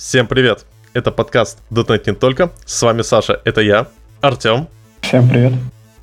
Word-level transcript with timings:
Всем 0.00 0.26
привет! 0.26 0.64
Это 0.94 1.12
подкаст 1.12 1.58
.NET 1.70 2.04
не 2.06 2.14
только. 2.14 2.50
С 2.64 2.80
вами 2.80 3.02
Саша, 3.02 3.42
это 3.44 3.60
я, 3.60 3.88
Артем. 4.22 4.66
Всем 5.02 5.28
привет. 5.28 5.52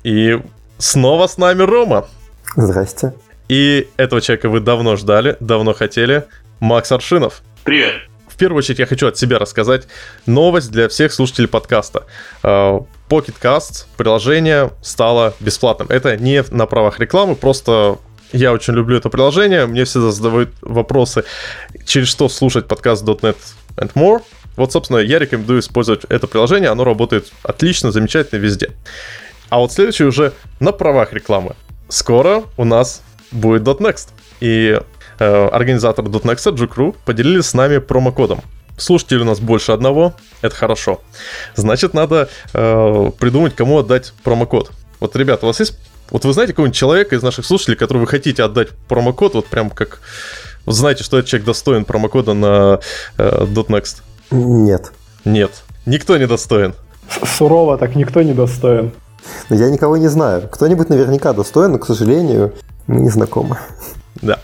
И 0.04 0.40
снова 0.78 1.26
с 1.26 1.36
нами 1.36 1.62
Рома. 1.62 2.06
Здрасте. 2.54 3.12
И 3.48 3.88
этого 3.96 4.20
человека 4.20 4.50
вы 4.50 4.60
давно 4.60 4.94
ждали, 4.94 5.36
давно 5.40 5.74
хотели. 5.74 6.24
Макс 6.60 6.92
Аршинов. 6.92 7.42
Привет. 7.64 7.92
В 8.28 8.36
первую 8.36 8.58
очередь 8.58 8.78
я 8.78 8.86
хочу 8.86 9.08
от 9.08 9.18
себя 9.18 9.40
рассказать 9.40 9.88
новость 10.26 10.70
для 10.70 10.88
всех 10.88 11.12
слушателей 11.12 11.48
подкаста. 11.48 12.04
А, 12.44 12.78
Pocket 13.08 13.34
Cast 13.42 13.86
приложение 13.96 14.70
стало 14.80 15.34
бесплатным. 15.40 15.88
Это 15.90 16.16
не 16.16 16.44
на 16.52 16.66
правах 16.66 17.00
рекламы, 17.00 17.34
просто 17.34 17.98
я 18.32 18.52
очень 18.52 18.74
люблю 18.74 18.96
это 18.96 19.08
приложение. 19.08 19.66
Мне 19.66 19.84
всегда 19.84 20.10
задают 20.10 20.50
вопросы, 20.60 21.24
через 21.86 22.08
что 22.08 22.28
слушать 22.28 22.68
подкаст 22.68 23.04
.NET 23.04 23.36
and 23.76 23.92
More. 23.94 24.22
Вот, 24.56 24.72
собственно, 24.72 24.98
я 24.98 25.18
рекомендую 25.18 25.60
использовать 25.60 26.04
это 26.08 26.26
приложение. 26.26 26.70
Оно 26.70 26.84
работает 26.84 27.32
отлично, 27.42 27.92
замечательно 27.92 28.38
везде. 28.40 28.72
А 29.48 29.58
вот 29.58 29.72
следующий 29.72 30.04
уже 30.04 30.32
на 30.60 30.72
правах 30.72 31.12
рекламы. 31.12 31.54
Скоро 31.88 32.42
у 32.56 32.64
нас 32.64 33.02
будет 33.30 33.62
.next. 33.62 34.08
И 34.40 34.78
э, 35.18 35.48
организатор 35.48 36.04
.next, 36.04 36.52
G-Crew, 36.52 36.96
поделились 37.04 37.46
с 37.46 37.54
нами 37.54 37.78
промокодом. 37.78 38.42
Слушателей 38.76 39.22
у 39.22 39.24
нас 39.24 39.40
больше 39.40 39.72
одного, 39.72 40.14
это 40.40 40.54
хорошо. 40.54 41.00
Значит, 41.56 41.94
надо 41.94 42.28
э, 42.52 43.10
придумать, 43.18 43.56
кому 43.56 43.78
отдать 43.78 44.12
промокод. 44.22 44.70
Вот, 45.00 45.16
ребята, 45.16 45.46
у 45.46 45.48
вас 45.48 45.60
есть... 45.60 45.78
Вот 46.10 46.24
вы 46.24 46.32
знаете 46.32 46.52
какого-нибудь 46.52 46.76
человека 46.76 47.16
из 47.16 47.22
наших 47.22 47.44
слушателей, 47.44 47.76
который 47.76 47.98
вы 47.98 48.06
хотите 48.06 48.42
отдать 48.42 48.70
промокод, 48.88 49.34
вот 49.34 49.46
прям 49.46 49.70
как... 49.70 50.00
Вот 50.64 50.74
знаете, 50.74 51.02
что 51.04 51.18
этот 51.18 51.30
человек 51.30 51.46
достоин 51.46 51.84
промокода 51.84 52.34
на 52.34 52.80
э, 53.16 53.44
.next? 53.46 54.02
Нет. 54.30 54.92
Нет. 55.24 55.50
Никто 55.86 56.16
не 56.18 56.26
достоин. 56.26 56.74
Сурово 57.24 57.78
так 57.78 57.96
никто 57.96 58.22
не 58.22 58.34
достоин. 58.34 58.92
Но 59.48 59.56
я 59.56 59.70
никого 59.70 59.96
не 59.96 60.08
знаю. 60.08 60.48
Кто-нибудь 60.48 60.88
наверняка 60.88 61.32
достоин, 61.32 61.72
но, 61.72 61.78
к 61.78 61.86
сожалению, 61.86 62.54
мы 62.86 63.00
не 63.00 63.08
знакомы. 63.08 63.58
Да. 64.20 64.38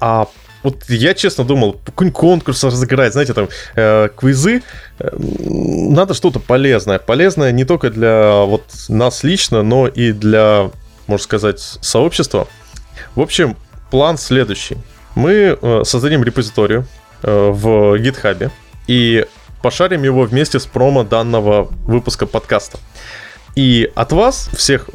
А 0.00 0.28
вот 0.62 0.84
я 0.88 1.14
честно 1.14 1.44
думал, 1.44 1.80
какой-нибудь 1.84 2.18
конкурс 2.18 2.62
разыграть, 2.64 3.12
знаете, 3.12 3.34
там 3.34 3.48
э, 3.74 4.08
квизы, 4.16 4.62
э, 4.98 5.08
надо 5.18 6.14
что-то 6.14 6.38
полезное. 6.38 6.98
Полезное 6.98 7.50
не 7.52 7.64
только 7.64 7.90
для 7.90 8.42
вот 8.44 8.64
нас 8.88 9.24
лично, 9.24 9.62
но 9.62 9.88
и 9.88 10.12
для, 10.12 10.70
можно 11.06 11.22
сказать, 11.22 11.60
сообщества. 11.60 12.48
В 13.14 13.20
общем, 13.20 13.56
план 13.90 14.18
следующий. 14.18 14.76
Мы 15.14 15.58
э, 15.60 15.82
создадим 15.84 16.24
репозиторию 16.24 16.86
э, 17.22 17.50
в 17.50 17.96
GitHub 18.00 18.50
и 18.86 19.26
пошарим 19.62 20.02
его 20.02 20.22
вместе 20.22 20.58
с 20.58 20.66
промо 20.66 21.04
данного 21.04 21.68
выпуска 21.84 22.26
подкаста. 22.26 22.78
И 23.54 23.90
от 23.94 24.12
вас, 24.12 24.48
всех 24.54 24.88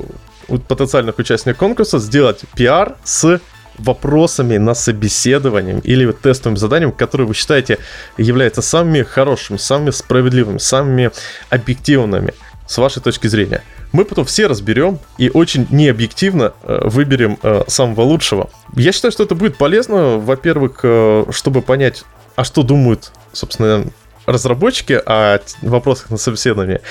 потенциальных 0.67 1.19
участников 1.19 1.59
конкурса, 1.59 1.99
сделать 1.99 2.41
пиар 2.55 2.95
с 3.03 3.39
вопросами 3.77 4.57
на 4.57 4.73
собеседованием 4.73 5.79
или 5.79 6.11
тестовым 6.11 6.57
заданием, 6.57 6.91
которые 6.91 7.27
вы 7.27 7.33
считаете 7.33 7.77
являются 8.17 8.61
самыми 8.61 9.03
хорошими, 9.03 9.57
самыми 9.57 9.91
справедливыми, 9.91 10.57
самыми 10.57 11.11
объективными 11.49 12.33
с 12.65 12.77
вашей 12.77 13.01
точки 13.01 13.27
зрения. 13.27 13.61
Мы 13.91 14.05
потом 14.05 14.25
все 14.25 14.47
разберем 14.47 14.99
и 15.17 15.29
очень 15.29 15.67
необъективно 15.71 16.53
э, 16.63 16.79
выберем 16.83 17.37
э, 17.41 17.63
самого 17.67 18.01
лучшего. 18.01 18.49
Я 18.75 18.91
считаю, 18.91 19.11
что 19.11 19.23
это 19.23 19.35
будет 19.35 19.57
полезно, 19.57 20.17
во-первых, 20.17 20.81
э, 20.83 21.25
чтобы 21.31 21.61
понять, 21.61 22.03
а 22.35 22.43
что 22.43 22.63
думают, 22.63 23.11
собственно, 23.31 23.85
разработчики 24.25 25.01
о 25.05 25.39
вопросах 25.61 26.09
на 26.09 26.17
собеседовании. 26.17 26.81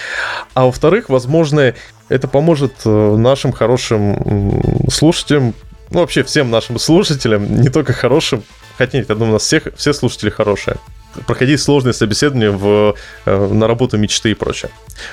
А 0.55 0.65
во-вторых, 0.65 1.11
возможно, 1.11 1.75
это 2.09 2.29
поможет 2.29 2.73
нашим 2.85 3.53
хорошим 3.53 4.89
слушателям, 4.91 5.55
ну 5.91 6.01
вообще 6.01 6.23
всем 6.23 6.51
нашим 6.51 6.79
слушателям, 6.79 7.61
не 7.61 7.69
только 7.69 7.93
хорошим, 7.93 8.43
хотя 8.79 8.99
нет, 8.99 9.09
я 9.11 9.15
думаю, 9.15 9.31
у 9.31 9.35
нас 9.35 9.43
всех, 9.43 9.69
все 9.77 9.93
слушатели 9.93 10.31
хорошие, 10.31 10.79
проходить 11.27 11.61
сложные 11.61 11.93
собеседования 11.93 12.51
в, 12.51 12.95
э, 13.25 13.47
на 13.53 13.67
работу 13.67 13.99
мечты 13.99 14.31
и 14.31 14.35
прочее. 14.35 14.71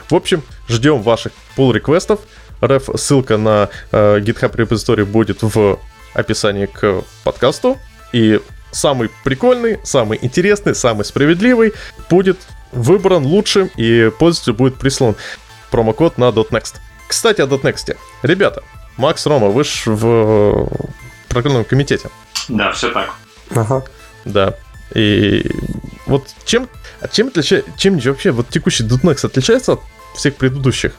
В 0.10 0.16
общем, 0.16 0.44
ждем 0.68 1.02
ваших 1.02 1.34
pull 1.58 1.74
реквестов 1.74 2.20
Реф, 2.62 2.90
ссылка 2.96 3.38
на 3.38 3.70
э, 3.92 4.20
GitHub 4.20 4.56
репозиторий 4.56 5.04
будет 5.04 5.42
в 5.42 5.80
описании 6.14 6.66
к 6.66 7.04
подкасту. 7.24 7.78
И 8.14 8.40
самый 8.72 9.10
прикольный, 9.24 9.80
самый 9.84 10.20
интересный, 10.22 10.76
самый 10.76 11.04
справедливый 11.04 11.74
будет 12.10 12.38
выбран 12.72 13.26
лучшим, 13.26 13.70
и 13.76 14.12
пользователю 14.18 14.56
будет 14.56 14.76
прислан 14.76 15.16
промокод 15.72 16.18
на 16.18 16.26
.next. 16.30 16.76
Кстати, 17.08 17.42
о 17.42 17.48
.next. 17.48 17.96
Ребята, 18.22 18.64
Макс, 18.98 19.26
Рома, 19.26 19.48
вы 19.48 19.64
ж 19.64 19.84
в 19.86 20.70
программном 21.30 21.66
комитете. 21.66 22.10
Да, 22.48 22.72
все 22.72 22.92
так. 22.92 23.14
Ага. 23.52 23.84
Да. 24.26 24.56
И 24.94 25.50
вот 26.06 26.28
чем, 26.46 26.70
чем, 27.12 27.28
отлича, 27.28 27.64
чем 27.78 27.98
вообще 28.00 28.32
вот 28.32 28.50
текущий 28.50 28.84
.next 28.84 29.26
отличается 29.26 29.74
от 29.74 29.82
всех 30.16 30.36
предыдущих? 30.36 30.94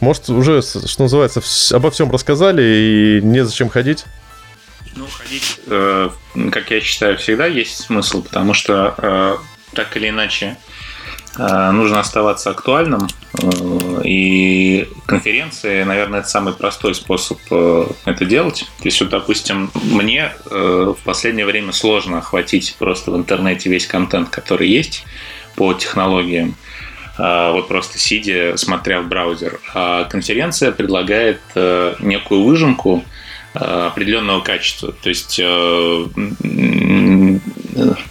Может, 0.00 0.28
уже, 0.28 0.60
что 0.62 1.02
называется, 1.02 1.40
обо 1.74 1.90
всем 1.90 2.10
рассказали 2.10 2.62
и 2.62 3.20
незачем 3.22 3.68
ходить? 3.68 4.04
Ну, 4.96 5.06
ходить, 5.06 5.60
э, 5.66 6.10
как 6.52 6.70
я 6.70 6.80
считаю, 6.80 7.16
всегда 7.16 7.46
есть 7.46 7.76
смысл, 7.76 8.22
потому 8.22 8.54
что 8.54 8.94
э, 8.98 9.36
так 9.74 9.96
или 9.96 10.08
иначе 10.10 10.46
э, 10.46 10.74
нужно 11.38 12.00
оставаться 12.00 12.50
актуальным. 12.50 13.08
Э, 13.42 14.02
и 14.04 14.88
конференции, 15.06 15.82
наверное, 15.82 16.20
это 16.20 16.28
самый 16.28 16.54
простой 16.54 16.94
способ 16.94 17.38
э, 17.50 17.86
это 18.04 18.24
делать. 18.24 18.66
То 18.78 18.84
есть, 18.84 19.00
вот, 19.00 19.10
допустим, 19.10 19.70
мне 19.82 20.32
э, 20.50 20.94
в 20.98 21.02
последнее 21.04 21.46
время 21.46 21.72
сложно 21.72 22.18
охватить 22.18 22.76
просто 22.78 23.10
в 23.10 23.16
интернете 23.16 23.70
весь 23.70 23.86
контент, 23.86 24.28
который 24.28 24.68
есть 24.68 25.04
по 25.56 25.72
технологиям 25.74 26.56
э, 27.18 27.52
вот 27.52 27.68
просто 27.68 27.98
сидя, 27.98 28.56
смотря 28.56 29.00
в 29.00 29.08
браузер. 29.08 29.60
А 29.74 30.04
конференция 30.04 30.72
предлагает 30.72 31.40
э, 31.54 31.94
некую 32.00 32.44
выжимку, 32.44 33.04
Э, 33.54 33.86
определенного 33.86 34.40
качества. 34.40 34.90
То 34.90 35.08
есть 35.08 35.38
э, 35.40 36.06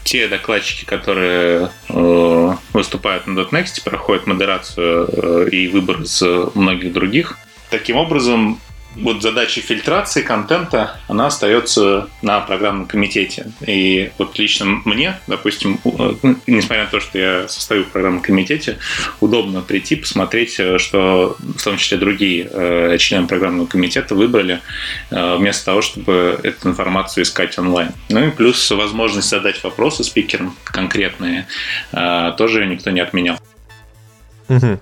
те 0.03 0.28
докладчики, 0.28 0.85
которые 0.85 1.69
э, 1.89 2.56
выступают 2.73 3.28
на 3.28 3.39
.next, 3.39 3.84
проходят 3.84 4.28
модерацию 4.28 5.47
и 5.50 5.67
выбор 5.67 6.01
из 6.01 6.22
многих 6.56 6.94
других. 6.94 7.38
Таким 7.69 7.97
образом, 7.97 8.59
вот 8.96 9.22
задача 9.22 9.62
фильтрации 9.62 10.22
контента, 10.22 10.98
она 11.08 11.28
остается 11.28 12.09
на 12.22 12.40
программном 12.42 12.86
комитете. 12.86 13.52
И 13.66 14.12
вот 14.18 14.38
лично 14.38 14.81
мне, 14.86 15.20
допустим, 15.28 15.80
ну, 15.84 16.38
несмотря 16.48 16.86
на 16.86 16.90
то, 16.90 17.00
что 17.00 17.18
я 17.18 17.48
состою 17.48 17.86
в 17.86 17.90
программном 17.90 18.22
комитете, 18.22 18.78
удобно 19.20 19.62
прийти, 19.62 19.96
посмотреть, 19.96 20.59
э, 20.59 20.78
что 20.78 21.38
в 21.40 21.64
том 21.64 21.78
числе 21.78 21.98
другие 21.98 22.48
э, 22.52 22.98
члены 22.98 23.28
программного 23.28 23.68
комитета 23.68 24.16
выбрали, 24.16 24.62
э, 25.09 25.38
вместо 25.38 25.66
того, 25.66 25.82
чтобы 25.82 26.40
эту 26.44 26.70
информацию 26.70 27.24
искать 27.24 27.58
онлайн. 27.58 27.92
Ну 28.09 28.28
и 28.28 28.32
плюс 28.32 28.70
возможность 28.72 29.30
задать 29.30 29.64
вопросы 29.64 30.03
спикерам 30.03 30.56
конкретные 30.64 31.48
тоже 32.38 32.66
никто 32.66 32.92
не 32.92 33.00
отменял. 33.00 33.38
Угу. 34.50 34.80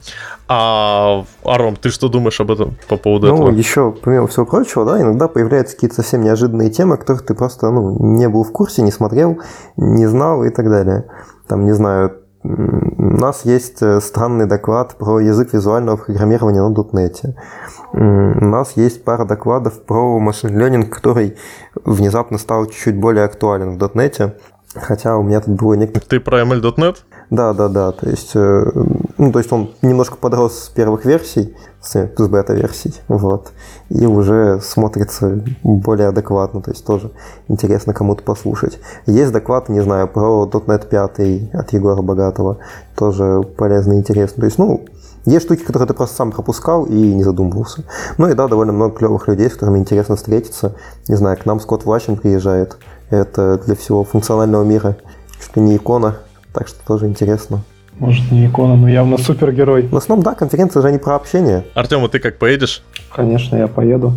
А, 0.47 1.23
Аром, 1.45 1.75
ты 1.75 1.89
что 1.89 2.09
думаешь 2.09 2.39
об 2.41 2.51
этом 2.51 2.75
по 2.87 2.97
поводу 2.97 3.27
ну, 3.27 3.33
этого? 3.35 3.51
Ну, 3.51 3.57
еще, 3.57 3.91
помимо 3.91 4.27
всего 4.27 4.45
прочего, 4.45 4.85
да, 4.85 5.01
иногда 5.01 5.27
появляются 5.27 5.75
какие-то 5.75 5.97
совсем 5.97 6.23
неожиданные 6.23 6.69
темы, 6.69 6.97
которых 6.97 7.25
ты 7.25 7.33
просто 7.33 7.69
ну, 7.69 7.97
не 8.15 8.27
был 8.27 8.43
в 8.43 8.51
курсе, 8.51 8.81
не 8.81 8.91
смотрел, 8.91 9.39
не 9.77 10.07
знал 10.07 10.43
и 10.43 10.49
так 10.49 10.69
далее. 10.69 11.05
Там, 11.47 11.65
не 11.65 11.73
знаю, 11.73 12.21
у 12.43 13.17
нас 13.17 13.45
есть 13.45 13.83
э, 13.83 13.99
странный 14.01 14.47
доклад 14.47 14.95
про 14.97 15.19
язык 15.19 15.53
визуального 15.53 15.97
программирования 15.97 16.61
на 16.61 16.73
.NET. 16.73 17.35
У 17.93 18.45
нас 18.45 18.71
есть 18.75 19.03
пара 19.03 19.25
докладов 19.25 19.83
про 19.83 20.17
машин 20.19 20.57
learning, 20.57 20.85
который 20.85 21.37
внезапно 21.85 22.39
стал 22.39 22.65
чуть-чуть 22.65 22.99
более 22.99 23.25
актуален 23.25 23.77
в 23.77 23.83
.NET. 23.83 24.33
Хотя 24.73 25.17
у 25.17 25.23
меня 25.23 25.41
тут 25.41 25.55
было 25.55 25.73
некоторые... 25.73 26.07
Ты 26.07 26.19
про 26.21 26.41
ML.NET? 26.41 26.97
Да, 27.29 27.53
да, 27.53 27.67
да. 27.67 27.91
То 27.91 28.09
есть, 28.09 28.31
э, 28.35 28.71
ну, 29.17 29.31
то 29.31 29.39
есть 29.39 29.51
он 29.51 29.71
немножко 29.81 30.15
подрос 30.15 30.65
с 30.65 30.69
первых 30.69 31.03
версий, 31.03 31.55
с, 31.81 32.09
с 32.15 32.27
бета-версий, 32.27 32.93
вот, 33.07 33.51
и 33.89 34.05
уже 34.05 34.61
смотрится 34.61 35.43
более 35.63 36.09
адекватно, 36.09 36.61
то 36.61 36.71
есть 36.71 36.85
тоже 36.85 37.11
интересно 37.47 37.93
кому-то 37.93 38.23
послушать. 38.23 38.79
Есть 39.07 39.31
доклад, 39.31 39.67
не 39.67 39.81
знаю, 39.81 40.07
про 40.07 40.45
.NET 40.45 40.87
5 40.87 41.53
от 41.53 41.73
Егора 41.73 42.01
Богатого, 42.01 42.59
тоже 42.95 43.41
полезно 43.57 43.93
и 43.93 43.97
интересно. 43.97 44.41
То 44.41 44.45
есть, 44.45 44.57
ну, 44.57 44.85
есть 45.25 45.45
штуки, 45.45 45.63
которые 45.63 45.87
ты 45.87 45.93
просто 45.93 46.15
сам 46.15 46.31
пропускал 46.31 46.85
и 46.85 47.13
не 47.13 47.23
задумывался. 47.23 47.83
Ну 48.17 48.29
и 48.29 48.33
да, 48.33 48.47
довольно 48.47 48.73
много 48.73 48.95
клевых 48.95 49.27
людей, 49.27 49.49
с 49.49 49.53
которыми 49.53 49.79
интересно 49.79 50.15
встретиться. 50.15 50.75
Не 51.07 51.15
знаю, 51.15 51.37
к 51.37 51.45
нам 51.45 51.59
Скотт 51.59 51.85
Влачин 51.85 52.17
приезжает. 52.17 52.77
Это 53.11 53.59
для 53.65 53.75
всего 53.75 54.03
функционального 54.03 54.63
мира. 54.63 54.95
Чуть 55.39 55.55
ли 55.57 55.61
не 55.61 55.75
икона 55.75 56.15
Так 56.53 56.67
что 56.67 56.79
тоже 56.85 57.07
интересно. 57.07 57.61
Может, 57.99 58.31
не 58.31 58.47
икона, 58.47 58.75
но 58.77 58.89
явно 58.89 59.17
супергерой. 59.17 59.87
В 59.87 59.97
основном, 59.97 60.23
да, 60.23 60.33
конференция 60.33 60.81
же 60.81 60.91
не 60.91 60.97
про 60.97 61.15
общение. 61.15 61.65
Артем, 61.75 62.03
а 62.03 62.07
ты 62.07 62.19
как 62.19 62.39
поедешь? 62.39 62.83
Конечно, 63.13 63.57
я 63.57 63.67
поеду. 63.67 64.13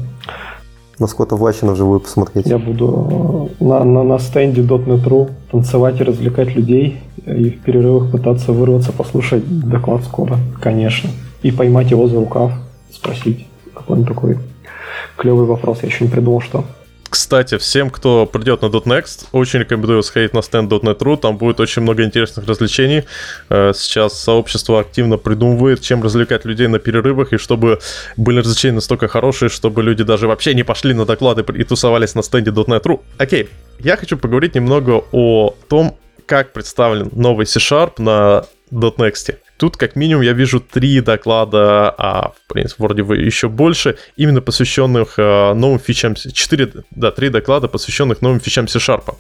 На 1.01 1.09
Скотта 1.09 1.35
Влащина 1.35 1.73
вживую 1.73 1.99
посмотреть. 1.99 2.47
Я 2.47 2.59
буду 2.59 3.51
э, 3.61 3.65
на, 3.65 3.83
на, 3.83 4.05
на 4.05 4.19
стенде 4.21 4.63
.NET.ru 4.63 5.31
танцевать 5.51 6.01
и 6.01 6.05
развлекать 6.05 6.55
людей, 6.55 7.01
и 7.27 7.51
в 7.51 7.63
перерывах 7.63 8.13
пытаться 8.13 8.53
вырваться, 8.53 8.93
послушать 8.93 9.43
доклад 9.69 10.05
скоро, 10.05 10.39
конечно. 10.63 11.11
И 11.43 11.51
поймать 11.51 11.91
его 11.91 12.07
за 12.07 12.17
рукав, 12.17 12.53
спросить, 12.93 13.49
какой 13.75 13.99
он 13.99 14.05
такой 14.05 14.39
клевый 15.17 15.47
вопрос. 15.47 15.81
Я 15.83 15.89
еще 15.89 16.05
не 16.05 16.11
придумал, 16.11 16.41
что. 16.41 16.65
Кстати, 17.15 17.59
всем, 17.59 17.91
кто 17.91 18.27
придет 18.27 18.63
на 18.63 18.67
.next, 18.67 19.27
очень 19.31 19.61
рекомендую 19.61 20.03
сходить 20.03 20.35
на 20.35 20.43
стенд 20.43 20.73
.net.ru, 20.73 21.17
там 21.17 21.37
будет 21.37 21.61
очень 21.61 21.83
много 21.83 22.03
интересных 22.03 22.45
развлечений. 22.49 23.05
Э, 23.49 23.71
сейчас 23.73 24.21
сообщество 24.21 24.81
активно 24.81 25.17
придумывает, 25.17 25.81
чем 25.81 26.03
развлекать 26.03 26.45
людей 26.45 26.67
на 26.67 26.81
перерывах, 26.81 27.33
и 27.33 27.37
чтобы 27.37 27.79
были 28.17 28.41
развлечения 28.41 28.75
настолько 28.75 29.07
хорошие, 29.07 29.49
чтобы 29.49 29.85
люди 29.85 30.03
даже 30.03 30.27
вообще 30.27 30.55
не 30.55 30.65
пошли 30.65 30.93
на 30.93 31.05
доклады 31.05 31.45
и 31.57 31.63
тусовались 31.63 32.17
на 32.17 32.25
стенде 32.25 32.51
.net.ru. 32.51 33.01
Окей, 33.17 33.49
я 33.79 33.97
хочу 33.97 34.17
поговорить 34.17 34.57
немного 34.57 35.05
о 35.13 35.55
том, 35.69 35.97
как 36.27 36.53
представлен 36.53 37.11
новый 37.13 37.47
C-Sharp 37.47 37.95
на 37.99 38.45
.next. 38.71 39.37
Тут 39.57 39.77
как 39.77 39.95
минимум 39.95 40.23
я 40.23 40.33
вижу 40.33 40.61
три 40.61 41.01
доклада, 41.01 41.95
а 41.97 42.33
в 42.33 42.53
принципе 42.53 42.83
вроде 42.83 43.05
бы 43.05 43.17
еще 43.17 43.49
больше, 43.49 43.97
именно 44.17 44.41
посвященных 44.41 45.15
э, 45.19 45.55
новым 45.55 45.79
фичам, 45.79 46.15
четыре, 46.15 46.73
да, 46.91 47.11
три 47.13 47.29
доклада, 47.29 47.69
посвященных 47.69 48.21
новым 48.21 48.41
фичам 48.41 48.67
C-Sharp. 48.67 49.15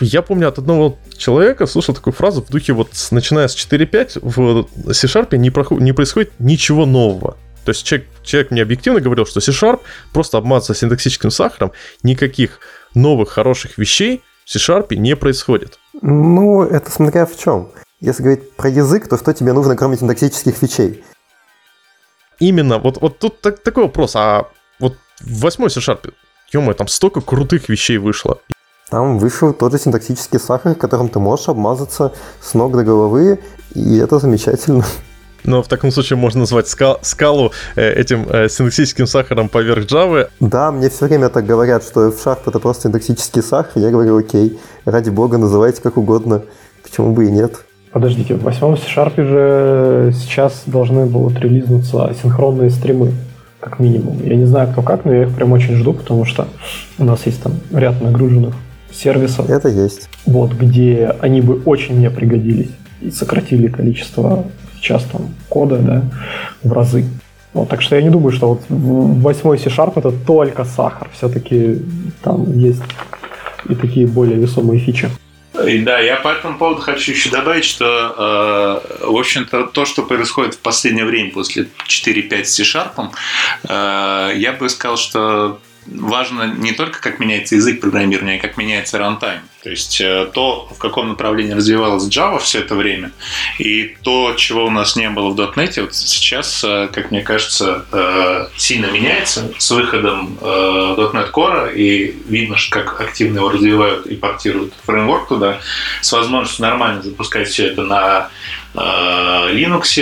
Я 0.00 0.22
помню 0.22 0.48
от 0.48 0.58
одного 0.58 0.98
человека 1.16 1.66
слышал 1.66 1.94
такую 1.94 2.14
фразу 2.14 2.42
в 2.42 2.50
духе 2.50 2.72
вот 2.72 2.90
начиная 3.10 3.48
с 3.48 3.56
4.5 3.56 4.20
в 4.22 4.92
C-Sharp 4.92 5.36
не, 5.36 5.50
проход, 5.50 5.80
не 5.80 5.92
происходит 5.92 6.32
ничего 6.38 6.86
нового. 6.86 7.36
То 7.64 7.70
есть 7.70 7.84
человек, 7.84 8.08
человек 8.22 8.50
мне 8.52 8.62
объективно 8.62 9.00
говорил, 9.00 9.26
что 9.26 9.40
C-Sharp 9.40 9.80
просто 10.12 10.38
обмазывается 10.38 10.74
синтаксическим 10.74 11.30
сахаром, 11.30 11.72
никаких 12.02 12.60
новых 12.94 13.30
хороших 13.30 13.76
вещей 13.78 14.22
в 14.52 14.58
C-Sharp 14.58 14.94
не 14.96 15.16
происходит. 15.16 15.78
Ну, 16.02 16.62
это 16.62 16.90
смотря 16.90 17.24
в 17.24 17.36
чем. 17.38 17.70
Если 18.00 18.22
говорить 18.22 18.52
про 18.52 18.68
язык, 18.68 19.08
то 19.08 19.16
что 19.16 19.32
тебе 19.32 19.52
нужно, 19.52 19.76
кроме 19.76 19.96
синтаксических 19.96 20.56
фичей? 20.56 21.02
Именно, 22.38 22.78
вот, 22.78 23.00
вот 23.00 23.18
тут 23.18 23.40
так, 23.40 23.62
такой 23.62 23.84
вопрос, 23.84 24.16
а 24.16 24.48
вот 24.78 24.96
в 25.20 25.40
восьмой 25.40 25.70
C-Sharp, 25.70 26.12
ё 26.52 26.74
там 26.74 26.88
столько 26.88 27.20
крутых 27.20 27.68
вещей 27.68 27.98
вышло. 27.98 28.40
Там 28.90 29.18
вышел 29.18 29.54
тот 29.54 29.72
же 29.72 29.78
синтаксический 29.78 30.38
сахар, 30.38 30.74
которым 30.74 31.08
ты 31.08 31.18
можешь 31.18 31.48
обмазаться 31.48 32.12
с 32.42 32.52
ног 32.52 32.72
до 32.72 32.84
головы, 32.84 33.38
и 33.74 33.96
это 33.96 34.18
замечательно. 34.18 34.84
Но 35.44 35.62
в 35.62 35.68
таком 35.68 35.90
случае 35.90 36.16
можно 36.16 36.40
назвать 36.40 36.68
скал, 36.68 36.98
скалу 37.02 37.52
э, 37.76 37.92
этим 37.92 38.26
э, 38.28 38.48
синтаксическим 38.48 39.06
сахаром 39.06 39.48
поверх 39.48 39.86
Java. 39.86 40.28
Да, 40.40 40.70
мне 40.70 40.88
все 40.88 41.06
время 41.06 41.28
так 41.28 41.46
говорят, 41.46 41.82
что 41.82 42.08
F-Sharp 42.08 42.40
это 42.46 42.58
просто 42.60 42.84
синтаксический 42.84 43.42
сахар. 43.42 43.82
Я 43.82 43.90
говорю, 43.90 44.18
окей, 44.18 44.58
ради 44.84 45.10
бога, 45.10 45.38
называйте 45.38 45.82
как 45.82 45.96
угодно. 45.96 46.42
Почему 46.82 47.12
бы 47.12 47.26
и 47.26 47.30
нет? 47.30 47.64
Подождите, 47.92 48.34
в 48.34 48.42
восьмом 48.42 48.76
C-Sharp 48.78 49.16
же 49.16 50.12
сейчас 50.14 50.62
должны 50.66 51.06
будут 51.06 51.38
релизнуться 51.40 52.14
синхронные 52.20 52.70
стримы, 52.70 53.12
как 53.60 53.78
минимум. 53.80 54.18
Я 54.24 54.36
не 54.36 54.46
знаю, 54.46 54.68
кто 54.72 54.82
как, 54.82 55.04
но 55.04 55.12
я 55.12 55.22
их 55.24 55.34
прям 55.34 55.52
очень 55.52 55.74
жду, 55.76 55.92
потому 55.92 56.24
что 56.24 56.48
у 56.98 57.04
нас 57.04 57.26
есть 57.26 57.42
там 57.42 57.52
ряд 57.72 58.00
нагруженных 58.00 58.54
сервисов. 58.92 59.50
Это 59.50 59.68
есть. 59.68 60.08
Вот, 60.24 60.52
где 60.54 61.14
они 61.20 61.40
бы 61.40 61.60
очень 61.64 61.96
мне 61.96 62.10
пригодились 62.10 62.70
и 63.00 63.10
сократили 63.10 63.68
количество 63.68 64.44
сейчас 64.82 65.04
там 65.04 65.34
кода, 65.48 65.78
да, 65.78 66.02
в 66.62 66.72
разы. 66.72 67.06
Вот, 67.54 67.68
так 67.68 67.82
что 67.82 67.96
я 67.96 68.02
не 68.02 68.10
думаю, 68.10 68.32
что 68.32 68.48
вот 68.48 68.62
восьмой 68.68 69.58
C-Sharp 69.58 69.92
это 69.96 70.10
только 70.10 70.64
сахар. 70.64 71.10
Все-таки 71.12 71.82
там 72.22 72.56
есть 72.56 72.82
и 73.68 73.74
такие 73.74 74.06
более 74.06 74.38
весомые 74.38 74.80
фичи. 74.80 75.08
И 75.66 75.78
да, 75.82 76.00
я 76.00 76.16
по 76.16 76.28
этому 76.28 76.56
поводу 76.56 76.80
хочу 76.80 77.12
еще 77.12 77.30
добавить, 77.30 77.64
что, 77.64 77.84
э, 79.02 79.06
в 79.06 79.16
общем-то, 79.16 79.64
то, 79.64 79.84
что 79.84 80.02
происходит 80.02 80.54
в 80.54 80.58
последнее 80.58 81.04
время 81.04 81.30
после 81.30 81.68
4.5 81.86 82.44
с 82.44 82.54
C-Sharp, 82.54 83.10
э, 83.68 84.32
я 84.38 84.52
бы 84.58 84.68
сказал, 84.70 84.96
что 84.96 85.60
важно 85.86 86.54
не 86.54 86.72
только, 86.72 87.00
как 87.00 87.18
меняется 87.18 87.56
язык 87.56 87.80
программирования, 87.80 88.36
а 88.36 88.40
как 88.40 88.56
меняется 88.56 88.98
рантайм. 88.98 89.40
То 89.62 89.70
есть 89.70 90.00
э, 90.00 90.28
то, 90.32 90.68
в 90.74 90.78
каком 90.78 91.08
направлении 91.08 91.52
развивалась 91.52 92.08
Java 92.08 92.40
все 92.40 92.60
это 92.60 92.74
время, 92.74 93.12
и 93.58 93.96
то, 94.02 94.34
чего 94.36 94.66
у 94.66 94.70
нас 94.70 94.96
не 94.96 95.08
было 95.08 95.30
в 95.30 95.38
.NET, 95.38 95.80
вот 95.80 95.94
сейчас, 95.94 96.64
э, 96.64 96.88
как 96.92 97.10
мне 97.12 97.22
кажется, 97.22 97.84
э, 97.92 98.46
сильно 98.56 98.86
меняется 98.86 99.52
с 99.58 99.70
выходом 99.70 100.36
.NET 100.40 101.30
Core, 101.30 101.74
и 101.74 102.16
видно, 102.28 102.56
как 102.70 103.00
активно 103.00 103.38
его 103.38 103.50
развивают 103.50 104.06
и 104.06 104.16
портируют 104.16 104.74
фреймворк 104.84 105.28
туда, 105.28 105.60
с 106.00 106.10
возможностью 106.12 106.64
нормально 106.64 107.02
запускать 107.02 107.48
все 107.48 107.66
это 107.66 107.82
на 107.82 108.30
Linux 108.74 109.98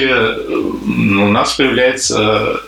у 0.85 1.29
нас 1.29 1.55
появляется 1.55 2.61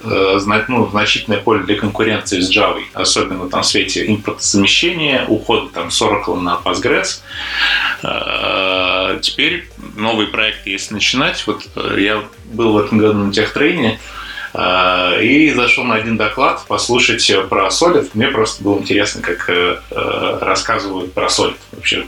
ну, 0.69 0.88
значительное 0.90 1.38
поле 1.38 1.62
для 1.62 1.76
конкуренции 1.76 2.40
с 2.40 2.50
Java, 2.50 2.82
особенно 2.93 3.49
там 3.49 3.62
в 3.62 3.66
свете 3.66 4.06
импортозамещения, 4.06 5.25
ухода 5.26 5.69
там 5.69 5.90
с 5.90 6.02
Oracle 6.02 6.40
на 6.40 6.60
Postgres. 6.62 7.20
Э, 8.02 9.19
теперь 9.20 9.69
новый 9.96 10.26
проект, 10.26 10.66
если 10.66 10.94
начинать, 10.94 11.46
вот 11.46 11.69
э, 11.76 11.96
я 11.99 12.25
был 12.46 12.72
в 12.72 12.78
этом 12.78 12.98
году 12.98 13.19
на 13.19 13.32
техтрейне, 13.32 13.98
э, 13.98 14.21
и 14.54 15.52
зашел 15.56 15.84
на 15.84 15.94
один 15.94 16.16
доклад 16.16 16.64
послушать 16.69 17.31
про 17.49 17.69
Solid. 17.69 18.10
Мне 18.14 18.28
просто 18.28 18.62
было 18.62 18.78
интересно, 18.78 19.22
как 19.22 19.50
рассказывают 20.40 21.12
про 21.14 21.26
Solid 21.26 21.56
вообще. 21.72 22.06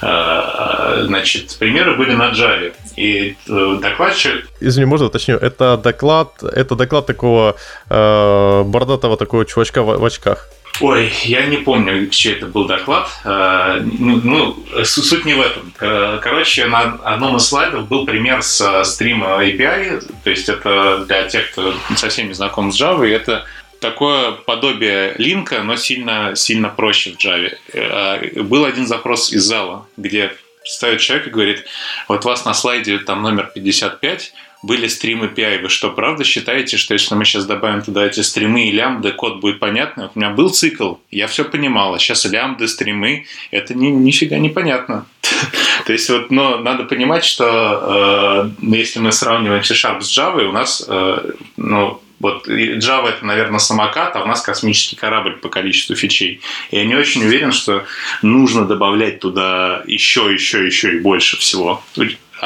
Значит, 0.00 1.56
примеры 1.58 1.96
были 1.96 2.14
на 2.14 2.30
Java. 2.30 2.72
И 2.96 3.36
докладчик... 3.46 4.48
Извини, 4.60 4.84
можно 4.84 5.06
уточню? 5.06 5.36
Это 5.36 5.78
доклад, 5.82 6.42
это 6.42 6.76
доклад 6.76 7.06
такого 7.06 7.56
э, 7.88 8.62
бородатого 8.64 9.16
такого 9.16 9.46
чувачка 9.46 9.82
в 9.82 10.04
очках. 10.04 10.48
Ой, 10.80 11.12
я 11.24 11.46
не 11.46 11.58
помню, 11.58 12.08
чей 12.08 12.32
это 12.32 12.46
был 12.46 12.64
доклад. 12.64 13.08
А, 13.24 13.78
ну, 13.80 14.20
ну, 14.24 14.84
суть 14.84 15.24
не 15.24 15.34
в 15.34 15.40
этом. 15.40 15.72
Короче, 16.20 16.64
на 16.66 16.98
одном 17.04 17.36
из 17.36 17.46
слайдов 17.46 17.88
был 17.88 18.06
пример 18.06 18.42
с 18.42 18.84
стрима 18.84 19.44
API. 19.44 20.02
То 20.24 20.30
есть 20.30 20.48
это 20.48 21.04
для 21.06 21.28
тех, 21.28 21.52
кто 21.52 21.74
совсем 21.96 22.28
не 22.28 22.34
знаком 22.34 22.72
с 22.72 22.80
Java, 22.80 23.06
это 23.06 23.44
такое 23.80 24.32
подобие 24.32 25.14
линка, 25.18 25.62
но 25.62 25.76
сильно, 25.76 26.34
сильно 26.34 26.68
проще 26.68 27.12
в 27.12 27.16
Java. 27.16 28.42
Был 28.42 28.64
один 28.64 28.86
запрос 28.86 29.32
из 29.32 29.42
зала, 29.42 29.86
где 29.96 30.32
ставит 30.64 31.00
человек 31.00 31.26
и 31.26 31.30
говорит, 31.30 31.64
вот 32.08 32.24
у 32.24 32.28
вас 32.28 32.44
на 32.44 32.54
слайде 32.54 32.98
там 32.98 33.22
номер 33.22 33.50
55, 33.54 34.32
были 34.62 34.86
стримы 34.86 35.26
API. 35.26 35.62
Вы 35.62 35.68
что, 35.68 35.90
правда 35.90 36.24
считаете, 36.24 36.76
что 36.76 36.94
если 36.94 37.14
мы 37.14 37.24
сейчас 37.24 37.46
добавим 37.46 37.82
туда 37.82 38.06
эти 38.06 38.20
стримы 38.20 38.68
и 38.68 38.72
лямбды, 38.72 39.12
код 39.12 39.40
будет 39.40 39.58
понятный? 39.58 40.04
Вот 40.04 40.12
у 40.14 40.18
меня 40.18 40.30
был 40.30 40.50
цикл, 40.50 40.94
я 41.10 41.26
все 41.26 41.44
понимал, 41.44 41.94
а 41.94 41.98
сейчас 41.98 42.24
лямбды, 42.24 42.68
стримы, 42.68 43.26
это 43.50 43.74
ни, 43.74 43.88
нифига 43.88 44.38
не 44.38 44.48
понятно. 44.48 45.06
То 45.86 45.92
есть 45.92 46.08
вот, 46.10 46.30
но 46.30 46.58
надо 46.58 46.84
понимать, 46.84 47.24
что 47.24 48.52
э, 48.60 48.64
если 48.76 49.00
мы 49.00 49.12
сравниваем 49.12 49.64
C-Sharp 49.64 50.00
с 50.00 50.16
Java, 50.16 50.44
у 50.44 50.52
нас, 50.52 50.84
э, 50.86 51.32
ну, 51.56 52.00
вот 52.20 52.46
Java 52.46 53.08
это, 53.08 53.26
наверное, 53.26 53.58
самокат, 53.58 54.14
а 54.14 54.22
у 54.22 54.26
нас 54.26 54.42
космический 54.42 54.94
корабль 54.94 55.32
по 55.38 55.48
количеству 55.48 55.96
фичей. 55.96 56.40
И 56.70 56.76
я 56.76 56.84
не 56.84 56.94
очень 56.94 57.24
уверен, 57.24 57.50
что 57.50 57.84
нужно 58.22 58.64
добавлять 58.64 59.18
туда 59.18 59.82
еще, 59.86 60.32
еще, 60.32 60.64
еще 60.64 60.96
и 60.96 61.00
больше 61.00 61.36
всего 61.36 61.82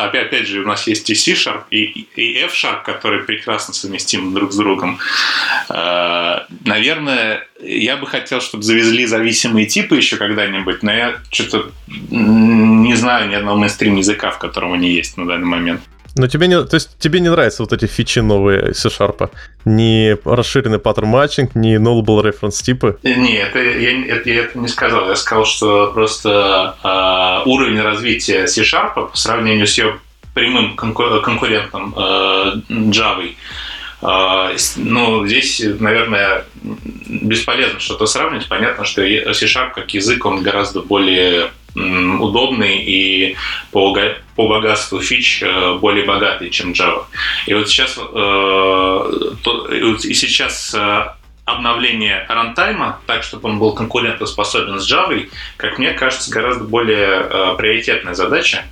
опять, 0.05 0.27
опять 0.27 0.47
же, 0.47 0.61
у 0.61 0.67
нас 0.67 0.87
есть 0.87 1.09
и 1.09 1.15
C-Sharp, 1.15 1.65
и, 1.71 2.07
и 2.17 2.39
F-Sharp, 2.45 2.83
которые 2.85 3.25
прекрасно 3.25 3.73
совместимы 3.73 4.35
друг 4.35 4.53
с 4.53 4.57
другом. 4.57 4.99
Э, 5.71 6.41
наверное, 6.65 7.47
я 7.61 7.97
бы 7.97 8.07
хотел, 8.07 8.43
чтобы 8.43 8.63
завезли 8.63 9.07
зависимые 9.07 9.67
типы 9.67 9.97
еще 9.97 10.17
когда-нибудь, 10.17 10.83
но 10.83 10.93
я 10.93 11.17
что-то 11.31 11.73
не 11.89 12.95
знаю 12.95 13.31
ни 13.31 13.35
одного 13.35 13.59
мейнстрим 13.59 13.97
языка, 13.97 14.31
в 14.31 14.39
котором 14.39 14.75
они 14.75 14.91
есть 14.91 15.17
на 15.17 15.27
данный 15.27 15.47
момент. 15.47 15.81
Но 16.17 16.29
тебе 16.29 16.49
не, 16.49 16.65
то 16.65 16.75
есть 16.75 16.99
тебе 16.99 17.21
не 17.21 17.29
нравятся 17.29 17.63
вот 17.63 17.75
эти 17.75 17.85
фичи 17.85 18.21
новые 18.21 18.73
C-Sharp? 18.73 19.31
Ни 19.67 20.17
расширенный 20.25 20.79
паттерн 20.79 21.09
матчинг, 21.09 21.55
ни 21.55 21.77
nullable 21.77 22.23
reference 22.23 22.63
типы? 22.63 22.99
Нет, 23.03 23.51
это, 23.55 23.59
я, 23.59 24.07
это, 24.07 24.31
я 24.31 24.45
это 24.45 24.59
не 24.59 24.69
сказал. 24.69 25.09
Я 25.09 25.17
сказал, 25.17 25.45
что 25.45 25.93
просто 25.93 26.75
э, 26.83 27.49
уровень 27.49 27.81
развития 27.83 28.47
C-Sharp 28.47 29.11
по 29.11 29.17
сравнению 29.17 29.67
с 29.67 29.77
ее 29.77 29.99
прямым 30.33 30.75
конкурентом 30.77 31.95
э, 31.95 32.53
Java, 32.71 33.35
э, 34.01 34.57
ну, 34.77 35.27
здесь, 35.27 35.63
наверное, 35.81 36.45
бесполезно 36.63 37.79
что-то 37.79 38.07
сравнивать. 38.07 38.49
Понятно, 38.49 38.87
что 38.87 39.03
C-Sharp 39.03 39.73
как 39.75 39.93
язык, 39.93 40.25
он 40.25 40.43
гораздо 40.43 40.81
более 40.81 41.51
удобный 41.77 42.79
и 42.79 43.37
по, 43.71 43.97
по 44.35 44.49
богатству 44.49 45.01
фич 45.01 45.43
э, 45.43 45.75
более 45.79 46.05
богатый, 46.05 46.51
чем 46.51 46.73
Java. 46.73 47.05
И 47.47 47.55
вот 47.55 47.69
сейчас, 47.69 47.99
и 50.05 50.15
сейчас 50.15 50.75
обновление 51.45 52.27
рантайма, 52.29 53.01
так, 53.07 53.23
чтобы 53.23 53.49
он 53.49 53.59
был 53.59 53.73
конкурентоспособен 53.73 54.81
с 54.81 54.91
Java, 54.91 55.29
как 55.57 55.79
мне 55.79 55.93
кажется, 55.93 56.31
гораздо 56.31 56.65
более 56.65 57.57
приоритетная 57.57 58.15
задача. 58.15 58.65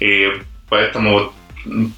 И 0.00 0.32
поэтому 0.68 1.12
вот 1.12 1.32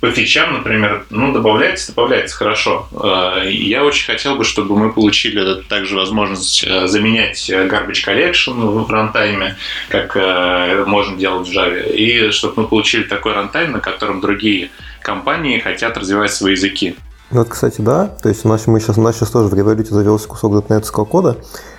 по 0.01 0.11
фичам, 0.11 0.55
например, 0.55 1.05
ну, 1.11 1.33
добавляется, 1.33 1.89
добавляется 1.89 2.37
хорошо. 2.37 2.89
Э, 2.93 3.51
я 3.51 3.85
очень 3.85 4.07
хотел 4.07 4.37
бы, 4.37 4.45
чтобы 4.45 4.77
мы 4.77 4.93
получили 4.93 5.63
также 5.63 5.97
возможность 5.97 6.65
э, 6.65 6.87
заменять 6.87 7.49
garbage 7.51 8.05
collection 8.07 8.85
в 8.85 8.91
рантайме, 8.91 9.57
как 9.89 10.17
э, 10.17 10.85
можно 10.87 11.17
делать 11.17 11.49
в 11.49 11.53
Java, 11.53 11.93
и 11.93 12.31
чтобы 12.31 12.63
мы 12.63 12.69
получили 12.69 13.05
такой 13.05 13.33
рантайм, 13.35 13.73
на 13.73 13.81
котором 13.81 14.21
другие 14.21 14.71
компании 15.03 15.59
хотят 15.59 15.97
развивать 15.97 16.33
свои 16.33 16.53
языки. 16.53 16.97
Ну, 17.31 17.39
вот, 17.39 17.49
кстати, 17.49 17.81
да. 17.81 18.09
То 18.09 18.29
есть 18.29 18.45
у 18.45 18.49
нас, 18.49 18.67
мы 18.67 18.81
сейчас, 18.81 18.99
у 18.99 19.03
нас 19.03 19.17
сейчас 19.17 19.31
тоже 19.31 19.49
в 19.49 19.55
революте 19.55 19.95
завелся 19.95 20.27
кусок 20.27 20.69
.NET 20.69 20.85
кода, 20.91 21.37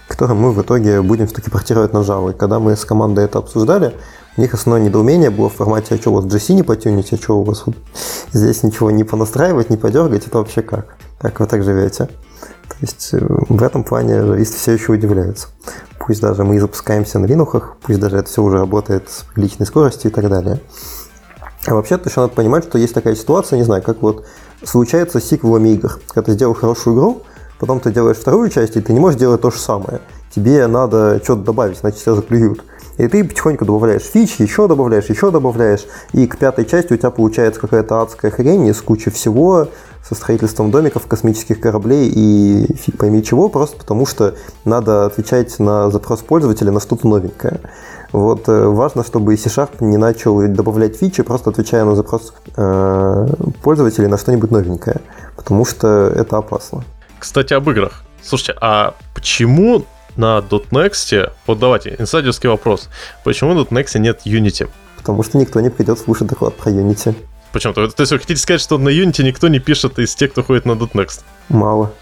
который 0.07 0.35
мы 0.35 0.53
в 0.53 0.61
итоге 0.61 1.01
будем 1.01 1.27
все-таки 1.27 1.49
портировать 1.49 1.93
на 1.93 1.99
Java. 1.99 2.31
И 2.33 2.37
когда 2.37 2.59
мы 2.59 2.75
с 2.75 2.85
командой 2.85 3.25
это 3.25 3.39
обсуждали, 3.39 3.93
у 4.37 4.41
них 4.41 4.53
основное 4.53 4.87
недоумение 4.87 5.29
было 5.29 5.49
в 5.49 5.53
формате, 5.53 5.95
а 5.95 5.97
что 5.97 6.11
у 6.11 6.15
вас 6.15 6.25
GC 6.25 6.53
не 6.53 6.63
потюнить, 6.63 7.11
а 7.11 7.17
что 7.17 7.39
у 7.39 7.43
вас 7.43 7.65
вот 7.65 7.75
здесь 8.31 8.63
ничего 8.63 8.89
не 8.91 9.03
понастраивать, 9.03 9.69
не 9.69 9.77
подергать, 9.77 10.27
это 10.27 10.37
вообще 10.37 10.61
как? 10.61 10.95
Как 11.19 11.39
вы 11.39 11.47
так 11.47 11.63
живете? 11.63 12.05
То 12.05 12.77
есть 12.79 13.09
э, 13.13 13.19
в 13.19 13.61
этом 13.61 13.83
плане 13.83 14.23
жависты 14.23 14.57
все 14.57 14.71
еще 14.71 14.93
удивляются. 14.93 15.49
Пусть 15.99 16.21
даже 16.21 16.43
мы 16.43 16.59
запускаемся 16.59 17.19
на 17.19 17.25
линухах, 17.25 17.77
пусть 17.81 17.99
даже 17.99 18.17
это 18.17 18.29
все 18.29 18.41
уже 18.41 18.57
работает 18.57 19.09
с 19.09 19.23
приличной 19.33 19.65
скоростью 19.65 20.09
и 20.09 20.13
так 20.13 20.29
далее. 20.29 20.61
А 21.67 21.75
вообще-то 21.75 22.09
еще 22.09 22.21
надо 22.21 22.33
понимать, 22.33 22.63
что 22.63 22.77
есть 22.77 22.93
такая 22.93 23.15
ситуация, 23.15 23.57
не 23.57 23.63
знаю, 23.63 23.83
как 23.83 24.01
вот 24.01 24.25
случается 24.63 25.19
с 25.19 25.25
сиквелами 25.25 25.69
игр. 25.69 25.99
Когда 26.07 26.27
ты 26.27 26.31
сделал 26.31 26.55
хорошую 26.55 26.95
игру, 26.95 27.23
потом 27.59 27.79
ты 27.79 27.91
делаешь 27.91 28.17
вторую 28.17 28.49
часть, 28.49 28.77
и 28.77 28.81
ты 28.81 28.93
не 28.93 28.99
можешь 28.99 29.19
делать 29.19 29.41
то 29.41 29.51
же 29.51 29.59
самое. 29.59 30.01
Тебе 30.33 30.65
надо 30.67 31.19
что-то 31.23 31.43
добавить, 31.43 31.79
иначе 31.83 31.99
тебя 31.99 32.15
заклюют. 32.15 32.63
И 33.01 33.07
ты 33.07 33.23
потихоньку 33.23 33.65
добавляешь 33.65 34.03
фичи, 34.03 34.43
еще 34.43 34.67
добавляешь, 34.67 35.05
еще 35.05 35.31
добавляешь. 35.31 35.87
И 36.13 36.27
к 36.27 36.37
пятой 36.37 36.65
части 36.65 36.93
у 36.93 36.97
тебя 36.97 37.09
получается 37.09 37.59
какая-то 37.59 37.99
адская 38.03 38.29
хрень 38.29 38.67
из 38.67 38.79
кучи 38.79 39.09
всего, 39.09 39.69
со 40.07 40.13
строительством 40.13 40.69
домиков, 40.69 41.07
космических 41.07 41.59
кораблей 41.59 42.11
и 42.13 42.75
фиг 42.75 42.97
пойми 42.97 43.23
чего, 43.23 43.49
просто 43.49 43.77
потому 43.77 44.05
что 44.05 44.35
надо 44.65 45.05
отвечать 45.05 45.57
на 45.57 45.89
запрос 45.89 46.19
пользователя 46.19 46.71
на 46.71 46.79
что-то 46.79 47.07
новенькое. 47.07 47.61
Вот 48.11 48.47
э, 48.47 48.65
важно, 48.67 49.03
чтобы 49.03 49.35
C-Sharp 49.35 49.77
не 49.79 49.97
начал 49.97 50.39
добавлять 50.47 50.95
фичи, 50.95 51.23
просто 51.23 51.49
отвечая 51.49 51.85
на 51.85 51.95
запрос 51.95 52.35
э, 52.55 53.27
пользователей 53.63 54.09
на 54.09 54.19
что-нибудь 54.19 54.51
новенькое, 54.51 55.01
потому 55.35 55.65
что 55.65 55.87
это 56.15 56.37
опасно. 56.37 56.83
Кстати, 57.17 57.53
об 57.53 57.67
играх. 57.67 58.03
Слушайте, 58.21 58.53
а 58.61 58.93
почему 59.15 59.85
на 60.15 60.39
.next, 60.39 61.31
вот 61.47 61.59
давайте, 61.59 61.95
инсайдерский 61.99 62.49
вопрос, 62.49 62.89
почему 63.23 63.53
на 63.53 63.61
.next 63.61 63.97
нет 63.99 64.21
Unity? 64.25 64.69
Потому 64.97 65.23
что 65.23 65.37
никто 65.37 65.59
не 65.61 65.69
придет 65.69 65.99
слушать 65.99 66.27
доклад 66.27 66.55
про 66.55 66.71
Unity. 66.71 67.15
Почему? 67.51 67.73
То, 67.73 67.87
то 67.87 68.01
есть 68.01 68.11
вы 68.11 68.19
хотите 68.19 68.39
сказать, 68.39 68.61
что 68.61 68.77
на 68.77 68.89
Unity 68.89 69.23
никто 69.23 69.47
не 69.49 69.59
пишет 69.59 69.99
из 69.99 70.15
тех, 70.15 70.31
кто 70.31 70.43
ходит 70.43 70.65
на 70.65 70.71
.next? 70.71 71.21
Мало. 71.49 71.93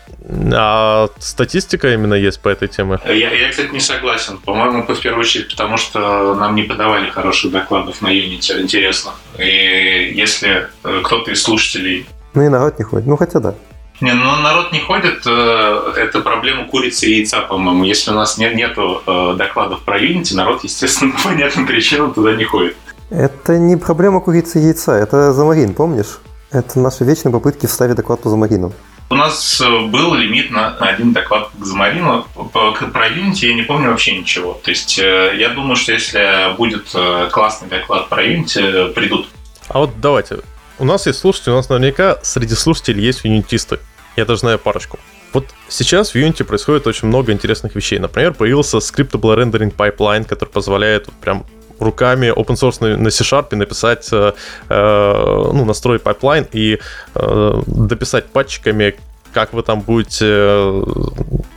А 0.53 1.09
статистика 1.17 1.91
именно 1.91 2.13
есть 2.13 2.39
по 2.39 2.49
этой 2.49 2.67
теме? 2.67 2.99
Я, 3.05 3.31
я, 3.33 3.49
кстати, 3.49 3.71
не 3.71 3.79
согласен. 3.79 4.37
По-моему, 4.37 4.83
в 4.83 4.99
первую 4.99 5.21
очередь, 5.21 5.49
потому 5.49 5.77
что 5.77 6.35
нам 6.35 6.55
не 6.55 6.63
подавали 6.63 7.09
хороших 7.09 7.51
докладов 7.51 8.01
на 8.01 8.09
Unity, 8.09 8.61
интересно. 8.61 9.11
И 9.39 10.13
если 10.15 10.67
э, 10.83 11.01
кто-то 11.03 11.31
из 11.31 11.41
слушателей... 11.41 12.07
Ну 12.35 12.43
и 12.43 12.49
народ 12.49 12.77
не 12.77 12.85
ходит. 12.85 13.07
Ну 13.07 13.17
хотя 13.17 13.39
да. 13.39 13.55
Не, 14.01 14.13
ну 14.13 14.37
народ 14.37 14.71
не 14.71 14.79
ходит, 14.79 15.23
э, 15.25 15.93
это 15.97 16.21
проблема 16.21 16.65
курицы 16.65 17.07
и 17.07 17.17
яйца, 17.17 17.41
по-моему. 17.41 17.83
Если 17.83 18.11
у 18.11 18.13
нас 18.13 18.37
нет, 18.37 18.55
нету 18.55 19.01
э, 19.05 19.35
докладов 19.37 19.81
про 19.81 19.99
Unity, 19.99 20.35
народ, 20.35 20.63
естественно, 20.63 21.11
по 21.17 21.29
понятным 21.29 21.67
причинам 21.67 22.13
туда 22.13 22.33
не 22.33 22.45
ходит. 22.45 22.77
Это 23.09 23.57
не 23.57 23.75
проблема 23.75 24.21
курицы 24.21 24.59
и 24.59 24.63
яйца, 24.63 24.93
это 24.93 25.33
замарин, 25.33 25.73
помнишь? 25.73 26.19
Это 26.51 26.79
наши 26.79 27.03
вечные 27.03 27.33
попытки 27.33 27.65
вставить 27.65 27.95
доклад 27.95 28.21
по 28.21 28.29
замарину. 28.29 28.71
У 29.09 29.15
нас 29.15 29.59
э, 29.59 29.85
был 29.87 30.13
лимит 30.13 30.49
на 30.49 30.77
один 30.77 31.11
доклад 31.11 31.49
к 31.59 31.65
замарину. 31.65 32.25
Про 32.53 33.09
Unity 33.09 33.47
я 33.47 33.53
не 33.53 33.63
помню 33.63 33.89
вообще 33.89 34.17
ничего. 34.17 34.53
То 34.63 34.69
есть 34.71 34.97
я 34.97 35.49
думаю, 35.49 35.75
что 35.75 35.91
если 35.91 36.55
будет 36.55 36.95
классный 37.31 37.67
доклад 37.67 38.07
про 38.07 38.23
Unity, 38.23 38.93
придут. 38.93 39.27
А 39.67 39.79
вот 39.79 39.91
давайте. 39.99 40.37
У 40.79 40.85
нас 40.85 41.05
есть 41.07 41.19
слушатели, 41.19 41.51
у 41.51 41.55
нас 41.57 41.67
наверняка 41.67 42.19
среди 42.23 42.55
слушателей 42.55 43.03
есть 43.03 43.25
юнитисты. 43.25 43.79
Я 44.15 44.25
даже 44.25 44.39
знаю 44.39 44.59
парочку. 44.59 44.97
Вот 45.33 45.45
сейчас 45.67 46.11
в 46.11 46.15
Unity 46.15 46.45
происходит 46.45 46.87
очень 46.87 47.09
много 47.09 47.33
интересных 47.33 47.75
вещей. 47.75 47.99
Например, 47.99 48.33
появился 48.33 48.77
Scriptable 48.77 49.35
Rendering 49.37 49.75
Pipeline, 49.75 50.23
который 50.23 50.49
позволяет 50.49 51.07
вот 51.07 51.15
прям 51.15 51.45
руками 51.79 52.27
open 52.27 52.55
source 52.55 52.95
на 52.95 53.09
C-Sharp 53.09 53.55
написать, 53.55 54.07
э, 54.11 54.33
э, 54.69 55.49
ну, 55.53 55.65
настроить 55.65 56.01
пайплайн 56.01 56.47
и 56.53 56.79
э, 57.13 57.61
дописать 57.67 58.27
патчиками, 58.27 58.95
как 59.33 59.53
вы 59.53 59.63
там 59.63 59.81
будете, 59.81 60.25
э, 60.25 60.83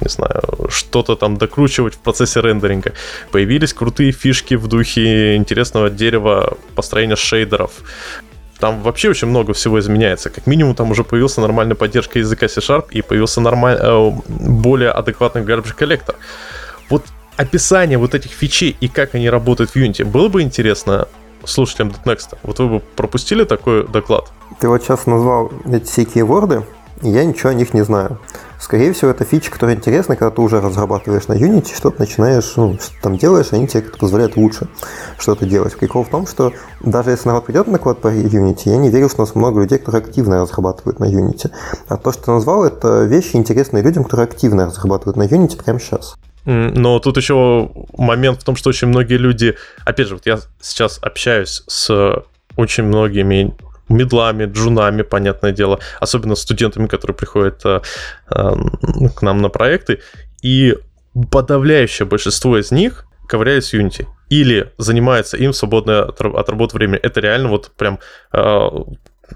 не 0.01 0.09
знаю, 0.09 0.43
что-то 0.69 1.17
там 1.17 1.39
докручивать 1.39 1.95
в 1.95 1.99
процессе 1.99 2.41
рендеринга. 2.41 2.93
Появились 3.31 3.73
крутые 3.73 4.13
фишки 4.13 4.55
в 4.55 4.67
духе 4.67 5.37
интересного 5.37 5.91
дерева, 5.91 6.57
построения 6.75 7.17
шейдеров. 7.17 7.73
Там 8.63 8.81
вообще 8.81 9.11
очень 9.11 9.27
много 9.27 9.55
всего 9.55 9.81
изменяется. 9.81 10.31
Как 10.31 10.47
минимум, 10.47 10.77
там 10.77 10.89
уже 10.93 11.03
появился 11.03 11.41
нормальная 11.41 11.75
поддержка 11.75 12.21
языка 12.21 12.47
C-Sharp 12.47 12.93
и 12.93 13.03
появился 13.03 13.41
нормаль... 13.41 13.77
Э, 13.77 14.13
более 14.29 14.91
адекватный 14.91 15.43
garbage 15.43 15.75
collector. 15.75 16.15
Вот 16.89 17.03
описание 17.37 17.99
вот 17.99 18.15
этих 18.15 18.31
фичей 18.31 18.77
и 18.81 18.87
как 18.87 19.17
они 19.17 19.29
работают 19.29 19.71
в 19.71 19.77
Unity 19.77 20.05
было 20.05 20.29
бы 20.29 20.43
интересно 20.43 21.09
слушателям 21.45 21.93
.next. 22.05 22.39
Вот 22.45 22.61
вы 22.61 22.69
бы 22.69 22.79
пропустили 22.79 23.43
такой 23.43 23.85
доклад? 23.89 24.31
Ты 24.61 24.69
вот 24.69 24.81
сейчас 24.85 25.07
назвал 25.07 25.51
эти 25.67 25.83
все 25.83 26.05
кейворды, 26.05 26.63
и 27.03 27.09
я 27.11 27.25
ничего 27.25 27.51
о 27.51 27.55
них 27.55 27.75
не 27.75 27.83
знаю. 27.83 28.19
Скорее 28.59 28.93
всего, 28.93 29.11
это 29.11 29.25
фича, 29.25 29.51
которая 29.51 29.75
интересна, 29.75 30.15
когда 30.15 30.31
ты 30.31 30.41
уже 30.41 30.61
разрабатываешь 30.61 31.27
на 31.27 31.33
Unity, 31.33 31.75
что-то 31.75 32.01
начинаешь, 32.01 32.53
ну, 32.57 32.75
что 32.75 32.95
там 33.03 33.19
делаешь, 33.19 33.49
они 33.51 33.67
тебе 33.67 33.83
позволяют 33.83 34.37
лучше 34.37 34.69
что-то 35.19 35.47
делать. 35.47 35.77
Прикол 35.77 36.05
в 36.05 36.11
том, 36.11 36.29
что 36.29 36.53
даже 36.81 37.11
если 37.11 37.27
народ 37.27 37.47
придет 37.47 37.67
на 37.67 37.79
код 37.79 38.01
по 38.01 38.07
Unity, 38.07 38.63
я 38.67 38.77
не 38.77 38.89
верю, 38.89 39.09
что 39.09 39.23
у 39.23 39.27
нас 39.27 39.35
много 39.35 39.63
людей, 39.63 39.79
которые 39.79 40.03
активно 40.03 40.43
разрабатывают 40.43 41.01
на 41.01 41.07
Unity. 41.07 41.51
А 41.89 41.97
то, 41.97 42.13
что 42.13 42.23
ты 42.23 42.31
назвал, 42.31 42.65
это 42.65 43.03
вещи 43.05 43.35
интересные 43.35 43.83
людям, 43.83 44.05
которые 44.05 44.25
активно 44.25 44.67
разрабатывают 44.67 45.17
на 45.17 45.25
Unity 45.25 45.61
прямо 45.61 45.81
сейчас. 45.81 46.15
Но 46.45 46.99
тут 47.01 47.17
еще 47.17 47.71
момент 47.97 48.41
в 48.43 48.45
том, 48.45 48.57
что 48.57 48.71
очень 48.71 48.89
многие 48.89 49.17
люди, 49.17 49.57
опять 49.85 50.09
же, 50.09 50.15
вот 50.15 50.27
я 50.27 50.39
сейчас 50.61 50.99
общаюсь 51.03 51.63
с 51.67 52.23
очень 52.57 52.85
многими 52.85 53.57
медлами, 53.89 54.45
джунами, 54.45 55.03
понятное 55.03 55.53
дело, 55.53 55.79
особенно 56.01 56.35
студентами, 56.35 56.87
которые 56.87 57.15
приходят 57.15 57.61
э, 57.65 57.81
э, 58.31 58.51
к 59.15 59.23
нам 59.23 59.43
на 59.43 59.49
проекты, 59.49 60.01
и 60.43 60.77
подавляющее 61.31 62.07
большинство 62.07 62.59
из 62.59 62.71
них 62.71 63.07
ковыряются 63.29 63.79
Unity 63.79 64.07
или 64.29 64.73
занимается 64.79 65.37
им 65.37 65.53
в 65.53 65.57
свободное 65.57 66.03
от 66.03 66.49
работы 66.49 66.77
время. 66.77 66.99
Это 67.03 67.21
реально 67.21 67.49
вот 67.49 67.71
прям 67.77 67.99
э, 68.33 68.69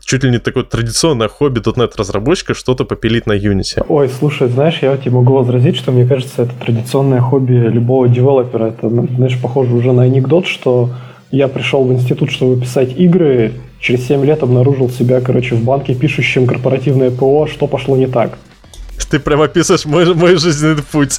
чуть 0.05 0.25
ли 0.25 0.31
не 0.31 0.39
такое 0.39 0.65
традиционное 0.65 1.29
хобби 1.29 1.61
.NET 1.61 1.93
разработчика 1.97 2.55
что-то 2.55 2.85
попилить 2.85 3.27
на 3.27 3.33
Unity. 3.33 3.85
Ой, 3.89 4.09
слушай, 4.09 4.49
знаешь, 4.49 4.79
я 4.83 4.97
тебе 4.97 5.13
могу 5.13 5.35
возразить, 5.35 5.77
что 5.77 5.93
мне 5.93 6.07
кажется, 6.07 6.43
это 6.43 6.53
традиционное 6.55 7.21
хобби 7.21 7.53
любого 7.53 8.09
девелопера. 8.09 8.67
Это, 8.67 8.89
знаешь, 8.89 9.41
похоже 9.41 9.75
уже 9.75 9.93
на 9.93 10.03
анекдот, 10.03 10.47
что 10.47 10.91
я 11.31 11.49
пришел 11.49 11.85
в 11.85 11.93
институт, 11.93 12.31
чтобы 12.31 12.61
писать 12.61 12.93
игры, 12.97 13.53
через 13.81 14.07
7 14.07 14.25
лет 14.25 14.43
обнаружил 14.43 14.91
себя, 14.91 15.21
короче, 15.21 15.55
в 15.55 15.63
банке, 15.63 15.95
пишущим 15.95 16.47
корпоративное 16.47 17.11
ПО, 17.11 17.47
что 17.47 17.67
пошло 17.67 17.97
не 17.97 18.07
так. 18.07 18.39
Ты 19.11 19.21
прям 19.21 19.41
описываешь 19.41 19.85
мой, 19.85 20.13
мой 20.15 20.37
жизненный 20.37 20.83
путь. 20.83 21.19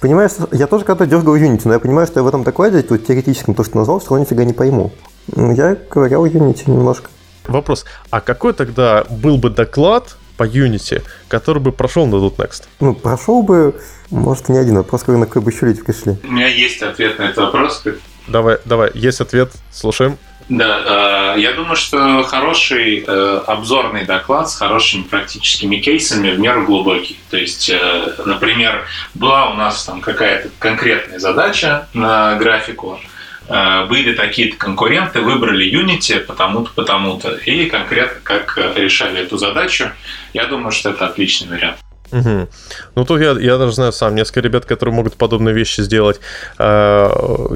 Понимаешь, 0.00 0.32
я 0.50 0.66
тоже 0.66 0.84
когда-то 0.84 1.08
дергал 1.08 1.36
Unity, 1.36 1.62
но 1.64 1.74
я 1.74 1.78
понимаю, 1.78 2.08
что 2.08 2.18
я 2.18 2.24
в 2.24 2.28
этом 2.28 2.42
докладе, 2.42 2.82
тут 2.82 3.06
теоретическом, 3.06 3.54
то, 3.54 3.62
что 3.62 3.76
назвал, 3.76 4.00
все 4.00 4.10
равно 4.10 4.24
нифига 4.24 4.44
не 4.44 4.52
пойму. 4.52 4.90
Я 5.36 5.76
ковырял 5.76 6.26
Unity 6.26 6.68
немножко. 6.68 7.10
Вопрос, 7.46 7.84
а 8.10 8.20
какой 8.20 8.52
тогда 8.52 9.04
был 9.08 9.36
бы 9.36 9.50
доклад 9.50 10.16
по 10.36 10.44
Unity, 10.44 11.02
который 11.28 11.60
бы 11.60 11.70
прошел 11.70 12.06
на 12.06 12.16
.next? 12.16 12.64
Ну, 12.80 12.94
прошел 12.94 13.42
бы, 13.42 13.76
может, 14.10 14.48
не 14.48 14.58
один 14.58 14.76
вопрос, 14.76 15.06
на 15.06 15.26
какой 15.26 15.42
бы 15.42 15.52
еще 15.52 15.66
люди 15.66 15.82
пришли. 15.82 16.16
У 16.24 16.32
меня 16.32 16.48
есть 16.48 16.82
ответ 16.82 17.18
на 17.18 17.24
этот 17.24 17.36
вопрос. 17.36 17.84
Давай, 18.26 18.58
давай, 18.64 18.90
есть 18.94 19.20
ответ, 19.20 19.52
слушаем. 19.70 20.18
Да, 20.48 21.34
э, 21.36 21.40
я 21.40 21.52
думаю, 21.52 21.76
что 21.76 22.22
хороший 22.24 23.04
э, 23.06 23.42
обзорный 23.46 24.04
доклад 24.04 24.50
с 24.50 24.56
хорошими 24.56 25.02
практическими 25.02 25.76
кейсами 25.76 26.30
в 26.30 26.38
меру 26.38 26.66
глубокий. 26.66 27.18
То 27.30 27.36
есть, 27.36 27.70
э, 27.70 28.14
например, 28.26 28.84
была 29.14 29.50
у 29.50 29.54
нас 29.54 29.84
там 29.84 30.00
какая-то 30.00 30.50
конкретная 30.58 31.18
задача 31.20 31.88
на 31.94 32.34
графику, 32.36 33.00
э, 33.48 33.86
были 33.86 34.14
такие-то 34.14 34.56
конкуренты, 34.56 35.20
выбрали 35.20 35.70
Unity 35.70 36.20
потому-то, 36.20 36.70
потому-то, 36.74 37.36
и 37.36 37.66
конкретно 37.66 38.20
как 38.22 38.58
решали 38.76 39.20
эту 39.20 39.38
задачу, 39.38 39.90
я 40.34 40.46
думаю, 40.46 40.72
что 40.72 40.90
это 40.90 41.06
отличный 41.06 41.48
вариант. 41.48 41.78
Угу. 42.12 42.48
Ну, 42.94 43.04
тут 43.04 43.20
я, 43.20 43.32
я 43.32 43.58
даже 43.58 43.72
знаю 43.72 43.92
сам 43.92 44.14
несколько 44.14 44.40
ребят, 44.40 44.64
которые 44.64 44.94
могут 44.94 45.16
подобные 45.16 45.54
вещи 45.54 45.80
сделать. 45.80 46.20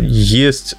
Есть 0.00 0.76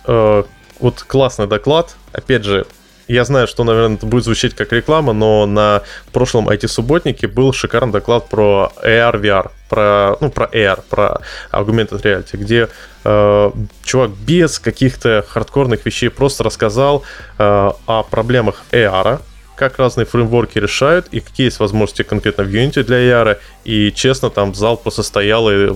вот 0.80 1.04
классный 1.08 1.48
доклад, 1.48 1.96
опять 2.12 2.44
же, 2.44 2.66
я 3.08 3.24
знаю, 3.24 3.48
что, 3.48 3.64
наверное, 3.64 3.96
это 3.96 4.06
будет 4.06 4.26
звучать 4.26 4.54
как 4.54 4.74
реклама, 4.74 5.14
но 5.14 5.46
на 5.46 5.82
прошлом 6.12 6.50
IT-субботнике 6.50 7.28
был 7.28 7.54
шикарный 7.54 7.94
доклад 7.94 8.28
про 8.28 8.72
AR, 8.84 9.22
VR, 9.22 9.52
про, 9.70 10.18
ну, 10.20 10.30
про 10.30 10.46
AR, 10.46 10.84
про 10.90 11.22
Augmented 11.54 12.02
Reality, 12.02 12.38
где 12.38 12.68
э, 13.06 13.52
чувак 13.84 14.12
без 14.12 14.60
каких-то 14.60 15.26
хардкорных 15.28 15.86
вещей 15.86 16.10
просто 16.10 16.44
рассказал 16.44 17.04
э, 17.38 17.72
о 17.86 18.04
проблемах 18.04 18.64
AR, 18.72 19.22
как 19.58 19.78
разные 19.80 20.06
фреймворки 20.06 20.60
решают 20.60 21.08
и 21.12 21.20
какие 21.20 21.48
есть 21.48 21.60
возможности 21.60 22.04
конкретно 22.04 22.46
в 22.46 22.48
Unity 22.48 22.84
для 22.84 22.98
AR. 22.98 23.38
И 23.66 23.92
честно, 23.92 24.30
там 24.30 24.56
зал 24.56 24.78
просто 24.78 25.04
стоял 25.04 25.50
и 25.50 25.76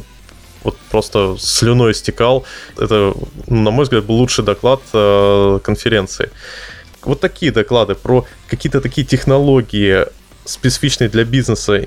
вот 0.63 0.77
просто 0.91 1.35
слюной 1.39 1.93
стекал. 1.93 2.45
Это, 2.77 3.13
на 3.47 3.71
мой 3.71 3.83
взгляд, 3.83 4.05
был 4.05 4.15
лучший 4.15 4.45
доклад 4.45 4.81
э, 4.93 5.59
конференции 5.63 6.29
вот 7.03 7.19
такие 7.19 7.51
доклады 7.51 7.95
про 7.95 8.25
какие-то 8.47 8.81
такие 8.81 9.05
технологии, 9.05 10.05
специфичные 10.45 11.09
для 11.09 11.23
бизнеса, 11.23 11.81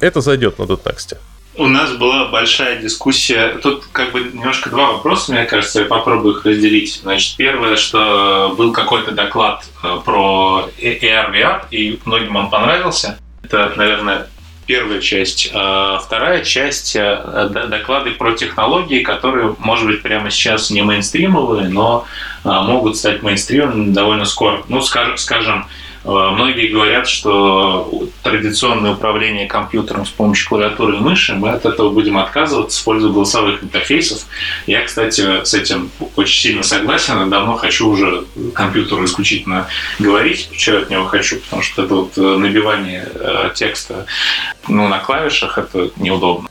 это 0.00 0.20
зайдет 0.20 0.58
на 0.58 0.66
Дотнексте. 0.66 1.18
У 1.60 1.66
нас 1.66 1.92
была 1.92 2.24
большая 2.24 2.80
дискуссия. 2.80 3.58
Тут 3.62 3.84
как 3.92 4.12
бы 4.12 4.20
немножко 4.20 4.70
два 4.70 4.92
вопроса, 4.92 5.30
мне 5.30 5.44
кажется, 5.44 5.80
я 5.80 5.84
попробую 5.84 6.36
их 6.36 6.46
разделить. 6.46 7.00
Значит, 7.02 7.36
первое, 7.36 7.76
что 7.76 8.54
был 8.56 8.72
какой-то 8.72 9.10
доклад 9.10 9.66
э, 9.82 9.98
про 10.02 10.70
AR, 10.80 11.30
VR, 11.30 11.64
и 11.70 12.00
многим 12.06 12.36
он 12.36 12.48
понравился. 12.48 13.18
Это, 13.42 13.74
наверное, 13.76 14.28
первая 14.64 15.02
часть. 15.02 15.50
А 15.52 15.98
вторая 15.98 16.42
часть 16.46 16.96
э, 16.96 17.50
доклады 17.68 18.12
про 18.12 18.32
технологии, 18.32 19.02
которые, 19.02 19.54
может 19.58 19.86
быть, 19.86 20.00
прямо 20.00 20.30
сейчас 20.30 20.70
не 20.70 20.80
мейнстримовые, 20.80 21.68
но 21.68 22.06
а, 22.42 22.62
могут 22.62 22.96
стать 22.96 23.22
мейнстримом 23.22 23.92
довольно 23.92 24.24
скоро. 24.24 24.62
Ну, 24.68 24.80
скажем, 24.80 25.18
скажем 25.18 25.66
Э, 25.66 25.89
многие 26.04 26.68
говорят, 26.68 27.08
что 27.08 28.08
традиционное 28.22 28.92
управление 28.92 29.46
компьютером 29.46 30.06
с 30.06 30.10
помощью 30.10 30.48
клавиатуры 30.48 30.96
и 30.96 31.00
мыши, 31.00 31.34
мы 31.34 31.50
от 31.50 31.66
этого 31.66 31.90
будем 31.90 32.18
отказываться 32.18 32.80
в 32.80 32.84
пользу 32.84 33.12
голосовых 33.12 33.62
интерфейсов. 33.62 34.26
Я, 34.66 34.84
кстати, 34.84 35.44
с 35.44 35.52
этим 35.54 35.90
очень 36.16 36.40
сильно 36.40 36.62
согласен. 36.62 37.26
и 37.26 37.30
Давно 37.30 37.56
хочу 37.56 37.88
уже 37.88 38.24
компьютеру 38.54 39.04
исключительно 39.04 39.66
говорить, 39.98 40.48
я 40.52 40.78
от 40.78 40.90
него 40.90 41.04
хочу, 41.04 41.40
потому 41.40 41.62
что 41.62 41.82
это 41.82 41.94
вот 41.94 42.16
э, 42.16 42.20
набивание 42.20 43.08
э, 43.14 43.50
текста 43.54 44.06
ну, 44.68 44.88
на 44.88 44.98
клавишах, 44.98 45.58
это 45.58 45.90
неудобно 45.96 46.49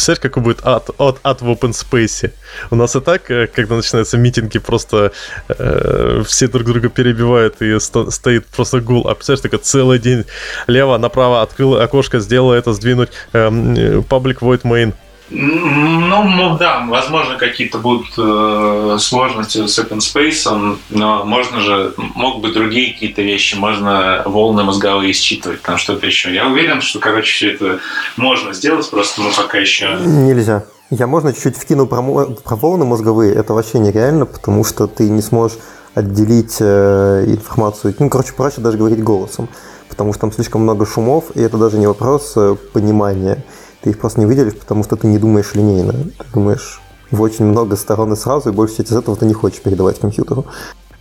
представляешь, 0.00 0.22
какой 0.22 0.42
будет 0.42 0.60
ад, 0.66 0.90
ад, 0.98 1.18
ад 1.22 1.42
в 1.42 1.48
open 1.50 1.72
space. 1.72 2.32
У 2.70 2.76
нас 2.76 2.96
и 2.96 3.00
так, 3.00 3.30
э, 3.30 3.46
когда 3.46 3.76
начинаются 3.76 4.16
митинги, 4.16 4.58
просто 4.58 5.12
э, 5.48 6.22
все 6.26 6.48
друг 6.48 6.66
друга 6.66 6.88
перебивают 6.88 7.60
и 7.60 7.78
сто, 7.80 8.10
стоит 8.10 8.46
просто 8.46 8.80
гул. 8.80 9.06
А 9.08 9.14
представляешь, 9.14 9.42
такой 9.42 9.58
целый 9.58 9.98
день 9.98 10.24
лево, 10.66 10.96
направо 10.98 11.42
открыл 11.42 11.74
окошко, 11.80 12.18
сделал 12.20 12.52
это, 12.52 12.72
сдвинуть 12.72 13.10
эм, 13.32 13.74
э, 13.74 13.98
public 13.98 14.38
void 14.40 14.62
main 14.62 14.94
ну, 15.30 16.24
ну 16.24 16.58
да, 16.58 16.84
возможно, 16.88 17.36
какие-то 17.36 17.78
будут 17.78 18.08
э, 18.18 18.96
сложности 18.98 19.64
с 19.66 19.78
open 19.78 19.98
space, 19.98 20.76
но 20.90 21.24
можно 21.24 21.60
же, 21.60 21.94
могут 21.96 22.42
быть 22.42 22.54
другие 22.54 22.92
какие-то 22.92 23.22
вещи, 23.22 23.54
можно 23.54 24.22
волны 24.26 24.64
мозговые 24.64 25.12
считывать, 25.12 25.62
там 25.62 25.78
что-то 25.78 26.06
еще. 26.06 26.34
Я 26.34 26.48
уверен, 26.48 26.80
что, 26.80 26.98
короче, 26.98 27.32
все 27.32 27.52
это 27.52 27.78
можно 28.16 28.52
сделать, 28.52 28.90
просто 28.90 29.20
мы 29.20 29.30
пока 29.30 29.58
еще... 29.58 29.98
Нельзя. 30.00 30.64
Я 30.90 31.06
можно 31.06 31.32
чуть-чуть 31.32 31.56
вкину 31.56 31.86
про, 31.86 32.02
про 32.02 32.56
волны 32.56 32.84
мозговые, 32.84 33.32
это 33.32 33.54
вообще 33.54 33.78
нереально, 33.78 34.26
потому 34.26 34.64
что 34.64 34.88
ты 34.88 35.08
не 35.08 35.22
сможешь 35.22 35.58
отделить 35.94 36.56
э, 36.58 37.24
информацию, 37.28 37.94
ну, 38.00 38.10
короче, 38.10 38.32
проще 38.32 38.60
даже 38.60 38.78
говорить 38.78 39.02
голосом, 39.02 39.48
потому 39.88 40.12
что 40.12 40.22
там 40.22 40.32
слишком 40.32 40.62
много 40.62 40.86
шумов, 40.86 41.26
и 41.36 41.40
это 41.40 41.56
даже 41.56 41.78
не 41.78 41.86
вопрос 41.86 42.32
э, 42.36 42.56
понимания 42.72 43.44
ты 43.82 43.90
их 43.90 43.98
просто 43.98 44.20
не 44.20 44.26
выделишь, 44.26 44.54
потому 44.54 44.84
что 44.84 44.96
ты 44.96 45.06
не 45.06 45.18
думаешь 45.18 45.54
линейно. 45.54 45.92
Ты 45.92 46.24
думаешь 46.32 46.80
в 47.10 47.20
очень 47.20 47.44
много 47.44 47.76
сторон 47.76 48.12
и 48.12 48.16
сразу, 48.16 48.50
и 48.50 48.52
больше 48.52 48.76
часть 48.76 48.92
из 48.92 48.96
этого 48.96 49.16
ты 49.16 49.26
не 49.26 49.34
хочешь 49.34 49.60
передавать 49.60 49.98
компьютеру. 49.98 50.46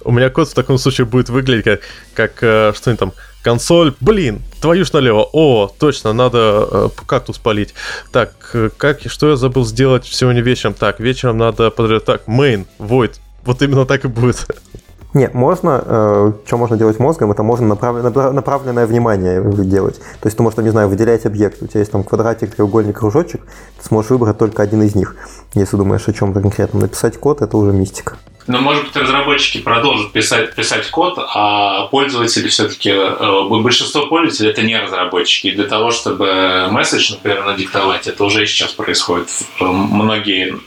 У 0.05 0.11
меня 0.11 0.29
код 0.29 0.47
в 0.47 0.53
таком 0.53 0.77
случае 0.77 1.05
будет 1.05 1.29
выглядеть 1.29 1.65
как, 1.65 1.81
как 2.13 2.31
э, 2.41 2.73
что-нибудь 2.73 2.99
там, 2.99 3.13
консоль, 3.43 3.93
блин, 3.99 4.41
твою 4.61 4.85
ж 4.85 4.93
налево, 4.93 5.27
о, 5.33 5.67
точно, 5.77 6.13
надо 6.13 6.67
э, 6.71 6.89
кактус 7.05 7.37
полить. 7.37 7.73
Так, 8.11 8.31
э, 8.53 8.69
как, 8.75 9.01
что 9.05 9.29
я 9.29 9.35
забыл 9.35 9.65
сделать 9.65 10.05
сегодня 10.05 10.41
вечером? 10.41 10.73
Так, 10.73 11.01
вечером 11.01 11.37
надо 11.37 11.69
так, 11.69 12.27
main, 12.27 12.65
void, 12.79 13.15
вот 13.43 13.61
именно 13.61 13.85
так 13.85 14.05
и 14.05 14.07
будет. 14.07 14.47
Не, 15.13 15.29
можно, 15.33 15.83
э, 15.83 16.31
что 16.45 16.57
можно 16.57 16.77
делать 16.77 16.99
мозгом, 16.99 17.31
это 17.31 17.41
можно 17.41 17.65
направленное, 17.65 18.31
направленное 18.31 18.85
внимание 18.85 19.41
делать. 19.63 19.97
То 20.21 20.27
есть 20.27 20.37
ты 20.37 20.43
можешь, 20.43 20.59
не 20.59 20.69
знаю, 20.69 20.87
выделять 20.87 21.25
объект. 21.25 21.63
У 21.63 21.67
тебя 21.67 21.79
есть 21.79 21.91
там 21.91 22.03
квадратик, 22.03 22.55
треугольник, 22.55 22.99
кружочек, 22.99 23.41
ты 23.79 23.87
сможешь 23.87 24.11
выбрать 24.11 24.37
только 24.37 24.61
один 24.61 24.83
из 24.83 24.93
них. 24.93 25.15
Если 25.55 25.77
думаешь 25.77 26.07
о 26.07 26.13
чем-то 26.13 26.41
конкретном. 26.41 26.83
Написать 26.83 27.17
код– 27.17 27.41
это 27.41 27.57
уже 27.57 27.71
мистика. 27.71 28.17
Но, 28.49 28.61
может 28.61 28.85
быть, 28.85 28.95
разработчики 28.95 29.59
продолжат 29.59 30.11
писать, 30.11 30.55
писать 30.55 30.89
код, 30.89 31.19
а 31.19 31.85
пользователи 31.85 32.47
все-таки, 32.47 32.89
э, 32.89 33.43
большинство 33.47 34.07
пользователей 34.07 34.49
это 34.49 34.63
не 34.63 34.75
разработчики. 34.75 35.47
И 35.47 35.51
для 35.51 35.65
того, 35.65 35.91
чтобы 35.91 36.67
месседж, 36.71 37.11
например, 37.11 37.45
надиктовать, 37.45 38.07
это 38.07 38.23
уже 38.23 38.47
сейчас 38.47 38.71
происходит. 38.71 39.29
Многие 39.59 40.57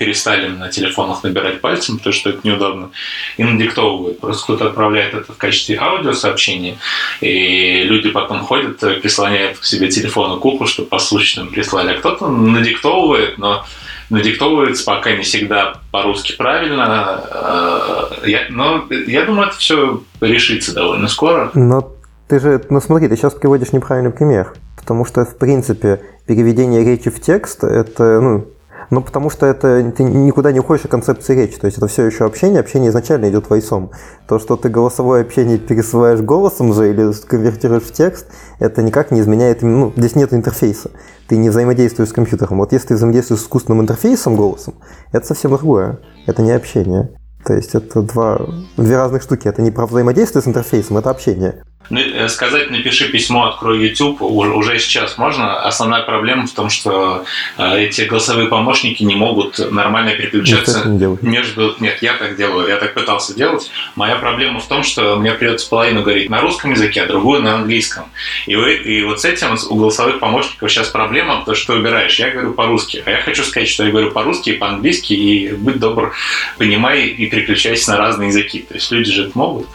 перестали 0.00 0.48
на 0.48 0.68
телефонах 0.68 1.22
набирать 1.22 1.60
пальцем, 1.60 1.98
потому 1.98 2.12
что 2.12 2.30
это 2.30 2.40
неудобно, 2.42 2.90
и 3.36 3.44
надиктовывают. 3.44 4.18
Просто 4.18 4.42
кто-то 4.42 4.66
отправляет 4.66 5.14
это 5.14 5.32
в 5.32 5.36
качестве 5.36 5.78
аудиосообщения, 5.78 6.76
и 7.20 7.84
люди 7.84 8.10
потом 8.10 8.40
ходят, 8.40 8.80
прислоняют 9.00 9.58
к 9.58 9.64
себе 9.64 9.86
телефону 9.86 10.40
куклу, 10.40 10.66
чтобы 10.66 10.88
послушать, 10.88 11.36
нам 11.36 11.48
прислали. 11.50 11.92
А 11.92 11.98
кто-то 11.98 12.26
надиктовывает, 12.26 13.38
но 13.38 13.64
надиктовывается 14.10 14.84
пока 14.84 15.12
не 15.12 15.22
всегда 15.22 15.74
по-русски 15.90 16.36
правильно. 16.36 17.22
Э, 17.30 18.28
я, 18.28 18.40
но 18.50 18.86
я 19.06 19.24
думаю, 19.24 19.48
это 19.48 19.56
все 19.56 20.02
решится 20.20 20.74
довольно 20.74 21.08
скоро. 21.08 21.50
Но 21.54 21.94
ты 22.28 22.40
же, 22.40 22.62
ну 22.70 22.80
смотри, 22.80 23.08
ты 23.08 23.16
сейчас 23.16 23.34
приводишь 23.34 23.72
неправильный 23.72 24.10
пример. 24.10 24.54
Потому 24.76 25.04
что, 25.04 25.24
в 25.24 25.36
принципе, 25.36 26.00
переведение 26.26 26.84
речи 26.84 27.10
в 27.10 27.20
текст, 27.20 27.64
это, 27.64 28.20
ну, 28.20 28.46
ну, 28.90 29.02
потому 29.02 29.28
что 29.28 29.46
это 29.46 29.92
ты 29.96 30.02
никуда 30.02 30.52
не 30.52 30.60
уходишь 30.60 30.84
от 30.84 30.90
концепции 30.90 31.34
речи. 31.34 31.58
То 31.58 31.66
есть 31.66 31.78
это 31.78 31.86
все 31.88 32.04
еще 32.04 32.24
общение. 32.24 32.60
Общение 32.60 32.90
изначально 32.90 33.28
идет 33.28 33.50
войсом. 33.50 33.90
То, 34.26 34.38
что 34.38 34.56
ты 34.56 34.68
голосовое 34.68 35.22
общение 35.22 35.58
пересылаешь 35.58 36.20
голосом 36.20 36.72
же 36.72 36.90
или 36.90 37.12
конвертируешь 37.26 37.82
в 37.82 37.92
текст, 37.92 38.26
это 38.58 38.82
никак 38.82 39.10
не 39.10 39.20
изменяет. 39.20 39.62
Ну, 39.62 39.92
здесь 39.96 40.16
нет 40.16 40.32
интерфейса. 40.32 40.90
Ты 41.26 41.36
не 41.36 41.50
взаимодействуешь 41.50 42.08
с 42.08 42.12
компьютером. 42.12 42.58
Вот 42.58 42.72
если 42.72 42.88
ты 42.88 42.94
взаимодействуешь 42.94 43.40
с 43.40 43.44
искусственным 43.44 43.82
интерфейсом 43.82 44.36
голосом, 44.36 44.74
это 45.12 45.26
совсем 45.26 45.50
другое. 45.50 45.98
Это 46.26 46.42
не 46.42 46.52
общение. 46.52 47.10
То 47.44 47.54
есть 47.54 47.74
это 47.74 48.02
два, 48.02 48.40
две 48.76 48.96
разных 48.96 49.22
штуки. 49.22 49.48
Это 49.48 49.62
не 49.62 49.70
про 49.70 49.86
взаимодействие 49.86 50.42
с 50.42 50.46
интерфейсом, 50.46 50.98
это 50.98 51.10
общение. 51.10 51.62
Ну, 51.90 52.00
э, 52.00 52.28
сказать 52.28 52.70
«напиши 52.70 53.08
письмо, 53.08 53.46
открой 53.46 53.86
YouTube» 53.86 54.20
уже 54.20 54.78
сейчас 54.78 55.16
можно. 55.16 55.60
Основная 55.60 56.02
проблема 56.02 56.46
в 56.46 56.52
том, 56.52 56.68
что 56.68 57.24
э, 57.56 57.80
эти 57.80 58.02
голосовые 58.02 58.48
помощники 58.48 59.02
не 59.02 59.16
могут 59.16 59.58
нормально 59.72 60.12
переключаться 60.12 60.84
между... 61.22 61.74
Нет, 61.80 62.02
я 62.02 62.14
так 62.14 62.36
делаю, 62.36 62.68
я 62.68 62.76
так 62.76 62.94
пытался 62.94 63.34
делать. 63.34 63.70
Моя 63.96 64.16
проблема 64.16 64.60
в 64.60 64.66
том, 64.66 64.82
что 64.82 65.16
мне 65.16 65.32
придется 65.32 65.68
половину 65.68 66.02
говорить 66.02 66.28
на 66.28 66.40
русском 66.40 66.72
языке, 66.72 67.02
а 67.02 67.06
другую 67.06 67.42
на 67.42 67.54
английском. 67.54 68.04
И, 68.46 68.54
вы, 68.54 68.74
и 68.74 69.02
вот 69.04 69.20
с 69.20 69.24
этим 69.24 69.56
у 69.70 69.76
голосовых 69.76 70.18
помощников 70.18 70.70
сейчас 70.70 70.88
проблема, 70.88 71.42
то 71.44 71.54
что 71.54 71.74
выбираешь. 71.74 72.18
Я 72.18 72.30
говорю 72.30 72.52
по-русски, 72.52 73.02
а 73.06 73.10
я 73.10 73.22
хочу 73.22 73.42
сказать, 73.44 73.68
что 73.68 73.84
я 73.84 73.90
говорю 73.90 74.10
по-русски 74.10 74.50
и 74.50 74.52
по-английски, 74.54 75.14
и 75.14 75.52
будь 75.52 75.78
добр, 75.78 76.14
понимай 76.58 77.06
и 77.06 77.26
переключайся 77.26 77.92
на 77.92 77.96
разные 77.96 78.28
языки. 78.28 78.66
То 78.68 78.74
есть 78.74 78.90
люди 78.90 79.10
же 79.10 79.28
это 79.28 79.38
могут. 79.38 79.66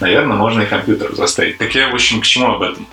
Наверное, 0.00 0.36
можно 0.36 0.62
и 0.62 0.66
компьютер 0.66 1.14
заставить 1.14 1.58
так 1.62 1.74
я, 1.76 1.88
в 1.90 1.94
общем, 1.94 2.20
к 2.20 2.26
чему 2.26 2.54
об 2.54 2.62
этом? 2.62 2.86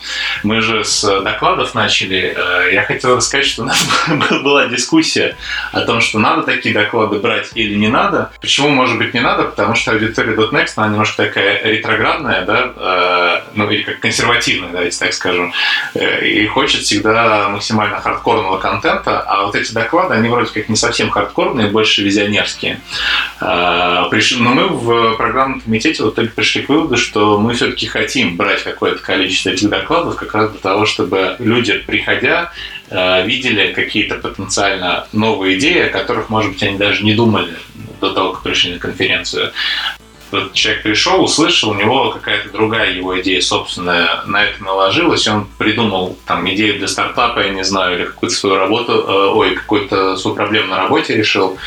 Мы 0.44 0.62
же 0.62 0.84
с 0.84 1.02
докладов 1.22 1.74
начали. 1.74 2.36
Э, 2.36 2.72
я 2.72 2.84
хотел 2.84 3.16
рассказать, 3.16 3.48
что 3.48 3.64
у 3.64 3.66
нас 3.66 3.88
была 4.44 4.68
дискуссия 4.68 5.36
о 5.72 5.82
том, 5.82 6.02
что 6.02 6.20
надо 6.20 6.44
такие 6.44 6.74
доклады 6.74 7.18
брать 7.18 7.50
или 7.56 7.76
не 7.76 7.88
надо. 7.88 8.32
Почему, 8.42 8.70
может 8.70 9.00
быть, 9.00 9.14
не 9.16 9.22
надо? 9.22 9.46
Потому 9.46 9.74
что 9.74 9.92
аудитория 9.92 10.36
.next, 10.36 10.74
она 10.76 10.90
немножко 10.90 11.26
такая 11.26 11.64
ретроградная, 11.64 12.46
да, 12.46 12.74
э, 12.76 13.50
ну, 13.56 13.70
или 13.72 13.82
как 13.82 14.00
консервативная, 14.02 14.70
да, 14.70 14.84
если 14.84 15.06
так 15.06 15.14
скажем, 15.14 15.52
э, 15.96 16.28
и 16.28 16.46
хочет 16.46 16.82
всегда 16.82 17.50
максимально 17.50 18.00
хардкорного 18.00 18.60
контента, 18.60 19.20
а 19.22 19.46
вот 19.46 19.56
эти 19.56 19.72
доклады, 19.72 20.14
они 20.14 20.30
вроде 20.30 20.52
как 20.52 20.70
не 20.70 20.76
совсем 20.76 21.10
хардкорные, 21.10 21.70
больше 21.70 22.04
визионерские. 22.04 22.82
Но 23.42 24.10
мы 24.54 24.68
в 24.68 25.16
программном 25.16 25.62
комитете 25.62 26.04
вот 26.04 26.16
только 26.16 26.34
пришли 26.34 26.62
к 26.62 26.70
выводу, 26.70 26.98
что 26.98 27.40
мы 27.40 27.54
все-таки 27.54 27.88
хотим 27.88 28.36
брать 28.36 28.59
какое-то 28.64 29.02
количество 29.02 29.50
этих 29.50 29.70
докладов 29.70 30.16
как 30.16 30.34
раз 30.34 30.52
для 30.52 30.60
того, 30.60 30.86
чтобы 30.86 31.36
люди, 31.40 31.74
приходя, 31.86 32.52
э, 32.90 33.26
видели 33.26 33.74
какие-то 33.74 34.16
потенциально 34.16 35.08
новые 35.12 35.58
идеи, 35.58 35.88
о 35.88 35.90
которых, 35.90 36.30
может 36.30 36.54
быть, 36.54 36.64
они 36.64 36.78
даже 36.78 37.04
не 37.04 37.14
думали 37.14 37.54
до 38.02 38.12
того, 38.12 38.34
как 38.34 38.44
пришли 38.44 38.74
на 38.74 38.80
конференцию. 38.80 39.52
Вот 40.32 40.54
человек 40.54 40.84
пришел, 40.84 41.24
услышал, 41.24 41.72
у 41.72 41.74
него 41.74 42.12
какая-то 42.12 42.50
другая 42.50 42.94
его 42.94 43.20
идея 43.20 43.42
собственная 43.42 44.22
на 44.28 44.44
это 44.44 44.64
наложилась, 44.64 45.26
и 45.26 45.30
он 45.30 45.48
придумал 45.58 46.18
там 46.26 46.48
идею 46.52 46.78
для 46.78 46.88
стартапа, 46.88 47.40
я 47.40 47.50
не 47.50 47.64
знаю, 47.64 47.98
или 47.98 48.06
какую-то 48.06 48.36
свою 48.36 48.58
работу, 48.58 48.94
э, 48.94 49.32
ой, 49.34 49.56
какую-то 49.56 50.16
свою 50.18 50.36
проблему 50.36 50.68
на 50.68 50.78
работе 50.78 51.16
решил. 51.16 51.58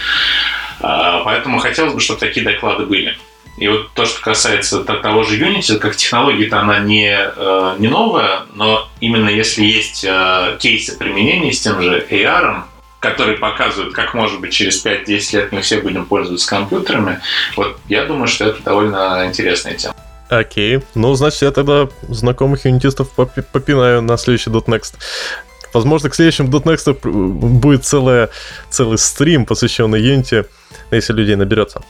А, 0.81 1.23
поэтому 1.25 1.59
хотелось 1.59 1.95
бы, 1.95 2.01
чтобы 2.01 2.21
такие 2.21 2.45
доклады 2.45 2.87
были. 2.87 3.17
И 3.59 3.69
вот 3.69 3.93
то, 3.93 4.07
что 4.07 4.21
касается 4.23 4.83
того 4.83 5.25
же 5.25 5.39
Unity, 5.39 5.79
как 5.79 5.95
технология-то 5.97 6.61
она 6.61 6.79
не, 6.79 7.15
э, 7.15 7.77
не 7.79 7.89
новая, 7.89 8.43
но 8.55 8.89
именно 9.01 9.29
если 9.29 9.65
есть 9.65 10.05
э, 10.05 10.57
кейсы 10.59 10.97
применения 10.97 11.53
с 11.53 11.61
тем 11.61 11.81
же 11.83 12.07
AR, 12.11 12.63
которые 12.99 13.37
показывают, 13.37 13.95
как, 13.95 14.15
может 14.15 14.41
быть, 14.41 14.53
через 14.53 14.85
5-10 14.85 15.37
лет 15.37 15.53
мы 15.53 15.61
все 15.61 15.81
будем 15.81 16.07
пользоваться 16.07 16.49
компьютерами, 16.49 17.21
вот 17.57 17.77
я 17.89 18.05
думаю, 18.05 18.29
что 18.29 18.47
это 18.47 18.63
довольно 18.63 19.27
интересная 19.27 19.75
тема. 19.75 19.95
Окей, 20.31 20.81
ну, 20.95 21.13
значит, 21.15 21.43
я 21.43 21.51
тогда 21.51 21.89
знакомых 22.09 22.65
юнитистов 22.65 23.11
попинаю 23.11 24.01
на 24.01 24.17
следующий 24.17 24.49
.next. 24.49 24.95
Возможно, 25.75 26.09
к 26.09 26.15
следующему 26.15 26.49
.next 26.49 26.97
будет 27.03 27.85
целая, 27.85 28.31
целый 28.71 28.97
стрим, 28.97 29.45
посвященный 29.45 30.01
Unity, 30.01 30.47
если 30.91 31.13
людей 31.13 31.37
наберется. 31.37 31.83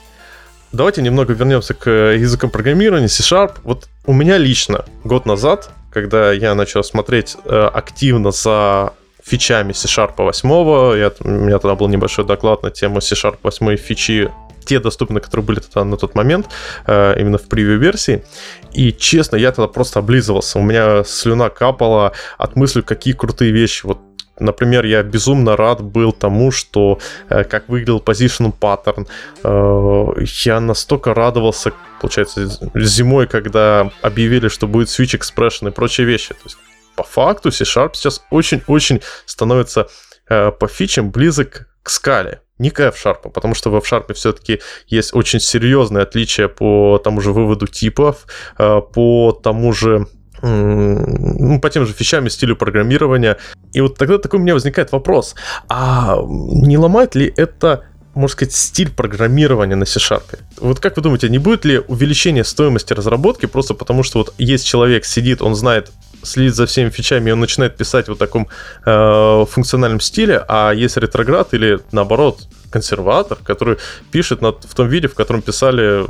Давайте 0.73 1.03
немного 1.03 1.35
вернемся 1.35 1.75
к 1.75 1.91
языкам 1.91 2.49
программирования, 2.49 3.09
C-Sharp. 3.09 3.57
Вот 3.63 3.89
у 4.07 4.15
меня 4.15 4.39
лично 4.39 4.87
год 5.05 5.27
назад, 5.27 5.69
когда 5.93 6.33
я 6.33 6.55
начал 6.55 6.83
смотреть 6.83 7.37
э, 7.45 7.71
активно 7.75 8.31
за 8.31 8.95
фичами 9.23 9.75
C-Sharp 9.75 10.15
8, 10.17 10.99
я, 10.99 11.13
у 11.21 11.29
меня 11.29 11.59
тогда 11.59 11.75
был 11.75 11.89
небольшой 11.89 12.25
доклад 12.25 12.63
на 12.63 12.71
тему 12.71 13.03
C-Sharp 13.03 13.37
8 13.43 13.77
фичи, 13.77 14.31
те 14.65 14.81
доступны, 14.81 15.21
которые 15.21 15.45
были 15.45 15.61
тогда 15.61 15.85
на 15.85 15.99
тот 15.99 16.15
момент, 16.15 16.47
э, 16.87 17.21
именно 17.21 17.37
в 17.37 17.49
превью-версии. 17.49 18.25
И 18.73 18.95
честно, 18.95 19.37
я 19.37 19.53
тогда 19.53 19.69
просто 19.69 19.99
облизывался. 19.99 20.59
У 20.59 20.63
меня 20.63 21.05
слюна 21.05 21.51
капала 21.51 22.13
от 22.39 22.57
мысли, 22.57 22.81
какие 22.81 23.13
крутые 23.13 23.53
вещи 23.53 23.85
вот 23.85 23.99
Например, 24.43 24.85
я 24.85 25.03
безумно 25.03 25.57
рад 25.57 25.81
был 25.81 26.13
тому, 26.13 26.51
что 26.51 26.99
э, 27.29 27.45
как 27.45 27.69
выглядел 27.69 27.99
position 27.99 28.53
паттерн. 28.53 29.07
Э, 29.45 30.07
я 30.45 30.61
настолько 30.61 31.15
радовался, 31.15 31.73
получается, 32.01 32.47
зимой, 32.75 33.27
когда 33.27 33.91
объявили, 34.03 34.49
что 34.49 34.67
будет 34.67 34.89
switch 34.89 35.19
expression 35.19 35.69
и 35.69 35.71
прочие 35.71 36.07
вещи. 36.07 36.35
То 36.35 36.41
есть, 36.45 36.57
по 36.97 37.05
факту 37.05 37.51
C-Sharp 37.51 37.91
сейчас 37.95 38.23
очень-очень 38.31 39.01
становится 39.27 39.89
э, 40.29 40.51
по 40.51 40.67
фичам 40.67 41.11
близок 41.11 41.69
к 41.83 41.91
скале 41.91 42.41
не 42.59 42.71
к 42.71 42.79
F-Sharp, 42.79 43.33
потому 43.33 43.55
что 43.55 43.71
в 43.71 43.77
F-Sharp 43.77 44.13
все-таки 44.15 44.61
есть 44.87 45.15
очень 45.15 45.41
серьезные 45.41 46.03
отличия 46.03 46.47
по 46.47 47.01
тому 47.03 47.21
же 47.21 47.33
выводу 47.33 47.67
типов, 47.67 48.27
по 48.57 49.41
тому 49.43 49.73
же 49.73 50.07
ну, 50.43 51.61
по 51.61 51.71
тем 51.71 51.87
же 51.87 51.93
фичам 51.93 52.27
и 52.27 52.31
стилю 52.31 52.57
программирования. 52.57 53.39
И 53.73 53.81
вот 53.81 53.97
тогда 53.97 54.19
такой 54.19 54.41
у 54.41 54.43
меня 54.43 54.55
возникает 54.55 54.93
вопрос, 54.93 55.35
а 55.69 56.19
не 56.27 56.77
ломает 56.77 57.15
ли 57.15 57.33
это 57.37 57.85
можно 58.15 58.33
сказать, 58.33 58.53
стиль 58.53 58.91
программирования 58.91 59.75
на 59.75 59.87
C-Sharp. 59.87 60.39
Вот 60.59 60.81
как 60.81 60.97
вы 60.97 61.03
думаете, 61.03 61.31
не 61.31 61.39
будет 61.39 61.65
ли 61.65 61.79
увеличение 61.79 62.45
стоимости 62.45 62.93
разработки 62.93 63.47
просто 63.47 63.73
потому, 63.73 64.03
что 64.03 64.19
вот 64.19 64.35
есть 64.37 64.67
человек, 64.67 65.07
сидит, 65.07 65.41
он 65.41 65.55
знает, 65.55 65.91
следит 66.23 66.55
за 66.55 66.67
всеми 66.67 66.91
фичами, 66.91 67.31
и 67.31 67.33
он 67.33 67.41
начинает 67.41 67.77
писать 67.77 68.09
в 68.09 68.17
таком 68.17 68.49
э, 68.85 69.45
функциональном 69.51 70.01
стиле, 70.01 70.45
а 70.49 70.73
есть 70.73 70.97
ретроград 70.97 71.55
или 71.55 71.81
наоборот 71.93 72.41
консерватор, 72.73 73.39
который 73.45 73.77
пишет 74.11 74.41
на, 74.41 74.53
в 74.53 74.75
том 74.75 74.89
виде, 74.89 75.07
в 75.07 75.15
котором 75.15 75.43
писали 75.43 76.07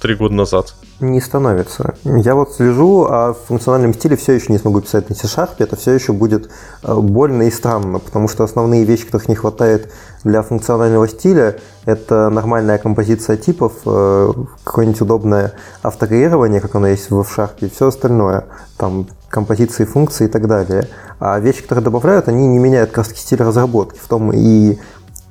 три 0.00 0.14
года 0.14 0.34
назад. 0.34 0.74
Не 0.98 1.20
становится. 1.20 1.94
Я 2.04 2.34
вот 2.34 2.54
слежу, 2.54 3.06
а 3.08 3.34
в 3.34 3.46
функциональном 3.48 3.92
стиле 3.94 4.16
все 4.16 4.32
еще 4.32 4.52
не 4.52 4.58
смогу 4.58 4.80
писать 4.80 5.10
на 5.10 5.14
C-Sharp, 5.14 5.50
это 5.58 5.76
все 5.76 5.92
еще 5.92 6.12
будет 6.12 6.50
э, 6.82 6.94
больно 6.94 7.42
и 7.42 7.50
странно, 7.50 7.98
потому 7.98 8.28
что 8.28 8.44
основные 8.44 8.84
вещи, 8.84 9.04
которых 9.04 9.28
не 9.28 9.34
хватает 9.34 9.92
для 10.24 10.42
функционального 10.42 11.06
стиля, 11.06 11.58
это 11.84 12.30
нормальная 12.30 12.78
композиция 12.78 13.36
типов, 13.36 13.72
э, 13.84 14.32
какое-нибудь 14.64 15.02
удобное 15.02 15.52
автокреирование, 15.82 16.60
как 16.60 16.74
оно 16.74 16.88
есть 16.88 17.10
в 17.10 17.20
F-Sharp, 17.20 17.58
и 17.60 17.68
все 17.68 17.88
остальное, 17.88 18.46
там 18.78 19.06
композиции 19.28 19.84
функции 19.84 20.26
и 20.26 20.28
так 20.28 20.46
далее. 20.46 20.88
А 21.18 21.38
вещи, 21.38 21.62
которые 21.62 21.84
добавляют, 21.84 22.28
они 22.28 22.46
не 22.46 22.58
меняют 22.58 22.96
раз 22.96 23.10
стиль 23.14 23.38
разработки. 23.38 23.98
В 23.98 24.08
том 24.08 24.32
и 24.32 24.78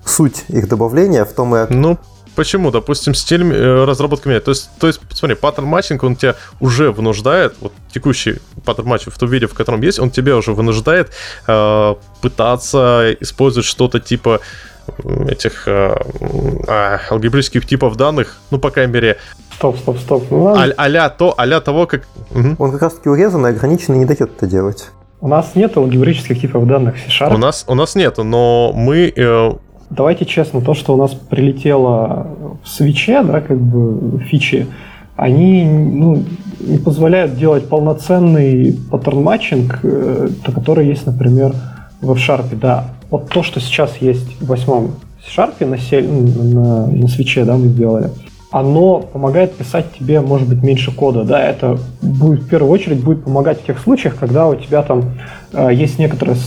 суть 0.05 0.45
их 0.47 0.67
добавления 0.67 1.25
в 1.25 1.33
том 1.33 1.55
и... 1.55 1.65
Ну, 1.73 1.97
почему, 2.35 2.71
допустим, 2.71 3.13
стиль 3.13 3.43
э, 3.43 3.85
разработки 3.85 4.27
меняет. 4.27 4.45
То 4.45 4.51
есть, 4.51 4.69
то 4.79 4.87
есть, 4.87 4.99
посмотри, 4.99 5.35
pattern 5.35 5.67
matching, 5.67 6.03
он 6.03 6.15
тебя 6.15 6.35
уже 6.59 6.91
вынуждает, 6.91 7.55
вот 7.61 7.73
текущий 7.93 8.39
pattern 8.63 8.87
matching 8.87 9.15
в 9.15 9.17
том 9.17 9.29
виде, 9.29 9.47
в 9.47 9.53
котором 9.53 9.81
есть, 9.81 9.99
он 9.99 10.11
тебя 10.11 10.35
уже 10.35 10.53
вынуждает 10.53 11.11
э, 11.47 11.95
пытаться 12.21 13.15
использовать 13.19 13.65
что-то 13.65 13.99
типа 13.99 14.41
этих 15.27 15.67
э, 15.67 15.95
э, 16.67 16.97
алгебрических 17.09 17.65
типов 17.65 17.95
данных, 17.95 18.37
ну, 18.51 18.59
по 18.59 18.69
крайней 18.69 18.93
мере... 18.93 19.17
Стоп, 19.55 19.77
стоп, 19.77 19.97
стоп. 19.99 20.23
Ну, 20.31 20.47
а, 20.47 20.65
а 20.77 21.09
то, 21.09 21.33
а 21.37 21.61
того, 21.61 21.87
как... 21.87 22.07
Угу. 22.31 22.55
Он 22.59 22.71
как 22.71 22.81
раз-таки 22.81 23.09
урезан 23.09 23.45
и 23.47 23.49
ограниченный 23.49 23.99
не 23.99 24.05
дает 24.05 24.21
это 24.21 24.47
делать. 24.47 24.89
У 25.21 25.27
нас 25.27 25.55
нет 25.55 25.77
алгебрических 25.77 26.39
типов 26.39 26.67
данных 26.67 26.97
в 26.97 26.99
C-Sharp. 26.99 27.33
У 27.33 27.37
нас, 27.37 27.63
у 27.67 27.73
нас 27.73 27.95
нет, 27.95 28.17
но 28.17 28.73
мы 28.75 29.13
э, 29.15 29.51
Давайте 29.89 30.25
честно, 30.25 30.61
то, 30.61 30.73
что 30.73 30.93
у 30.93 30.97
нас 30.97 31.13
прилетело 31.13 32.27
в 32.63 32.67
свиче, 32.67 33.23
да, 33.23 33.39
как 33.39 33.57
бы 33.59 34.19
фичи, 34.19 34.67
они 35.15 35.63
ну, 35.63 36.23
не 36.59 36.77
позволяют 36.77 37.37
делать 37.37 37.69
полноценный 37.69 38.77
pattern 38.91 39.30
matching, 39.30 39.79
э, 39.83 40.29
который 40.53 40.87
есть, 40.87 41.05
например, 41.05 41.53
в 42.01 42.11
F-Sharp. 42.11 42.59
Да. 42.59 42.89
Вот 43.09 43.29
то, 43.29 43.43
что 43.43 43.59
сейчас 43.59 43.97
есть 43.97 44.41
в 44.41 44.47
восьмом 44.47 44.95
C-Sharp 45.25 45.65
на, 45.65 45.77
ну, 46.01 46.61
на, 46.61 46.87
на 46.87 47.07
свиче, 47.07 47.45
да, 47.45 47.55
мы 47.55 47.67
сделали, 47.67 48.09
оно 48.59 48.99
помогает 48.99 49.53
писать 49.55 49.85
тебе, 49.97 50.21
может 50.21 50.47
быть, 50.47 50.63
меньше 50.63 50.91
кода. 50.91 51.23
Да, 51.23 51.41
это 51.41 51.77
будет 52.01 52.43
в 52.43 52.47
первую 52.47 52.71
очередь 52.71 53.03
будет 53.03 53.23
помогать 53.23 53.61
в 53.61 53.65
тех 53.65 53.79
случаях, 53.79 54.15
когда 54.15 54.47
у 54.47 54.55
тебя 54.55 54.81
там 54.81 55.03
э, 55.53 55.73
есть 55.73 55.99
некоторая 55.99 56.37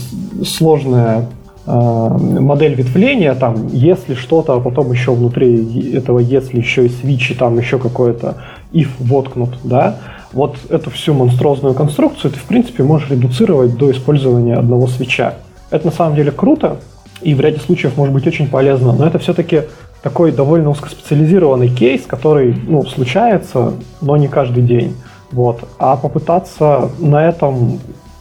сложная 0.43 1.27
Э, 1.71 2.09
модель 2.17 2.73
ветвления, 2.73 3.35
там, 3.35 3.67
если 3.67 4.15
что-то, 4.15 4.55
а 4.55 4.59
потом 4.59 4.91
еще 4.91 5.13
внутри 5.13 5.93
этого 5.93 6.17
если 6.17 6.57
еще 6.57 6.87
и 6.87 6.89
свичи, 6.89 7.35
там 7.35 7.59
еще 7.59 7.77
какое-то 7.77 8.37
if 8.73 8.87
воткнут, 8.97 9.51
да, 9.63 9.97
вот 10.33 10.57
эту 10.69 10.89
всю 10.89 11.13
монструозную 11.13 11.75
конструкцию 11.75 12.31
ты, 12.31 12.39
в 12.39 12.45
принципе, 12.45 12.81
можешь 12.81 13.11
редуцировать 13.11 13.77
до 13.77 13.91
использования 13.91 14.55
одного 14.55 14.87
свеча. 14.87 15.35
Это 15.69 15.85
на 15.85 15.91
самом 15.91 16.15
деле 16.15 16.31
круто, 16.31 16.77
и 17.21 17.35
в 17.35 17.39
ряде 17.39 17.59
случаев 17.59 17.97
может 17.97 18.15
быть 18.15 18.25
очень 18.25 18.47
полезно, 18.47 18.91
но 18.91 19.05
это 19.05 19.19
все-таки 19.19 19.61
такой 20.01 20.31
довольно 20.31 20.69
узкоспециализированный 20.69 21.69
кейс, 21.69 22.05
который, 22.05 22.55
ну, 22.67 22.83
случается, 22.83 23.73
но 24.01 24.17
не 24.17 24.27
каждый 24.27 24.63
день. 24.63 24.95
Вот. 25.31 25.67
А 25.77 25.97
попытаться 25.97 26.89
на 26.99 27.27
этом, 27.27 27.79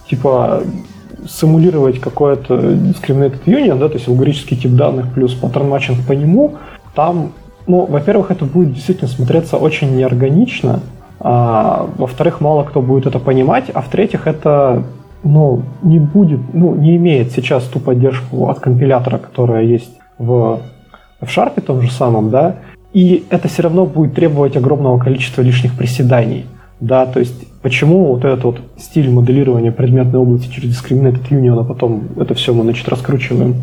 типа, 0.08 0.62
симулировать 1.28 2.00
какой-то 2.00 2.54
discriminated 2.54 3.44
union, 3.46 3.78
да, 3.78 3.88
то 3.88 3.94
есть 3.94 4.08
алгоритмический 4.08 4.56
тип 4.56 4.72
данных 4.72 5.12
плюс 5.12 5.34
паттерн 5.34 5.68
матчинг 5.68 6.06
по 6.06 6.12
нему, 6.12 6.56
там, 6.94 7.32
ну, 7.66 7.86
во-первых, 7.86 8.30
это 8.30 8.44
будет 8.44 8.74
действительно 8.74 9.08
смотреться 9.08 9.56
очень 9.56 9.96
неорганично, 9.96 10.80
а, 11.20 11.88
во-вторых, 11.96 12.40
мало 12.40 12.64
кто 12.64 12.80
будет 12.80 13.06
это 13.06 13.18
понимать, 13.18 13.66
а 13.72 13.82
в-третьих, 13.82 14.26
это 14.26 14.84
ну, 15.24 15.62
не 15.82 15.98
будет, 15.98 16.40
ну, 16.52 16.74
не 16.74 16.96
имеет 16.96 17.32
сейчас 17.32 17.64
ту 17.64 17.80
поддержку 17.80 18.48
от 18.48 18.60
компилятора, 18.60 19.18
которая 19.18 19.64
есть 19.64 19.98
в 20.18 20.60
F-Sharp 21.20 21.60
том 21.60 21.82
же 21.82 21.90
самом, 21.90 22.30
да, 22.30 22.56
и 22.92 23.24
это 23.30 23.48
все 23.48 23.62
равно 23.62 23.86
будет 23.86 24.14
требовать 24.14 24.56
огромного 24.56 24.98
количества 24.98 25.42
лишних 25.42 25.76
приседаний, 25.76 26.46
да, 26.80 27.06
то 27.06 27.20
есть 27.20 27.34
почему 27.60 28.06
вот 28.06 28.24
этот 28.24 28.44
вот 28.44 28.60
стиль 28.78 29.10
моделирования 29.10 29.72
предметной 29.72 30.20
области 30.20 30.50
через 30.52 30.70
Discriminated 30.70 31.28
Union, 31.30 31.60
а 31.60 31.64
потом 31.64 32.08
это 32.18 32.34
все 32.34 32.54
мы, 32.54 32.62
значит, 32.62 32.88
раскручиваем 32.88 33.56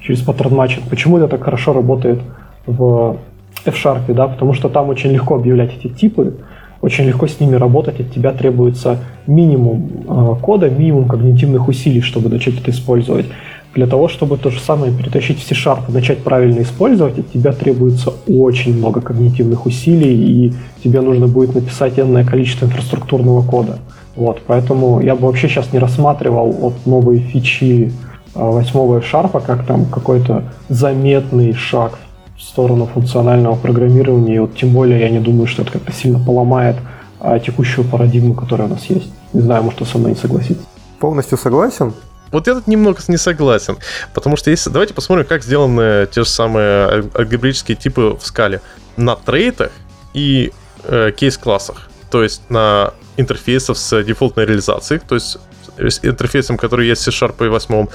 через 0.00 0.20
паттерн 0.20 0.54
матчинг, 0.54 0.84
почему 0.88 1.18
это 1.18 1.28
так 1.28 1.42
хорошо 1.42 1.72
работает 1.72 2.20
в 2.66 3.18
F-Sharp, 3.64 4.12
да, 4.14 4.28
потому 4.28 4.54
что 4.54 4.68
там 4.68 4.88
очень 4.88 5.10
легко 5.10 5.34
объявлять 5.34 5.76
эти 5.76 5.92
типы, 5.92 6.34
очень 6.80 7.04
легко 7.04 7.26
с 7.26 7.40
ними 7.40 7.56
работать, 7.56 8.00
от 8.00 8.10
тебя 8.10 8.32
требуется 8.32 8.98
минимум 9.26 9.90
э, 10.08 10.34
кода, 10.40 10.70
минимум 10.70 11.08
когнитивных 11.08 11.68
усилий, 11.68 12.00
чтобы 12.00 12.30
начать 12.30 12.58
это 12.58 12.70
использовать. 12.70 13.26
Для 13.74 13.86
того, 13.86 14.08
чтобы 14.08 14.36
то 14.36 14.50
же 14.50 14.58
самое 14.60 14.92
перетащить 14.92 15.38
в 15.40 15.46
C-Sharp 15.46 15.88
и 15.88 15.92
начать 15.92 16.18
правильно 16.18 16.62
использовать, 16.62 17.18
от 17.18 17.32
тебя 17.32 17.52
требуется 17.52 18.12
очень 18.26 18.76
много 18.76 19.00
когнитивных 19.00 19.64
усилий, 19.66 20.14
и 20.14 20.54
тебе 20.82 21.00
нужно 21.00 21.28
будет 21.28 21.54
написать 21.54 21.98
энное 21.98 22.24
количество 22.24 22.66
инфраструктурного 22.66 23.42
кода. 23.42 23.78
Вот, 24.16 24.42
поэтому 24.44 25.00
я 25.00 25.14
бы 25.14 25.26
вообще 25.26 25.48
сейчас 25.48 25.72
не 25.72 25.78
рассматривал 25.78 26.50
вот 26.50 26.74
новые 26.84 27.20
фичи 27.20 27.92
э, 28.34 28.38
восьмого 28.38 28.98
Sharp 28.98 29.40
как 29.46 29.64
там 29.64 29.84
какой-то 29.84 30.44
заметный 30.68 31.52
шаг 31.52 31.98
в 32.36 32.42
сторону 32.42 32.86
функционального 32.86 33.54
программирования. 33.54 34.36
И 34.36 34.38
вот 34.40 34.56
тем 34.56 34.70
более 34.70 34.98
я 35.00 35.10
не 35.10 35.20
думаю, 35.20 35.46
что 35.46 35.62
это 35.62 35.72
как-то 35.72 35.92
сильно 35.92 36.18
поломает 36.18 36.76
а, 37.20 37.38
текущую 37.38 37.86
парадигму, 37.86 38.34
которая 38.34 38.66
у 38.66 38.70
нас 38.70 38.86
есть. 38.86 39.12
Не 39.32 39.42
знаю, 39.42 39.62
может, 39.62 39.86
со 39.86 39.98
мной 39.98 40.12
не 40.12 40.16
согласится. 40.16 40.64
Полностью 40.98 41.38
согласен. 41.38 41.92
Вот 42.30 42.46
я 42.46 42.54
тут 42.54 42.66
немного 42.66 43.00
не 43.08 43.16
согласен, 43.16 43.78
потому 44.14 44.36
что 44.36 44.50
если... 44.50 44.70
Давайте 44.70 44.94
посмотрим, 44.94 45.26
как 45.26 45.42
сделаны 45.42 46.06
те 46.10 46.22
же 46.22 46.28
самые 46.28 47.10
алгебрические 47.14 47.76
типы 47.76 48.16
в 48.20 48.24
скале. 48.24 48.60
На 48.96 49.16
трейтах 49.16 49.72
и 50.14 50.52
э, 50.84 51.10
кейс-классах, 51.16 51.88
то 52.10 52.22
есть 52.22 52.42
на 52.48 52.92
интерфейсах 53.16 53.76
с 53.76 54.02
дефолтной 54.02 54.46
реализацией, 54.46 55.00
то 55.06 55.14
есть 55.14 55.38
с 55.78 56.00
интерфейсом, 56.02 56.56
который 56.58 56.86
есть 56.86 57.02
в 57.02 57.04
C-Sharp 57.04 57.44
и 57.44 57.48
8, 57.48 57.86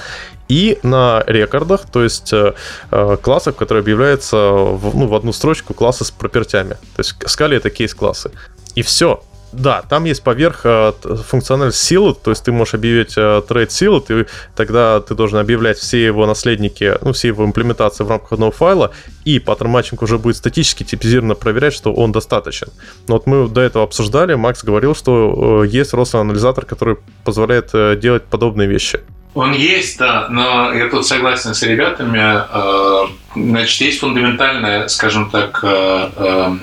и 0.48 0.78
на 0.82 1.22
рекордах, 1.26 1.82
то 1.90 2.02
есть 2.02 2.32
э, 2.32 2.54
э, 2.90 3.16
классах, 3.20 3.56
которые 3.56 3.82
объявляются 3.82 4.36
в, 4.36 4.96
ну, 4.96 5.06
в 5.06 5.14
одну 5.14 5.32
строчку 5.32 5.74
классы 5.74 6.04
с 6.04 6.10
пропертями. 6.10 6.74
То 6.96 7.00
есть 7.00 7.12
в 7.12 7.40
это 7.40 7.70
кейс-классы. 7.70 8.30
И 8.74 8.82
все. 8.82 9.22
Да, 9.52 9.82
там 9.88 10.04
есть 10.04 10.22
поверх 10.22 10.62
э, 10.64 10.92
функциональность 11.02 11.78
силы, 11.78 12.14
то 12.14 12.30
есть 12.30 12.44
ты 12.44 12.52
можешь 12.52 12.74
объявить 12.74 13.14
э, 13.16 13.42
трейд 13.46 13.72
силы, 13.72 14.00
ты, 14.00 14.26
тогда 14.54 15.00
ты 15.00 15.14
должен 15.14 15.38
объявлять 15.38 15.78
все 15.78 16.04
его 16.04 16.26
наследники, 16.26 16.94
ну, 17.00 17.12
все 17.12 17.28
его 17.28 17.44
имплементации 17.44 18.04
в 18.04 18.10
рамках 18.10 18.32
одного 18.32 18.52
файла, 18.52 18.90
и 19.24 19.38
паттерн 19.38 19.70
матчинг 19.70 20.02
уже 20.02 20.18
будет 20.18 20.36
статически 20.36 20.82
типизированно 20.82 21.36
проверять, 21.36 21.74
что 21.74 21.94
он 21.94 22.12
достаточен. 22.12 22.68
Но 23.08 23.14
вот 23.14 23.26
мы 23.26 23.48
до 23.48 23.60
этого 23.60 23.84
обсуждали, 23.84 24.34
Макс 24.34 24.62
говорил, 24.64 24.94
что 24.94 25.62
э, 25.64 25.68
есть 25.68 25.94
рост-анализатор, 25.94 26.66
который 26.66 26.96
позволяет 27.24 27.70
э, 27.72 27.96
делать 27.96 28.24
подобные 28.24 28.68
вещи. 28.68 29.00
Он 29.36 29.52
есть, 29.52 29.98
да, 29.98 30.28
но 30.30 30.72
я 30.72 30.88
тут 30.88 31.06
согласен 31.06 31.54
с 31.54 31.62
ребятами. 31.62 32.18
Э, 32.18 33.06
значит, 33.34 33.82
есть 33.82 33.98
фундаментальное, 33.98 34.88
скажем 34.88 35.28
так, 35.28 35.60
э, 35.62 36.10
э, 36.16 36.56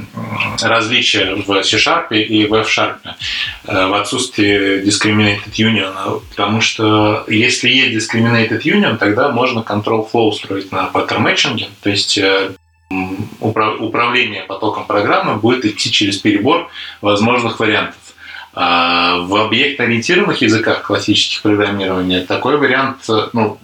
различие 0.59 1.35
в 1.35 1.61
C-Sharp 1.61 2.11
и 2.11 2.47
в 2.47 2.53
F-Sharp 2.55 2.95
в 3.65 3.93
отсутствии 3.93 4.81
discriminated 4.83 5.53
union, 5.55 6.21
потому 6.31 6.61
что 6.61 7.25
если 7.27 7.69
есть 7.69 8.11
discriminated 8.11 8.63
union, 8.63 8.97
тогда 8.97 9.29
можно 9.29 9.59
control 9.59 10.09
flow 10.11 10.31
строить 10.31 10.71
на 10.71 10.89
pattern 10.91 11.23
matching, 11.23 11.67
то 11.83 11.91
есть 11.91 12.19
управление 13.39 14.43
потоком 14.43 14.85
программы 14.85 15.35
будет 15.35 15.65
идти 15.65 15.91
через 15.91 16.17
перебор 16.17 16.69
возможных 17.01 17.59
вариантов. 17.59 18.02
А 18.55 19.17
в 19.17 19.35
объект-ориентированных 19.35 20.41
языках 20.41 20.83
классических 20.83 21.41
программирования 21.41 22.21
такой 22.21 22.57
вариант 22.57 22.97
ну, 23.33 23.57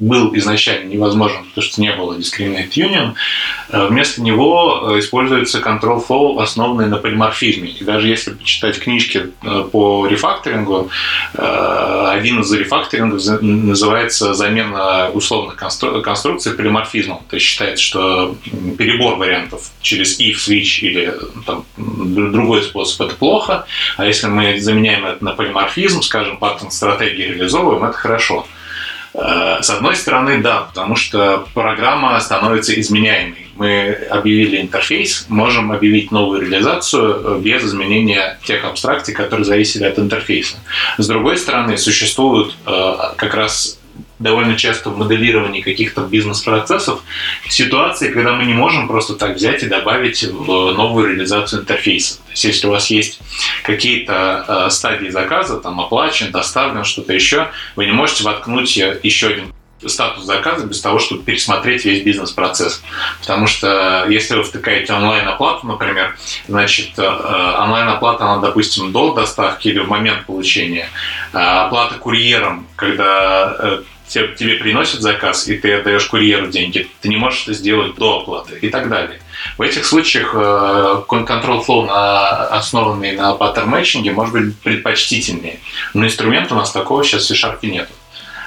был 0.00 0.34
изначально 0.36 0.88
невозможен, 0.88 1.44
потому 1.44 1.62
что 1.62 1.80
не 1.80 1.92
было 1.92 2.16
Discriminate 2.16 2.70
Union. 2.70 3.12
Э, 3.68 3.86
вместо 3.86 4.22
него 4.22 4.88
э, 4.94 4.98
используется 4.98 5.58
Control 5.60 6.04
Flow, 6.06 6.42
основанный 6.42 6.86
на 6.86 6.96
полиморфизме. 6.96 7.68
И 7.68 7.84
даже 7.84 8.08
если 8.08 8.32
почитать 8.32 8.80
книжки 8.80 9.30
э, 9.42 9.64
по 9.70 10.06
рефакторингу, 10.06 10.90
один 11.34 12.40
из 12.40 12.52
рефакторингов 12.52 13.42
называется 13.42 14.34
замена 14.34 15.10
условных 15.12 15.56
констру- 15.56 16.00
конструкций 16.00 16.54
полиморфизмом. 16.54 17.20
То 17.28 17.36
есть 17.36 17.46
считается, 17.46 17.84
что 17.84 18.36
перебор 18.78 19.16
вариантов 19.16 19.70
через 19.82 20.18
if, 20.18 20.36
switch 20.36 20.80
или 20.80 21.12
там, 21.46 21.64
другой 21.76 22.62
способ– 22.62 23.00
это 23.06 23.16
плохо, 23.16 23.66
а 23.96 24.06
если 24.06 24.26
мы 24.28 24.58
заменяем 24.60 25.04
это 25.04 25.22
на 25.24 25.32
полиморфизм, 25.32 26.02
скажем, 26.02 26.38
паттерн 26.38 26.70
стратегии 26.70 27.22
реализовываем, 27.22 27.84
это 27.84 27.96
хорошо. 27.96 28.46
Э, 29.14 29.58
с 29.60 29.70
одной 29.70 29.96
стороны, 29.96 30.40
да, 30.40 30.60
потому 30.60 30.96
что 30.96 31.46
программа 31.54 32.18
становится 32.20 32.78
изменяемой. 32.80 33.46
Мы 33.56 33.92
объявили 34.10 34.60
интерфейс, 34.60 35.26
можем 35.28 35.72
объявить 35.72 36.12
новую 36.12 36.42
реализацию 36.42 37.38
э, 37.38 37.40
без 37.40 37.64
изменения 37.64 38.38
тех 38.44 38.64
абстракций, 38.64 39.12
которые 39.12 39.44
зависели 39.44 39.84
от 39.84 39.98
интерфейса. 39.98 40.56
С 40.96 41.06
другой 41.06 41.36
стороны, 41.36 41.76
существуют 41.76 42.54
э, 42.66 42.94
как 43.16 43.34
раз 43.34 43.79
довольно 44.20 44.56
часто 44.56 44.90
в 44.90 44.98
моделировании 44.98 45.62
каких-то 45.62 46.02
бизнес-процессов 46.02 47.02
ситуации, 47.48 48.12
когда 48.12 48.34
мы 48.34 48.44
не 48.44 48.54
можем 48.54 48.86
просто 48.86 49.14
так 49.14 49.34
взять 49.34 49.62
и 49.62 49.66
добавить 49.66 50.22
в 50.22 50.72
новую 50.72 51.08
реализацию 51.08 51.62
интерфейса. 51.62 52.18
То 52.18 52.30
есть, 52.30 52.44
если 52.44 52.66
у 52.68 52.70
вас 52.70 52.90
есть 52.90 53.20
какие-то 53.64 54.44
э, 54.46 54.70
стадии 54.70 55.08
заказа, 55.08 55.58
там 55.58 55.80
оплачен, 55.80 56.30
доставлен, 56.30 56.84
что-то 56.84 57.12
еще, 57.12 57.48
вы 57.74 57.86
не 57.86 57.92
можете 57.92 58.22
воткнуть 58.22 58.76
еще 58.76 59.28
один 59.28 59.52
статус 59.86 60.24
заказа 60.24 60.66
без 60.66 60.82
того, 60.82 60.98
чтобы 60.98 61.22
пересмотреть 61.22 61.86
весь 61.86 62.02
бизнес-процесс. 62.02 62.82
Потому 63.20 63.46
что 63.46 64.04
если 64.10 64.36
вы 64.36 64.42
втыкаете 64.42 64.92
онлайн-оплату, 64.92 65.66
например, 65.66 66.16
значит, 66.46 66.90
э, 66.98 67.02
онлайн-оплата, 67.02 68.24
она, 68.24 68.42
допустим, 68.42 68.92
до 68.92 69.14
доставки 69.14 69.68
или 69.68 69.78
в 69.78 69.88
момент 69.88 70.26
получения. 70.26 70.88
А 71.32 71.66
оплата 71.66 71.94
курьером, 71.94 72.66
когда 72.76 73.80
э, 74.16 74.34
тебе 74.36 74.54
приносят 74.54 75.00
заказ, 75.00 75.48
и 75.48 75.56
ты 75.56 75.74
отдаешь 75.74 76.06
курьеру 76.06 76.48
деньги, 76.48 76.88
ты 77.00 77.08
не 77.08 77.16
можешь 77.16 77.42
это 77.42 77.54
сделать 77.54 77.94
до 77.96 78.20
оплаты 78.20 78.58
и 78.60 78.68
так 78.68 78.88
далее. 78.88 79.20
В 79.58 79.62
этих 79.62 79.84
случаях 79.84 80.34
э, 80.34 80.38
control 81.08 81.64
flow, 81.66 81.86
на, 81.86 82.46
основанный 82.48 83.12
на 83.12 83.34
паттерн 83.34 83.68
матчинге, 83.68 84.12
может 84.12 84.32
быть 84.32 84.58
предпочтительнее. 84.58 85.58
Но 85.94 86.04
инструмента 86.04 86.54
у 86.54 86.58
нас 86.58 86.72
такого 86.72 87.04
сейчас 87.04 87.24
в 87.24 87.26
C-Sharp 87.26 87.58
нет. 87.62 87.88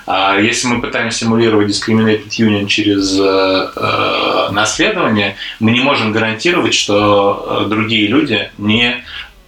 А 0.06 0.38
если 0.38 0.68
мы 0.68 0.82
пытаемся 0.82 1.20
симулировать 1.20 1.70
discriminated 1.70 2.28
union 2.38 2.68
через 2.68 3.18
э, 3.18 3.72
э, 3.76 4.52
наследование, 4.52 5.38
мы 5.60 5.72
не 5.72 5.80
можем 5.80 6.12
гарантировать, 6.12 6.74
что 6.74 7.64
э, 7.66 7.70
другие 7.70 8.08
люди 8.08 8.52
не 8.58 9.04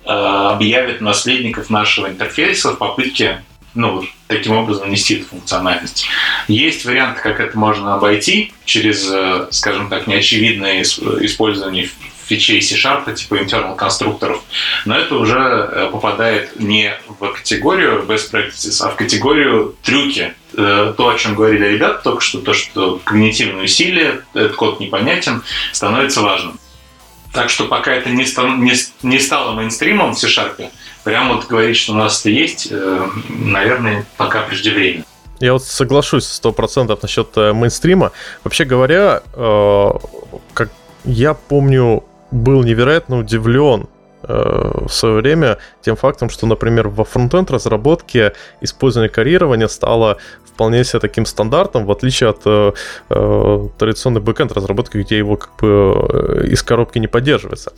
э, 0.05 0.09
объявят 0.09 1.01
наследников 1.01 1.69
нашего 1.69 2.07
интерфейса 2.07 2.71
в 2.71 2.77
попытке 2.77 3.41
ну, 3.75 4.03
таким 4.27 4.53
образом 4.53 4.89
нести 4.89 5.15
эту 5.15 5.27
функциональность. 5.27 6.07
Есть 6.47 6.85
варианты, 6.85 7.21
как 7.21 7.39
это 7.39 7.57
можно 7.57 7.93
обойти 7.93 8.51
через, 8.65 9.07
э, 9.11 9.47
скажем 9.51 9.89
так, 9.89 10.07
неочевидное 10.07 10.81
использование 10.81 11.89
фичей 12.25 12.61
C-Sharp, 12.61 13.13
типа 13.13 13.35
internal 13.35 13.75
конструкторов, 13.75 14.41
но 14.85 14.97
это 14.97 15.15
уже 15.15 15.37
э, 15.37 15.89
попадает 15.91 16.59
не 16.59 16.93
в 17.07 17.27
категорию 17.31 18.03
best 18.07 18.31
practices, 18.31 18.81
а 18.81 18.89
в 18.89 18.95
категорию 18.95 19.75
трюки. 19.83 20.33
Э, 20.57 20.93
то, 20.97 21.09
о 21.09 21.17
чем 21.17 21.35
говорили 21.35 21.67
ребята 21.67 22.01
только 22.03 22.21
что, 22.21 22.39
то, 22.39 22.53
что 22.53 22.99
когнитивные 23.03 23.65
усилия, 23.65 24.23
этот 24.33 24.55
код 24.55 24.79
непонятен, 24.79 25.43
становится 25.71 26.21
важным. 26.21 26.59
Так 27.31 27.49
что 27.49 27.65
пока 27.65 27.93
это 27.93 28.09
не, 28.09 28.25
стало, 28.25 28.55
не, 28.55 28.73
не 29.03 29.19
стало 29.19 29.53
мейнстримом 29.53 30.13
в 30.13 30.19
C-Sharp, 30.19 30.69
прям 31.05 31.33
вот 31.33 31.47
говорить, 31.47 31.77
что 31.77 31.93
у 31.93 31.95
нас 31.95 32.19
это 32.19 32.31
есть, 32.31 32.67
э, 32.71 33.07
наверное, 33.29 34.05
пока 34.17 34.41
преждевременно. 34.41 35.05
Я 35.39 35.53
вот 35.53 35.63
соглашусь 35.63 36.25
сто 36.25 36.51
процентов 36.51 37.01
насчет 37.01 37.29
э, 37.37 37.53
мейнстрима. 37.53 38.11
Вообще 38.43 38.65
говоря, 38.65 39.21
э, 39.33 39.89
как 40.53 40.69
я 41.05 41.33
помню, 41.33 42.03
был 42.31 42.63
невероятно 42.63 43.19
удивлен 43.19 43.87
в 44.27 44.89
свое 44.89 45.17
время 45.21 45.59
тем 45.83 45.95
фактом, 45.95 46.31
что, 46.31 46.47
например, 46.47 46.87
во 46.87 47.03
фронтенд 47.03 47.51
разработке 47.51 48.33
использование 48.59 49.07
карьирования 49.07 49.67
стало 49.67 50.17
вполне 50.55 50.85
себе 50.85 50.99
таким 50.99 51.25
стандартом, 51.25 51.85
в 51.85 51.91
отличие 51.91 52.29
от 52.29 52.41
э, 52.45 52.71
э, 53.09 53.67
традиционной 53.77 54.21
бэкенд 54.21 54.53
разработки, 54.53 54.97
где 54.97 55.17
его 55.17 55.35
как 55.35 55.55
бы 55.57 56.47
из 56.49 56.63
коробки 56.63 56.97
не 56.97 57.07
поддерживается. 57.07 57.73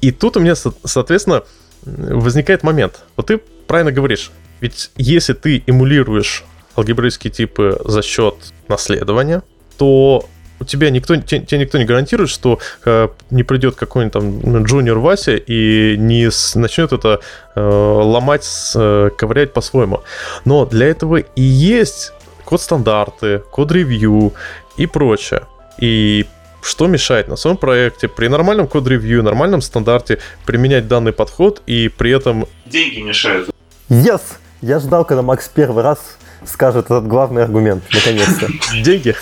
И 0.00 0.10
тут 0.10 0.36
у 0.36 0.40
меня, 0.40 0.54
соответственно, 0.56 1.44
возникает 1.86 2.62
момент. 2.62 3.00
Вот 3.16 3.26
ты 3.26 3.38
правильно 3.66 3.92
говоришь, 3.92 4.30
ведь 4.60 4.90
если 4.96 5.32
ты 5.32 5.62
эмулируешь 5.66 6.44
алгебраические 6.76 7.32
типы 7.32 7.80
за 7.84 8.02
счет 8.02 8.34
наследования, 8.68 9.42
то 9.78 10.26
у 10.58 10.64
тебя 10.64 10.90
никто, 10.90 11.16
тебе, 11.16 11.40
тебе 11.44 11.60
никто 11.60 11.78
не 11.78 11.84
гарантирует, 11.84 12.30
что 12.30 12.58
э, 12.84 13.08
не 13.30 13.42
придет 13.42 13.76
какой-нибудь 13.76 14.12
там 14.12 14.64
джуниор 14.64 14.98
Вася 14.98 15.36
и 15.36 15.96
не 15.98 16.30
с, 16.30 16.54
начнет 16.54 16.92
это 16.92 17.20
э, 17.54 17.60
ломать, 17.60 18.46
э, 18.74 19.10
ковырять 19.16 19.52
по-своему. 19.52 20.02
Но 20.44 20.64
для 20.64 20.86
этого 20.86 21.16
и 21.16 21.42
есть 21.42 22.12
код-стандарты, 22.44 23.42
код-ревью 23.50 24.32
и 24.76 24.86
прочее. 24.86 25.42
И 25.78 26.26
что 26.66 26.86
мешает 26.86 27.28
на 27.28 27.36
своем 27.36 27.56
проекте 27.56 28.08
при 28.08 28.28
нормальном 28.28 28.66
код-ревью, 28.66 29.22
нормальном 29.22 29.62
стандарте 29.62 30.18
применять 30.44 30.88
данный 30.88 31.12
подход 31.12 31.62
и 31.66 31.88
при 31.88 32.10
этом... 32.10 32.46
Деньги 32.66 33.00
мешают. 33.00 33.50
Yes! 33.88 34.22
Я 34.62 34.80
ждал, 34.80 35.04
когда 35.04 35.22
Макс 35.22 35.48
первый 35.48 35.84
раз 35.84 35.98
скажет 36.44 36.86
этот 36.86 37.06
главный 37.06 37.44
аргумент, 37.44 37.84
наконец-то. 37.92 38.48
Деньги? 38.82 39.14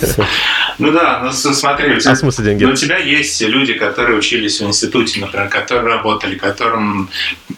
Ну 0.78 0.92
да, 0.92 1.20
ну 1.22 1.32
смотри, 1.32 1.94
у 1.94 2.00
тебя, 2.00 2.12
а 2.12 2.14
в 2.14 2.18
смысле 2.18 2.44
деньги? 2.44 2.64
Ну, 2.64 2.72
у 2.72 2.76
тебя 2.76 2.98
есть 2.98 3.40
люди, 3.40 3.74
которые 3.74 4.18
учились 4.18 4.60
в 4.60 4.66
институте, 4.66 5.20
например, 5.20 5.48
которые 5.48 5.86
работали, 5.86 6.36
которым 6.36 7.08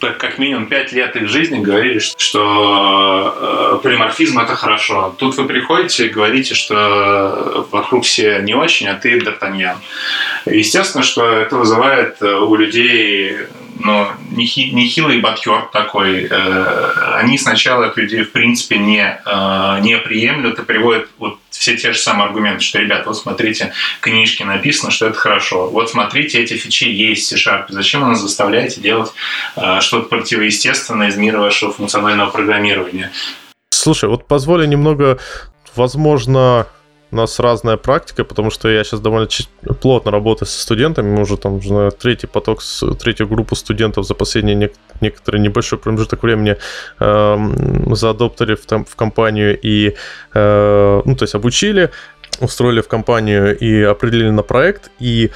как 0.00 0.38
минимум 0.38 0.66
5 0.66 0.92
лет 0.92 1.16
их 1.16 1.28
жизни 1.28 1.58
говорили, 1.58 1.98
что 1.98 3.78
э, 3.78 3.82
полиморфизм 3.82 4.38
это 4.38 4.54
хорошо. 4.54 5.14
Тут 5.18 5.36
вы 5.36 5.46
приходите 5.46 6.06
и 6.06 6.08
говорите, 6.10 6.54
что 6.54 7.66
вокруг 7.70 8.04
все 8.04 8.40
не 8.40 8.54
очень, 8.54 8.88
а 8.88 8.94
ты 8.94 9.18
Д'Артаньян. 9.18 9.76
Естественно, 10.44 11.02
что 11.02 11.30
это 11.30 11.56
вызывает 11.56 12.20
у 12.22 12.54
людей 12.54 13.38
ну, 13.78 14.08
нехилый 14.30 15.20
бадьер 15.20 15.68
такой. 15.72 16.26
Э, 16.30 17.16
они 17.16 17.38
сначала 17.38 17.84
эту 17.84 18.06
идею, 18.06 18.26
в 18.26 18.32
принципе, 18.32 18.78
не, 18.78 19.20
э, 19.24 19.80
не 19.80 19.98
приемлют 19.98 20.58
и 20.58 20.62
приводят 20.62 21.08
вот 21.18 21.38
все 21.50 21.76
те 21.76 21.92
же 21.92 21.98
самые 21.98 22.26
аргументы, 22.26 22.62
что, 22.62 22.78
ребята, 22.78 23.04
вот 23.06 23.18
смотрите, 23.18 23.72
книжки 24.00 24.42
написано, 24.42 24.90
что 24.90 25.06
это 25.06 25.18
хорошо. 25.18 25.68
Вот 25.68 25.90
смотрите, 25.90 26.40
эти 26.42 26.54
фичи 26.54 26.84
есть 26.84 27.26
в 27.26 27.28
C-Sharp. 27.28 27.66
Зачем 27.68 28.02
вы 28.02 28.08
нас 28.08 28.20
заставляете 28.20 28.80
делать 28.80 29.12
э, 29.56 29.80
что-то 29.80 30.08
противоестественное 30.08 31.08
из 31.08 31.16
мира 31.16 31.38
вашего 31.38 31.72
функционального 31.72 32.30
программирования? 32.30 33.10
Слушай, 33.70 34.08
вот 34.08 34.26
позволь 34.26 34.68
немного, 34.68 35.18
возможно, 35.74 36.66
у 37.12 37.16
нас 37.16 37.40
разная 37.40 37.76
практика, 37.76 38.24
потому 38.24 38.50
что 38.50 38.68
я 38.68 38.82
сейчас 38.84 39.00
довольно 39.00 39.28
плотно 39.80 40.10
работаю 40.10 40.48
со 40.48 40.60
студентами, 40.60 41.14
мы 41.14 41.22
уже 41.22 41.36
там 41.36 41.56
уже 41.56 41.90
третий 41.90 42.26
поток, 42.26 42.62
третью 42.98 43.28
группу 43.28 43.54
студентов 43.54 44.06
за 44.06 44.14
последний 44.14 44.54
не, 44.54 44.70
некоторый 45.00 45.40
небольшой 45.40 45.78
промежуток 45.78 46.22
времени 46.22 46.56
э, 47.00 47.94
заадоптерили 47.94 48.54
в, 48.54 48.66
там, 48.66 48.84
в 48.84 48.96
компанию 48.96 49.58
и, 49.60 49.94
э, 50.34 51.02
ну, 51.04 51.16
то 51.16 51.22
есть 51.22 51.34
обучили, 51.34 51.90
устроили 52.40 52.80
в 52.80 52.88
компанию 52.88 53.56
и 53.56 53.82
определили 53.82 54.30
на 54.30 54.42
проект, 54.42 54.90
и 54.98 55.30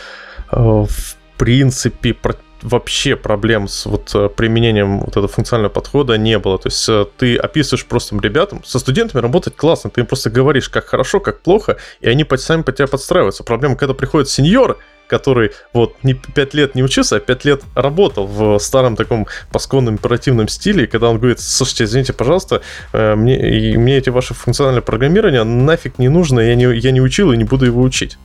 э, 0.50 0.56
в 0.56 1.16
принципе 1.36 2.14
вообще 2.62 3.16
проблем 3.16 3.68
с 3.68 3.86
вот 3.86 4.10
э, 4.14 4.28
применением 4.28 5.00
вот 5.00 5.10
этого 5.10 5.28
функционального 5.28 5.72
подхода 5.72 6.16
не 6.18 6.38
было. 6.38 6.58
То 6.58 6.68
есть 6.68 6.88
э, 6.88 7.06
ты 7.16 7.36
описываешь 7.36 7.86
просто 7.86 8.18
ребятам, 8.20 8.62
со 8.64 8.78
студентами 8.78 9.20
работать 9.20 9.56
классно, 9.56 9.90
ты 9.90 10.00
им 10.00 10.06
просто 10.06 10.30
говоришь, 10.30 10.68
как 10.68 10.86
хорошо, 10.86 11.20
как 11.20 11.40
плохо, 11.40 11.76
и 12.00 12.08
они 12.08 12.26
сами 12.36 12.62
под 12.62 12.76
тебя 12.76 12.86
подстраиваются. 12.86 13.44
Проблема, 13.44 13.76
когда 13.76 13.94
приходит 13.94 14.28
сеньор, 14.28 14.78
который 15.10 15.50
вот 15.72 15.96
не 16.04 16.14
5 16.14 16.54
лет 16.54 16.74
не 16.74 16.82
учился, 16.82 17.16
а 17.16 17.20
5 17.20 17.44
лет 17.44 17.62
работал 17.74 18.26
в 18.26 18.58
старом 18.58 18.96
таком 18.96 19.26
пасконном 19.52 19.94
императивном 19.94 20.48
стиле, 20.48 20.84
и 20.84 20.86
когда 20.86 21.10
он 21.10 21.18
говорит, 21.18 21.40
слушайте, 21.40 21.84
извините, 21.84 22.12
пожалуйста, 22.12 22.62
э, 22.92 23.14
мне, 23.16 23.76
мне 23.76 23.98
эти 23.98 24.10
ваши 24.10 24.34
функциональные 24.34 24.82
программирования 24.82 25.42
нафиг 25.42 25.98
не 25.98 26.08
нужно, 26.08 26.40
я 26.40 26.54
не, 26.54 26.72
я 26.78 26.92
не 26.92 27.00
учил 27.00 27.32
и 27.32 27.36
не 27.36 27.44
буду 27.44 27.66
его 27.66 27.82
учить. 27.82 28.18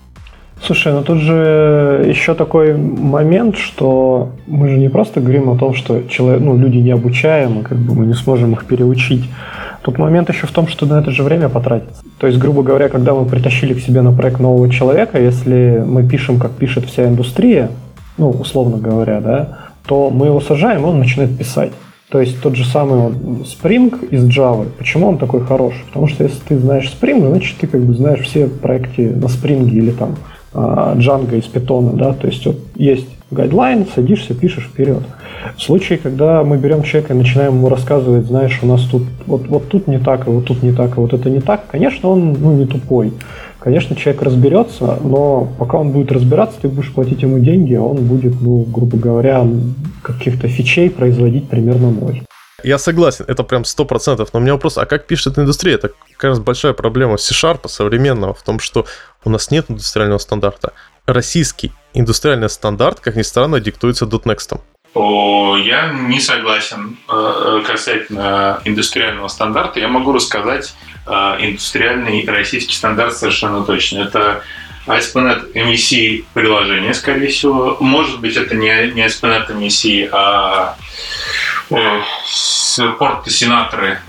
Слушай, 0.65 0.93
ну 0.93 1.03
тут 1.03 1.19
же 1.19 2.03
еще 2.07 2.33
такой 2.33 2.75
момент, 2.75 3.55
что 3.55 4.31
мы 4.47 4.67
же 4.67 4.79
не 4.79 4.89
просто 4.89 5.21
говорим 5.21 5.51
о 5.51 5.57
том, 5.57 5.75
что 5.75 6.01
человек, 6.09 6.41
ну, 6.41 6.57
люди 6.57 6.77
не 6.77 6.89
обучаемы, 6.89 7.61
как 7.61 7.77
бы 7.77 7.93
мы 7.93 8.07
не 8.07 8.15
сможем 8.15 8.53
их 8.53 8.65
переучить. 8.65 9.29
Тут 9.83 9.99
момент 9.99 10.29
еще 10.29 10.47
в 10.47 10.51
том, 10.51 10.67
что 10.67 10.87
на 10.87 10.99
это 10.99 11.11
же 11.11 11.21
время 11.21 11.49
потратится. 11.49 12.01
То 12.17 12.25
есть, 12.25 12.39
грубо 12.39 12.63
говоря, 12.63 12.89
когда 12.89 13.13
мы 13.13 13.25
притащили 13.25 13.75
к 13.75 13.79
себе 13.79 14.01
на 14.01 14.11
проект 14.11 14.39
нового 14.39 14.67
человека, 14.71 15.21
если 15.21 15.83
мы 15.85 16.01
пишем, 16.01 16.39
как 16.39 16.53
пишет 16.53 16.85
вся 16.85 17.05
индустрия, 17.05 17.69
ну, 18.17 18.31
условно 18.31 18.77
говоря, 18.77 19.21
да, 19.21 19.57
то 19.85 20.09
мы 20.09 20.27
его 20.27 20.41
сажаем, 20.41 20.83
он 20.83 20.97
начинает 20.97 21.37
писать. 21.37 21.73
То 22.09 22.19
есть 22.19 22.41
тот 22.41 22.55
же 22.55 22.65
самый 22.65 22.99
вот 22.99 23.13
Spring 23.43 24.09
из 24.09 24.23
Java. 24.25 24.67
Почему 24.75 25.09
он 25.09 25.19
такой 25.19 25.41
хороший? 25.41 25.83
Потому 25.85 26.07
что 26.07 26.23
если 26.23 26.39
ты 26.39 26.57
знаешь 26.57 26.91
Spring, 26.91 27.27
значит 27.27 27.57
ты 27.57 27.67
как 27.67 27.81
бы 27.81 27.93
знаешь 27.93 28.21
все 28.21 28.47
проекты 28.47 29.11
на 29.11 29.25
Spring 29.25 29.69
или 29.69 29.91
там 29.91 30.15
Django 30.55 31.37
из 31.37 31.45
питона, 31.45 31.93
да, 31.93 32.13
то 32.13 32.27
есть 32.27 32.45
вот 32.45 32.57
есть 32.75 33.07
гайдлайн, 33.31 33.85
садишься, 33.93 34.33
пишешь 34.33 34.65
вперед. 34.65 35.03
В 35.57 35.61
случае, 35.61 35.97
когда 35.97 36.43
мы 36.43 36.57
берем 36.57 36.83
человека 36.83 37.13
и 37.13 37.17
начинаем 37.17 37.55
ему 37.55 37.69
рассказывать, 37.69 38.25
знаешь, 38.25 38.59
у 38.61 38.67
нас 38.67 38.81
тут 38.83 39.03
вот, 39.25 39.47
вот 39.47 39.67
тут 39.67 39.87
не 39.87 39.99
так, 39.99 40.27
а 40.27 40.31
вот 40.31 40.45
тут 40.45 40.63
не 40.63 40.71
так, 40.71 40.97
а 40.97 41.01
вот 41.01 41.13
это 41.13 41.29
не 41.29 41.39
так, 41.39 41.67
конечно, 41.67 42.09
он 42.09 42.33
ну, 42.33 42.53
не 42.53 42.65
тупой. 42.65 43.13
Конечно, 43.59 43.95
человек 43.95 44.21
разберется, 44.21 44.99
но 45.03 45.47
пока 45.57 45.79
он 45.79 45.91
будет 45.91 46.11
разбираться, 46.11 46.57
ты 46.61 46.67
будешь 46.67 46.93
платить 46.93 47.23
ему 47.23 47.39
деньги, 47.39 47.73
а 47.73 47.81
он 47.81 47.97
будет, 47.97 48.39
ну, 48.39 48.63
грубо 48.63 48.97
говоря, 48.97 49.45
каких-то 50.03 50.47
фичей 50.47 50.89
производить 50.89 51.49
примерно 51.49 51.89
ноль. 51.89 52.21
Я 52.63 52.77
согласен, 52.79 53.25
это 53.27 53.43
прям 53.43 53.65
сто 53.65 53.85
процентов. 53.85 54.29
Но 54.33 54.39
у 54.39 54.41
меня 54.41 54.53
вопрос, 54.53 54.77
а 54.77 54.85
как 54.85 55.05
пишет 55.05 55.37
индустрия? 55.37 55.75
Это 55.75 55.91
раз 56.21 56.39
большая 56.39 56.73
проблема 56.73 57.17
C-Sharp 57.17 57.67
современного 57.67 58.33
в 58.33 58.41
том, 58.41 58.59
что 58.59 58.85
у 59.25 59.29
нас 59.29 59.51
нет 59.51 59.65
индустриального 59.69 60.19
стандарта. 60.19 60.73
Российский 61.05 61.71
индустриальный 61.93 62.49
стандарт, 62.49 62.99
как 62.99 63.15
ни 63.15 63.21
странно, 63.23 63.59
диктуется 63.59 64.05
.next. 64.05 64.61
О, 64.93 65.57
я 65.57 65.91
не 65.91 66.21
согласен 66.21 66.97
э, 67.09 67.61
касательно 67.67 68.61
индустриального 68.63 69.27
стандарта. 69.27 69.79
Я 69.81 69.89
могу 69.89 70.13
рассказать 70.13 70.73
э, 71.05 71.11
индустриальный 71.11 72.25
российский 72.27 72.73
стандарт 72.73 73.17
совершенно 73.17 73.63
точно. 73.65 73.99
Это 73.99 74.43
ASP.NET 74.87 75.53
MVC 75.53 76.25
приложение, 76.33 76.93
скорее 76.93 77.27
всего. 77.27 77.77
Может 77.81 78.21
быть, 78.21 78.37
это 78.37 78.55
не, 78.55 78.91
не 78.91 79.05
ASP.NET 79.05 79.49
MVC, 79.49 80.09
а 80.11 80.77
порты 82.97 83.31
сенаторы, 83.31 83.99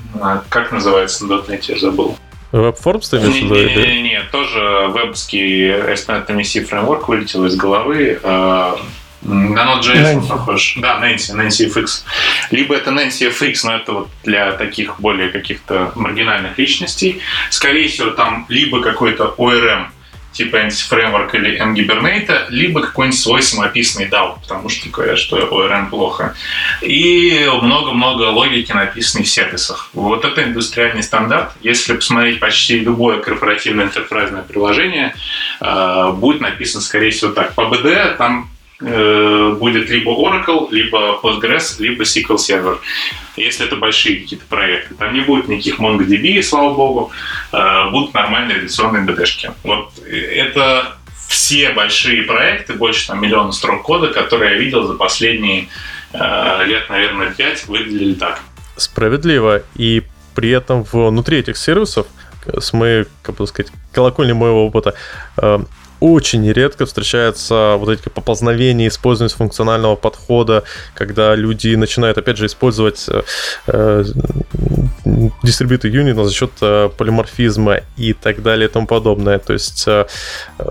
как 0.49 0.73
называется 0.73 1.25
на 1.25 1.35
.NET, 1.35 1.65
я 1.69 1.79
забыл. 1.79 2.19
WebForms 2.53 3.11
ты 3.11 3.17
имеешь 3.19 3.35
в 3.35 3.55
виду? 3.55 3.55
Не, 3.55 4.03
не, 4.03 4.03
не, 4.03 4.23
тоже 4.31 4.89
вебский 4.93 5.69
ASP.NET 5.71 6.27
MVC 6.29 6.65
фреймворк 6.65 7.09
вылетел 7.09 7.45
из 7.47 7.57
головы. 7.57 8.21
А, 8.23 8.79
на 9.23 9.61
Node.js 9.61 10.19
он 10.19 10.27
похож. 10.27 10.77
Да, 10.77 11.01
Nancy, 11.03 11.35
Nancy 11.35 11.73
FX. 11.73 12.05
Либо 12.51 12.77
это 12.77 12.91
Nancy 12.91 13.31
FX, 13.31 13.61
но 13.65 13.77
это 13.77 13.93
вот 13.93 14.09
для 14.25 14.53
таких 14.53 15.01
более 15.01 15.31
каких-то 15.31 15.93
маргинальных 15.95 16.57
личностей. 16.59 17.21
Скорее 17.51 17.89
всего, 17.89 18.11
там 18.11 18.47
либо 18.49 18.81
какой-то 18.81 19.35
ORM 19.37 19.87
типа 20.37 20.57
NC-фреймворк 20.57 21.35
или 21.35 21.61
NGibernate, 21.61 22.46
либо 22.51 22.83
какой-нибудь 22.83 23.18
свой 23.18 23.42
самописный 23.42 24.07
DAO, 24.07 24.38
потому 24.40 24.68
что 24.68 24.88
говорят, 24.90 25.18
что 25.18 25.38
ORM 25.38 25.88
плохо. 25.88 26.35
И 26.83 27.49
много-много 27.62 28.25
логики, 28.31 28.72
написанной 28.72 29.25
в 29.25 29.29
сервисах. 29.29 29.90
Вот 29.94 30.25
это 30.25 30.44
индустриальный 30.44 31.03
стандарт. 31.03 31.53
Если 31.62 31.94
посмотреть 31.94 32.40
почти 32.40 32.79
любое 32.81 33.20
корпоративное 33.20 33.87
интерпрайзное 33.87 34.42
приложение, 34.42 35.14
э, 35.61 36.12
будет 36.12 36.40
написано, 36.40 36.83
скорее 36.83 37.11
всего, 37.11 37.33
так. 37.33 37.55
По 37.55 37.62
BD 37.62 38.16
там 38.16 38.51
будет 38.79 39.89
либо 39.89 40.11
Oracle, 40.11 40.69
либо 40.71 41.19
Postgres, 41.23 41.77
либо 41.79 42.03
SQL 42.03 42.37
Server. 42.37 42.79
Если 43.37 43.67
это 43.67 43.77
большие 43.77 44.21
какие-то 44.21 44.47
проекты. 44.47 44.95
Там 44.95 45.15
не 45.15 45.21
будет 45.21 45.49
никаких 45.49 45.79
MongoDB, 45.79 46.43
слава 46.43 46.75
богу. 46.75 47.11
Э, 47.53 47.91
будут 47.91 48.15
нормальные 48.15 48.59
редакционные 48.59 49.05
БДшки. 49.05 49.53
Вот 49.62 49.93
это 50.07 50.97
все 51.29 51.73
большие 51.73 52.23
проекты, 52.23 52.75
больше 52.75 53.09
там 53.09 53.21
миллиона 53.21 53.53
строк 53.53 53.83
кода, 53.83 54.09
которые 54.09 54.53
я 54.53 54.59
видел 54.59 54.87
за 54.87 54.95
последние 54.95 55.69
э, 56.12 56.65
лет, 56.67 56.89
наверное, 56.89 57.31
пять, 57.31 57.67
выглядели 57.67 58.15
так. 58.15 58.41
Справедливо. 58.77 59.62
И 59.75 60.03
при 60.35 60.51
этом 60.51 60.83
внутри 60.85 61.39
этих 61.39 61.57
сервисов 61.57 62.07
с 62.47 62.73
моей, 62.73 63.07
как 63.23 63.37
бы 63.37 63.47
сказать, 63.47 63.73
колокольни 63.93 64.33
моего 64.33 64.67
опыта, 64.67 64.95
очень 66.01 66.51
редко 66.53 66.87
встречаются 66.87 67.77
вот 67.79 67.89
эти 67.89 68.09
поползновения 68.09 68.89
использования 68.89 69.35
функционального 69.35 69.97
подхода, 69.97 70.65
когда 70.95 71.35
люди 71.35 71.75
начинают, 71.75 72.19
опять 72.19 72.37
же, 72.37 72.47
использовать 72.47 73.07
э, 73.67 74.05
дистрибьютор 75.43 75.91
юнита 75.91 76.25
за 76.25 76.33
счет 76.33 76.51
э, 76.61 76.91
полиморфизма 76.97 77.81
и 77.97 78.12
так 78.12 78.43
далее 78.43 78.68
и 78.68 78.73
тому 78.73 78.87
подобное. 78.87 79.39
То 79.39 79.53
есть 79.53 79.85
э, 79.87 80.07
э, 80.59 80.66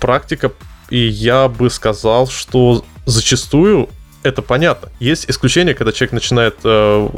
практика, 0.00 0.52
и 0.90 0.98
я 0.98 1.48
бы 1.48 1.70
сказал, 1.70 2.28
что 2.28 2.84
зачастую 3.04 3.88
это 4.22 4.42
понятно. 4.42 4.88
Есть 4.98 5.30
исключения, 5.30 5.74
когда 5.74 5.92
человек 5.92 6.12
начинает 6.12 6.56
э, 6.64 7.08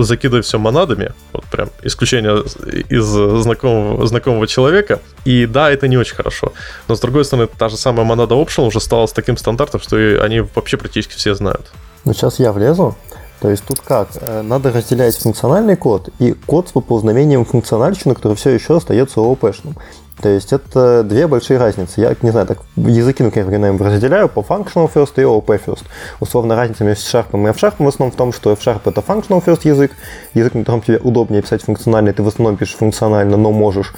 закидывать 0.00 0.46
все 0.46 0.58
монадами, 0.58 1.12
вот 1.32 1.44
прям 1.46 1.70
исключение 1.82 2.44
из 2.88 3.04
знакомого, 3.04 4.06
знакомого 4.06 4.46
человека, 4.46 5.00
и 5.24 5.46
да, 5.46 5.70
это 5.70 5.88
не 5.88 5.96
очень 5.96 6.14
хорошо. 6.14 6.52
Но 6.88 6.94
с 6.94 7.00
другой 7.00 7.24
стороны, 7.24 7.48
та 7.48 7.68
же 7.68 7.76
самая 7.76 8.04
монада 8.04 8.34
Optional 8.34 8.66
уже 8.66 8.80
стала 8.80 9.06
с 9.06 9.12
таким 9.12 9.36
стандартом, 9.36 9.80
что 9.80 9.96
они 10.22 10.40
вообще 10.40 10.76
практически 10.76 11.14
все 11.14 11.34
знают. 11.34 11.72
Ну, 12.04 12.12
сейчас 12.12 12.38
я 12.38 12.52
влезу. 12.52 12.96
То 13.40 13.50
есть 13.50 13.64
тут 13.64 13.80
как? 13.80 14.08
Э, 14.20 14.42
надо 14.42 14.72
разделять 14.72 15.16
функциональный 15.18 15.76
код 15.76 16.08
и 16.18 16.32
код 16.32 16.68
с 16.68 16.72
поползнамением 16.72 17.44
функциональщины, 17.44 18.14
который 18.14 18.36
все 18.36 18.50
еще 18.50 18.76
остается 18.76 19.20
ООП-шным. 19.20 19.76
То 20.24 20.30
есть 20.30 20.54
это 20.54 21.02
две 21.02 21.26
большие 21.26 21.58
разницы. 21.58 22.00
Я 22.00 22.16
не 22.22 22.30
знаю, 22.30 22.46
так 22.46 22.60
языки, 22.76 23.22
например, 23.22 23.46
временами 23.46 23.76
разделяю 23.76 24.30
по 24.30 24.40
functional 24.40 24.90
first 24.90 25.12
и 25.16 25.20
OOP 25.20 25.44
first. 25.66 25.84
Условно, 26.18 26.56
разница 26.56 26.82
между 26.82 27.02
C-Sharp 27.02 27.26
и 27.34 27.50
F-Sharp 27.50 27.74
в 27.76 27.86
основном 27.86 28.10
в 28.10 28.16
том, 28.16 28.32
что 28.32 28.50
F-Sharp 28.52 28.80
это 28.86 29.02
functional 29.02 29.44
first 29.44 29.68
язык, 29.68 29.92
язык, 30.32 30.54
на 30.54 30.60
котором 30.60 30.80
тебе 30.80 30.96
удобнее 30.96 31.42
писать 31.42 31.62
функционально, 31.64 32.14
ты 32.14 32.22
в 32.22 32.28
основном 32.28 32.56
пишешь 32.56 32.76
функционально, 32.76 33.36
но 33.36 33.52
можешь 33.52 33.92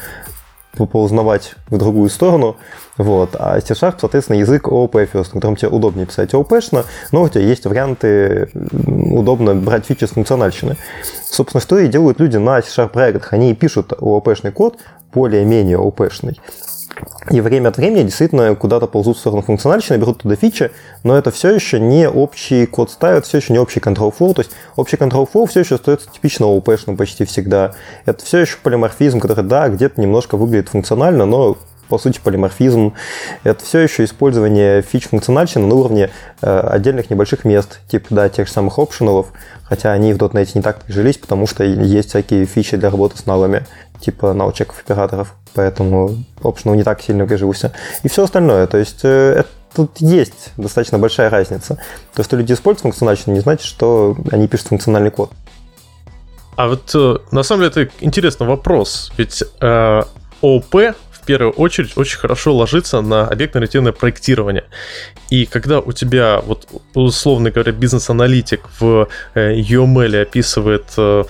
поузнавать 0.84 1.54
в 1.70 1.78
другую 1.78 2.10
сторону. 2.10 2.56
Вот. 2.96 3.36
А 3.38 3.60
C-Sharp, 3.60 3.94
соответственно, 4.00 4.38
язык 4.38 4.66
OOP 4.66 4.90
first, 4.90 5.28
на 5.32 5.40
котором 5.40 5.54
тебе 5.54 5.68
удобнее 5.68 6.06
писать 6.06 6.34
OOP-шно, 6.34 6.86
но 7.12 7.22
у 7.22 7.28
тебя 7.28 7.42
есть 7.42 7.66
варианты, 7.66 8.50
удобно 8.52 9.54
брать 9.54 9.86
фичи 9.86 10.06
с 10.06 10.10
функциональщины. 10.10 10.76
Собственно, 11.24 11.60
что 11.60 11.78
и 11.78 11.86
делают 11.86 12.18
люди 12.18 12.36
на 12.36 12.60
C-Sharp 12.60 12.88
проектах. 12.88 13.32
Они 13.32 13.54
пишут 13.54 13.92
OOP-шный 13.92 14.50
код, 14.50 14.78
более-менее 15.16 15.78
ОП-шный. 15.78 16.38
И 17.30 17.40
время 17.40 17.68
от 17.68 17.76
времени 17.76 18.04
действительно 18.04 18.54
куда-то 18.54 18.86
ползут 18.86 19.16
в 19.16 19.20
сторону 19.20 19.42
функциональщины, 19.42 19.96
берут 19.96 20.22
туда 20.22 20.36
фичи, 20.36 20.70
но 21.02 21.16
это 21.18 21.30
все 21.30 21.50
еще 21.50 21.80
не 21.80 22.08
общий 22.08 22.66
код 22.66 22.90
ставят, 22.90 23.26
все 23.26 23.38
еще 23.38 23.52
не 23.52 23.58
общий 23.58 23.80
control 23.80 24.14
flow. 24.16 24.34
То 24.34 24.42
есть 24.42 24.52
общий 24.76 24.96
control 24.96 25.28
flow 25.30 25.46
все 25.46 25.60
еще 25.60 25.74
остается 25.74 26.08
типично 26.10 26.44
OP-шным 26.46 26.96
почти 26.96 27.24
всегда. 27.24 27.72
Это 28.04 28.24
все 28.24 28.38
еще 28.38 28.56
полиморфизм, 28.62 29.18
который, 29.20 29.44
да, 29.44 29.68
где-то 29.68 30.00
немножко 30.00 30.36
выглядит 30.36 30.68
функционально, 30.68 31.26
но 31.26 31.58
по 31.88 31.98
сути, 31.98 32.20
полиморфизм. 32.22 32.94
Это 33.44 33.64
все 33.64 33.80
еще 33.80 34.04
использование 34.04 34.82
фич 34.82 35.08
функциональщины 35.08 35.66
на 35.66 35.74
уровне 35.74 36.10
э, 36.42 36.60
отдельных 36.60 37.10
небольших 37.10 37.44
мест, 37.44 37.80
типа, 37.88 38.06
да, 38.10 38.28
тех 38.28 38.46
же 38.46 38.52
самых 38.52 38.78
опшеналов, 38.78 39.28
хотя 39.64 39.92
они 39.92 40.12
в 40.12 40.18
.NET 40.18 40.50
не 40.54 40.62
так 40.62 40.82
прижились, 40.82 41.18
потому 41.18 41.46
что 41.46 41.64
есть 41.64 42.10
всякие 42.10 42.46
фичи 42.46 42.76
для 42.76 42.90
работы 42.90 43.18
с 43.18 43.26
налами, 43.26 43.66
типа 44.00 44.32
нал-чеков 44.32 44.80
операторов, 44.80 45.34
поэтому 45.54 46.24
опшенал 46.42 46.74
не 46.74 46.84
так 46.84 47.00
сильно 47.02 47.26
прижился. 47.26 47.72
И 48.02 48.08
все 48.08 48.24
остальное, 48.24 48.66
то 48.66 48.78
есть 48.78 49.00
э, 49.04 49.34
это 49.38 49.48
тут 49.74 49.98
есть 49.98 50.52
достаточно 50.56 50.98
большая 50.98 51.28
разница. 51.28 51.78
То, 52.14 52.22
что 52.22 52.36
люди 52.36 52.52
используют 52.52 52.82
функциональщину, 52.82 53.34
не 53.34 53.40
значит, 53.40 53.66
что 53.66 54.16
они 54.32 54.48
пишут 54.48 54.68
функциональный 54.68 55.10
код. 55.10 55.30
А 56.56 56.68
вот 56.68 56.90
э, 56.94 57.18
на 57.30 57.42
самом 57.42 57.62
деле 57.62 57.84
это 57.84 57.94
интересный 58.00 58.46
вопрос. 58.46 59.12
Ведь 59.18 59.42
э, 59.60 60.02
ОП 60.40 60.74
первую 61.26 61.52
очередь 61.52 61.96
очень 61.96 62.18
хорошо 62.18 62.54
ложится 62.54 63.00
на 63.00 63.28
объектно-ориентированное 63.28 63.92
проектирование. 63.92 64.64
И 65.28 65.44
когда 65.44 65.80
у 65.80 65.92
тебя, 65.92 66.40
вот 66.40 66.68
условно 66.94 67.50
говоря, 67.50 67.72
бизнес-аналитик 67.72 68.60
в 68.80 69.08
э, 69.34 69.54
UML 69.56 70.22
описывает 70.22 70.84
э, 70.96 71.24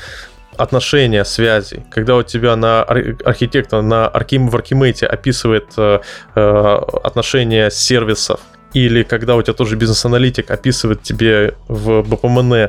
отношения, 0.57 1.25
связи, 1.25 1.85
когда 1.91 2.17
у 2.17 2.23
тебя 2.23 2.57
на 2.57 2.83
архитектор 2.83 3.83
на 3.83 4.07
Арким, 4.07 4.49
в 4.49 4.55
Аркимейте 4.55 5.07
описывает 5.07 5.67
э, 5.77 5.99
отношения 6.35 7.71
сервисов, 7.71 8.41
или 8.75 9.03
когда 9.03 9.37
у 9.37 9.43
тебя 9.43 9.55
тоже 9.55 9.77
бизнес-аналитик 9.77 10.51
описывает 10.51 11.03
тебе 11.03 11.55
в 11.69 12.03
БПМН 12.03 12.69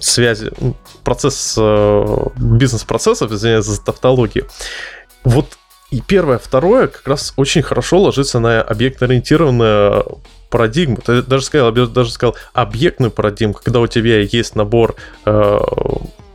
связи, 0.00 0.50
процесс 1.02 1.56
бизнес-процессов, 2.36 3.30
извиняюсь 3.32 3.64
за 3.64 3.82
тавтологию, 3.82 4.46
вот 5.24 5.56
и 5.94 6.00
первое, 6.00 6.38
второе 6.38 6.88
как 6.88 7.06
раз 7.06 7.32
очень 7.36 7.62
хорошо 7.62 8.00
ложится 8.00 8.40
на 8.40 8.60
объектно-ориентированную 8.62 10.18
парадигму. 10.50 10.96
Ты 10.96 11.22
даже 11.22 11.44
сказал, 11.44 11.70
даже 11.70 12.10
сказал 12.10 12.34
объектную 12.52 13.12
парадигму, 13.12 13.54
когда 13.54 13.78
у 13.78 13.86
тебя 13.86 14.18
есть 14.18 14.56
набор 14.56 14.96
э, 15.24 15.58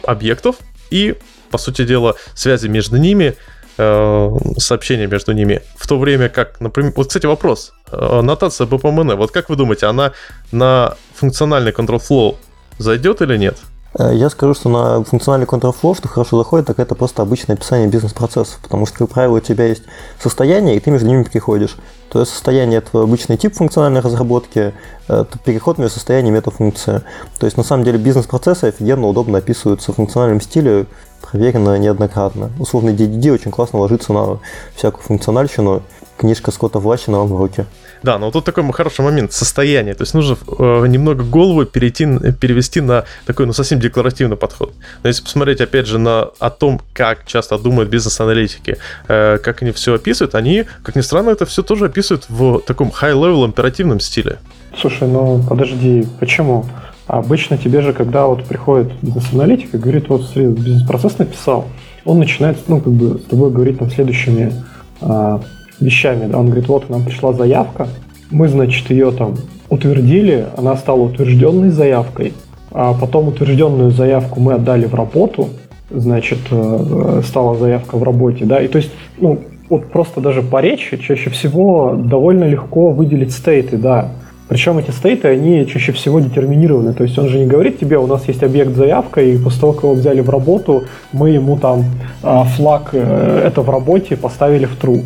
объектов 0.05 0.55
и, 0.91 1.15
по 1.51 1.57
сути 1.57 1.83
дела, 1.83 2.15
связи 2.35 2.69
между 2.69 2.95
ними, 2.95 3.35
э, 3.77 4.29
сообщения 4.59 5.07
между 5.07 5.33
ними. 5.33 5.61
В 5.75 5.89
то 5.89 5.99
время 5.99 6.29
как, 6.29 6.61
например, 6.61 6.93
вот, 6.95 7.07
кстати, 7.07 7.25
вопрос. 7.25 7.73
Э, 7.91 8.21
нотация 8.21 8.65
BPMN, 8.65 9.15
вот 9.15 9.31
как 9.31 9.49
вы 9.49 9.57
думаете, 9.57 9.87
она 9.87 10.13
на 10.53 10.95
функциональный 11.15 11.73
control 11.73 12.01
flow 12.01 12.37
зайдет 12.77 13.21
или 13.21 13.35
нет? 13.35 13.57
Э, 13.97 14.11
я 14.13 14.29
скажу, 14.29 14.53
что 14.53 14.69
на 14.69 15.03
функциональный 15.03 15.47
контрфлоу, 15.47 15.95
что 15.95 16.07
хорошо 16.07 16.37
заходит, 16.37 16.67
так 16.67 16.79
это 16.79 16.95
просто 16.95 17.21
обычное 17.21 17.55
описание 17.55 17.87
бизнес-процессов, 17.87 18.59
потому 18.61 18.85
что, 18.85 18.99
как 18.99 19.09
правило, 19.09 19.37
у 19.37 19.39
тебя 19.39 19.65
есть 19.65 19.83
состояние, 20.21 20.75
и 20.75 20.79
ты 20.79 20.91
между 20.91 21.07
ними 21.07 21.23
переходишь. 21.23 21.77
То 22.09 22.19
есть 22.19 22.31
состояние– 22.31 22.77
это 22.79 23.01
обычный 23.01 23.37
тип 23.37 23.55
функциональной 23.55 24.01
разработки, 24.01 24.73
это 25.07 25.39
переход 25.43 25.77
между 25.77 25.95
состояниями– 25.95 26.37
это 26.39 26.51
функция. 26.51 27.03
То 27.39 27.45
есть, 27.45 27.57
на 27.57 27.63
самом 27.63 27.83
деле, 27.83 27.97
бизнес-процессы 27.97 28.65
офигенно 28.65 29.07
удобно 29.07 29.37
описываются 29.37 29.91
в 29.91 29.95
функциональном 29.95 30.41
стиле, 30.41 30.87
проверено 31.21 31.77
неоднократно. 31.77 32.49
Условный 32.59 32.93
DDD 32.93 33.31
очень 33.31 33.51
классно 33.51 33.79
ложится 33.79 34.13
на 34.13 34.39
всякую 34.75 35.03
функциональщину. 35.03 35.83
Книжка 36.17 36.51
Скотта 36.51 36.79
Влащина 36.79 37.19
вам 37.19 37.27
в 37.27 37.37
руки. 37.37 37.65
Да, 38.03 38.17
но 38.17 38.31
тут 38.31 38.45
такой 38.45 38.69
хороший 38.71 39.01
момент, 39.01 39.33
состояние. 39.33 39.93
То 39.93 40.03
есть 40.03 40.13
нужно 40.13 40.37
э, 40.57 40.87
немного 40.87 41.23
голову 41.23 41.65
перейти, 41.65 42.05
перевести 42.39 42.81
на 42.81 43.03
такой, 43.25 43.45
ну, 43.45 43.53
совсем 43.53 43.79
декларативный 43.79 44.37
подход. 44.37 44.73
Но 45.03 45.09
если 45.09 45.23
посмотреть, 45.23 45.61
опять 45.61 45.87
же, 45.87 45.99
на 45.99 46.29
о 46.39 46.49
том, 46.49 46.81
как 46.93 47.25
часто 47.25 47.57
думают 47.57 47.89
бизнес-аналитики, 47.89 48.77
э, 49.07 49.37
как 49.37 49.61
они 49.61 49.71
все 49.71 49.95
описывают, 49.95 50.35
они, 50.35 50.65
как 50.83 50.95
ни 50.95 51.01
странно, 51.01 51.31
это 51.31 51.45
все 51.45 51.61
тоже 51.63 51.85
описывают 51.85 52.25
в 52.29 52.59
таком 52.59 52.89
high-level 52.89 53.45
императивном 53.45 53.99
стиле. 53.99 54.39
Слушай, 54.79 55.07
ну 55.07 55.43
подожди, 55.47 56.07
почему? 56.19 56.65
Обычно 57.07 57.57
тебе 57.57 57.81
же, 57.81 57.91
когда 57.91 58.27
вот 58.27 58.45
приходит 58.45 58.91
бизнес-аналитик 59.01 59.73
и 59.73 59.77
говорит, 59.77 60.09
вот 60.09 60.35
бизнес-процесс 60.35 61.17
написал, 61.17 61.67
он 62.05 62.19
начинает, 62.19 62.57
ну, 62.67 62.79
как 62.79 62.93
бы 62.93 63.19
с 63.19 63.23
тобой 63.23 63.51
говорить 63.51 63.79
там 63.79 63.89
следующими 63.89 64.53
а, 65.01 65.41
вещами. 65.79 66.31
Он 66.33 66.47
говорит, 66.47 66.67
вот 66.67 66.89
нам 66.89 67.03
пришла 67.03 67.33
заявка, 67.33 67.87
мы, 68.31 68.47
значит, 68.47 68.89
ее 68.89 69.11
там 69.11 69.35
утвердили, 69.69 70.47
она 70.57 70.75
стала 70.75 71.01
утвержденной 71.01 71.69
заявкой, 71.69 72.33
а 72.71 72.93
потом 72.93 73.27
утвержденную 73.29 73.91
заявку 73.91 74.39
мы 74.39 74.53
отдали 74.53 74.85
в 74.85 74.93
работу, 74.93 75.49
значит, 75.89 76.39
э, 76.51 77.21
стала 77.25 77.57
заявка 77.57 77.97
в 77.97 78.03
работе, 78.03 78.45
да, 78.45 78.61
и 78.61 78.67
то 78.67 78.77
есть, 78.77 78.91
ну, 79.19 79.39
вот 79.69 79.91
просто 79.91 80.21
даже 80.21 80.41
по 80.41 80.61
речи 80.61 80.97
чаще 80.97 81.29
всего 81.29 81.95
довольно 81.95 82.43
легко 82.45 82.91
выделить 82.91 83.31
стейты, 83.31 83.77
да, 83.77 84.11
причем 84.49 84.79
эти 84.79 84.89
стейты, 84.89 85.27
они 85.27 85.67
чаще 85.67 85.91
всего 85.91 86.19
детерминированы. 86.19 86.93
То 86.93 87.03
есть 87.03 87.19
он 87.19 87.29
же 87.29 87.37
не 87.37 87.45
говорит 87.45 87.79
тебе, 87.79 87.99
у 87.99 88.07
нас 88.07 88.27
есть 88.27 88.41
объект 88.41 88.71
заявка, 88.71 89.21
и 89.21 89.37
после 89.37 89.61
того, 89.61 89.73
как 89.73 89.83
его 89.83 89.93
взяли 89.93 90.21
в 90.21 90.29
работу, 90.31 90.85
мы 91.13 91.29
ему 91.29 91.55
там 91.55 91.85
а, 92.23 92.45
флаг 92.45 92.89
э, 92.93 93.43
это 93.45 93.61
в 93.61 93.69
работе 93.69 94.17
поставили 94.17 94.65
в 94.65 94.75
true. 94.81 95.03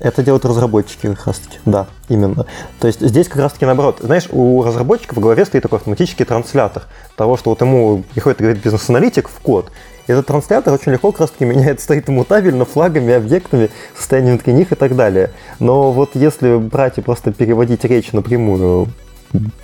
Это 0.00 0.22
делают 0.22 0.44
разработчики 0.44 1.14
как 1.14 1.26
раз 1.26 1.38
таки, 1.38 1.58
да, 1.64 1.86
именно. 2.08 2.46
То 2.80 2.88
есть 2.88 3.00
здесь 3.00 3.28
как 3.28 3.38
раз 3.38 3.52
таки 3.52 3.64
наоборот. 3.64 3.98
Знаешь, 4.00 4.28
у 4.30 4.62
разработчика 4.62 5.14
в 5.14 5.20
голове 5.20 5.44
стоит 5.44 5.62
такой 5.62 5.78
автоматический 5.78 6.24
транслятор 6.24 6.84
того, 7.16 7.36
что 7.36 7.50
вот 7.50 7.60
ему 7.60 8.02
приходит, 8.12 8.38
говорит, 8.40 8.62
бизнес-аналитик 8.62 9.28
в 9.28 9.38
код, 9.40 9.70
и 10.06 10.12
этот 10.12 10.26
транслятор 10.26 10.74
очень 10.74 10.92
легко 10.92 11.12
как 11.12 11.20
раз 11.22 11.30
таки 11.30 11.44
меняет, 11.44 11.80
стоит 11.80 12.08
мутабельно 12.08 12.64
флагами, 12.64 13.14
объектами, 13.14 13.70
состоянием 13.96 14.34
внутри 14.34 14.52
них 14.52 14.72
и 14.72 14.74
так 14.74 14.96
далее. 14.96 15.30
Но 15.60 15.92
вот 15.92 16.10
если 16.14 16.56
брать 16.56 16.98
и 16.98 17.00
просто 17.00 17.32
переводить 17.32 17.84
речь 17.84 18.12
напрямую, 18.12 18.88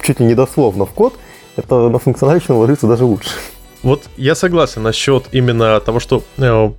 чуть 0.02 0.20
ли 0.20 0.26
не 0.26 0.34
дословно 0.34 0.86
в 0.86 0.90
код, 0.90 1.18
это 1.56 1.88
на 1.88 1.98
функциональщину 1.98 2.58
ложится 2.58 2.86
даже 2.86 3.04
лучше. 3.04 3.30
Вот 3.82 4.04
я 4.16 4.34
согласен 4.34 4.82
насчет 4.82 5.24
именно 5.32 5.80
того, 5.80 6.00
что 6.00 6.22
э, 6.38 6.70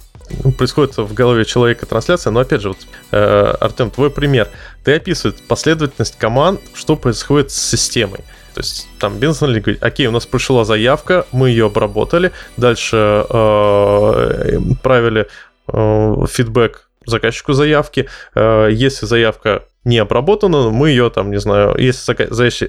происходит 0.58 0.98
в 0.98 1.14
голове 1.14 1.46
человека 1.46 1.86
трансляция, 1.86 2.32
но 2.32 2.40
опять 2.40 2.62
же, 2.62 2.70
вот, 2.70 2.78
э, 3.12 3.56
Артем, 3.60 3.92
твой 3.92 4.10
пример. 4.10 4.48
Ты 4.84 4.96
описываешь 4.96 5.40
последовательность 5.48 6.18
команд, 6.18 6.62
что 6.74 6.96
происходит 6.96 7.52
с 7.52 7.56
системой. 7.56 8.20
То 8.54 8.62
есть 8.62 8.88
там 9.00 9.18
бизнес-аналитик 9.18 9.66
говорит, 9.66 9.84
окей, 9.84 10.08
у 10.08 10.12
нас 10.12 10.26
пришла 10.26 10.66
заявка, 10.66 11.26
мы 11.32 11.50
ее 11.50 11.68
обработали, 11.68 12.32
дальше 12.58 13.26
э, 13.30 14.60
правили 14.84 15.28
э, 15.68 16.26
фидбэк 16.30 16.90
заказчику 17.06 17.54
заявки. 17.54 18.10
Э, 18.36 18.68
если 18.72 19.06
заявка 19.06 19.64
не 19.84 19.98
обработана, 19.98 20.70
мы 20.70 20.90
ее 20.90 21.10
там, 21.10 21.32
не 21.32 21.40
знаю, 21.40 21.76
если 21.78 22.68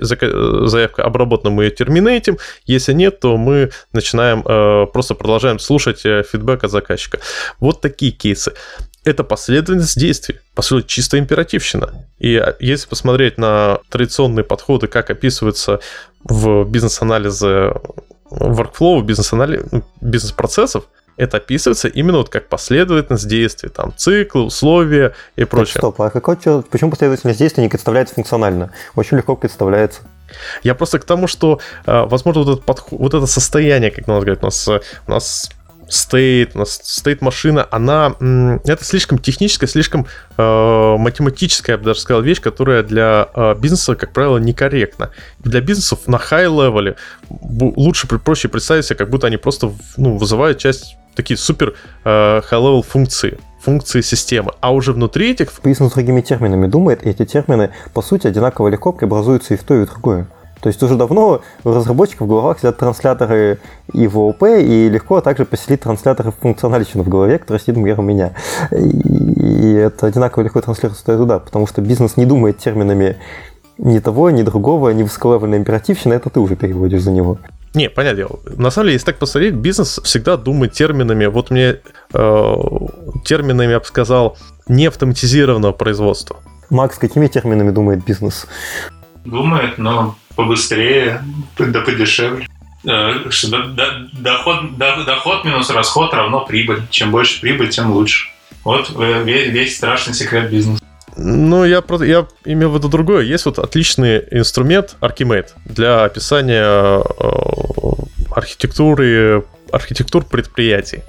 заявка 0.67 1.03
обработана, 1.03 1.51
мы 1.51 1.65
ее 1.65 1.71
терминейтим, 1.71 2.39
если 2.65 2.93
нет, 2.93 3.21
то 3.21 3.37
мы 3.37 3.71
начинаем, 3.93 4.43
э, 4.47 4.87
просто 4.93 5.15
продолжаем 5.15 5.59
слушать 5.59 6.07
э, 6.07 6.23
фидбэк 6.23 6.65
от 6.65 6.71
заказчика. 6.71 7.19
Вот 7.61 7.81
такие 7.81 8.13
кейсы. 8.13 8.53
это 9.05 9.25
последовательность 9.25 9.99
действий, 9.99 10.39
по 10.55 10.63
сути, 10.63 10.87
чисто 10.87 11.19
императивщина. 11.19 12.07
И 12.19 12.37
а, 12.37 12.57
если 12.61 12.89
посмотреть 12.89 13.37
на 13.37 13.81
традиционные 13.91 14.45
подходы, 14.45 14.87
как 14.87 15.11
описываются 15.11 15.81
в 16.25 16.65
бизнес-анализе 16.65 17.75
workflow, 18.31 19.03
бизнес-процессов, 19.03 20.85
это 21.17 21.37
описывается 21.39 21.89
именно 21.89 22.19
вот 22.19 22.29
как 22.29 22.49
последовательность 22.49 23.29
действий, 23.29 23.69
там 23.69 23.93
циклы, 23.97 24.43
условия 24.43 25.15
и 25.37 25.45
прочее. 25.45 25.75
Так, 25.75 25.81
стоп, 25.81 26.01
а 26.01 26.11
какой, 26.11 26.37
почему 26.37 26.91
последовательность 26.91 27.39
действий 27.39 27.63
не 27.63 27.69
представляется 27.69 28.15
функционально? 28.15 28.73
Очень 28.95 29.19
легко 29.19 29.37
представляется. 29.37 30.03
Я 30.63 30.75
просто 30.75 30.99
к 30.99 31.05
тому, 31.05 31.27
что, 31.27 31.61
а, 31.85 32.07
возможно, 32.07 32.43
вот, 32.43 32.53
этот 32.53 32.65
подход, 32.65 32.99
вот 32.99 33.15
это 33.15 33.27
состояние, 33.27 33.91
как 33.91 34.09
у 34.09 34.11
нас 34.11 34.23
говорят, 34.23 34.43
у 34.43 34.47
нас, 34.47 34.69
у 34.69 35.11
нас 35.11 35.51
стейт, 35.93 36.53
у 36.55 36.61
нас 36.61 36.81
стейт 36.83 37.21
машина, 37.21 37.67
она 37.71 38.15
это 38.65 38.85
слишком 38.85 39.19
техническая, 39.19 39.69
слишком 39.69 40.07
э, 40.37 40.97
математическая, 40.99 41.75
я 41.75 41.79
бы 41.79 41.85
даже 41.85 42.01
сказал, 42.01 42.23
вещь, 42.23 42.41
которая 42.41 42.83
для 42.83 43.29
э, 43.35 43.55
бизнеса, 43.59 43.95
как 43.95 44.13
правило, 44.13 44.39
некорректна. 44.39 45.11
Для 45.41 45.61
бизнесов 45.61 46.07
на 46.07 46.17
high-левеле 46.17 46.97
лучше, 47.31 48.07
проще 48.07 48.49
представить 48.49 48.87
себе, 48.87 48.97
как 48.97 49.11
будто 49.11 49.27
они 49.27 49.37
просто 49.37 49.73
ну, 49.97 50.17
вызывают 50.17 50.59
часть 50.59 50.97
такие 51.15 51.37
супер 51.37 51.75
э, 52.05 52.09
high-level 52.51 52.83
функции 52.83 53.39
функции 53.63 54.01
системы, 54.01 54.53
а 54.61 54.73
уже 54.73 54.93
внутри 54.93 55.31
этих... 55.31 55.53
Бизнес 55.63 55.93
другими 55.93 56.21
терминами 56.21 56.67
думает, 56.67 57.07
и 57.07 57.11
эти 57.11 57.25
термины, 57.25 57.71
по 57.95 58.03
сути, 58.03 58.27
одинаково 58.27 58.69
легко 58.69 58.93
преобразуются 58.93 59.55
и 59.55 59.57
в 59.57 59.63
то, 59.63 59.75
и 59.75 59.85
в 59.85 59.89
другое. 59.89 60.27
То 60.63 60.69
есть 60.69 60.81
уже 60.81 60.95
давно 60.95 61.41
у 61.65 61.73
разработчиков 61.73 62.27
в 62.27 62.31
головах 62.31 62.61
сидят 62.61 62.79
трансляторы 62.79 63.59
и 63.93 64.07
в 64.07 64.17
ООП, 64.17 64.45
и 64.45 64.89
легко 64.89 65.21
также 65.21 65.45
поселить 65.45 65.81
трансляторы 65.81 66.31
функциональщины 66.31 67.03
в 67.03 67.09
голове, 67.09 67.39
которые 67.39 67.61
сидит, 67.61 67.77
например, 67.77 67.99
у 67.99 68.05
меня. 68.05 68.33
И 68.71 69.73
это 69.73 70.07
одинаково 70.07 70.45
легко 70.45 70.61
транслируется 70.61 71.05
туда, 71.05 71.41
потому 71.41 71.67
что 71.67 71.83
бизнес 71.83 72.17
не 72.17 72.27
думает 72.27 72.59
терминами 72.59 73.17
ни 73.77 73.99
того, 73.99 74.31
ни 74.31 74.43
другого, 74.43 74.91
ни 74.91 75.03
высоколевельная 75.03 75.59
императивщина, 75.59 76.13
это 76.15 76.31
ты 76.31 76.39
уже 76.39 76.55
переводишь 76.55 77.03
за 77.03 77.11
него. 77.11 77.39
Не, 77.75 77.91
понятно 77.91 78.17
дело. 78.19 78.39
На 78.57 78.71
самом 78.71 78.87
деле, 78.87 78.95
если 78.95 79.07
так 79.07 79.19
посмотреть, 79.19 79.55
бизнес 79.55 79.99
всегда 80.05 80.37
думает 80.37 80.75
терминами, 80.75 81.27
вот 81.27 81.51
мне 81.51 81.81
э, 82.15 82.55
терминами, 83.25 83.73
я 83.73 83.81
бы 83.81 83.85
сказал, 83.85 84.37
не 84.69 84.87
автоматизированного 84.87 85.73
производства. 85.73 86.37
Макс, 86.71 86.99
какими 86.99 87.27
терминами 87.27 87.71
думает 87.71 88.05
бизнес? 88.05 88.47
Думает, 89.25 89.79
но 89.79 90.15
побыстрее, 90.37 91.23
да 91.59 91.81
подешевле. 91.81 92.47
Э, 92.85 93.15
доход, 94.13 94.77
доход 94.77 95.45
минус 95.45 95.71
расход 95.71 96.13
равно 96.15 96.45
прибыль. 96.45 96.83
Чем 96.91 97.11
больше 97.11 97.41
прибыль, 97.41 97.69
тем 97.69 97.93
лучше. 97.93 98.29
Вот 98.65 98.93
э, 98.97 99.23
весь 99.25 99.77
страшный 99.77 100.15
секрет 100.15 100.51
бизнеса. 100.51 100.83
Ну, 101.17 101.65
я, 101.65 101.83
я 102.01 102.27
имел 102.45 102.71
в 102.71 102.77
виду 102.77 102.89
другое. 102.89 103.25
Есть 103.25 103.45
вот 103.45 103.59
отличный 103.59 104.25
инструмент 104.31 104.97
Archimate 105.01 105.51
для 105.65 106.05
описания 106.05 107.03
э, 107.03 107.03
архитектуры, 108.35 109.45
архитектур 109.71 110.25
предприятий. 110.25 111.03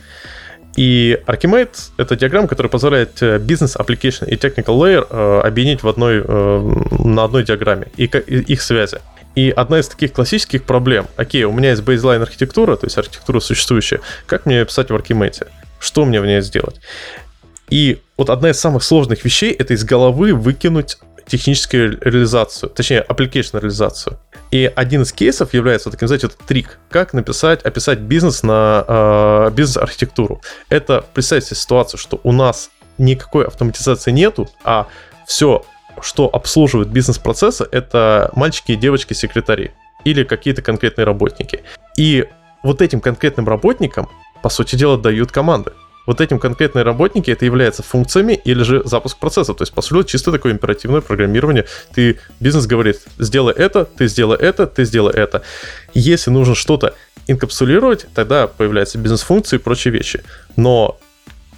И 0.76 1.20
Archimate— 1.28 1.78
это 1.98 2.16
диаграмма, 2.16 2.48
которая 2.48 2.70
позволяет 2.70 3.22
бизнес, 3.44 3.76
application 3.76 4.28
и 4.28 4.36
technical 4.36 4.78
layer 4.78 5.06
э, 5.10 5.42
объединить 5.48 5.84
в 5.84 5.88
одной, 5.88 6.24
э, 6.26 6.84
на 7.00 7.24
одной 7.24 7.44
диаграмме 7.44 7.88
и, 7.96 8.06
и 8.06 8.54
их 8.54 8.62
связи. 8.62 9.00
И 9.36 9.50
одна 9.50 9.80
из 9.80 9.88
таких 9.88 10.14
классических 10.14 10.64
проблем, 10.64 11.08
окей, 11.18 11.44
у 11.44 11.52
меня 11.52 11.72
есть 11.72 11.82
бейзлайн 11.82 12.22
архитектура, 12.22 12.76
то 12.76 12.86
есть 12.86 12.98
архитектура 12.98 13.40
существующая, 13.40 14.02
как 14.26 14.46
мне 14.46 14.64
писать 14.64 14.90
в 14.90 14.96
Archimate? 14.96 15.48
Что 15.80 16.06
мне 16.06 16.22
в 16.22 16.26
ней 16.26 16.42
сделать? 16.42 16.80
И 17.70 18.02
вот 18.18 18.30
одна 18.30 18.52
из 18.52 18.60
самых 18.60 18.84
сложных 18.84 19.26
вещей 19.26 19.52
это 19.52 19.74
из 19.74 19.84
головы 19.84 20.34
выкинуть 20.34 20.98
техническую 21.26 22.00
реализацию, 22.02 22.70
точнее, 22.70 23.06
application 23.08 23.60
реализацию. 23.60 24.20
И 24.52 24.72
один 24.76 25.02
из 25.02 25.12
кейсов 25.12 25.54
является 25.54 25.90
таким, 25.90 26.08
знаете, 26.08 26.28
вот 26.28 26.38
трик, 26.46 26.78
как 26.90 27.14
написать, 27.14 27.64
описать 27.64 28.00
бизнес 28.00 28.44
на 28.44 28.86
э, 28.88 29.52
бизнес-архитектуру. 29.56 30.42
Это 30.70 31.04
представьте 31.14 31.56
ситуацию, 31.56 32.00
что 32.00 32.20
у 32.24 32.32
нас 32.32 32.70
никакой 32.98 33.48
автоматизации 33.48 34.12
нету, 34.12 34.50
а 34.64 34.88
все 35.26 35.66
что 36.04 36.28
обслуживает 36.28 36.90
бизнес-процессы, 36.90 37.68
это 37.72 38.32
мальчики 38.36 38.74
и 38.74 38.76
девочки-секретари 38.76 39.72
или 40.04 40.24
какие-то 40.24 40.62
конкретные 40.62 41.06
работники. 41.06 41.64
И 41.98 42.26
вот 42.62 42.82
этим 42.82 43.00
конкретным 43.00 43.48
работникам, 43.48 44.10
по 44.42 44.50
сути 44.50 44.76
дела, 44.76 44.98
дают 44.98 45.32
команды. 45.32 45.72
Вот 46.06 46.20
этим 46.20 46.38
конкретные 46.38 46.84
работники 46.84 47.32
это 47.32 47.46
является 47.46 47.82
функциями 47.82 48.34
или 48.34 48.64
же 48.64 48.82
запуск 48.84 49.18
процесса. 49.18 49.54
То 49.54 49.62
есть, 49.62 49.74
по 49.74 49.82
сути, 49.82 50.12
чисто 50.12 50.34
такое 50.34 50.52
императивное 50.52 51.00
программирование. 51.00 51.66
Ты, 51.94 52.20
бизнес 52.42 52.68
говорит, 52.68 53.02
сделай 53.20 53.54
это, 53.54 53.86
ты 53.86 54.08
сделай 54.08 54.38
это, 54.38 54.68
ты 54.68 54.84
сделай 54.84 55.14
это. 55.14 55.44
Если 55.94 56.30
нужно 56.30 56.56
что-то 56.56 56.94
инкапсулировать, 57.28 58.08
тогда 58.14 58.48
появляются 58.48 58.98
бизнес-функции 58.98 59.56
и 59.56 59.60
прочие 59.60 59.94
вещи. 59.94 60.24
Но 60.58 61.00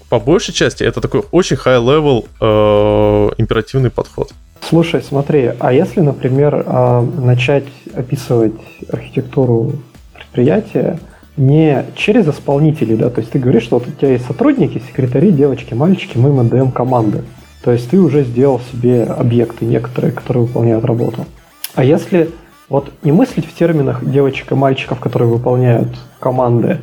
по 0.10 0.20
большей 0.20 0.54
части 0.54 0.84
это 0.84 1.02
такой 1.02 1.24
очень 1.32 1.58
high-level 1.58 2.26
э, 2.40 3.30
императивный 3.38 3.90
подход. 3.90 4.32
Слушай, 4.62 5.02
смотри, 5.02 5.52
а 5.60 5.74
если, 5.74 6.02
например, 6.02 6.64
э, 6.66 7.02
начать 7.02 7.66
описывать 7.96 8.54
архитектуру 8.92 9.74
предприятия 10.14 11.00
не 11.38 11.86
через 11.96 12.28
исполнителей, 12.28 12.96
да, 12.96 13.10
то 13.10 13.20
есть 13.20 13.32
ты 13.32 13.40
говоришь, 13.40 13.64
что 13.64 13.80
вот 13.80 13.88
у 13.88 13.92
тебя 13.92 14.12
есть 14.12 14.26
сотрудники, 14.26 14.82
секретари, 14.88 15.32
девочки, 15.32 15.74
мальчики, 15.74 16.18
мы 16.18 16.32
МДМ 16.32 16.72
команды. 16.72 17.24
То 17.64 17.72
есть 17.72 17.90
ты 17.90 18.00
уже 18.00 18.24
сделал 18.24 18.62
себе 18.72 19.04
объекты 19.04 19.66
некоторые, 19.66 20.12
которые 20.12 20.46
выполняют 20.46 20.86
работу. 20.86 21.26
А 21.74 21.84
если 21.84 22.30
вот 22.70 22.92
не 23.04 23.12
мыслить 23.12 23.46
в 23.46 23.54
терминах 23.54 24.04
девочек 24.06 24.52
и 24.52 24.56
мальчиков, 24.56 25.00
которые 25.00 25.30
выполняют 25.30 25.90
команды, 26.20 26.80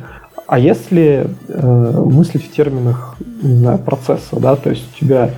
а 0.53 0.59
если 0.59 1.25
э, 1.47 2.03
мыслить 2.05 2.45
в 2.45 2.51
терминах, 2.51 3.15
не 3.41 3.55
знаю, 3.55 3.79
процесса, 3.79 4.39
да, 4.39 4.55
то 4.55 4.69
есть 4.69 4.87
у 4.93 4.99
тебя 4.99 5.31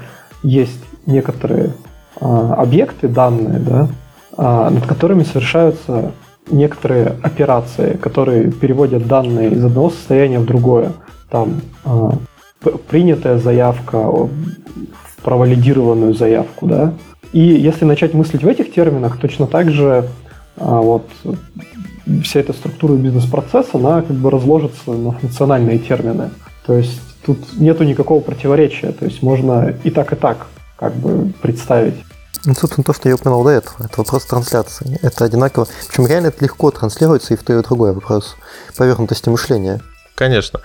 есть 0.43 0.83
некоторые 1.05 1.71
э, 2.19 2.25
объекты, 2.57 3.07
данные, 3.07 3.59
да, 3.59 3.87
э, 4.37 4.69
над 4.71 4.85
которыми 4.85 5.23
совершаются 5.23 6.11
некоторые 6.51 7.15
операции, 7.23 7.95
которые 7.95 8.51
переводят 8.51 9.07
данные 9.07 9.51
из 9.51 9.63
одного 9.63 9.89
состояния 9.89 10.39
в 10.39 10.45
другое. 10.45 10.91
Там 11.29 11.61
э, 11.85 12.11
принятая 12.89 13.37
заявка 13.37 13.99
в 13.99 14.29
провалидированную 15.23 16.13
заявку, 16.13 16.65
да. 16.67 16.93
И 17.31 17.39
если 17.39 17.85
начать 17.85 18.13
мыслить 18.13 18.43
в 18.43 18.47
этих 18.49 18.73
терминах, 18.73 19.17
точно 19.17 19.47
так 19.47 19.71
же 19.71 20.09
вот 20.57 21.07
вся 22.23 22.39
эта 22.39 22.53
структура 22.53 22.93
бизнес-процесса, 22.93 23.71
она 23.73 24.01
как 24.01 24.15
бы 24.15 24.29
разложится 24.29 24.91
на 24.91 25.11
функциональные 25.11 25.79
термины. 25.79 26.31
То 26.65 26.73
есть 26.73 26.99
тут 27.25 27.39
нету 27.59 27.83
никакого 27.83 28.21
противоречия, 28.21 28.91
то 28.91 29.05
есть 29.05 29.21
можно 29.21 29.73
и 29.83 29.89
так, 29.89 30.13
и 30.13 30.15
так 30.15 30.47
как 30.77 30.93
бы 30.95 31.31
представить. 31.41 31.95
Ну, 32.45 32.53
собственно, 32.53 32.83
то, 32.83 32.93
что 32.93 33.09
я 33.09 33.15
упомянул 33.15 33.43
до 33.43 33.49
этого, 33.49 33.75
это 33.83 33.97
вопрос 33.97 34.25
трансляции. 34.25 34.99
Это 35.01 35.25
одинаково. 35.25 35.67
Причем 35.87 36.05
реально 36.05 36.27
это 36.27 36.43
легко 36.43 36.69
транслируется 36.69 37.33
и 37.33 37.37
в 37.37 37.43
то, 37.43 37.53
и 37.53 37.55
в 37.55 37.63
другое 37.63 37.93
вопрос 37.93 38.35
поверхностности 38.77 39.29
мышления. 39.29 39.81
Конечно. 40.13 40.59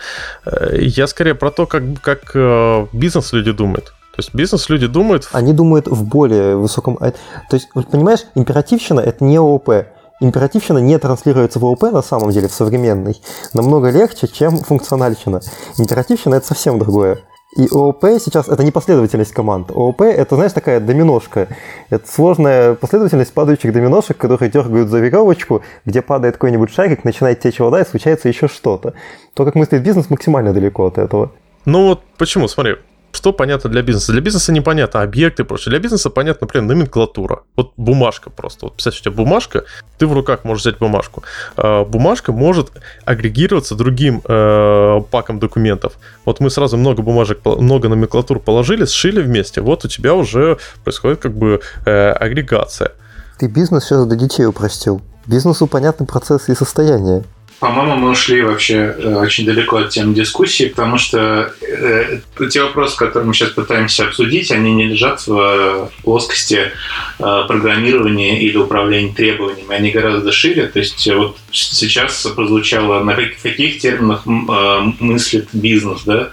Э, 0.44 0.76
я 0.78 1.06
скорее 1.06 1.34
про 1.34 1.50
то, 1.50 1.66
как, 1.66 1.82
как 2.02 2.32
э, 2.34 2.86
бизнес 2.92 3.32
люди 3.32 3.52
думают. 3.52 3.94
То 4.12 4.18
есть 4.18 4.34
бизнес-люди 4.34 4.86
думают... 4.86 5.28
Они 5.32 5.52
думают 5.52 5.86
в 5.86 6.04
более 6.04 6.56
высоком... 6.56 6.96
То 6.96 7.14
есть, 7.52 7.68
понимаешь, 7.72 8.20
императивщина– 8.34 9.00
это 9.00 9.24
не 9.24 9.36
ООП 9.36 9.86
императивщина 10.20 10.78
не 10.78 10.98
транслируется 10.98 11.58
в 11.58 11.64
ООП 11.64 11.82
на 11.92 12.02
самом 12.02 12.30
деле, 12.30 12.48
в 12.48 12.52
современный, 12.52 13.20
намного 13.52 13.90
легче, 13.90 14.28
чем 14.28 14.58
функциональщина. 14.58 15.40
Императивщина— 15.78 16.34
это 16.36 16.46
совсем 16.46 16.78
другое. 16.78 17.18
И 17.56 17.66
ООП 17.66 18.04
сейчас 18.20 18.48
это 18.48 18.62
не 18.62 18.70
последовательность 18.70 19.32
команд. 19.32 19.70
ООП 19.72 20.02
это, 20.02 20.36
знаешь, 20.36 20.52
такая 20.52 20.78
доминошка. 20.78 21.48
Это 21.88 22.08
сложная 22.08 22.74
последовательность 22.74 23.32
падающих 23.32 23.72
доминошек, 23.72 24.16
которые 24.16 24.50
дергают 24.50 24.88
за 24.88 24.98
веревочку, 25.00 25.62
где 25.84 26.00
падает 26.00 26.34
какой-нибудь 26.36 26.72
шарик, 26.72 27.02
начинает 27.02 27.40
течь 27.40 27.58
вода, 27.58 27.80
и 27.80 27.84
случается 27.86 28.28
еще 28.28 28.46
что-то. 28.46 28.94
То, 29.34 29.44
как 29.44 29.56
мыслит 29.56 29.82
бизнес, 29.82 30.10
максимально 30.10 30.52
далеко 30.52 30.86
от 30.86 30.98
этого. 30.98 31.32
Ну 31.64 31.88
вот 31.88 32.02
почему, 32.16 32.46
смотри, 32.46 32.76
что 33.12 33.32
понятно 33.32 33.70
для 33.70 33.82
бизнеса? 33.82 34.12
Для 34.12 34.20
бизнеса 34.20 34.52
непонятно 34.52 35.02
объекты 35.02 35.44
и. 35.44 35.70
Для 35.70 35.78
бизнеса 35.78 36.10
понятно, 36.10 36.46
например, 36.46 36.68
номенклатура. 36.68 37.42
Вот 37.56 37.72
бумажка 37.76 38.30
просто. 38.30 38.66
Вот 38.66 38.74
представь, 38.74 38.98
у 38.98 39.02
тебя 39.02 39.12
бумажка, 39.12 39.64
ты 39.98 40.06
в 40.06 40.12
руках 40.12 40.44
можешь 40.44 40.62
взять 40.62 40.78
бумажку. 40.78 41.22
А, 41.56 41.84
бумажка 41.84 42.32
может 42.32 42.70
агрегироваться 43.04 43.74
другим 43.74 44.22
э, 44.24 45.00
паком 45.10 45.38
документов. 45.38 45.94
Вот 46.24 46.40
мы 46.40 46.50
сразу 46.50 46.76
много 46.76 47.02
бумажек, 47.02 47.44
много 47.44 47.88
номенклатур 47.88 48.38
положили, 48.38 48.84
сшили 48.84 49.20
вместе. 49.20 49.60
Вот 49.60 49.84
у 49.84 49.88
тебя 49.88 50.14
уже 50.14 50.58
происходит 50.84 51.20
как 51.20 51.34
бы 51.34 51.60
э, 51.84 52.10
агрегация. 52.12 52.92
Ты 53.38 53.46
бизнес 53.46 53.84
сейчас 53.84 54.06
до 54.06 54.16
детей 54.16 54.46
упростил. 54.46 55.02
Бизнесу 55.26 55.66
понятны 55.66 56.06
процессы 56.06 56.52
и 56.52 56.54
состояния. 56.54 57.24
По-моему, 57.60 57.96
мы 57.96 58.10
ушли 58.10 58.40
вообще 58.40 58.74
э, 58.74 59.14
очень 59.16 59.44
далеко 59.44 59.76
от 59.76 59.90
темы 59.90 60.14
дискуссии, 60.14 60.64
потому 60.64 60.96
что 60.96 61.52
э, 61.60 62.20
те 62.50 62.62
вопросы, 62.62 62.96
которые 62.96 63.28
мы 63.28 63.34
сейчас 63.34 63.50
пытаемся 63.50 64.04
обсудить, 64.04 64.50
они 64.50 64.72
не 64.72 64.86
лежат 64.86 65.26
в 65.26 65.90
плоскости 66.02 66.72
э, 67.18 67.44
программирования 67.46 68.40
или 68.40 68.56
управления 68.56 69.12
требованиями, 69.12 69.74
они 69.74 69.90
гораздо 69.90 70.32
шире. 70.32 70.68
То 70.68 70.78
есть 70.78 71.06
вот 71.08 71.36
сейчас 71.52 72.26
прозвучало, 72.34 73.04
на 73.04 73.14
каких, 73.14 73.78
терминах 73.78 74.22
мыслит 74.24 75.48
бизнес, 75.52 76.02
да? 76.04 76.30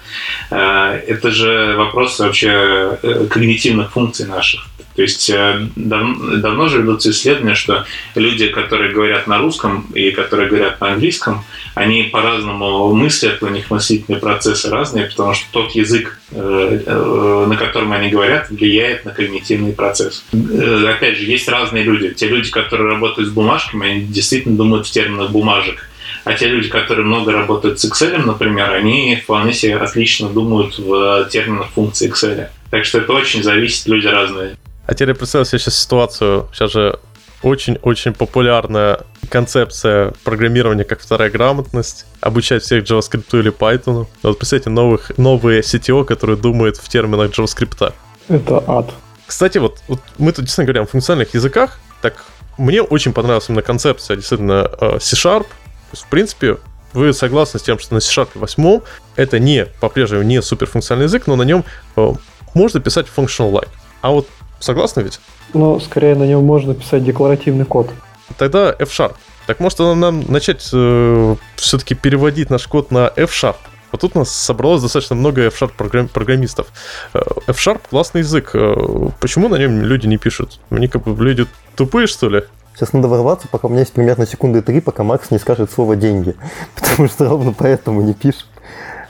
Это 0.49 1.31
же 1.31 1.75
вопрос 1.75 2.19
вообще 2.19 2.97
когнитивных 3.29 3.91
функций 3.91 4.25
наших. 4.25 4.65
То 4.97 5.03
есть 5.03 5.29
э, 5.29 5.67
дав, 5.75 6.17
давно 6.41 6.69
же 6.69 6.81
ведутся 6.81 7.11
исследования, 7.11 7.53
что 7.53 7.85
люди, 8.15 8.47
которые 8.47 8.91
говорят 8.91 9.27
на 9.27 9.37
русском 9.37 9.85
и 9.93 10.09
которые 10.09 10.49
говорят 10.49 10.81
на 10.81 10.93
английском, 10.93 11.45
они 11.75 12.01
по-разному 12.05 12.91
мыслят, 12.95 13.43
у 13.43 13.47
них 13.47 13.69
мыслительные 13.69 14.19
процессы 14.19 14.71
разные, 14.71 15.05
потому 15.05 15.35
что 15.35 15.45
тот 15.51 15.71
язык, 15.73 16.19
э, 16.31 16.81
э, 16.83 17.45
на 17.47 17.55
котором 17.55 17.91
они 17.91 18.09
говорят, 18.09 18.49
влияет 18.49 19.05
на 19.05 19.11
когнитивный 19.11 19.71
процесс. 19.71 20.25
Опять 20.33 21.19
же, 21.19 21.25
есть 21.25 21.47
разные 21.47 21.83
люди. 21.83 22.09
Те 22.09 22.27
люди, 22.27 22.49
которые 22.49 22.89
работают 22.89 23.29
с 23.29 23.31
бумажками, 23.31 23.87
они 23.87 24.01
действительно 24.01 24.57
думают 24.57 24.87
в 24.87 24.91
терминах 24.91 25.29
бумажек. 25.29 25.87
А 26.23 26.33
те 26.33 26.47
люди, 26.47 26.69
которые 26.69 27.05
много 27.05 27.33
работают 27.33 27.79
с 27.79 27.85
Excel, 27.85 28.25
например, 28.25 28.73
они 28.73 29.15
вполне 29.23 29.53
себе 29.53 29.77
отлично 29.77 30.29
думают 30.29 30.79
в 30.79 31.27
терминах 31.29 31.69
функции 31.69 32.11
Excel. 32.11 32.47
Так 32.71 32.83
что 32.83 32.97
это 32.97 33.13
очень 33.13 33.43
зависит, 33.43 33.85
люди 33.85 34.07
разные. 34.07 34.57
А 34.87 34.93
теперь 34.93 35.13
представь 35.13 35.47
себе 35.47 35.59
сейчас 35.59 35.77
ситуацию. 35.79 36.47
Сейчас 36.53 36.71
же 36.71 36.99
очень-очень 37.43 38.13
популярная 38.13 39.01
концепция 39.29 40.13
программирования 40.23 40.85
как 40.85 41.01
вторая 41.01 41.29
грамотность, 41.29 42.05
обучать 42.21 42.63
всех 42.63 42.85
JavaScript 42.85 43.37
или 43.37 43.51
Python. 43.51 44.07
Вот 44.23 44.37
представьте, 44.39 44.69
новых, 44.69 45.15
новые 45.17 45.61
CTO, 45.61 46.05
которые 46.05 46.37
думают 46.37 46.77
в 46.77 46.87
терминах 46.87 47.31
JavaScript. 47.31 47.93
Это 48.29 48.63
ад. 48.65 48.93
Кстати, 49.25 49.57
вот, 49.57 49.79
вот 49.89 49.99
мы 50.17 50.31
тут 50.31 50.45
действительно 50.45 50.65
говорим 50.65 50.83
о 50.83 50.87
функциональных 50.87 51.33
языках, 51.33 51.79
так 52.01 52.23
мне 52.57 52.81
очень 52.81 53.11
понравилась 53.11 53.49
именно 53.49 53.61
концепция 53.61 54.15
действительно 54.15 54.71
э, 54.79 54.99
C-Sharp. 55.01 55.47
В 55.91 56.07
принципе, 56.07 56.57
вы 56.93 57.11
согласны 57.11 57.59
с 57.59 57.63
тем, 57.63 57.77
что 57.77 57.93
на 57.93 57.99
C-Sharp 57.99 58.29
8 58.35 58.79
это 59.17 59.37
не, 59.37 59.65
по-прежнему 59.81 60.23
не 60.23 60.41
суперфункциональный 60.41 61.07
язык, 61.07 61.27
но 61.27 61.35
на 61.35 61.43
нем 61.43 61.65
э, 61.97 62.13
можно 62.53 62.79
писать 62.79 63.07
functional-like. 63.13 63.69
А 64.01 64.11
вот 64.11 64.27
Согласны 64.59 65.01
ведь? 65.01 65.19
Ну, 65.53 65.79
скорее 65.79 66.15
на 66.15 66.23
нем 66.23 66.43
можно 66.43 66.73
писать 66.73 67.03
декларативный 67.03 67.65
код. 67.65 67.89
Тогда 68.37 68.75
F-Sharp. 68.77 69.15
Так 69.45 69.59
может 69.59 69.79
нам 69.79 70.23
начать 70.27 70.69
э, 70.73 71.35
все-таки 71.55 71.95
переводить 71.95 72.49
наш 72.49 72.67
код 72.67 72.91
на 72.91 73.11
F-Sharp? 73.15 73.55
Вот 73.91 74.01
тут 74.01 74.15
у 74.15 74.19
нас 74.19 74.31
собралось 74.31 74.81
достаточно 74.81 75.15
много 75.15 75.43
F-Sharp 75.43 76.07
программистов. 76.09 76.67
Э, 77.13 77.21
F-Sharp 77.47 77.81
классный 77.89 78.21
язык. 78.21 78.51
Э, 78.53 79.09
почему 79.19 79.47
на 79.47 79.55
нем 79.55 79.81
люди 79.81 80.07
не 80.07 80.17
пишут? 80.17 80.59
Они 80.69 80.87
как 80.87 81.03
бы 81.03 81.23
люди 81.23 81.45
тупые, 81.75 82.07
что 82.07 82.29
ли? 82.29 82.43
Сейчас 82.75 82.93
надо 82.93 83.07
ворваться, 83.07 83.47
пока 83.49 83.67
у 83.67 83.71
меня 83.71 83.79
есть 83.79 83.93
примерно 83.93 84.27
секунды 84.27 84.61
три, 84.61 84.81
пока 84.81 85.03
Макс 85.03 85.31
не 85.31 85.39
скажет 85.39 85.71
слово 85.71 85.95
«деньги». 85.95 86.35
Потому 86.75 87.07
что 87.07 87.27
ровно 87.27 87.53
поэтому 87.57 88.01
не 88.01 88.13
пишет. 88.13 88.45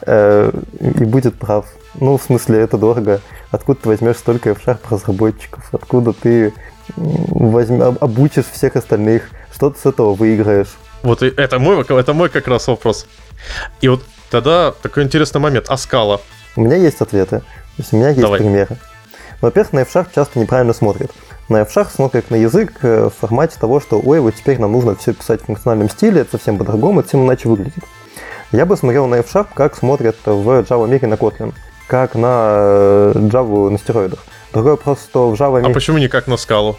Э, 0.06 0.52
и 0.80 1.04
будет 1.04 1.36
прав. 1.36 1.66
Ну, 2.00 2.18
в 2.18 2.24
смысле, 2.24 2.60
это 2.60 2.78
дорого. 2.78 3.22
Откуда 3.52 3.82
ты 3.82 3.89
возьмешь 3.89 4.18
столько 4.18 4.52
F-Sharp 4.52 4.80
разработчиков? 4.89 5.68
Откуда 5.72 6.14
ты 6.14 6.54
возьм... 6.95 7.82
обучишь 7.82 8.45
всех 8.52 8.76
остальных? 8.76 9.30
Что 9.54 9.72
ты 9.72 9.80
с 9.80 9.86
этого 9.86 10.14
выиграешь? 10.14 10.76
Вот 11.02 11.24
это 11.24 11.60
мой, 11.60 11.82
это 11.82 12.14
мой 12.14 12.30
как 12.30 12.48
раз 12.48 12.68
вопрос. 12.68 13.08
И 13.82 13.88
вот 13.88 14.04
тогда 14.30 14.72
такой 14.72 15.04
интересный 15.04 15.41
момент. 15.41 15.66
А 15.70 15.78
скала? 15.78 16.22
У 16.56 16.62
меня 16.62 16.76
есть 16.76 17.02
ответы. 17.02 17.39
То 17.39 17.45
есть 17.80 17.93
у 17.93 17.98
меня 17.98 18.10
есть 18.10 18.22
Давай. 18.22 18.39
примеры. 18.39 18.78
Во-первых, 19.41 19.74
на 19.74 19.80
F-Sharp 19.80 20.08
часто 20.14 20.39
неправильно 20.39 20.74
смотрят. 20.74 21.12
На 21.50 21.62
F-Sharp 21.62 21.89
смотрят 21.93 22.30
на 22.30 22.36
язык 22.36 22.74
э, 22.82 23.10
в 23.10 23.20
формате 23.20 23.58
того, 23.60 23.80
что 23.80 24.00
ой, 24.00 24.20
вот 24.20 24.36
теперь 24.36 24.60
нам 24.60 24.72
нужно 24.72 24.95
все 24.95 25.14
писать 25.14 25.41
в 25.41 25.45
функциональном 25.45 25.89
стиле, 25.89 26.22
это 26.22 26.32
совсем 26.32 26.58
по-другому, 26.58 27.00
это 27.00 27.10
совсем 27.10 27.26
иначе 27.26 27.48
выглядит. 27.48 27.84
Я 28.52 28.66
бы 28.66 28.76
смотрел 28.76 29.08
на 29.08 29.16
F-Sharp, 29.16 29.48
как 29.54 29.76
смотрят 29.76 30.18
в 30.26 30.50
Java 30.62 30.88
мире 30.88 31.08
на 31.08 31.14
Kotlin 31.14 31.54
как 31.88 32.16
на 32.16 32.50
э, 32.58 33.14
Java 33.16 33.70
на 33.70 33.78
стероидах. 33.78 34.20
Другой 34.54 34.72
вопрос, 34.72 35.00
что 35.04 35.32
в 35.32 35.34
Java... 35.34 35.66
А 35.66 35.74
почему 35.74 35.98
не 35.98 36.08
как 36.08 36.28
на 36.28 36.38
скалу? 36.38 36.78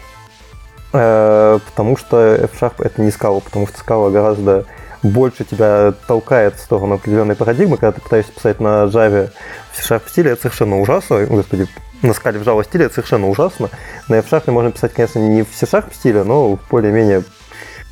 Э, 0.93 1.59
потому 1.65 1.97
что 1.97 2.35
F-Sharp 2.35 2.75
это 2.79 3.01
не 3.01 3.11
скала, 3.11 3.39
потому 3.39 3.67
что 3.67 3.77
скала 3.79 4.09
гораздо 4.09 4.65
больше 5.01 5.45
тебя 5.45 5.93
толкает 6.07 6.55
в 6.55 6.59
сторону 6.59 6.95
определенной 6.95 7.35
парадигмы, 7.35 7.77
когда 7.77 7.93
ты 7.93 8.01
пытаешься 8.01 8.33
писать 8.33 8.59
на 8.59 8.85
Java 8.85 9.31
в 9.71 9.77
C-Sharp 9.77 10.09
стиле, 10.09 10.31
это 10.31 10.43
совершенно 10.43 10.79
ужасно. 10.79 11.25
Господи, 11.25 11.67
на 12.01 12.13
скале 12.13 12.39
в 12.39 12.43
Java 12.43 12.63
стиле 12.63 12.85
это 12.85 12.95
совершенно 12.95 13.27
ужасно. 13.29 13.69
На 14.07 14.15
F-Sharp 14.15 14.49
можно 14.51 14.71
писать, 14.71 14.93
конечно, 14.93 15.19
не 15.19 15.43
в 15.43 15.53
C-Sharp 15.53 15.93
стиле, 15.93 16.23
но 16.23 16.59
более-менее 16.69 17.23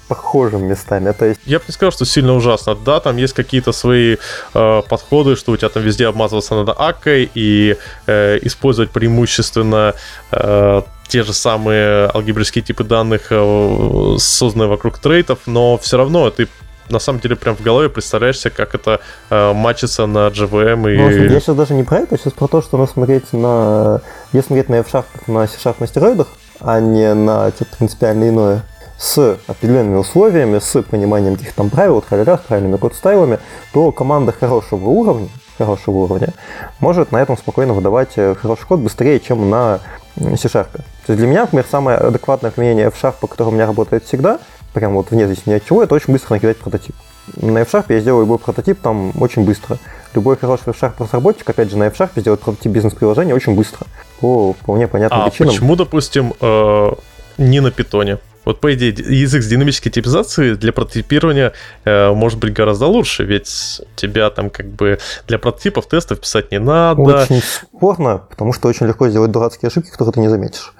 похожим 0.07 0.65
местами. 0.65 1.11
То 1.11 1.25
есть... 1.25 1.39
Я 1.45 1.59
бы 1.59 1.65
не 1.67 1.73
сказал, 1.73 1.91
что 1.91 2.05
сильно 2.05 2.33
ужасно. 2.33 2.75
Да, 2.75 2.99
там 2.99 3.17
есть 3.17 3.33
какие-то 3.33 3.71
свои 3.71 4.17
э, 4.53 4.81
подходы, 4.89 5.35
что 5.35 5.51
у 5.51 5.57
тебя 5.57 5.69
там 5.69 5.83
везде 5.83 6.07
обмазываться 6.07 6.55
надо 6.55 6.73
акой 6.73 7.29
и 7.33 7.75
э, 8.07 8.39
использовать 8.41 8.91
преимущественно 8.91 9.93
э, 10.31 10.81
те 11.07 11.23
же 11.23 11.33
самые 11.33 12.09
алгебрические 12.13 12.63
типы 12.63 12.83
данных, 12.83 13.27
э, 13.29 14.15
созданные 14.19 14.67
вокруг 14.67 14.99
трейтов, 14.99 15.39
но 15.45 15.77
все 15.77 15.97
равно 15.97 16.29
ты 16.29 16.47
на 16.89 16.99
самом 16.99 17.19
деле 17.19 17.35
прям 17.35 17.55
в 17.55 17.61
голове 17.61 17.89
представляешь 17.89 18.39
себе, 18.39 18.51
как 18.51 18.75
это 18.75 19.01
э, 19.29 19.53
матчится 19.53 20.05
на 20.05 20.27
GVM 20.27 20.93
и... 20.93 20.97
Ну, 20.97 21.09
я 21.09 21.39
сейчас 21.39 21.55
даже 21.55 21.73
не 21.73 21.83
про 21.83 21.99
это, 21.99 22.17
сейчас 22.17 22.33
про 22.33 22.47
то, 22.47 22.61
что 22.61 22.77
надо 22.77 22.91
смотреть 22.91 23.33
на... 23.33 24.01
Если 24.31 24.47
смотреть 24.47 24.69
на 24.69 24.75
F-Sharp 24.75 25.05
на 25.27 25.47
C-Sharp 25.47 25.75
на 25.79 25.87
стероидах, 25.87 26.27
а 26.59 26.79
не 26.79 27.13
на 27.13 27.49
что-то 27.49 27.77
принципиально 27.77 28.29
иное, 28.29 28.63
с 28.97 29.37
определенными 29.47 29.97
условиями, 29.97 30.59
с 30.59 30.81
пониманием 30.81 31.35
каких-то 31.35 31.57
там 31.57 31.69
правил, 31.69 32.01
траля, 32.01 32.37
с 32.37 32.41
правильными 32.41 32.77
код-стайлами, 32.77 33.39
то 33.73 33.91
команда 33.91 34.31
хорошего 34.31 34.89
уровня, 34.89 35.29
хорошего 35.57 35.97
уровня 35.97 36.33
может 36.79 37.11
на 37.11 37.17
этом 37.17 37.37
спокойно 37.37 37.73
выдавать 37.73 38.13
э, 38.15 38.35
хороший 38.35 38.65
код 38.65 38.79
быстрее, 38.79 39.19
чем 39.19 39.49
на 39.49 39.79
C-Sharp. 40.15 40.67
То 40.73 41.13
есть 41.13 41.19
для 41.19 41.27
меня, 41.27 41.41
например, 41.41 41.65
самое 41.69 41.97
адекватное 41.97 42.51
применение 42.51 42.87
F-Sharp, 42.87 43.27
которое 43.27 43.51
у 43.51 43.53
меня 43.53 43.67
работает 43.67 44.03
всегда, 44.03 44.39
прям 44.73 44.93
вот 44.93 45.11
вне 45.11 45.25
зависимости 45.25 45.61
от 45.61 45.65
чего, 45.65 45.83
это 45.83 45.95
очень 45.95 46.11
быстро 46.11 46.35
накидать 46.35 46.57
прототип. 46.57 46.95
На 47.35 47.59
F-Sharp 47.59 47.85
я 47.89 47.99
сделаю 47.99 48.23
любой 48.23 48.39
прототип 48.39 48.79
там 48.81 49.11
очень 49.19 49.43
быстро. 49.43 49.77
Любой 50.13 50.37
хороший 50.37 50.69
F-Sharp 50.69 50.93
разработчик, 50.99 51.49
опять 51.49 51.69
же, 51.69 51.77
на 51.77 51.87
F-Sharp 51.87 52.11
сделает 52.15 52.41
прототип 52.41 52.71
бизнес-приложения 52.71 53.35
очень 53.35 53.55
быстро. 53.55 53.85
По 54.19 54.53
вполне 54.53 54.87
понятным 54.87 55.21
а 55.21 55.29
причинам. 55.29 55.53
почему, 55.53 55.75
допустим, 55.75 56.33
э, 56.39 56.91
не 57.37 57.59
на 57.59 57.71
питоне? 57.71 58.17
Вот, 58.47 58.61
по 58.61 58.73
идее, 58.73 58.91
язык 58.91 59.43
с 59.43 59.47
динамической 59.47 59.91
типизацией 59.91 60.55
для 60.55 60.71
прототипирования 60.71 61.51
э, 61.83 62.13
может 62.13 62.39
быть 62.39 62.53
гораздо 62.53 62.85
лучше, 62.85 63.25
ведь 63.25 63.81
тебя 63.97 64.29
там 64.29 64.49
как 64.49 64.67
бы 64.67 64.99
для 65.27 65.37
прототипов 65.37 65.85
тестов 65.89 66.21
писать 66.21 66.49
не 66.51 66.59
надо. 66.59 67.01
Очень 67.01 67.41
спорно, 67.41 68.19
потому 68.29 68.53
что 68.53 68.69
очень 68.69 68.87
легко 68.87 69.09
сделать 69.09 69.31
дурацкие 69.31 69.67
ошибки, 69.67 69.89
которые 69.89 70.13
ты 70.13 70.19
не 70.21 70.29
заметишь. 70.29 70.71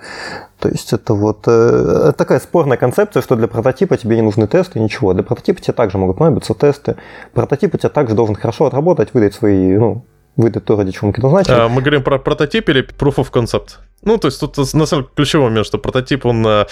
То 0.59 0.69
есть 0.69 0.93
это 0.93 1.13
вот 1.13 1.43
э, 1.47 2.13
такая 2.17 2.39
спорная 2.39 2.77
концепция, 2.77 3.21
что 3.21 3.35
для 3.35 3.49
прототипа 3.49 3.97
тебе 3.97 4.15
не 4.15 4.21
нужны 4.21 4.47
тесты, 4.47 4.79
ничего. 4.79 5.13
Для 5.13 5.23
прототипа 5.23 5.59
тебе 5.59 5.73
также 5.73 5.97
могут 5.97 6.19
понадобиться 6.19 6.53
тесты. 6.53 6.95
Прототип 7.33 7.75
у 7.75 7.77
тебя 7.77 7.89
также 7.89 8.15
должен 8.15 8.35
хорошо 8.35 8.67
отработать, 8.67 9.13
выдать 9.13 9.35
свои, 9.35 9.75
ну, 9.75 10.05
выдать 10.37 10.63
то, 10.63 10.77
ради 10.77 10.93
чего 10.93 11.07
мы 11.07 11.13
предназначены. 11.13 11.55
А, 11.57 11.67
мы 11.67 11.81
говорим 11.81 12.01
про 12.01 12.17
прототип 12.17 12.69
или 12.69 12.81
proof 12.81 13.15
of 13.15 13.29
concept? 13.29 13.79
Ну, 14.03 14.17
то 14.17 14.27
есть 14.27 14.39
тут 14.39 14.57
на 14.57 14.85
самом 14.85 15.03
деле 15.03 15.13
ключевой 15.15 15.49
момент, 15.49 15.65
что 15.65 15.77
прототип, 15.77 16.25
он... 16.25 16.45
Э, 16.45 16.65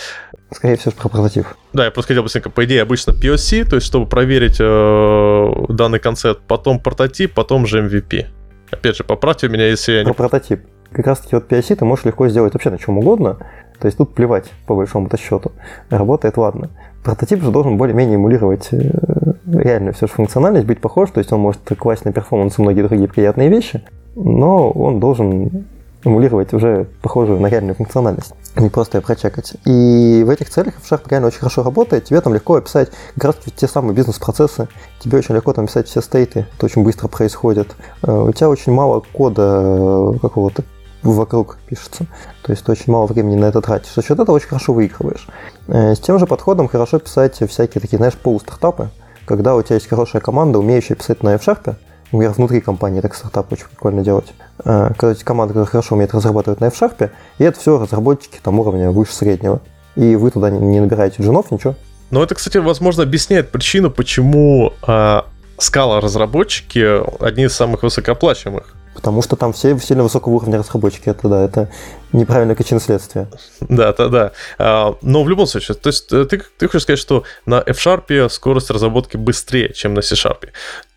Скорее 0.52 0.78
всего, 0.78 0.92
про 0.92 1.10
прототип. 1.10 1.46
Да, 1.74 1.86
я 1.86 1.92
просто 1.92 2.10
хотел 2.10 2.24
быстренько. 2.24 2.50
По 2.50 2.66
идее, 2.66 2.82
обычно 2.82 3.12
POC, 3.12 3.68
то 3.68 3.76
есть 3.76 3.88
чтобы 3.88 4.06
проверить 4.06 4.58
э, 4.60 5.74
данный 5.74 6.00
концепт, 6.00 6.42
потом 6.48 6.80
прототип, 6.80 7.34
потом 7.34 7.66
же 7.66 7.82
MVP. 7.82 8.28
Опять 8.72 8.98
же, 8.98 9.04
поправьте 9.04 9.50
меня, 9.50 9.68
если 9.68 9.94
я 9.94 10.00
не... 10.04 10.06
Про 10.06 10.14
прототип. 10.14 10.62
Как 10.92 11.08
раз 11.08 11.20
таки 11.20 11.36
вот 11.36 11.52
POC 11.52 11.76
ты 11.76 11.86
можешь 11.86 12.06
легко 12.06 12.28
сделать 12.28 12.54
вообще 12.54 12.70
на 12.70 12.78
чем 12.78 13.00
угодно. 13.00 13.38
То 13.80 13.88
есть 13.88 13.98
тут 13.98 14.14
плевать, 14.14 14.52
по 14.68 14.76
большому-то 14.76 15.18
счету. 15.18 15.52
Работает, 15.90 16.38
ладно. 16.38 16.70
Прототип 17.04 17.42
же 17.42 17.52
должен 17.52 17.78
более-менее 17.78 18.16
эмулировать 18.16 18.70
э, 18.72 19.34
реально 19.46 19.92
все 19.92 20.08
же 20.08 20.14
функциональность, 20.14 20.66
быть 20.66 20.80
похож, 20.80 21.12
то 21.12 21.20
есть 21.20 21.32
он 21.32 21.40
может 21.40 21.62
класть 21.78 22.06
на 22.06 22.14
перформанс 22.14 22.58
и 22.58 22.62
многие 22.62 22.84
другие 22.84 23.08
приятные 23.08 23.50
вещи, 23.50 23.84
но 24.16 24.72
он 24.72 25.00
должен 25.00 25.66
эмулировать 26.06 26.54
уже 26.54 26.88
похожую 27.02 27.40
на 27.40 27.48
реальную 27.48 27.76
функциональность, 27.76 28.34
а 28.54 28.62
не 28.62 28.70
просто 28.70 28.98
ее 28.98 29.02
прочекать. 29.02 29.56
И 29.66 30.24
в 30.26 30.30
этих 30.30 30.50
целях 30.50 30.76
F-Sharp 30.78 31.10
реально 31.10 31.28
очень 31.28 31.40
хорошо 31.40 31.64
работает. 31.64 32.06
Тебе 32.06 32.22
там 32.22 32.34
легко 32.34 32.56
описать 32.56 32.92
как 33.16 33.26
раз 33.26 33.36
те 33.56 33.68
самые 33.68 33.96
бизнес-процессы. 33.96 34.68
Тебе 35.00 35.18
очень 35.18 35.36
легко 35.36 35.52
там 35.54 35.66
писать 35.66 35.88
все 35.88 36.02
стейты. 36.02 36.46
Это 36.56 36.66
очень 36.68 36.84
быстро 36.84 37.08
происходит. 37.08 37.76
Э, 38.04 38.12
у 38.12 38.32
тебя 38.32 38.50
очень 38.50 38.72
мало 38.72 39.04
кода 39.14 39.62
э, 39.64 40.20
какого-то 40.22 40.64
вокруг 41.02 41.58
пишется. 41.68 42.06
То 42.44 42.52
есть 42.52 42.64
ты 42.64 42.72
очень 42.72 42.92
мало 42.92 43.06
времени 43.08 43.36
на 43.36 43.46
это 43.46 43.62
тратишь. 43.62 43.94
За 43.94 44.02
счет 44.02 44.20
этого 44.20 44.36
очень 44.36 44.48
хорошо 44.48 44.74
выигрываешь. 44.74 45.28
Э, 45.68 45.96
с 45.96 46.00
тем 46.00 46.20
же 46.20 46.28
подходом 46.28 46.68
хорошо 46.68 47.00
писать 47.00 47.42
всякие 47.50 47.82
такие, 47.82 47.98
знаешь, 47.98 48.16
полустартапы, 48.16 48.90
когда 49.26 49.56
у 49.56 49.62
тебя 49.64 49.76
есть 49.76 49.88
хорошая 49.88 50.22
команда, 50.22 50.60
умеющая 50.60 50.96
писать 50.96 51.24
на 51.24 51.34
F-Sharp, 51.36 51.76
например, 52.12 52.32
внутри 52.32 52.62
компании, 52.62 53.02
так 53.02 53.16
стартап 53.16 53.52
очень 53.52 53.66
прикольно 53.68 54.04
делать. 54.04 54.34
Э, 54.66 54.90
когда 54.98 55.12
эти 55.14 55.24
команды, 55.24 55.54
которые 55.54 55.70
хорошо 55.70 55.96
умеют 55.96 56.14
разрабатывать 56.14 56.60
на 56.60 56.66
F-Sharp, 56.66 57.12
и 57.38 57.44
это 57.44 57.60
все 57.60 57.80
разработчики 57.80 58.40
там 58.42 58.60
уровня 58.60 58.92
выше 58.92 59.14
среднего. 59.14 59.62
И 59.96 60.16
вы 60.16 60.32
туда 60.32 60.50
не 60.50 60.80
набираете 60.80 61.22
джунов, 61.22 61.52
ничего. 61.52 61.76
Но 62.12 62.24
это, 62.24 62.36
кстати, 62.36 62.58
возможно, 62.58 63.04
объясняет 63.04 63.52
причину, 63.52 63.92
почему 63.92 64.74
э, 64.86 65.22
скала 65.58 66.02
разработчики 66.02 67.24
одни 67.24 67.46
из 67.46 67.54
самых 67.54 67.84
высокооплачиваемых. 67.84 68.76
Потому 68.96 69.22
что 69.22 69.36
там 69.36 69.54
все 69.54 69.78
сильно 69.78 70.04
высокого 70.04 70.34
уровня 70.34 70.58
разработчики. 70.58 71.10
Это 71.10 71.28
да, 71.28 71.44
это 71.44 71.70
неправильная 72.12 72.56
причина 72.56 72.80
следствия. 72.80 73.28
Да, 73.60 73.94
да, 73.94 74.08
да. 74.08 74.32
А, 74.58 74.96
но 75.02 75.24
в 75.24 75.30
любом 75.30 75.48
случае, 75.48 75.76
то 75.76 75.90
есть 75.90 76.12
э, 76.12 76.26
ты, 76.26 76.42
ты 76.58 76.68
хочешь 76.68 76.84
сказать, 76.84 77.00
что 77.00 77.24
на 77.46 77.62
F-Sharp 77.66 78.30
скорость 78.30 78.72
разработки 78.72 79.18
быстрее, 79.18 79.74
чем 79.74 79.94
на 79.94 80.02
C-Sharp. 80.02 80.50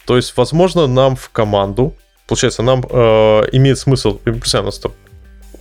То 0.06 0.16
есть, 0.16 0.36
возможно, 0.36 0.86
нам 0.86 1.16
в 1.16 1.28
команду, 1.30 1.94
получается, 2.28 2.62
нам 2.62 2.84
э, 2.88 3.42
имеет 3.52 3.78
смысл, 3.78 4.18
представляем, 4.18 4.66
у 4.66 4.68
нас 4.68 4.78
там 4.78 4.92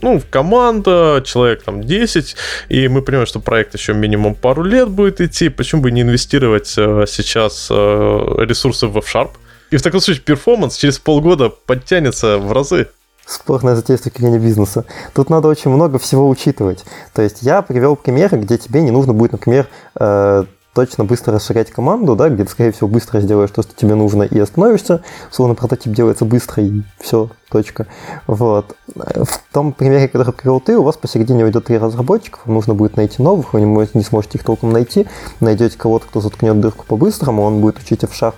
ну, 0.02 0.22
команда, 0.30 1.24
человек 1.26 1.64
там 1.64 1.84
10, 1.84 2.36
и 2.70 2.88
мы 2.88 3.02
понимаем, 3.02 3.26
что 3.26 3.40
проект 3.40 3.74
еще 3.74 3.94
минимум 3.94 4.36
пару 4.36 4.62
лет 4.62 4.90
будет 4.90 5.22
идти, 5.22 5.50
почему 5.50 5.82
бы 5.82 5.92
не 5.92 6.02
инвестировать 6.02 6.76
э, 6.78 7.06
сейчас 7.08 7.68
э, 7.72 7.74
ресурсы 7.74 8.88
в 8.88 8.98
F-Sharp, 8.98 9.32
и 9.72 9.78
в 9.78 9.82
таком 9.82 10.02
случае 10.02 10.24
перформанс 10.24 10.78
через 10.78 11.00
полгода 11.00 11.50
подтянется 11.50 12.38
в 12.38 12.52
разы. 12.52 12.88
Спорная 13.26 13.76
затея 13.76 13.98
с 13.98 14.02
точки 14.02 14.22
зрения 14.22 14.40
бизнеса. 14.40 14.86
Тут 15.14 15.30
надо 15.30 15.50
очень 15.50 15.72
много 15.72 16.00
всего 16.00 16.30
учитывать. 16.30 16.86
То 17.14 17.22
есть 17.22 17.42
я 17.42 17.62
привел 17.62 17.98
примеры, 17.98 18.38
где 18.38 18.58
тебе 18.58 18.82
не 18.82 18.92
нужно 18.92 19.14
будет, 19.14 19.34
например, 19.34 19.68
э, 20.00 20.46
точно 20.78 21.06
быстро 21.06 21.34
расширять 21.34 21.72
команду, 21.72 22.16
да, 22.16 22.30
где 22.30 22.44
ты, 22.44 22.52
скорее 22.52 22.72
всего, 22.72 22.88
быстро 22.88 23.20
сделаешь 23.20 23.50
то, 23.50 23.64
что 23.64 23.76
тебе 23.76 23.96
нужно, 23.96 24.22
и 24.22 24.38
остановишься. 24.38 25.02
Словно 25.32 25.56
прототип 25.56 25.92
делается 25.92 26.24
быстро, 26.24 26.62
и 26.62 26.84
все, 27.00 27.32
точка. 27.50 27.88
Вот. 28.28 28.76
В 28.86 29.42
том 29.52 29.74
примере, 29.74 30.08
который 30.08 30.34
привел 30.34 30.60
ты, 30.60 30.78
у 30.78 30.84
вас 30.84 30.96
посередине 30.96 31.46
уйдет 31.46 31.66
три 31.66 31.80
разработчиков, 31.80 32.42
вам 32.46 32.54
нужно 32.54 32.76
будет 32.76 32.96
найти 32.96 33.24
новых, 33.24 33.54
вы 33.54 33.62
не 33.62 34.04
сможете 34.04 34.38
их 34.38 34.44
толком 34.44 34.72
найти, 34.72 35.08
найдете 35.40 35.80
кого-то, 35.80 36.06
кто 36.06 36.22
заткнет 36.22 36.60
дырку 36.62 36.86
по-быстрому, 36.86 37.42
он 37.42 37.60
будет 37.60 37.80
учить 37.80 38.04
в 38.04 38.34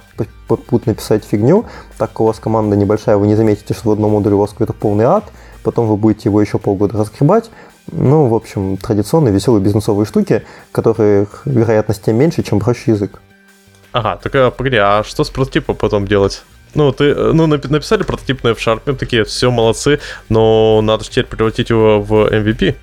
попутно 0.48 0.96
писать 0.96 1.26
фигню, 1.26 1.66
так 1.98 2.12
как 2.12 2.22
у 2.22 2.24
вас 2.26 2.40
команда 2.40 2.78
небольшая, 2.78 3.18
вы 3.18 3.28
не 3.28 3.36
заметите, 3.36 3.74
что 3.74 3.90
в 3.90 3.92
одном 3.92 4.12
модуле 4.12 4.36
у 4.36 4.40
вас 4.40 4.52
какой-то 4.52 4.72
полный 4.72 5.04
ад, 5.04 5.26
потом 5.64 5.88
вы 5.88 5.98
будете 5.98 6.30
его 6.30 6.42
еще 6.42 6.58
полгода 6.58 6.98
разгребать, 6.98 7.50
ну, 7.92 8.28
в 8.28 8.34
общем, 8.34 8.78
традиционные 8.78 9.34
веселые 9.34 9.64
бизнесовые 9.64 10.06
штуки, 10.06 10.44
которых 10.72 11.42
вероятность 11.46 12.04
тем 12.04 12.18
меньше, 12.18 12.44
чем 12.44 12.60
проще 12.60 12.92
язык. 12.92 13.20
Ага, 13.92 14.20
так 14.22 14.36
а, 14.36 14.52
погоди, 14.52 14.78
а 14.78 15.04
что 15.04 15.24
с 15.24 15.30
прототипом 15.30 15.76
потом 15.76 16.08
делать? 16.08 16.44
Ну, 16.76 16.92
ты, 16.92 17.16
ну, 17.16 17.48
написали 17.48 18.04
прототип 18.04 18.44
на 18.44 18.50
F-Sharp, 18.50 18.96
такие, 18.96 19.24
все, 19.24 19.50
молодцы, 19.50 20.00
но 20.30 20.82
надо 20.84 21.04
же 21.04 21.10
теперь 21.10 21.26
превратить 21.26 21.72
его 21.72 22.02
в 22.02 22.32
MVP. 22.32 22.76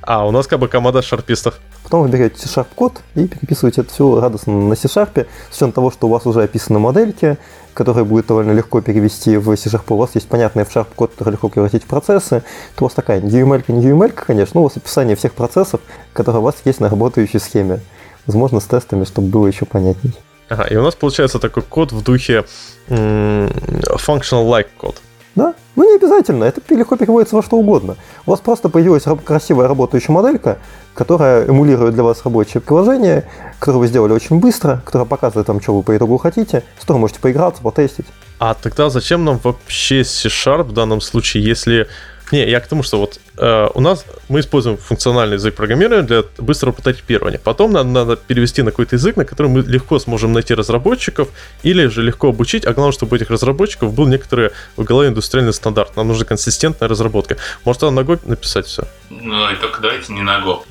А, 0.00 0.26
у 0.26 0.30
нас 0.30 0.46
как 0.46 0.60
бы 0.60 0.68
команда 0.68 1.02
шарпистов. 1.02 1.58
Потом 1.82 2.02
вы 2.02 2.08
берете 2.08 2.38
C-Sharp 2.38 2.68
код 2.74 3.02
и 3.14 3.26
переписываете 3.26 3.82
это 3.82 3.92
все 3.92 4.20
радостно 4.20 4.54
на 4.54 4.74
C-Sharp, 4.74 5.26
с 5.50 5.56
учетом 5.56 5.72
того, 5.72 5.90
что 5.90 6.06
у 6.06 6.10
вас 6.10 6.24
уже 6.26 6.42
описаны 6.42 6.78
модельки, 6.78 7.36
который 7.76 8.04
будет 8.04 8.26
довольно 8.26 8.52
легко 8.52 8.80
перевести 8.80 9.36
в 9.36 9.54
C-Sharp, 9.54 9.84
у 9.90 9.96
вас 9.96 10.14
есть 10.14 10.28
понятный 10.28 10.62
F-Sharp 10.62 10.86
код, 10.96 11.12
который 11.12 11.32
легко 11.32 11.48
превратить 11.50 11.84
в 11.84 11.86
процессы, 11.86 12.42
то 12.74 12.84
у 12.84 12.86
вас 12.86 12.94
такая 12.94 13.20
не 13.20 13.30
UML, 13.30 13.64
не 13.68 13.86
UML, 13.86 14.12
конечно, 14.12 14.52
но 14.54 14.62
у 14.62 14.64
вас 14.64 14.76
описание 14.76 15.14
всех 15.14 15.34
процессов, 15.34 15.80
которые 16.14 16.40
у 16.40 16.44
вас 16.44 16.56
есть 16.64 16.80
на 16.80 16.88
работающей 16.88 17.38
схеме. 17.38 17.80
Возможно, 18.26 18.60
с 18.60 18.64
тестами, 18.64 19.04
чтобы 19.04 19.28
было 19.28 19.46
еще 19.46 19.66
понятнее. 19.66 20.14
Ага, 20.48 20.64
и 20.64 20.76
у 20.76 20.82
нас 20.82 20.94
получается 20.94 21.38
такой 21.38 21.62
код 21.62 21.92
в 21.92 22.02
духе 22.02 22.44
functional-like 22.88 24.68
код. 24.78 24.96
Да, 25.36 25.54
ну 25.76 25.88
не 25.88 25.96
обязательно, 25.96 26.44
это 26.44 26.62
легко 26.74 26.96
переводится 26.96 27.36
во 27.36 27.42
что 27.42 27.58
угодно. 27.58 27.96
У 28.24 28.30
вас 28.30 28.40
просто 28.40 28.70
появилась 28.70 29.04
красивая 29.22 29.68
работающая 29.68 30.12
моделька, 30.12 30.58
которая 30.94 31.46
эмулирует 31.46 31.92
для 31.92 32.02
вас 32.02 32.24
рабочее 32.24 32.62
приложение, 32.62 33.28
которое 33.58 33.80
вы 33.80 33.86
сделали 33.86 34.12
очень 34.12 34.40
быстро, 34.40 34.80
которое 34.86 35.04
показывает 35.04 35.46
вам, 35.48 35.60
что 35.60 35.76
вы 35.76 35.82
по 35.82 35.94
итогу 35.94 36.16
хотите, 36.16 36.62
с 36.78 36.80
которым 36.80 37.02
можете 37.02 37.20
поиграться, 37.20 37.60
потестить. 37.62 38.06
А 38.38 38.54
тогда 38.54 38.88
зачем 38.88 39.26
нам 39.26 39.38
вообще 39.44 40.04
C-Sharp 40.04 40.64
в 40.64 40.72
данном 40.72 41.02
случае, 41.02 41.44
если 41.44 41.86
не, 42.32 42.48
я 42.48 42.60
к 42.60 42.66
тому, 42.66 42.82
что 42.82 42.98
вот 42.98 43.20
э, 43.36 43.68
у 43.74 43.80
нас 43.80 44.04
мы 44.28 44.40
используем 44.40 44.76
функциональный 44.76 45.34
язык 45.34 45.54
программирования 45.54 46.02
для 46.02 46.24
быстрого 46.38 46.72
прототипирования. 46.72 47.38
Потом 47.38 47.72
нам 47.72 47.92
надо 47.92 48.16
перевести 48.16 48.62
на 48.62 48.70
какой-то 48.70 48.96
язык, 48.96 49.16
на 49.16 49.24
котором 49.24 49.52
мы 49.52 49.60
легко 49.62 49.98
сможем 49.98 50.32
найти 50.32 50.54
разработчиков 50.54 51.28
или 51.62 51.86
же 51.86 52.02
легко 52.02 52.28
обучить. 52.28 52.66
А 52.66 52.72
главное, 52.72 52.92
чтобы 52.92 53.14
у 53.14 53.16
этих 53.16 53.30
разработчиков 53.30 53.94
был 53.94 54.06
некоторый 54.06 54.50
в 54.76 54.84
голове 54.84 55.08
индустриальный 55.08 55.52
стандарт. 55.52 55.96
Нам 55.96 56.08
нужна 56.08 56.24
консистентная 56.24 56.88
разработка. 56.88 57.36
Может, 57.64 57.82
на 57.82 58.00
Go 58.00 58.18
написать 58.24 58.66
все? 58.66 58.84
Ну, 59.10 59.50
и 59.50 59.56
только 59.56 59.80
давайте 59.80 60.12
не 60.12 60.22
на 60.22 60.38
Go. 60.40 60.62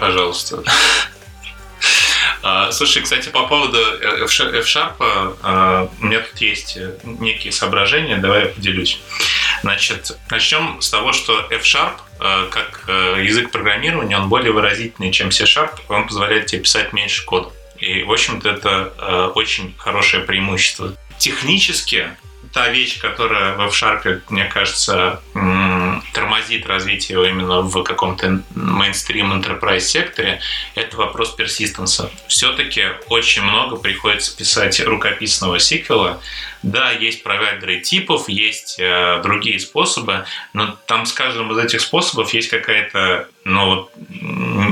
Пожалуйста. 0.00 0.62
А, 2.42 2.70
слушай, 2.70 3.02
кстати, 3.02 3.28
по 3.30 3.46
поводу 3.46 3.78
F-Sharp, 3.78 4.92
а, 5.42 5.88
у 6.00 6.04
меня 6.04 6.20
тут 6.20 6.40
есть 6.40 6.78
некие 7.02 7.52
соображения, 7.52 8.18
давай 8.18 8.42
я 8.42 8.46
поделюсь. 8.48 9.00
Значит, 9.62 10.16
начнем 10.30 10.80
с 10.80 10.90
того, 10.90 11.12
что 11.12 11.46
F-Sharp, 11.50 11.94
а, 12.20 12.48
как 12.48 12.84
язык 12.88 13.50
программирования, 13.50 14.18
он 14.18 14.28
более 14.28 14.52
выразительный, 14.52 15.10
чем 15.12 15.30
C-Sharp, 15.30 15.80
он 15.88 16.06
позволяет 16.06 16.46
тебе 16.46 16.62
писать 16.62 16.92
меньше 16.92 17.24
кода. 17.24 17.50
И, 17.78 18.02
в 18.02 18.10
общем-то, 18.12 18.48
это 18.48 19.32
очень 19.34 19.74
хорошее 19.78 20.24
преимущество. 20.24 20.94
Технически 21.18 22.10
та 22.52 22.68
вещь, 22.70 22.98
которая 22.98 23.54
в 23.56 23.60
F-Sharp, 23.60 24.22
мне 24.30 24.44
кажется, 24.44 25.20
тормозит 26.12 26.66
развитие 26.66 27.28
именно 27.28 27.60
в 27.60 27.82
каком-то 27.82 28.42
мейнстрим 28.54 29.32
enterprise 29.32 29.80
секторе, 29.80 30.40
это 30.74 30.96
вопрос 30.96 31.34
персистенса. 31.34 32.10
Все-таки 32.26 32.84
очень 33.08 33.42
много 33.42 33.76
приходится 33.76 34.36
писать 34.36 34.80
рукописного 34.80 35.58
сиквела, 35.58 36.20
да, 36.62 36.90
есть 36.90 37.22
провайдеры 37.22 37.80
типов, 37.80 38.28
есть 38.28 38.78
э, 38.80 39.20
другие 39.22 39.60
способы, 39.60 40.24
но 40.52 40.76
там 40.86 41.06
с 41.06 41.12
каждым 41.12 41.52
из 41.52 41.58
этих 41.58 41.80
способов 41.80 42.34
есть 42.34 42.48
какая-то, 42.48 43.28
ну, 43.44 43.88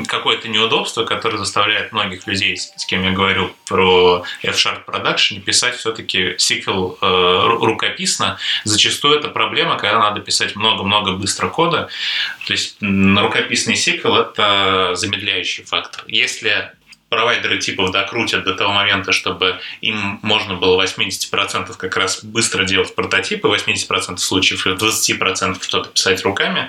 какое-то 0.09 0.49
неудобство, 0.49 1.05
которое 1.05 1.39
заставляет 1.39 1.93
многих 1.93 2.27
людей, 2.27 2.57
с 2.57 2.85
кем 2.87 3.05
я 3.05 3.13
говорю 3.13 3.55
про 3.67 4.25
F-Sharp 4.43 4.85
Production, 4.85 5.41
писать 5.41 5.77
все-таки 5.77 6.35
сиквел 6.39 6.99
э, 7.01 7.43
рукописно. 7.61 8.39
Зачастую 8.65 9.19
это 9.19 9.29
проблема, 9.29 9.77
когда 9.77 10.01
надо 10.01 10.21
писать 10.21 10.57
много-много 10.57 11.13
быстро 11.13 11.49
кода. 11.49 11.89
То 12.47 12.53
есть 12.53 12.79
рукописный 12.81 13.77
сиквел– 13.77 14.17
это 14.17 14.93
замедляющий 14.95 15.65
фактор. 15.65 16.05
Если 16.09 16.73
провайдеры 17.09 17.59
типов 17.59 17.93
докрутят 17.93 18.45
до 18.45 18.55
того 18.55 18.73
момента, 18.73 19.13
чтобы 19.13 19.61
им 19.81 20.19
можно 20.23 20.55
было 20.55 20.83
80% 20.83 21.77
как 21.77 21.97
раз 21.97 22.25
быстро 22.25 22.65
делать 22.65 22.95
прототипы, 22.95 23.49
80% 23.49 24.19
случаев 24.19 24.67
и 24.67 24.71
20% 24.71 25.63
что-то 25.63 25.89
писать 25.91 26.25
руками. 26.25 26.69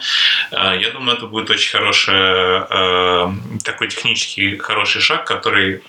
Э, 0.51 0.77
я 0.79 0.91
думаю, 0.91 1.17
это 1.17 1.25
будет 1.25 1.49
очень 1.49 1.71
хороший, 1.71 2.13
э, 2.13 3.31
такой 3.63 3.87
технический 3.87 4.57
хороший 4.57 5.01
шаг, 5.01 5.25
который, 5.25 5.81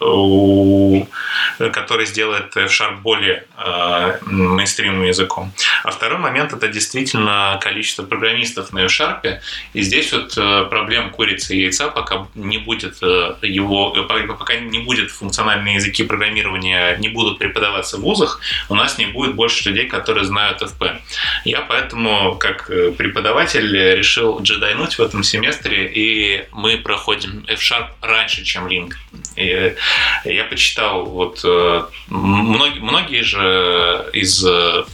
который 1.58 2.06
сделает 2.06 2.56
F-Sharp 2.56 3.00
более 3.02 3.44
э, 3.56 4.18
мейнстримным 4.22 5.04
языком. 5.04 5.52
А 5.84 5.90
второй 5.90 6.18
момент– 6.18 6.52
это 6.54 6.68
действительно 6.68 7.58
количество 7.60 8.02
программистов 8.02 8.72
на 8.72 8.84
F-Sharp. 8.86 9.40
И 9.74 9.82
здесь 9.82 10.12
вот 10.12 10.34
проблема 10.70 11.10
курицы 11.10 11.54
и 11.54 11.60
яйца, 11.62 11.88
пока 11.88 12.26
не 12.34 12.58
будет 12.58 13.02
его, 13.02 13.90
пока 14.38 14.56
не 14.56 14.78
будет 14.78 15.10
функциональные 15.10 15.76
языки 15.76 16.04
программирования, 16.04 16.96
не 16.98 17.08
будут 17.08 17.38
преподаваться 17.38 17.98
в 17.98 18.00
вузах, 18.00 18.40
у 18.68 18.74
нас 18.74 18.98
не 18.98 19.06
будет 19.06 19.34
больше 19.34 19.68
людей, 19.68 19.86
которые 19.86 20.24
знают 20.24 20.62
FP. 20.62 20.98
Я 21.44 21.60
поэтому, 21.62 22.36
как 22.36 22.70
э, 22.70 22.92
преподаватель, 22.92 23.76
решил 23.76 24.40
джедайнуть 24.40 24.98
в 24.98 25.00
этом 25.00 25.22
семестре, 25.22 25.90
и 25.92 26.44
мы 26.52 26.78
проходим 26.78 27.44
F-Sharp 27.48 27.88
раньше, 28.00 28.44
чем 28.44 28.66
Link. 28.66 28.92
И 29.36 29.74
я 30.24 30.44
почитал, 30.44 31.04
вот 31.06 31.40
э, 31.44 31.82
многие, 32.08 32.80
многие 32.80 33.22
же 33.22 34.08
из 34.12 34.44
э, 34.44 34.84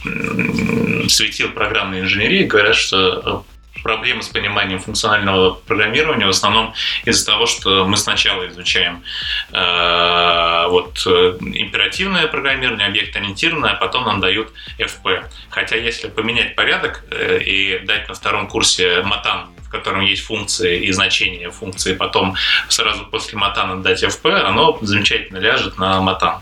светил 1.07 1.49
программной 1.49 2.01
инженерии 2.01 2.43
говорят, 2.43 2.75
что 2.75 3.45
проблемы 3.85 4.23
с 4.23 4.29
пониманием 4.29 4.79
функционального 4.79 5.51
программирования 5.51 6.25
в 6.25 6.29
основном 6.29 6.73
из-за 7.05 7.23
того, 7.23 7.45
что 7.45 7.85
мы 7.85 7.97
сначала 7.97 8.47
изучаем 8.47 9.03
э, 9.51 10.67
вот 10.69 11.03
э, 11.05 11.37
императивное 11.39 12.25
программирование, 12.25 12.87
объект-ориентированное, 12.87 13.73
а 13.73 13.75
потом 13.75 14.05
нам 14.05 14.21
дают 14.21 14.51
FP. 14.79 15.25
Хотя 15.51 15.75
если 15.75 16.07
поменять 16.07 16.55
порядок 16.55 17.03
э, 17.11 17.37
и 17.43 17.77
дать 17.85 18.09
на 18.09 18.15
втором 18.15 18.47
курсе 18.47 19.03
матан 19.03 19.49
котором 19.77 20.01
есть 20.01 20.23
функции 20.23 20.79
и 20.85 20.91
значения 20.91 21.49
функции, 21.49 21.93
потом 21.93 22.35
сразу 22.69 23.05
после 23.05 23.37
матана 23.37 23.81
дать 23.81 24.03
FP, 24.03 24.31
оно 24.31 24.77
замечательно 24.81 25.37
ляжет 25.37 25.77
на 25.77 26.01
матан. 26.01 26.39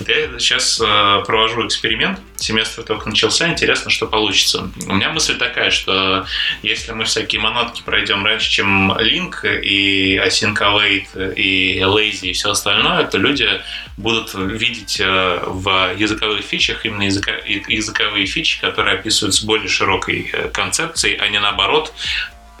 Я 0.00 0.38
сейчас 0.38 0.80
э, 0.80 1.24
провожу 1.26 1.66
эксперимент, 1.66 2.20
семестр 2.36 2.82
только 2.82 3.08
начался, 3.08 3.48
интересно, 3.48 3.90
что 3.90 4.06
получится. 4.06 4.70
У 4.86 4.94
меня 4.94 5.10
мысль 5.10 5.38
такая, 5.38 5.70
что 5.70 6.26
если 6.62 6.92
мы 6.92 7.04
всякие 7.04 7.40
монотки 7.40 7.82
пройдем 7.82 8.24
раньше, 8.24 8.50
чем 8.50 8.92
Link 8.92 9.60
и 9.62 10.18
Async 10.18 10.56
Await 10.56 11.34
и 11.34 11.78
Lazy 11.80 12.28
и 12.28 12.32
все 12.32 12.50
остальное, 12.50 13.04
то 13.04 13.18
люди 13.18 13.48
будут 13.96 14.34
видеть 14.34 15.00
э, 15.00 15.40
в 15.46 15.94
языковых 15.96 16.42
фичах 16.42 16.84
именно 16.84 17.04
языка, 17.04 17.32
языковые 17.46 18.26
фичи, 18.26 18.60
которые 18.60 18.98
описываются 18.98 19.46
более 19.46 19.68
широкой 19.68 20.30
э, 20.32 20.48
концепцией, 20.50 21.16
а 21.16 21.28
не 21.28 21.40
наоборот 21.40 21.92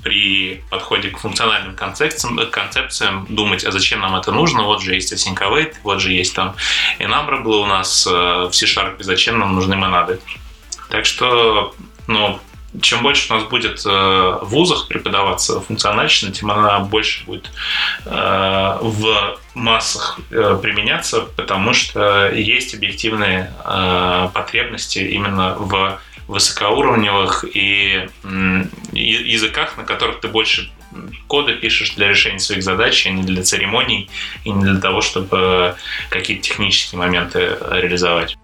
при 0.06 0.62
подходе 0.70 1.10
к 1.10 1.18
функциональным 1.18 1.74
концепциям, 1.74 2.38
концепциям 2.52 3.26
думать, 3.28 3.64
а 3.64 3.72
зачем 3.72 3.98
нам 4.00 4.14
это 4.14 4.30
нужно, 4.30 4.62
вот 4.62 4.80
же 4.80 4.94
есть 4.94 5.12
async 5.12 5.36
await, 5.40 5.74
вот 5.82 6.00
же 6.00 6.12
есть 6.12 6.32
там 6.32 6.54
enumber 7.00 7.42
было 7.42 7.62
у 7.62 7.66
нас 7.66 8.06
э, 8.06 8.10
в 8.10 8.52
C-Sharp, 8.52 8.98
зачем 9.00 9.40
нам 9.40 9.56
нужны 9.56 9.74
монады. 9.74 10.20
Так 10.90 11.06
что, 11.06 11.74
ну, 12.06 12.38
чем 12.80 13.02
больше 13.02 13.32
у 13.32 13.36
нас 13.36 13.48
будет 13.48 13.84
э, 13.84 13.88
в 13.88 14.48
вузах 14.48 14.86
преподаваться 14.86 15.60
функциональщина, 15.60 16.30
тем 16.30 16.52
она 16.52 16.78
больше 16.78 17.24
будет 17.24 17.50
э, 18.04 18.78
в 18.80 19.38
массах 19.54 20.20
применяться, 20.30 21.22
потому 21.34 21.74
что 21.74 22.30
есть 22.30 22.74
объективные 22.74 23.52
потребности 24.34 24.98
именно 24.98 25.56
в 25.58 25.98
высокоуровневых 26.28 27.44
и 27.54 28.08
языках, 28.92 29.76
на 29.76 29.84
которых 29.84 30.20
ты 30.20 30.28
больше 30.28 30.70
кода 31.28 31.52
пишешь 31.52 31.94
для 31.94 32.08
решения 32.08 32.38
своих 32.38 32.62
задач, 32.62 33.06
а 33.06 33.10
не 33.10 33.22
для 33.22 33.42
церемоний, 33.42 34.08
и 34.44 34.50
не 34.50 34.64
для 34.64 34.80
того, 34.80 35.02
чтобы 35.02 35.74
какие-то 36.10 36.42
технические 36.42 36.98
моменты 36.98 37.56
реализовать. 37.70 38.36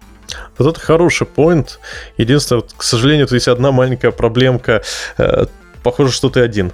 Вот 0.57 0.67
это 0.69 0.79
хороший 0.79 1.27
поинт. 1.27 1.79
Единственное, 2.17 2.63
к 2.77 2.83
сожалению, 2.83 3.27
тут 3.27 3.33
есть 3.33 3.47
одна 3.47 3.71
маленькая 3.71 4.11
проблемка. 4.11 4.83
Э, 5.17 5.45
похоже, 5.83 6.11
что 6.11 6.29
ты 6.29 6.41
один. 6.41 6.71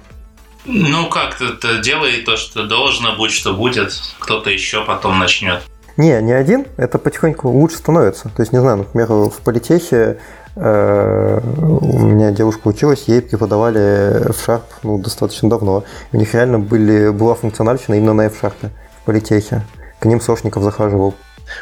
Ну 0.66 1.08
как, 1.08 1.40
это 1.40 1.78
делай 1.78 2.20
то, 2.22 2.36
что 2.36 2.66
должно, 2.66 3.16
будь 3.16 3.32
что 3.32 3.54
будет, 3.54 3.98
кто-то 4.18 4.50
еще 4.50 4.84
потом 4.84 5.18
начнет. 5.18 5.62
Не, 5.96 6.20
не 6.22 6.32
один, 6.32 6.66
это 6.76 6.98
потихоньку 6.98 7.48
лучше 7.48 7.76
становится. 7.76 8.28
То 8.28 8.42
есть, 8.42 8.52
не 8.52 8.60
знаю, 8.60 8.78
например, 8.78 9.08
в 9.08 9.40
политехе 9.44 10.20
у 10.56 10.60
меня 12.06 12.32
девушка 12.32 12.68
училась, 12.68 13.04
ей 13.06 13.22
преподавали 13.22 14.28
F-Sharp 14.30 14.62
ну, 14.82 14.98
достаточно 14.98 15.48
давно. 15.48 15.84
У 16.12 16.16
них 16.16 16.34
реально 16.34 16.58
были, 16.58 17.10
была 17.10 17.34
функциональщина 17.34 17.94
именно 17.94 18.14
на 18.14 18.22
F-Sharp 18.26 18.70
в 19.02 19.04
политехе. 19.04 19.62
К 20.00 20.06
ним 20.06 20.20
Сошников 20.20 20.62
захаживал. 20.62 21.14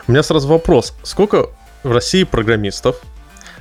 У 0.07 0.13
меня 0.13 0.23
сразу 0.23 0.49
вопрос. 0.49 0.95
Сколько 1.03 1.47
в 1.83 1.93
России 1.93 2.25
программистов? 2.25 3.01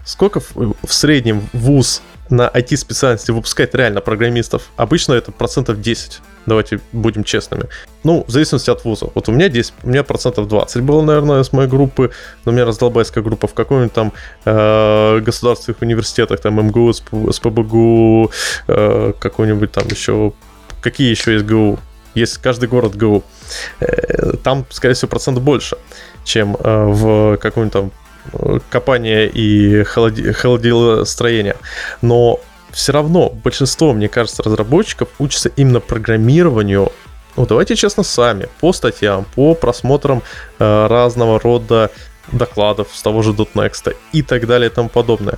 Сколько 0.06 0.40
в, 0.40 0.56
в 0.56 0.94
среднем 0.94 1.50
вуз 1.52 2.02
на 2.30 2.48
IT-специальности 2.48 3.32
выпускает 3.32 3.76
реально 3.76 4.02
программистов? 4.02 4.70
Обычно 4.76 5.14
это 5.14 5.32
процентов 5.32 5.82
10. 5.82 6.22
Давайте 6.46 6.80
будем 6.94 7.24
честными. 7.24 7.66
Ну, 8.04 8.24
в 8.26 8.32
зависимости 8.32 8.70
от 8.70 8.86
вуза. 8.86 9.10
Вот 9.14 9.28
у 9.28 9.32
меня 9.32 9.50
10, 9.50 9.74
у 9.84 9.90
меня 9.90 10.04
процентов 10.04 10.48
20 10.48 10.82
было, 10.82 11.02
наверное, 11.02 11.44
с 11.44 11.52
моей 11.52 11.68
группы, 11.68 12.12
но 12.46 12.52
у 12.52 12.56
меня 12.56 12.66
раздолбайская 12.66 13.24
группа 13.24 13.48
в 13.48 13.54
каком-нибудь 13.54 13.94
там 13.94 14.14
э, 14.46 15.20
государственных 15.20 15.82
университетах, 15.82 16.40
там 16.40 16.56
МГУ, 16.66 16.94
СПБГУ, 16.94 18.32
э, 18.68 19.14
какой-нибудь 19.20 19.72
там 19.72 19.88
еще... 19.88 20.34
Какие 20.82 21.10
еще 21.10 21.34
есть 21.34 21.46
ГУ? 21.46 21.80
Есть 22.16 22.38
каждый 22.38 22.70
город 22.70 22.96
ГУ. 22.96 23.24
Э, 23.80 24.38
там, 24.44 24.66
скорее 24.70 24.94
всего, 24.94 25.10
процент 25.10 25.40
больше, 25.40 25.78
чем 26.24 26.56
э, 26.56 26.86
в 26.86 27.38
каком-нибудь 27.38 27.74
там 27.74 27.92
копание 28.70 29.28
и 29.28 29.84
холоди... 29.84 30.32
холодилостроение. 30.32 31.56
Но 32.02 32.40
все 32.72 32.92
равно 32.92 33.30
большинство, 33.30 33.94
мне 33.94 34.08
кажется, 34.08 34.44
разработчиков 34.44 35.10
учатся 35.20 35.50
именно 35.50 35.80
программированию 35.80 36.92
ну, 37.38 37.46
давайте 37.46 37.76
честно, 37.76 38.02
сами, 38.02 38.50
по 38.60 38.74
статьям, 38.74 39.24
по 39.36 39.54
просмотрам 39.54 40.24
э, 40.58 40.88
разного 40.88 41.40
рода 41.40 41.92
докладов 42.32 42.88
с 42.92 43.02
того 43.04 43.22
же 43.22 43.32
.next 43.32 43.96
и 44.12 44.24
так 44.24 44.48
далее 44.48 44.72
и 44.72 44.74
тому 44.74 44.90
подобное. 44.90 45.38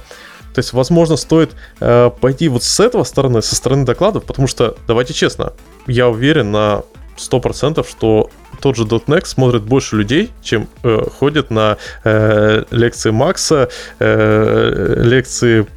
То 0.53 0.59
есть, 0.59 0.71
возможно, 0.71 1.17
стоит 1.17 1.51
э, 1.81 2.09
пойти 2.21 2.47
вот 2.47 2.63
с 2.63 2.79
этого 2.79 3.03
стороны, 3.03 3.41
со 3.41 3.55
стороны 3.55 3.85
докладов, 3.85 4.23
потому 4.23 4.47
что, 4.47 4.77
давайте 4.87 5.13
честно, 5.13 5.53
я 5.87 6.07
уверен 6.07 6.51
на 6.51 6.83
100%, 7.17 7.85
что 7.87 8.29
тот 8.60 8.76
же 8.76 8.84
.next 8.84 9.26
смотрит 9.28 9.64
больше 9.64 9.95
людей, 9.95 10.32
чем 10.41 10.68
э, 10.84 10.99
ходят 11.20 11.51
на 11.51 11.78
э, 12.03 12.64
лекции 12.72 13.12
Макса, 13.12 13.70
э, 13.99 15.01
лекции 15.03 15.68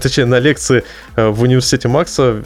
точнее, 0.00 0.26
на 0.26 0.38
лекции 0.38 0.84
э, 1.16 1.28
в 1.28 1.42
университете 1.42 1.88
Макса 1.88 2.44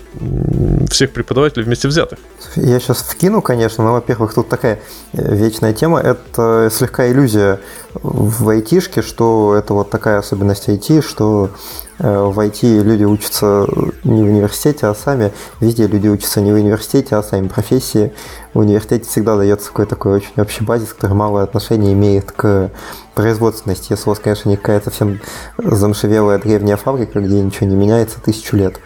всех 0.91 1.13
преподавателей 1.13 1.65
вместе 1.65 1.89
взятых. 1.89 2.19
Я 2.57 2.81
сейчас 2.81 3.03
вкину, 3.03 3.41
конечно, 3.43 3.85
но, 3.85 3.93
во-первых, 3.93 4.35
тут 4.35 4.49
такая 4.49 4.81
э, 5.13 5.35
вечная 5.35 5.73
тема. 5.73 6.01
Это 6.01 6.69
слегка 6.73 7.09
иллюзия 7.11 7.61
в 8.03 8.49
айтишке, 8.49 9.03
что 9.03 9.55
это 9.55 9.75
вот 9.75 9.91
такая 9.91 10.19
особенность 10.19 10.69
IT, 10.69 11.07
что 11.07 11.51
в 12.01 12.39
IT 12.41 12.83
люди 12.83 13.05
учатся 13.05 13.67
не 14.05 14.23
в 14.23 14.27
университете, 14.27 14.87
а 14.87 14.95
сами. 14.95 15.33
Везде 15.61 15.87
люди 15.87 16.09
учатся 16.09 16.41
не 16.41 16.51
в 16.51 16.55
университете, 16.55 17.17
а 17.17 17.23
сами 17.23 17.49
профессии. 17.49 18.13
В 18.55 18.61
университете 18.61 19.07
всегда 19.07 19.37
дается 19.37 19.69
какой-то 19.69 19.91
такой 19.91 20.15
очень 20.15 20.33
общий 20.37 20.65
базис, 20.65 20.95
который 20.95 21.13
малое 21.13 21.45
отношение 21.45 21.93
имеет 21.93 22.33
к 22.33 22.71
производственности. 23.15 23.93
Если 23.93 24.09
у 24.09 24.13
вас, 24.13 24.19
конечно, 24.19 24.49
не 24.49 24.57
какая-то 24.57 24.87
совсем 24.87 25.21
замшевелая 25.59 26.39
древняя 26.39 26.77
фабрика, 26.77 27.21
где 27.21 27.41
ничего 27.41 27.67
не 27.67 27.77
меняется 27.77 28.21
тысячу 28.21 28.57
лет. 28.57 28.81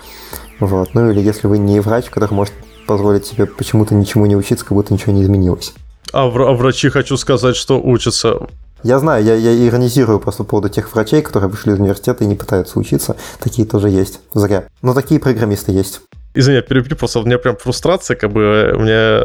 Вот. 0.59 0.95
Ну 0.95 1.11
или 1.11 1.21
если 1.21 1.47
вы 1.47 1.59
не 1.59 1.79
врач, 1.81 2.11
который 2.11 2.35
может 2.35 2.55
позволить 2.87 3.27
себе 3.27 3.47
почему-то 3.47 3.95
ничему 3.95 4.27
не 4.27 4.37
учиться, 4.37 4.65
как 4.65 4.75
будто 4.75 4.93
ничего 4.93 5.12
не 5.12 5.23
изменилось. 5.23 5.73
А, 6.12 6.25
а 6.27 6.29
врачи, 6.29 6.91
хочу 6.91 7.17
сказать, 7.17 7.57
что 7.57 7.81
учатся 7.81 8.49
я 8.85 8.99
знаю, 8.99 9.24
я, 9.24 9.35
я 9.35 9.66
иронизирую 9.66 10.20
просто 10.20 10.45
по 10.45 10.51
поводу 10.51 10.68
тех 10.68 10.93
врачей, 10.95 11.22
которые 11.22 11.51
вышли 11.51 11.72
из 11.72 11.80
университета 11.80 12.24
и 12.24 12.26
не 12.26 12.37
пытаются 12.37 12.78
учиться. 12.78 13.16
Такие 13.41 13.66
тоже 13.66 13.89
есть. 13.89 14.20
Зря. 14.35 14.68
Но 14.82 14.95
такие 14.95 15.18
программисты 15.18 15.72
есть. 15.72 16.03
Извини, 16.35 16.57
я 16.57 16.62
перебью, 16.62 16.97
просто 16.97 17.20
у 17.20 17.24
меня 17.24 17.39
прям 17.39 17.57
фрустрация, 17.57 18.16
как 18.16 18.32
бы 18.32 18.72
у 18.74 18.80
меня 18.80 19.22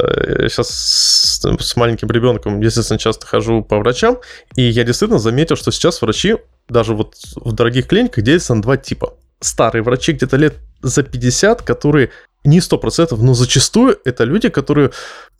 сейчас 0.48 0.70
с, 0.70 1.42
с 1.60 1.76
маленьким 1.76 2.10
ребенком, 2.10 2.62
естественно, 2.62 3.00
часто 3.00 3.26
хожу 3.26 3.64
по 3.64 3.80
врачам, 3.80 4.20
и 4.56 4.62
я 4.62 4.84
действительно 4.84 5.20
заметил, 5.20 5.56
что 5.56 5.72
сейчас 5.72 6.02
врачи, 6.02 6.38
даже 6.70 6.94
вот 6.94 7.16
в 7.36 7.52
дорогих 7.52 7.88
клиниках, 7.88 8.24
делятся 8.24 8.54
на 8.54 8.62
два 8.62 8.78
типа. 8.78 9.16
Старые 9.42 9.82
врачи 9.82 10.12
где-то 10.12 10.38
лет 10.38 10.56
за 10.82 11.02
50, 11.02 11.64
которые 11.64 12.12
не 12.44 12.60
100%, 12.60 13.16
но 13.16 13.34
зачастую 13.34 13.98
это 14.06 14.24
люди, 14.24 14.50
которые 14.50 14.92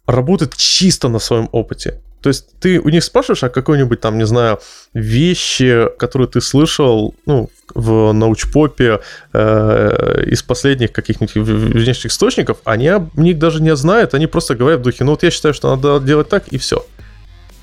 работают 0.06 0.56
чисто 0.58 1.08
на 1.08 1.20
своем 1.20 1.50
опыте. 1.52 2.02
То 2.22 2.30
есть 2.30 2.60
ты 2.60 2.80
у 2.80 2.90
них 2.90 3.04
спрашиваешь 3.04 3.44
о 3.44 3.50
какой-нибудь 3.50 4.02
там, 4.02 4.18
не 4.18 4.26
знаю, 4.26 4.60
вещи, 4.94 5.88
которые 5.98 6.28
ты 6.28 6.42
слышал, 6.42 7.16
ну, 7.26 7.50
в 7.74 8.12
научпопе 8.12 9.00
э, 9.32 10.24
из 10.28 10.44
последних 10.44 10.92
каких-нибудь 10.92 11.36
внешних 11.36 12.12
источников, 12.12 12.58
они 12.66 12.88
об 12.88 13.18
них 13.18 13.38
даже 13.38 13.62
не 13.62 13.76
знают, 13.76 14.14
они 14.14 14.28
просто 14.28 14.56
говорят 14.56 14.82
в 14.82 14.84
духе, 14.84 15.04
ну 15.04 15.12
вот 15.12 15.24
я 15.24 15.32
считаю, 15.32 15.54
что 15.54 15.76
надо 15.76 16.06
делать 16.06 16.28
так, 16.28 16.48
и 16.50 16.58
все. 16.58 16.86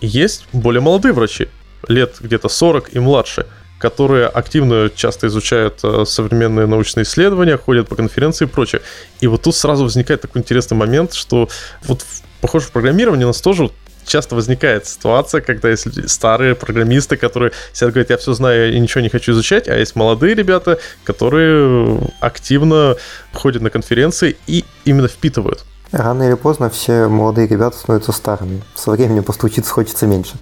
есть 0.00 0.46
более 0.52 0.80
молодые 0.80 1.12
врачи, 1.12 1.48
лет 1.88 2.14
где-то 2.20 2.48
40 2.48 2.94
и 2.94 2.98
младше, 2.98 3.46
которые 3.78 4.26
активно 4.26 4.90
часто 4.94 5.26
изучают 5.26 5.80
э, 5.82 6.04
современные 6.06 6.66
научные 6.66 7.04
исследования, 7.04 7.56
ходят 7.56 7.88
по 7.88 7.96
конференции 7.96 8.46
и 8.46 8.48
прочее. 8.48 8.80
И 9.20 9.26
вот 9.26 9.42
тут 9.42 9.54
сразу 9.54 9.84
возникает 9.84 10.22
такой 10.22 10.40
интересный 10.40 10.76
момент, 10.76 11.12
что 11.12 11.48
вот 11.84 12.04
похоже 12.40 12.66
в 12.66 12.70
программировании 12.70 13.24
у 13.24 13.28
нас 13.28 13.40
тоже 13.40 13.70
часто 14.06 14.34
возникает 14.34 14.86
ситуация, 14.86 15.40
когда 15.40 15.68
есть 15.68 16.08
старые 16.08 16.54
программисты, 16.54 17.16
которые 17.16 17.52
сидят 17.72 17.90
говорят, 17.90 18.10
я 18.10 18.16
все 18.16 18.32
знаю 18.32 18.72
и 18.72 18.78
ничего 18.78 19.00
не 19.00 19.08
хочу 19.08 19.32
изучать, 19.32 19.68
а 19.68 19.76
есть 19.76 19.96
молодые 19.96 20.34
ребята, 20.34 20.78
которые 21.04 22.00
активно 22.20 22.96
ходят 23.32 23.62
на 23.62 23.70
конференции 23.70 24.36
и 24.46 24.64
именно 24.84 25.08
впитывают. 25.08 25.64
Рано 25.92 26.24
или 26.24 26.34
поздно 26.34 26.70
все 26.70 27.08
молодые 27.08 27.46
ребята 27.46 27.76
становятся 27.76 28.12
старыми. 28.12 28.62
Со 28.74 28.90
временем 28.90 29.22
просто 29.22 29.48
хочется 29.48 30.06
меньше. 30.06 30.34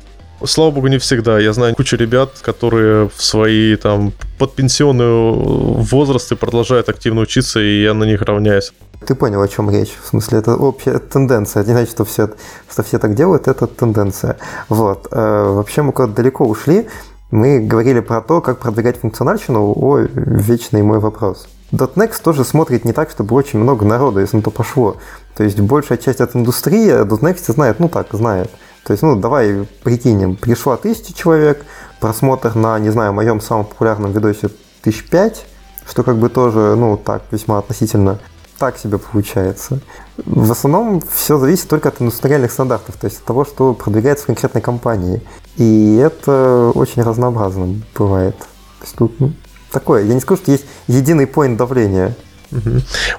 Слава 0.46 0.70
богу, 0.70 0.88
не 0.88 0.98
всегда. 0.98 1.38
Я 1.38 1.52
знаю 1.52 1.74
кучу 1.74 1.96
ребят, 1.96 2.30
которые 2.42 3.08
в 3.08 3.22
свои 3.22 3.76
там 3.76 4.12
подпенсионные 4.38 5.32
возрасты 5.32 6.36
продолжают 6.36 6.88
активно 6.88 7.22
учиться, 7.22 7.60
и 7.60 7.82
я 7.82 7.94
на 7.94 8.04
них 8.04 8.20
равняюсь. 8.22 8.72
Ты 9.06 9.14
понял, 9.14 9.40
о 9.40 9.48
чем 9.48 9.70
речь. 9.70 9.92
В 10.02 10.08
смысле, 10.08 10.38
это 10.38 10.56
общая 10.56 10.98
тенденция. 10.98 11.64
Не 11.64 11.72
значит, 11.72 11.90
что 11.90 12.04
все, 12.04 12.30
что 12.70 12.82
все 12.82 12.98
так 12.98 13.14
делают, 13.14 13.48
это 13.48 13.66
тенденция. 13.66 14.36
Вот. 14.68 15.08
Э, 15.10 15.44
вообще 15.48 15.82
мы 15.82 15.92
куда-то 15.92 16.14
далеко 16.14 16.44
ушли. 16.44 16.88
Мы 17.30 17.60
говорили 17.60 18.00
про 18.00 18.20
то, 18.20 18.40
как 18.40 18.58
продвигать 18.58 19.00
функциональщину. 19.00 19.72
О, 19.74 19.98
вечный 19.98 20.82
мой 20.82 20.98
вопрос. 20.98 21.46
.next 21.72 22.22
тоже 22.22 22.44
смотрит 22.44 22.84
не 22.84 22.92
так, 22.92 23.10
чтобы 23.10 23.34
очень 23.34 23.58
много 23.58 23.84
народу, 23.84 24.20
если 24.20 24.36
на 24.36 24.42
то 24.42 24.50
пошло. 24.50 24.96
То 25.36 25.42
есть 25.42 25.58
большая 25.58 25.98
часть 25.98 26.20
от 26.20 26.36
индустрии 26.36 27.02
.next 27.04 27.52
знает, 27.52 27.80
ну 27.80 27.88
так, 27.88 28.08
знает. 28.12 28.50
То 28.84 28.92
есть, 28.92 29.02
ну, 29.02 29.16
давай 29.16 29.66
прикинем, 29.82 30.36
пришло 30.36 30.76
тысяча 30.76 31.14
человек, 31.14 31.64
просмотр 32.00 32.54
на, 32.54 32.78
не 32.78 32.90
знаю, 32.90 33.12
моем 33.12 33.40
самом 33.40 33.64
популярном 33.64 34.12
видосе 34.12 34.50
тысяч 34.82 35.08
пять, 35.08 35.46
что 35.88 36.02
как 36.02 36.18
бы 36.18 36.28
тоже, 36.28 36.76
ну, 36.76 36.96
так, 36.96 37.22
весьма 37.30 37.58
относительно 37.58 38.18
так 38.58 38.78
себе 38.78 38.98
получается. 38.98 39.80
В 40.16 40.50
основном 40.52 41.02
все 41.12 41.38
зависит 41.38 41.68
только 41.68 41.88
от 41.88 42.00
индустриальных 42.00 42.52
стандартов, 42.52 42.96
то 42.96 43.06
есть 43.06 43.18
от 43.18 43.24
того, 43.24 43.44
что 43.44 43.74
продвигается 43.74 44.24
в 44.24 44.26
конкретной 44.26 44.62
компании. 44.62 45.22
И 45.56 45.96
это 45.96 46.70
очень 46.74 47.02
разнообразно 47.02 47.80
бывает. 47.96 48.38
То 48.38 48.84
есть 48.84 48.96
тут 48.96 49.20
ну, 49.20 49.32
такое, 49.72 50.04
я 50.04 50.14
не 50.14 50.20
скажу, 50.20 50.42
что 50.42 50.52
есть 50.52 50.66
единый 50.86 51.26
поинт 51.26 51.56
давления. 51.56 52.14
Угу. 52.52 52.70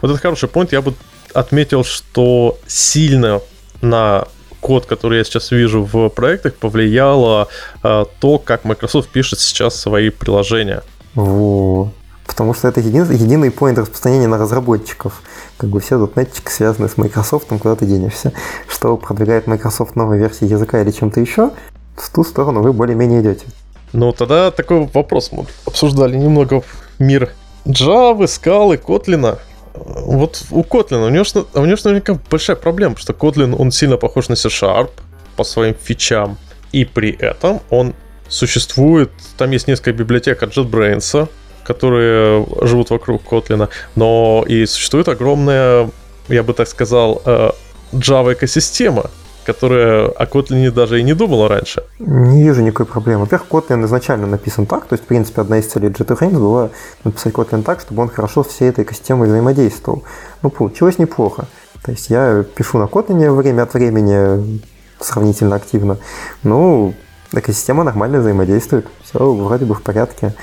Вот 0.02 0.12
это 0.12 0.20
хороший 0.20 0.48
поинт. 0.48 0.72
Я 0.72 0.82
бы 0.82 0.94
отметил, 1.34 1.84
что 1.84 2.58
сильно 2.68 3.42
на 3.82 4.28
код, 4.66 4.88
который 4.88 5.20
я 5.20 5.24
сейчас 5.24 5.52
вижу 5.52 5.84
в 5.84 6.10
проектах, 6.10 6.56
повлияло 6.56 7.48
э, 7.84 8.06
то, 8.20 8.40
как 8.40 8.66
Microsoft 8.66 9.10
пишет 9.10 9.40
сейчас 9.40 9.80
свои 9.80 10.10
приложения. 10.10 10.82
Во. 11.14 11.92
Потому 12.26 12.56
что 12.56 12.68
это 12.68 12.80
един, 12.80 13.04
единый 13.12 13.52
поинт 13.52 13.78
распространения 13.78 14.28
на 14.28 14.40
разработчиков. 14.40 15.22
Как 15.58 15.70
бы 15.70 15.80
все 15.80 16.00
дотнетчики 16.00 16.50
связаны 16.50 16.90
с 16.90 16.98
Microsoft, 16.98 17.50
куда 17.50 17.76
ты 17.76 17.86
денешься. 17.86 18.34
Что 18.68 18.98
продвигает 18.98 19.46
Microsoft 19.46 19.96
новой 19.96 20.18
версии 20.18 20.48
языка 20.48 20.82
или 20.82 20.90
чем-то 20.90 21.20
еще, 21.20 21.52
в 21.96 22.10
ту 22.10 22.24
сторону 22.24 22.64
вы 22.64 22.74
более-менее 22.74 23.22
идете. 23.22 23.46
Ну, 23.94 24.14
тогда 24.14 24.50
такой 24.50 24.90
вопрос. 24.92 25.32
Мы 25.32 25.46
обсуждали 25.68 26.18
немного 26.18 26.64
мир 26.98 27.30
Java, 27.66 28.24
Scala, 28.24 28.82
Kotlin. 28.82 29.38
Вот 29.78 30.44
у 30.52 30.62
Kotlin, 30.62 31.06
у 31.06 31.10
него, 31.10 31.26
у 31.54 31.66
него 31.66 31.78
наверняка 31.84 32.20
большая 32.30 32.56
проблема, 32.56 32.98
что 32.98 33.14
Kotlin, 33.14 33.56
он 33.58 33.72
сильно 33.72 33.98
похож 33.98 34.30
на 34.30 34.36
C-Sharp 34.36 34.92
по 35.36 35.44
своим 35.44 35.76
фичам. 35.82 36.38
И 36.72 36.86
при 36.86 37.12
этом 37.12 37.62
он 37.70 37.94
существует, 38.28 39.12
там 39.38 39.52
есть 39.52 39.68
несколько 39.68 39.94
библиотек 39.94 40.44
от 40.44 40.58
JetBrains, 40.58 41.28
которые 41.64 42.46
живут 42.62 42.90
вокруг 42.90 43.24
Kotlin, 43.24 43.70
но 43.96 44.46
и 44.48 44.66
существует 44.66 45.08
огромная, 45.08 45.90
я 46.28 46.44
бы 46.44 46.54
так 46.54 46.68
сказал, 46.68 47.22
э, 47.26 47.52
Java 47.94 48.34
экосистема, 48.34 49.10
которая 49.46 50.08
о 50.08 50.26
Kotlin 50.26 50.72
даже 50.72 51.00
и 51.00 51.04
не 51.04 51.14
думала 51.14 51.48
раньше. 51.48 51.84
Не 52.00 52.44
вижу 52.44 52.62
никакой 52.62 52.86
проблемы. 52.86 53.22
Во-первых, 53.22 53.48
Kotlin 53.50 53.86
изначально 53.86 54.28
написан 54.28 54.66
так, 54.66 54.86
то 54.86 54.94
есть, 54.94 55.04
в 55.04 55.08
принципе, 55.08 55.42
одна 55.42 55.60
из 55.60 55.68
целей 55.68 55.90
JetBrains 55.90 56.38
была 56.38 56.70
написать 57.04 57.34
Kotlin 57.34 57.64
так, 57.64 57.80
чтобы 57.82 58.02
он 58.02 58.10
хорошо 58.10 58.44
с 58.44 58.48
всей 58.48 58.70
этой 58.70 58.84
экосистемой 58.84 59.28
взаимодействовал. 59.28 60.04
Ну, 60.42 60.50
получилось 60.50 60.98
неплохо. 60.98 61.46
То 61.84 61.92
есть 61.92 62.10
я 62.10 62.44
пишу 62.56 62.78
на 62.80 62.86
Kotlin 62.86 63.32
время 63.32 63.64
от 63.64 63.74
времени 63.74 64.60
сравнительно 65.00 65.56
активно. 65.56 65.98
Ну, 66.44 66.94
экосистема 67.32 67.84
нормально 67.84 68.20
взаимодействует. 68.20 68.88
Все 69.04 69.20
вроде 69.20 69.66
бы 69.66 69.76
в 69.76 69.82
порядке. 69.82 70.34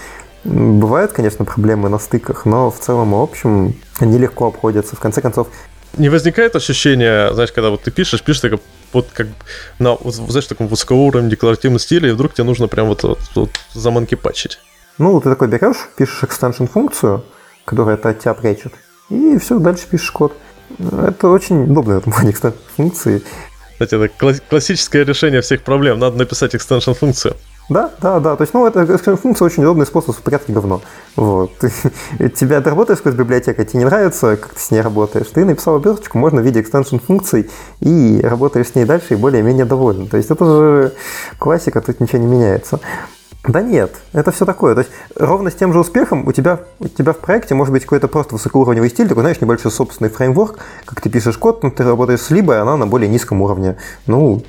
Бывают, 0.44 1.12
конечно, 1.12 1.44
проблемы 1.44 1.88
на 1.88 1.98
стыках, 1.98 2.46
но 2.46 2.70
в 2.70 2.78
целом 2.78 3.14
и 3.14 3.22
общем 3.22 3.74
они 4.00 4.18
легко 4.18 4.46
обходятся. 4.46 4.96
В 4.96 5.00
конце 5.00 5.20
концов, 5.20 5.48
не 5.96 6.08
возникает 6.08 6.56
ощущения, 6.56 7.32
знаешь, 7.32 7.52
когда 7.52 7.70
вот 7.70 7.82
ты 7.82 7.90
пишешь, 7.90 8.22
пишешь 8.22 8.40
так, 8.40 8.52
вот 8.92 9.08
как 9.12 9.28
на, 9.78 9.94
вот, 9.94 10.14
знаешь, 10.14 10.46
таком 10.46 10.68
высокоуровневом 10.68 11.30
декларативном 11.30 11.78
стиле, 11.78 12.10
и 12.10 12.12
вдруг 12.12 12.34
тебе 12.34 12.44
нужно 12.44 12.68
прям 12.68 12.88
вот, 12.88 13.02
вот, 13.02 13.18
вот 13.34 13.50
заманки 13.74 14.14
патчить. 14.14 14.58
Ну, 14.98 15.20
ты 15.20 15.30
такой 15.30 15.48
берешь, 15.48 15.88
пишешь 15.96 16.22
extension 16.22 16.68
функцию, 16.68 17.24
которая 17.64 17.96
это 17.96 18.10
от 18.10 18.20
тебя 18.20 18.34
прячет, 18.34 18.72
и 19.08 19.38
все, 19.38 19.58
дальше 19.58 19.86
пишешь 19.90 20.10
код. 20.10 20.34
Это 20.78 21.28
очень 21.28 21.64
удобно, 21.64 21.94
это 21.94 22.10
плане 22.10 22.30
extension 22.30 22.54
функции. 22.76 23.22
Кстати, 23.72 23.94
это 23.94 24.40
классическое 24.48 25.04
решение 25.04 25.40
всех 25.40 25.62
проблем. 25.62 25.98
Надо 25.98 26.16
написать 26.16 26.54
extension 26.54 26.94
функцию. 26.94 27.36
Да, 27.68 27.90
да, 28.00 28.20
да. 28.20 28.36
То 28.36 28.42
есть, 28.42 28.54
ну, 28.54 28.66
это 28.66 28.98
функция 29.16 29.46
очень 29.46 29.62
удобный 29.62 29.86
способ 29.86 30.14
спрятать 30.16 30.50
говно. 30.50 30.82
Вот. 31.16 31.52
Тебя 32.34 32.60
ты 32.60 32.70
работаешь 32.70 32.98
с 32.98 33.14
библиотекой, 33.14 33.64
тебе 33.64 33.80
не 33.80 33.84
нравится, 33.84 34.36
как 34.36 34.54
ты 34.54 34.60
с 34.60 34.70
ней 34.70 34.80
работаешь. 34.80 35.28
Ты 35.28 35.44
написал 35.44 35.76
оберточку, 35.76 36.18
можно 36.18 36.42
в 36.42 36.44
виде 36.44 36.60
экстеншн 36.60 36.98
функций, 36.98 37.50
и 37.80 38.20
работаешь 38.22 38.68
с 38.68 38.74
ней 38.74 38.84
дальше 38.84 39.14
и 39.14 39.16
более-менее 39.16 39.64
доволен. 39.64 40.08
То 40.08 40.16
есть 40.16 40.30
это 40.30 40.44
же 40.44 40.92
классика, 41.38 41.80
тут 41.80 42.00
ничего 42.00 42.18
не 42.18 42.26
меняется. 42.26 42.80
Да 43.44 43.60
нет, 43.60 43.96
это 44.12 44.30
все 44.30 44.44
такое. 44.44 44.74
То 44.74 44.82
есть 44.82 44.92
ровно 45.16 45.50
с 45.50 45.54
тем 45.54 45.72
же 45.72 45.80
успехом 45.80 46.28
у 46.28 46.32
тебя, 46.32 46.60
у 46.78 46.86
тебя 46.86 47.12
в 47.12 47.18
проекте 47.18 47.54
может 47.54 47.72
быть 47.72 47.82
какой-то 47.82 48.06
просто 48.06 48.34
высокоуровневый 48.34 48.88
стиль, 48.88 49.08
такой, 49.08 49.22
знаешь, 49.22 49.40
небольшой 49.40 49.72
собственный 49.72 50.10
фреймворк, 50.10 50.58
как 50.84 51.00
ты 51.00 51.10
пишешь 51.10 51.38
код, 51.38 51.64
но 51.64 51.70
ты 51.70 51.82
работаешь 51.82 52.20
с 52.20 52.30
либо, 52.30 52.60
она 52.60 52.76
на 52.76 52.86
более 52.86 53.08
низком 53.08 53.42
уровне. 53.42 53.76
Ну, 54.06 54.44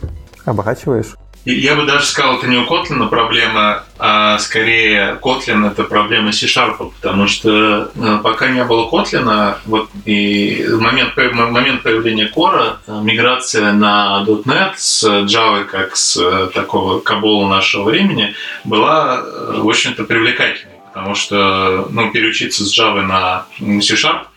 оборачиваешь. 0.45 1.16
Я 1.46 1.76
бы 1.76 1.86
даже 1.86 2.06
сказал, 2.06 2.38
это 2.38 2.48
не 2.48 2.56
у 2.58 2.66
Kotlin 2.66 3.06
проблема, 3.10 3.84
а 4.00 4.39
скорее 4.39 5.20
Kotlin 5.22 5.68
это 5.68 5.84
проблема 5.84 6.32
C-Sharp, 6.32 6.94
потому 7.02 7.28
что 7.28 7.91
э, 7.94 8.20
пока 8.24 8.48
не 8.48 8.64
было 8.64 8.89
Kotlin, 8.89 9.56
вот 9.66 9.89
и 10.06 10.66
момент, 10.80 11.18
момент 11.18 11.84
появления 11.84 12.32
Core, 12.34 12.78
э, 12.88 13.02
миграция 13.04 13.74
на 13.74 14.24
.NET 14.26 14.76
с 14.78 15.04
Java 15.04 15.66
как 15.66 15.98
с 15.98 16.16
э, 16.16 16.50
такого 16.54 17.02
кабола 17.02 17.50
нашего 17.50 17.84
времени 17.84 18.36
была, 18.64 19.22
в 19.22 19.68
общем-то, 19.68 20.06
привлекательной, 20.06 20.78
потому 20.94 21.14
что 21.14 21.89
ну, 21.91 22.10
переучиться 22.12 22.64
с 22.64 22.80
Java 22.80 23.02
на 23.02 23.48
C-Sharp, 23.60 24.28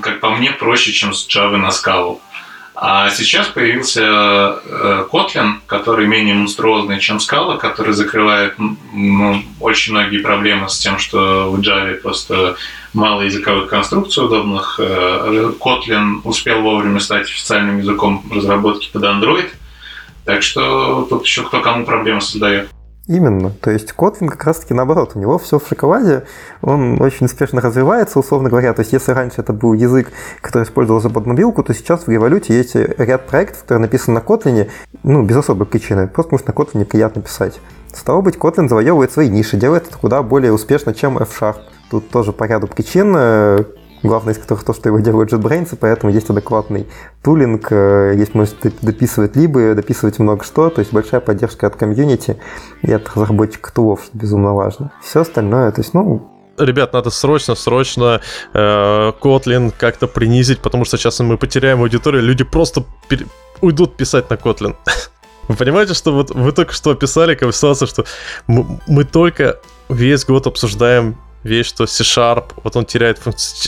как 0.00 0.20
по 0.20 0.30
мне, 0.30 0.52
проще, 0.52 0.92
чем 0.92 1.12
с 1.12 1.28
Java 1.28 1.58
на 1.58 1.68
Scala. 1.68 2.18
А 2.86 3.08
сейчас 3.08 3.46
появился 3.48 4.02
э, 4.02 5.06
Kotlin, 5.10 5.54
который 5.66 6.06
менее 6.06 6.34
монструозный, 6.34 7.00
чем 7.00 7.16
Scala, 7.16 7.56
который 7.56 7.94
закрывает 7.94 8.56
ну, 8.58 9.42
очень 9.58 9.94
многие 9.94 10.18
проблемы 10.18 10.68
с 10.68 10.78
тем, 10.80 10.98
что 10.98 11.50
в 11.50 11.58
Java 11.60 11.94
просто 11.94 12.56
мало 12.92 13.22
языковых 13.22 13.70
конструкций 13.70 14.26
удобных. 14.26 14.78
Э, 14.82 15.52
Kotlin 15.58 16.20
успел 16.24 16.60
вовремя 16.60 17.00
стать 17.00 17.22
официальным 17.22 17.78
языком 17.78 18.22
разработки 18.30 18.90
под 18.92 19.04
Android. 19.04 19.48
Так 20.26 20.42
что 20.42 21.06
тут 21.08 21.24
еще 21.24 21.42
кто 21.42 21.62
кому 21.62 21.86
проблемы 21.86 22.20
создает. 22.20 22.68
Именно. 23.06 23.50
То 23.50 23.70
есть 23.70 23.92
Kotlin 23.96 24.28
как 24.28 24.44
раз-таки 24.44 24.72
наоборот. 24.72 25.12
У 25.14 25.18
него 25.18 25.38
все 25.38 25.58
в 25.58 25.66
шоколаде, 25.68 26.24
он 26.62 27.00
очень 27.02 27.26
успешно 27.26 27.60
развивается, 27.60 28.18
условно 28.18 28.48
говоря. 28.48 28.72
То 28.72 28.80
есть 28.80 28.92
если 28.92 29.12
раньше 29.12 29.42
это 29.42 29.52
был 29.52 29.74
язык, 29.74 30.10
который 30.40 30.62
использовался 30.62 31.10
под 31.10 31.26
мобилку, 31.26 31.62
то 31.62 31.74
сейчас 31.74 32.06
в 32.06 32.08
Революте 32.08 32.56
есть 32.56 32.74
ряд 32.74 33.26
проектов, 33.26 33.62
которые 33.62 33.82
написаны 33.82 34.20
на 34.20 34.24
Kotlin, 34.24 34.70
ну, 35.02 35.22
без 35.22 35.36
особой 35.36 35.66
причины. 35.66 36.08
Просто 36.08 36.34
потому 36.34 36.38
что 36.38 36.76
на 36.76 36.82
Kotlin 36.82 36.84
приятно 36.86 37.20
писать. 37.20 37.60
Стало 37.92 38.22
быть, 38.22 38.36
Kotlin 38.36 38.68
завоевывает 38.68 39.12
свои 39.12 39.28
ниши, 39.28 39.58
делает 39.58 39.86
это 39.88 39.98
куда 39.98 40.22
более 40.22 40.52
успешно, 40.52 40.94
чем 40.94 41.18
F-Sharp. 41.18 41.56
Тут 41.90 42.08
тоже 42.08 42.32
по 42.32 42.44
ряду 42.44 42.66
причин 42.66 43.14
главное 44.04 44.34
из 44.34 44.38
которых 44.38 44.64
то, 44.64 44.74
что 44.74 44.88
его 44.88 45.00
делают 45.00 45.32
JetBrains, 45.32 45.74
и 45.74 45.76
поэтому 45.76 46.12
есть 46.12 46.30
адекватный 46.30 46.86
тулинг, 47.22 47.72
э, 47.72 48.14
есть 48.16 48.34
возможность 48.34 48.84
дописывать 48.84 49.34
либо, 49.36 49.74
дописывать 49.74 50.18
много 50.18 50.44
что, 50.44 50.70
то 50.70 50.80
есть 50.80 50.92
большая 50.92 51.20
поддержка 51.20 51.66
от 51.66 51.76
комьюнити 51.76 52.36
и 52.82 52.92
от 52.92 53.08
разработчиков 53.16 53.72
тулов, 53.72 54.04
что 54.04 54.16
безумно 54.16 54.54
важно. 54.54 54.92
Все 55.02 55.22
остальное, 55.22 55.72
то 55.72 55.80
есть, 55.80 55.94
ну, 55.94 56.30
ребят, 56.58 56.92
надо 56.92 57.10
срочно, 57.10 57.54
срочно 57.54 58.20
э, 58.52 59.12
Kotlin 59.20 59.72
как-то 59.76 60.06
принизить, 60.06 60.60
потому 60.60 60.84
что 60.84 60.98
сейчас 60.98 61.20
мы 61.20 61.38
потеряем 61.38 61.80
аудиторию, 61.80 62.22
люди 62.22 62.44
просто 62.44 62.84
пер... 63.08 63.26
уйдут 63.60 63.96
писать 63.96 64.30
на 64.30 64.34
Kotlin. 64.34 64.76
Вы 65.48 65.56
понимаете, 65.56 65.92
что 65.92 66.12
вот 66.12 66.30
вы 66.30 66.52
только 66.52 66.72
что 66.72 66.92
описали 66.92 67.34
как 67.34 67.54
ситуацию, 67.54 67.86
что 67.86 68.06
мы, 68.46 68.80
мы 68.86 69.04
только 69.04 69.60
весь 69.90 70.24
год 70.24 70.46
обсуждаем 70.46 71.18
вещь, 71.44 71.68
что 71.68 71.86
C-Sharp, 71.86 72.44
вот 72.62 72.76
он 72.76 72.84
теряет, 72.84 73.20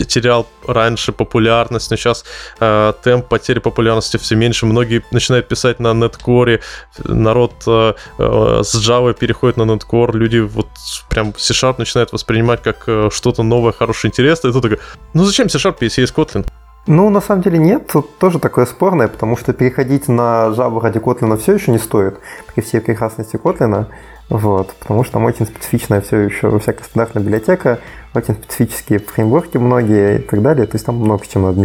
терял 0.08 0.46
раньше 0.66 1.12
популярность, 1.12 1.90
но 1.90 1.96
сейчас 1.96 2.24
э, 2.60 2.92
темп 3.02 3.28
потери 3.28 3.60
популярности 3.60 4.16
все 4.16 4.34
меньше. 4.34 4.66
Многие 4.66 5.02
начинают 5.12 5.48
писать 5.48 5.80
на 5.80 5.88
Netcore, 5.88 6.60
народ 7.04 7.52
э, 7.66 7.94
э, 8.18 8.60
с 8.64 8.74
Java 8.74 9.14
переходит 9.14 9.56
на 9.56 9.62
Netcore, 9.62 10.12
люди 10.12 10.38
вот 10.38 10.68
прям 11.08 11.32
C-Sharp 11.36 11.76
начинают 11.78 12.12
воспринимать 12.12 12.62
как 12.62 12.84
э, 12.86 13.10
что-то 13.12 13.42
новое, 13.42 13.72
хорошее, 13.72 14.10
интересное. 14.10 14.50
И 14.50 14.54
тут 14.54 14.62
такой, 14.62 14.78
ну 15.14 15.24
зачем 15.24 15.48
C-Sharp, 15.48 15.76
если 15.80 16.00
есть 16.00 16.14
Kotlin? 16.14 16.46
Ну, 16.88 17.10
на 17.10 17.20
самом 17.20 17.42
деле 17.42 17.58
нет, 17.58 17.88
тут 17.92 18.16
тоже 18.18 18.38
такое 18.38 18.64
спорное, 18.64 19.08
потому 19.08 19.36
что 19.36 19.52
переходить 19.52 20.06
на 20.06 20.52
Java 20.56 20.80
ради 20.80 20.98
Kotlin 20.98 21.36
все 21.36 21.54
еще 21.54 21.72
не 21.72 21.78
стоит, 21.78 22.18
при 22.54 22.62
всей 22.62 22.80
прекрасности 22.80 23.36
Kotlin. 23.36 23.86
Вот, 24.28 24.74
потому 24.80 25.04
что 25.04 25.14
там 25.14 25.24
очень 25.24 25.46
специфичная 25.46 26.00
все 26.00 26.18
еще 26.18 26.58
всякая 26.58 26.84
стандартная 26.84 27.22
библиотека, 27.22 27.78
очень 28.12 28.34
специфические 28.34 28.98
фреймворки 28.98 29.56
многие 29.56 30.18
и 30.18 30.22
так 30.22 30.42
далее, 30.42 30.66
то 30.66 30.74
есть 30.74 30.84
там 30.84 30.96
много 30.96 31.24
с 31.24 31.28
чем 31.28 31.42
надо. 31.42 31.62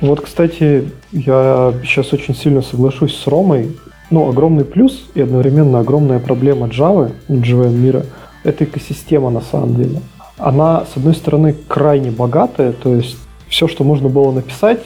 Вот, 0.00 0.20
кстати, 0.20 0.90
я 1.12 1.74
сейчас 1.82 2.12
очень 2.12 2.34
сильно 2.34 2.62
соглашусь 2.62 3.16
с 3.16 3.26
Ромой. 3.26 3.76
Ну, 4.10 4.28
огромный 4.28 4.64
плюс 4.64 5.08
и 5.14 5.20
одновременно 5.20 5.80
огромная 5.80 6.18
проблема 6.18 6.66
Java, 6.66 7.12
JVM 7.28 7.70
мира, 7.70 8.06
это 8.44 8.64
экосистема 8.64 9.30
на 9.30 9.40
самом 9.40 9.76
деле. 9.76 10.00
Она, 10.36 10.84
с 10.92 10.96
одной 10.96 11.14
стороны, 11.14 11.54
крайне 11.68 12.10
богатая, 12.10 12.72
то 12.72 12.94
есть 12.94 13.18
все, 13.48 13.68
что 13.68 13.84
можно 13.84 14.08
было 14.08 14.32
написать, 14.32 14.80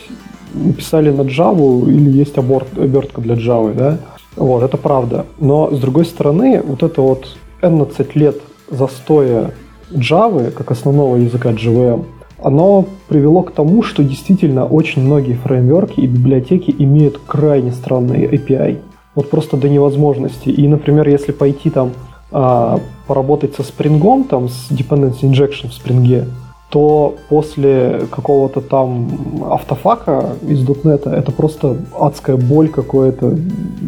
написали 0.53 1.11
на 1.11 1.23
Java 1.23 1.89
или 1.89 2.11
есть 2.11 2.37
обертка 2.37 3.21
для 3.21 3.35
Java, 3.35 3.73
да, 3.75 3.99
Вот, 4.37 4.63
это 4.63 4.77
правда. 4.77 5.27
Но, 5.39 5.71
с 5.71 5.79
другой 5.79 6.05
стороны, 6.05 6.63
вот 6.63 6.83
это 6.83 7.01
вот 7.03 7.37
11 7.61 8.17
лет 8.17 8.37
застоя 8.71 9.53
Java, 9.91 10.51
как 10.51 10.71
основного 10.71 11.17
языка 11.17 11.51
JVM, 11.53 12.05
оно 12.43 12.85
привело 13.09 13.43
к 13.43 13.53
тому, 13.53 13.83
что 13.83 14.03
действительно 14.03 14.67
очень 14.67 15.03
многие 15.03 15.35
фреймворки 15.35 16.01
и 16.01 16.07
библиотеки 16.07 16.75
имеют 16.79 17.19
крайне 17.27 17.73
странные 17.73 18.29
API. 18.29 18.79
Вот 19.15 19.31
просто 19.31 19.57
до 19.57 19.69
невозможности. 19.69 20.49
И, 20.49 20.67
например, 20.67 21.09
если 21.09 21.33
пойти 21.33 21.71
там 21.71 21.93
а, 22.33 22.81
поработать 23.07 23.55
со 23.55 23.63
спрингом, 23.63 24.25
там 24.25 24.49
с 24.49 24.71
dependency 24.71 25.23
injection 25.23 25.69
в 25.69 25.73
спринге, 25.75 26.27
то 26.75 27.17
после 27.29 28.09
какого-то 28.11 28.61
там 28.61 29.45
автофака 29.49 30.31
из 30.43 30.59
.NET 30.69 31.09
это 31.09 31.31
просто 31.31 31.77
адская 31.97 32.37
боль 32.37 32.69
какое-то, 32.69 33.39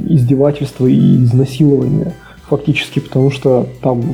издевательство 0.09 0.87
и 0.87 1.24
изнасилование 1.24 2.12
фактически, 2.49 3.01
потому 3.01 3.32
что 3.32 3.66
там 3.82 4.05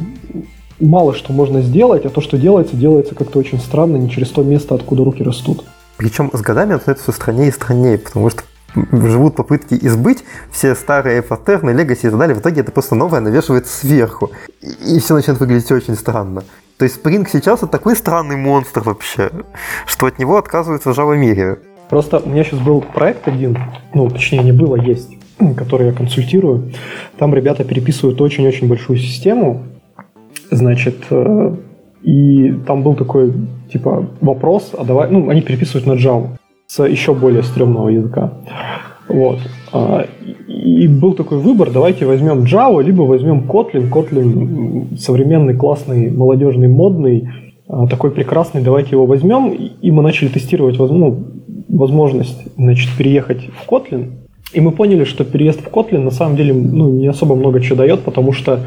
мало 0.81 1.13
что 1.13 1.35
можно 1.35 1.61
сделать, 1.61 2.07
а 2.07 2.09
то, 2.09 2.23
что 2.23 2.39
делается, 2.39 2.75
делается 2.75 3.15
как-то 3.15 3.41
очень 3.41 3.59
странно, 3.59 3.99
не 3.99 4.09
через 4.09 4.31
то 4.31 4.43
место, 4.43 4.75
откуда 4.75 5.05
руки 5.05 5.23
растут. 5.23 5.67
Причем 5.99 6.31
с 6.33 6.41
годами 6.41 6.75
это 6.75 6.95
все 6.95 7.13
страннее 7.13 7.49
и 7.49 7.53
страннее, 7.53 7.99
потому 7.99 8.31
что 8.31 8.43
живут 8.75 9.37
попытки 9.37 9.75
избыть 9.83 10.25
все 10.51 10.75
старые 10.75 11.21
паттерны, 11.21 11.73
легаси 11.73 12.07
и 12.07 12.09
так 12.09 12.19
далее. 12.19 12.35
В 12.35 12.41
итоге 12.41 12.63
это 12.63 12.73
просто 12.73 12.95
новое 12.95 13.21
навешивается 13.21 13.77
сверху. 13.77 14.31
И 14.63 14.99
все 14.99 15.15
начинает 15.15 15.41
выглядеть 15.41 15.71
очень 15.71 15.95
странно. 15.95 16.43
То 16.79 16.85
есть 16.85 17.01
Spring 17.01 17.29
сейчас 17.31 17.61
это 17.63 17.69
такой 17.69 17.97
странный 17.97 18.37
монстр 18.37 18.81
вообще, 18.81 19.31
что 19.87 20.07
от 20.07 20.19
него 20.19 20.37
отказываются 20.37 20.93
в 20.93 20.99
Java 20.99 21.17
мире. 21.17 21.59
Просто 21.89 22.19
у 22.19 22.29
меня 22.29 22.43
сейчас 22.43 22.61
был 22.61 22.81
проект 22.81 23.29
один, 23.29 23.59
ну, 23.95 24.09
точнее, 24.09 24.43
не 24.43 24.53
было, 24.53 24.77
есть, 24.77 25.11
который 25.57 25.89
я 25.89 25.93
консультирую. 25.93 26.73
Там 27.19 27.35
ребята 27.35 27.65
переписывают 27.65 28.21
очень-очень 28.21 28.67
большую 28.69 28.99
систему, 28.99 29.65
значит, 30.51 30.97
э, 31.11 31.57
и 32.03 32.53
там 32.67 32.83
был 32.83 32.95
такой, 32.95 33.33
типа, 33.71 34.09
вопрос, 34.21 34.73
а 34.77 34.85
давай, 34.85 35.11
ну, 35.11 35.29
они 35.29 35.43
переписывают 35.43 35.87
на 35.87 35.93
Java 35.93 36.31
с 36.67 36.83
еще 36.83 37.15
более 37.15 37.43
стрёмного 37.43 37.91
языка. 37.91 38.33
Вот. 39.13 39.39
А, 39.73 40.07
и 40.49 40.89
был 40.89 41.15
такой 41.15 41.39
выбор, 41.39 41.71
давайте 41.71 42.07
возьмем 42.07 42.45
Java, 42.45 42.83
либо 42.83 43.03
возьмем 43.03 43.45
Kotlin. 43.49 43.91
Kotlin 43.91 44.97
современный, 44.99 45.55
классный, 45.55 46.11
молодежный, 46.11 46.69
модный, 46.69 47.29
а, 47.69 47.87
такой 47.87 48.11
прекрасный, 48.11 48.63
давайте 48.63 48.91
его 48.93 49.07
возьмем. 49.07 49.53
И 49.53 49.91
мы 49.91 50.03
начали 50.03 50.29
тестировать 50.29 50.79
ну, 50.79 51.27
возможность 51.69 52.43
значит, 52.57 52.91
переехать 52.97 53.49
в 53.55 53.71
Kotlin. 53.71 54.13
И 54.53 54.61
мы 54.61 54.71
поняли, 54.73 55.05
что 55.05 55.25
переезд 55.25 55.61
в 55.61 55.69
Kotlin 55.69 56.01
на 56.01 56.11
самом 56.11 56.37
деле 56.37 56.55
ну, 56.55 56.91
не 56.91 57.07
особо 57.07 57.35
много 57.35 57.61
чего 57.61 57.77
дает, 57.77 58.01
потому 58.01 58.33
что 58.33 58.61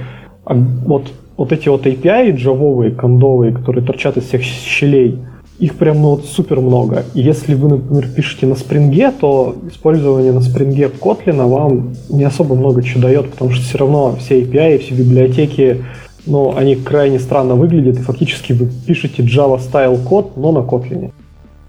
а, 0.45 0.53
вот, 0.53 1.11
вот 1.37 1.51
эти 1.51 1.69
вот 1.69 1.85
API 1.85 2.35
джавовые, 2.35 2.91
кондовые, 2.91 3.51
которые 3.51 3.83
торчат 3.83 4.17
из 4.17 4.23
всех 4.23 4.43
щелей– 4.43 5.19
их 5.59 5.75
прям 5.75 6.01
ну, 6.01 6.11
вот 6.11 6.25
супер 6.25 6.59
много. 6.59 7.05
И 7.13 7.21
если 7.21 7.53
вы, 7.53 7.69
например, 7.69 8.09
пишете 8.09 8.45
на 8.45 8.55
спринге, 8.55 9.11
то 9.11 9.55
использование 9.69 10.31
на 10.31 10.41
спринге 10.41 10.89
Kotlin 10.99 11.47
вам 11.47 11.93
не 12.09 12.23
особо 12.23 12.55
много 12.55 12.83
чего 12.83 13.01
дает, 13.01 13.31
потому 13.31 13.51
что 13.51 13.63
все 13.63 13.77
равно 13.77 14.15
все 14.19 14.41
API, 14.41 14.79
все 14.79 14.93
библиотеки, 14.93 15.83
ну, 16.25 16.55
они 16.55 16.75
крайне 16.75 17.19
странно 17.19 17.55
выглядят, 17.55 17.97
и 17.97 18.01
фактически 18.01 18.53
вы 18.53 18.69
пишете 18.85 19.23
Java 19.23 19.59
style 19.59 20.03
код, 20.03 20.35
но 20.35 20.51
на 20.51 20.59
Kotlin. 20.59 21.11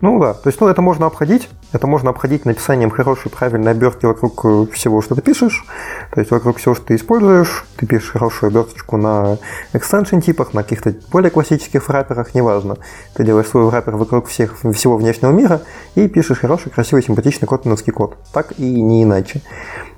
Ну 0.03 0.20
да, 0.20 0.34
то 0.34 0.49
есть 0.49 0.61
ну, 0.61 0.68
это 0.68 0.82
можно 0.82 1.07
обходить, 1.07 1.49
это 1.72 1.86
можно 1.86 2.11
обходить 2.11 2.44
написанием 2.44 2.90
хорошей, 2.90 3.30
правильной 3.30 3.70
обертки 3.70 4.05
вокруг 4.05 4.44
э, 4.44 4.66
всего, 4.74 5.01
что 5.01 5.14
ты 5.14 5.22
пишешь, 5.22 5.64
то 6.12 6.20
есть 6.20 6.30
вокруг 6.30 6.59
всего, 6.59 6.74
что 6.74 6.84
ты 6.84 6.97
используешь, 6.97 7.64
ты 7.76 7.86
пишешь 7.86 8.11
хорошую 8.11 8.51
оберточку 8.51 8.99
на 8.99 9.38
экстеншн 9.72 10.18
типах, 10.18 10.53
на 10.53 10.62
каких-то 10.62 10.94
более 11.11 11.30
классических 11.30 11.88
враперах, 11.88 12.34
неважно. 12.34 12.76
Ты 13.14 13.24
делаешь 13.24 13.47
свой 13.47 13.64
враппер 13.64 13.97
вокруг 13.97 14.26
всех, 14.26 14.59
всего 14.74 14.99
внешнего 14.99 15.32
мира 15.32 15.62
и 15.94 16.09
пишешь 16.09 16.40
хороший, 16.40 16.70
красивый, 16.70 17.03
симпатичный 17.03 17.49
котлиновский 17.49 17.92
код. 17.92 18.18
Так 18.34 18.53
и 18.59 18.82
не 18.82 19.05
иначе. 19.05 19.40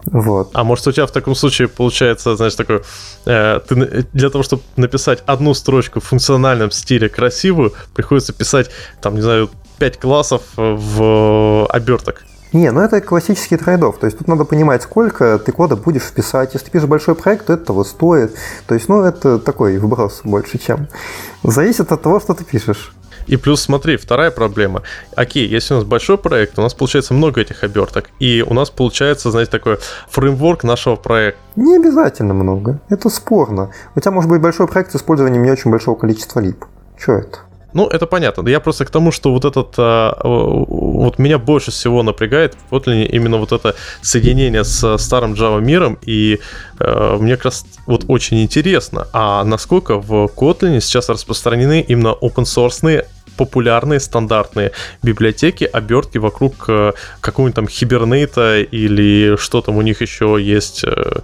Вот. 0.05 0.51
А 0.53 0.63
может 0.63 0.87
у 0.87 0.93
тебя 0.93 1.07
в 1.07 1.11
таком 1.11 1.35
случае 1.35 1.67
получается, 1.67 2.37
знаешь, 2.37 2.55
такой, 2.55 2.83
э, 3.27 3.61
ты 3.69 4.07
для 4.13 4.31
того, 4.31 4.45
чтобы 4.45 4.63
написать 4.77 5.25
одну 5.27 5.55
строчку 5.55 5.99
в 5.99 6.05
функциональном 6.05 6.71
стиле 6.71 7.09
красивую, 7.09 7.73
приходится 7.95 8.33
писать, 8.33 8.71
там, 9.01 9.17
не 9.17 9.23
знаю, 9.23 9.51
5 9.79 10.01
классов 10.01 10.43
в 10.57 11.67
оберток. 11.67 12.25
Не, 12.53 12.71
ну 12.73 12.81
это 12.81 13.01
классический 13.01 13.57
трейдов. 13.57 13.99
То 13.99 14.07
есть 14.07 14.19
тут 14.19 14.27
надо 14.27 14.45
понимать, 14.45 14.83
сколько 14.83 15.39
ты 15.39 15.53
кода 15.53 15.77
будешь 15.77 16.03
вписать. 16.03 16.55
Если 16.55 16.67
ты 16.67 16.73
пишешь 16.73 16.89
большой 16.89 17.15
проект, 17.15 17.47
то 17.47 17.53
это 17.53 17.67
того 17.67 17.85
стоит. 17.85 18.35
То 18.67 18.75
есть, 18.75 18.89
ну, 18.89 19.03
это 19.03 19.39
такой 19.39 19.77
вброс 19.79 20.23
больше, 20.25 20.59
чем. 20.59 20.89
Зависит 21.43 21.93
от 21.93 22.01
того, 22.01 22.21
что 22.21 22.33
ты 22.33 22.45
пишешь. 22.45 22.93
И 23.27 23.37
плюс, 23.37 23.61
смотри, 23.61 23.99
вторая 23.99 24.31
проблема. 24.31 24.83
Окей, 25.15 25.47
если 25.47 25.75
у 25.75 25.77
нас 25.77 25.85
большой 25.85 26.17
проект, 26.17 26.59
у 26.59 26.63
нас 26.63 26.73
получается 26.73 27.13
много 27.13 27.43
этих 27.43 27.63
оберток. 27.63 28.09
И 28.19 28.43
у 28.43 28.55
нас 28.55 28.71
получается, 28.71 29.31
знаете, 29.31 29.51
такой 29.51 29.79
фреймворк 30.09 30.65
нашего 30.65 30.97
проекта. 30.97 31.39
Не 31.57 31.77
обязательно 31.77 32.33
много. 32.33 32.81
Это 32.89 33.11
спорно. 33.11 33.71
У 33.95 34.01
тебя 34.01 34.13
может 34.13 34.31
быть 34.31 34.41
большой 34.41 34.67
проект 34.67 34.93
с 34.93 34.97
использованием 34.97 35.43
не 35.43 35.51
очень 35.51 35.71
большого 35.71 35.97
количества 35.97 36.41
лип. 36.41 36.65
Что 36.97 37.13
это? 37.13 37.39
Ну, 37.75 37.87
это 37.87 38.07
понятно. 38.07 38.49
Я 38.49 38.61
просто 38.61 38.85
к 38.85 38.91
тому, 38.91 39.13
что 39.13 39.33
вот 39.33 39.45
этот, 39.45 39.75
а, 39.77 40.19
вот 40.25 41.19
меня 41.19 41.39
больше 41.39 41.71
всего 41.71 42.03
напрягает 42.03 42.55
в 42.55 42.75
Kotlin 42.75 43.05
именно 43.07 43.37
вот 43.37 43.53
это 43.53 43.75
соединение 44.01 44.65
с 44.65 44.97
старым 44.99 45.35
Java 45.35 45.61
миром, 45.61 45.99
и 46.07 46.41
э, 46.79 47.17
мне 47.21 47.37
как 47.37 47.47
раз 47.47 47.67
вот 47.87 48.05
очень 48.09 48.43
интересно, 48.43 49.07
а 49.13 49.45
насколько 49.45 49.99
в 49.99 50.27
Kotlin 50.35 50.81
сейчас 50.81 51.09
распространены 51.09 51.85
именно 51.87 52.15
open 52.21 52.45
source 52.45 53.05
популярные 53.39 54.01
стандартные 54.01 54.73
библиотеки, 55.03 55.65
обертки 55.65 56.19
вокруг 56.19 56.69
э, 56.69 56.93
какого-нибудь 57.21 57.55
там 57.55 57.69
хибернейта 57.69 58.59
или 58.61 59.37
что 59.37 59.63
там 59.63 59.77
у 59.77 59.83
них 59.83 60.03
еще 60.03 60.37
есть 60.41 60.83
э, 60.85 61.21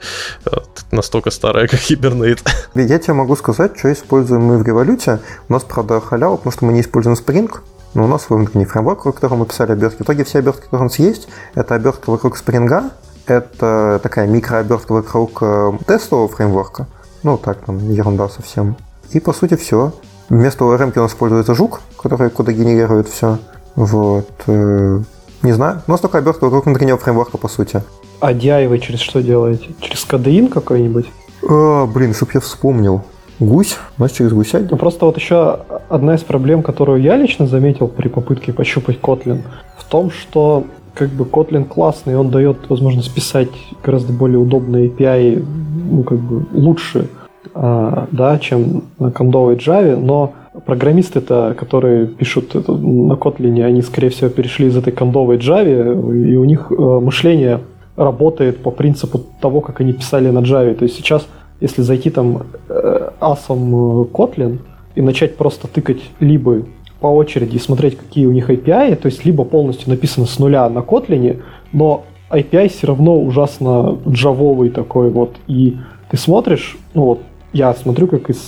э, 0.46 0.50
настолько 0.92 1.30
старое, 1.30 1.66
как 1.66 1.80
хибернейт. 1.80 2.42
Я 2.74 2.98
тебе 2.98 3.14
могу 3.14 3.36
сказать, 3.36 3.76
что 3.76 3.92
используем 3.92 4.42
мы 4.42 4.58
в 4.58 4.62
революте. 4.66 5.18
У 5.48 5.52
нас, 5.52 5.64
правда, 5.64 6.00
халява, 6.00 6.36
потому 6.36 6.52
что 6.52 6.64
мы 6.64 6.72
не 6.72 6.80
используем 6.80 7.16
Spring, 7.16 7.50
но 7.94 8.04
у 8.04 8.06
нас 8.06 8.30
внутренний 8.30 8.64
фреймворк, 8.64 8.98
вокруг 8.98 9.16
которого 9.16 9.38
мы 9.38 9.46
писали 9.46 9.72
обертки. 9.72 9.98
В 9.98 10.02
итоге 10.02 10.24
все 10.24 10.38
обертки, 10.38 10.62
которые 10.62 10.86
у 10.86 10.88
нас 10.90 10.98
есть, 11.00 11.28
это 11.54 11.74
обертка 11.74 12.10
вокруг 12.10 12.38
Spring, 12.38 12.90
это 13.26 14.00
такая 14.02 14.28
микрообертка 14.28 14.92
вокруг 14.92 15.42
тестового 15.86 16.28
фреймворка. 16.28 16.86
Ну, 17.24 17.38
так, 17.38 17.58
там, 17.64 17.90
ерунда 17.90 18.28
совсем. 18.28 18.76
И, 19.10 19.18
по 19.18 19.32
сути, 19.32 19.56
все. 19.56 19.92
Вместо 20.28 20.64
ORM 20.64 20.92
у 20.96 21.00
нас 21.00 21.12
используется 21.12 21.54
жук, 21.54 21.80
который 22.00 22.30
куда 22.30 22.52
генерирует 22.52 23.08
все. 23.08 23.38
Вот. 23.76 24.28
Э, 24.46 25.00
не 25.42 25.52
знаю. 25.52 25.82
У 25.86 25.90
нас 25.90 26.00
только 26.00 26.18
обертка 26.18 26.44
вокруг 26.44 26.66
внутреннего 26.66 26.98
фреймворка, 26.98 27.38
по 27.38 27.48
сути. 27.48 27.82
А 28.20 28.32
DI 28.32 28.68
вы 28.68 28.78
через 28.78 29.00
что 29.00 29.22
делаете? 29.22 29.68
Через 29.80 30.06
KDIN 30.06 30.48
какой-нибудь? 30.48 31.06
А, 31.48 31.86
блин, 31.86 32.14
чтоб 32.14 32.32
я 32.32 32.40
вспомнил. 32.40 33.02
Гусь? 33.40 33.76
У 33.98 34.02
нас 34.02 34.12
через 34.12 34.32
гуся? 34.32 34.66
Ну, 34.70 34.76
просто 34.76 35.06
вот 35.06 35.16
еще 35.16 35.60
одна 35.88 36.14
из 36.14 36.22
проблем, 36.22 36.62
которую 36.62 37.02
я 37.02 37.16
лично 37.16 37.46
заметил 37.46 37.88
при 37.88 38.08
попытке 38.08 38.52
пощупать 38.52 39.00
Kotlin, 39.00 39.42
в 39.76 39.84
том, 39.84 40.10
что 40.10 40.64
как 40.94 41.10
бы 41.10 41.24
Kotlin 41.24 41.64
классный, 41.64 42.16
он 42.16 42.30
дает 42.30 42.70
возможность 42.70 43.12
писать 43.12 43.50
гораздо 43.82 44.12
более 44.12 44.38
удобные 44.38 44.88
API, 44.88 45.44
ну, 45.90 46.04
как 46.04 46.18
бы 46.18 46.46
лучше, 46.52 47.08
да, 47.54 48.38
чем 48.40 48.84
на 48.98 49.12
кондовой 49.12 49.54
Java, 49.54 49.96
но 49.96 50.34
программисты-то, 50.66 51.54
которые 51.58 52.06
пишут 52.06 52.54
на 52.54 53.14
Kotlin, 53.14 53.62
они, 53.62 53.82
скорее 53.82 54.08
всего, 54.10 54.30
перешли 54.30 54.66
из 54.66 54.76
этой 54.76 54.92
кондовой 54.92 55.38
Java, 55.38 55.92
и 56.14 56.36
у 56.36 56.44
них 56.44 56.70
э, 56.70 56.74
мышление 56.74 57.60
работает 57.96 58.62
по 58.62 58.70
принципу 58.70 59.20
того, 59.40 59.60
как 59.60 59.80
они 59.80 59.92
писали 59.92 60.30
на 60.30 60.40
Java. 60.40 60.74
То 60.74 60.84
есть 60.84 60.96
сейчас, 60.96 61.26
если 61.60 61.82
зайти 61.82 62.10
там 62.10 62.42
э, 62.68 63.10
асом 63.20 64.02
э, 64.02 64.04
Kotlin 64.12 64.58
и 64.94 65.02
начать 65.02 65.36
просто 65.36 65.66
тыкать 65.66 66.02
либо 66.20 66.62
по 67.00 67.08
очереди 67.08 67.56
и 67.56 67.60
смотреть, 67.60 67.98
какие 67.98 68.26
у 68.26 68.32
них 68.32 68.48
API, 68.48 68.96
то 68.96 69.06
есть 69.06 69.24
либо 69.24 69.44
полностью 69.44 69.90
написано 69.90 70.26
с 70.26 70.38
нуля 70.38 70.68
на 70.68 70.78
Kotlin, 70.78 71.42
но 71.72 72.04
API 72.30 72.68
все 72.68 72.86
равно 72.86 73.20
ужасно 73.20 73.98
джавовый 74.08 74.70
такой 74.70 75.10
вот, 75.10 75.34
и 75.48 75.76
ты 76.10 76.16
смотришь, 76.16 76.78
ну 76.94 77.04
вот, 77.04 77.20
я 77.54 77.72
смотрю, 77.72 78.08
как 78.08 78.28
из 78.28 78.38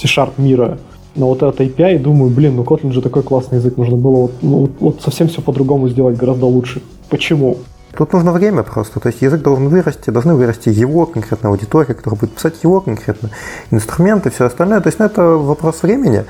C-Sharp 0.00 0.32
мира 0.36 0.78
на 1.14 1.26
вот 1.26 1.38
этот 1.38 1.60
API 1.60 1.94
и 1.94 1.98
думаю, 1.98 2.30
блин, 2.30 2.56
ну 2.56 2.62
Kotlin 2.62 2.92
же 2.92 3.00
такой 3.00 3.22
классный 3.22 3.58
язык, 3.58 3.78
нужно 3.78 3.96
было 3.96 4.16
вот, 4.16 4.32
ну, 4.42 4.70
вот 4.80 5.00
совсем 5.00 5.28
все 5.28 5.40
по-другому 5.40 5.88
сделать, 5.88 6.18
гораздо 6.18 6.46
лучше. 6.46 6.82
Почему? 7.08 7.56
Тут 7.96 8.12
нужно 8.12 8.32
время 8.32 8.62
просто. 8.62 9.00
То 9.00 9.08
есть 9.08 9.22
язык 9.22 9.40
должен 9.40 9.68
вырасти, 9.68 10.10
должны 10.10 10.34
вырасти 10.34 10.68
его 10.68 11.06
конкретная 11.06 11.50
аудитория, 11.50 11.94
которая 11.94 12.20
будет 12.20 12.32
писать 12.32 12.62
его 12.62 12.82
конкретно, 12.82 13.30
инструменты, 13.70 14.30
все 14.30 14.44
остальное. 14.44 14.80
То 14.80 14.88
есть 14.88 14.98
ну, 14.98 15.06
это 15.06 15.22
вопрос 15.22 15.82
времени. 15.82 16.24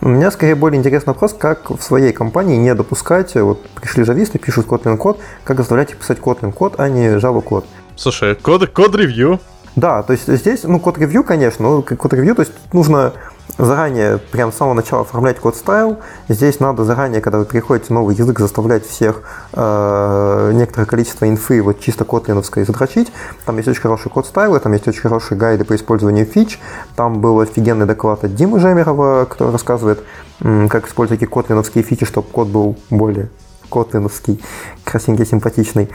У 0.00 0.08
меня 0.08 0.30
скорее 0.30 0.54
более 0.54 0.78
интересный 0.78 1.12
вопрос, 1.12 1.34
как 1.38 1.70
в 1.70 1.82
своей 1.82 2.12
компании 2.12 2.56
не 2.56 2.74
допускать, 2.74 3.34
вот 3.34 3.60
пришли 3.70 4.04
джависты, 4.04 4.38
пишут 4.38 4.66
Kotlin 4.66 4.96
код, 4.96 5.18
как 5.44 5.58
заставлять 5.58 5.90
их 5.90 5.98
писать 5.98 6.18
Kotlin 6.18 6.52
код, 6.52 6.76
а 6.78 6.88
не 6.88 7.18
Java 7.18 7.42
код. 7.42 7.66
Слушай, 7.96 8.34
код, 8.34 8.66
код 8.68 8.94
ревью. 8.94 9.40
Да, 9.76 10.02
то 10.02 10.12
есть 10.12 10.26
здесь, 10.26 10.64
ну, 10.64 10.80
код 10.80 10.98
ревью, 10.98 11.22
конечно, 11.22 11.64
ну, 11.68 11.82
код 11.82 12.12
ревью, 12.12 12.34
то 12.34 12.42
есть 12.42 12.52
нужно 12.72 13.12
заранее, 13.58 14.18
прям 14.18 14.52
с 14.52 14.56
самого 14.56 14.74
начала 14.74 15.02
оформлять 15.02 15.38
код 15.38 15.56
стайл. 15.56 15.98
Здесь 16.28 16.60
надо 16.60 16.84
заранее, 16.84 17.20
когда 17.20 17.38
вы 17.38 17.44
переходите 17.44 17.88
в 17.88 17.90
новый 17.90 18.14
язык, 18.14 18.38
заставлять 18.38 18.86
всех 18.86 19.22
э, 19.52 20.52
некоторое 20.54 20.86
количество 20.86 21.28
инфы 21.28 21.62
вот 21.62 21.80
чисто 21.80 22.04
котлиновской 22.04 22.64
задрочить. 22.64 23.12
Там 23.44 23.56
есть 23.56 23.68
очень 23.68 23.80
хороший 23.80 24.10
код 24.10 24.26
стайл, 24.26 24.58
там 24.60 24.72
есть 24.72 24.88
очень 24.88 25.00
хорошие 25.00 25.38
гайды 25.38 25.64
по 25.64 25.74
использованию 25.74 26.26
фич. 26.26 26.60
Там 26.96 27.20
был 27.20 27.40
офигенный 27.40 27.86
доклад 27.86 28.24
от 28.24 28.34
Димы 28.34 28.60
Жемерова, 28.60 29.26
который 29.26 29.52
рассказывает, 29.52 30.02
как 30.40 30.88
использовать 30.88 31.24
котлиновские 31.28 31.84
фичи, 31.84 32.06
чтобы 32.06 32.28
код 32.28 32.48
был 32.48 32.76
более 32.88 33.28
котлиновский, 33.70 34.42
красивенький, 34.84 35.26
симпатичный. 35.26 35.88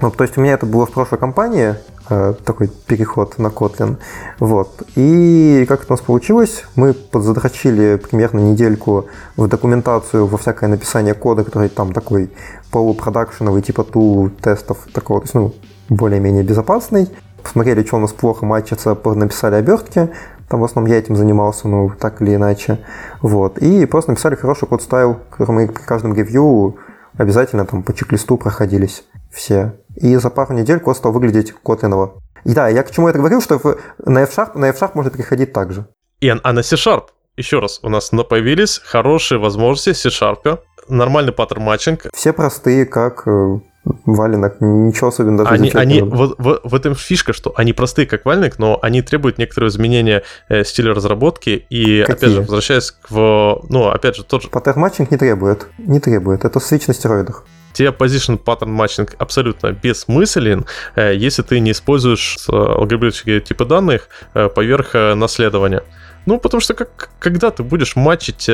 Ну, 0.00 0.10
то 0.10 0.24
есть 0.24 0.36
у 0.36 0.40
меня 0.40 0.54
это 0.54 0.66
было 0.66 0.86
в 0.86 0.90
прошлой 0.90 1.18
компании, 1.18 1.76
Э, 2.10 2.34
такой 2.44 2.68
переход 2.68 3.38
на 3.38 3.46
Kotlin. 3.46 3.96
Вот. 4.38 4.82
И 4.94 5.64
как 5.66 5.84
это 5.84 5.94
у 5.94 5.96
нас 5.96 6.02
получилось? 6.02 6.64
Мы 6.76 6.92
подзадрочили 6.92 7.96
примерно 7.96 8.40
недельку 8.40 9.06
в 9.38 9.48
документацию 9.48 10.26
во 10.26 10.36
всякое 10.36 10.68
написание 10.68 11.14
кода, 11.14 11.44
который 11.44 11.70
там 11.70 11.94
такой 11.94 12.30
полупродакшеновый, 12.70 13.62
типа 13.62 13.84
ту 13.84 14.30
тестов 14.42 14.86
такого, 14.92 15.20
то 15.20 15.24
есть, 15.24 15.34
ну, 15.34 15.54
более-менее 15.88 16.42
безопасный. 16.42 17.08
Посмотрели, 17.42 17.82
что 17.84 17.96
у 17.96 18.00
нас 18.00 18.12
плохо 18.12 18.44
матчится, 18.44 18.94
написали 19.14 19.54
обертки. 19.54 20.10
Там 20.48 20.60
в 20.60 20.64
основном 20.64 20.92
я 20.92 20.98
этим 20.98 21.16
занимался, 21.16 21.68
ну, 21.68 21.90
так 21.98 22.20
или 22.20 22.34
иначе. 22.34 22.80
Вот. 23.22 23.56
И 23.58 23.86
просто 23.86 24.10
написали 24.10 24.34
хороший 24.34 24.68
код 24.68 24.82
стайл, 24.82 25.20
который 25.30 25.52
мы 25.52 25.68
при 25.68 25.82
каждом 25.82 26.14
ревью 26.14 26.76
обязательно 27.16 27.64
там 27.64 27.82
по 27.82 27.94
чек-листу 27.94 28.36
проходились 28.36 29.04
все 29.34 29.74
и 29.96 30.16
за 30.16 30.30
пару 30.30 30.54
недель 30.54 30.80
код 30.80 30.96
стал 30.96 31.12
выглядеть 31.12 31.52
котлиново. 31.52 32.22
И 32.44 32.52
да, 32.52 32.68
я 32.68 32.82
к 32.82 32.90
чему 32.90 33.08
это 33.08 33.18
говорил, 33.18 33.40
что 33.40 33.58
в, 33.58 33.78
на 34.04 34.22
F-Sharp, 34.22 34.58
на 34.58 34.66
F-Sharp 34.66 34.90
можно 34.94 35.10
переходить 35.10 35.52
так 35.52 35.72
же. 35.72 35.86
И, 36.20 36.28
а 36.28 36.52
на 36.52 36.62
C-Sharp, 36.62 37.04
еще 37.36 37.58
раз, 37.58 37.80
у 37.82 37.88
нас 37.88 38.10
появились 38.28 38.80
хорошие 38.84 39.38
возможности 39.38 39.92
C-Sharp, 39.92 40.58
нормальный 40.88 41.32
pattern 41.32 41.62
matching. 41.62 42.06
Все 42.12 42.34
простые, 42.34 42.84
как 42.84 43.26
э, 43.26 43.60
валенок, 44.04 44.56
ничего 44.60 45.08
особенного 45.08 45.48
даже 45.48 45.54
они, 45.54 45.70
они 45.70 46.02
в, 46.02 46.34
в, 46.36 46.60
в 46.62 46.74
этом 46.74 46.94
фишка, 46.94 47.32
что 47.32 47.54
они 47.56 47.72
простые 47.72 48.06
как 48.06 48.26
валенок, 48.26 48.58
но 48.58 48.78
они 48.82 49.00
требуют 49.00 49.38
некоторые 49.38 49.70
изменения 49.70 50.22
э, 50.50 50.64
стиля 50.64 50.92
разработки. 50.92 51.66
И 51.70 52.02
Какие? 52.02 52.16
опять 52.16 52.30
же, 52.30 52.40
возвращаясь 52.42 52.90
к, 52.90 53.10
ну, 53.10 53.88
опять 53.88 54.16
же, 54.16 54.24
тот 54.24 54.42
же... 54.42 54.48
Pattern 54.50 54.80
matching 54.80 55.10
не 55.10 55.16
требует, 55.16 55.66
не 55.78 56.00
требует, 56.00 56.44
это 56.44 56.60
switch 56.60 56.86
на 56.88 56.94
стероидах 56.94 57.44
тебе 57.74 57.88
position 57.90 58.38
pattern 58.42 58.74
matching 58.74 59.14
абсолютно 59.18 59.72
бессмыслен, 59.72 60.64
э, 60.96 61.14
если 61.14 61.42
ты 61.42 61.60
не 61.60 61.72
используешь 61.72 62.38
э, 62.48 62.52
алгебраические 62.52 63.40
типы 63.40 63.64
данных 63.64 64.08
э, 64.34 64.48
поверх 64.48 64.94
наследования. 64.94 65.82
Ну, 66.26 66.38
потому 66.38 66.60
что 66.60 66.72
как, 66.72 67.10
когда 67.18 67.50
ты 67.50 67.62
будешь 67.62 67.96
матчить... 67.96 68.48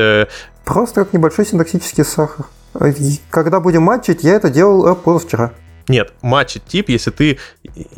Просто 0.65 1.05
как 1.05 1.13
небольшой 1.13 1.47
синтаксический 1.47 2.05
сахар. 2.05 2.47
Когда 3.31 3.61
будем 3.61 3.83
матчить, 3.83 4.25
я 4.25 4.35
это 4.35 4.51
делал 4.51 4.97
позавчера. 4.97 5.53
Нет, 5.89 6.13
матчить 6.23 6.65
тип, 6.65 6.89
если 6.89 7.11
ты, 7.11 7.39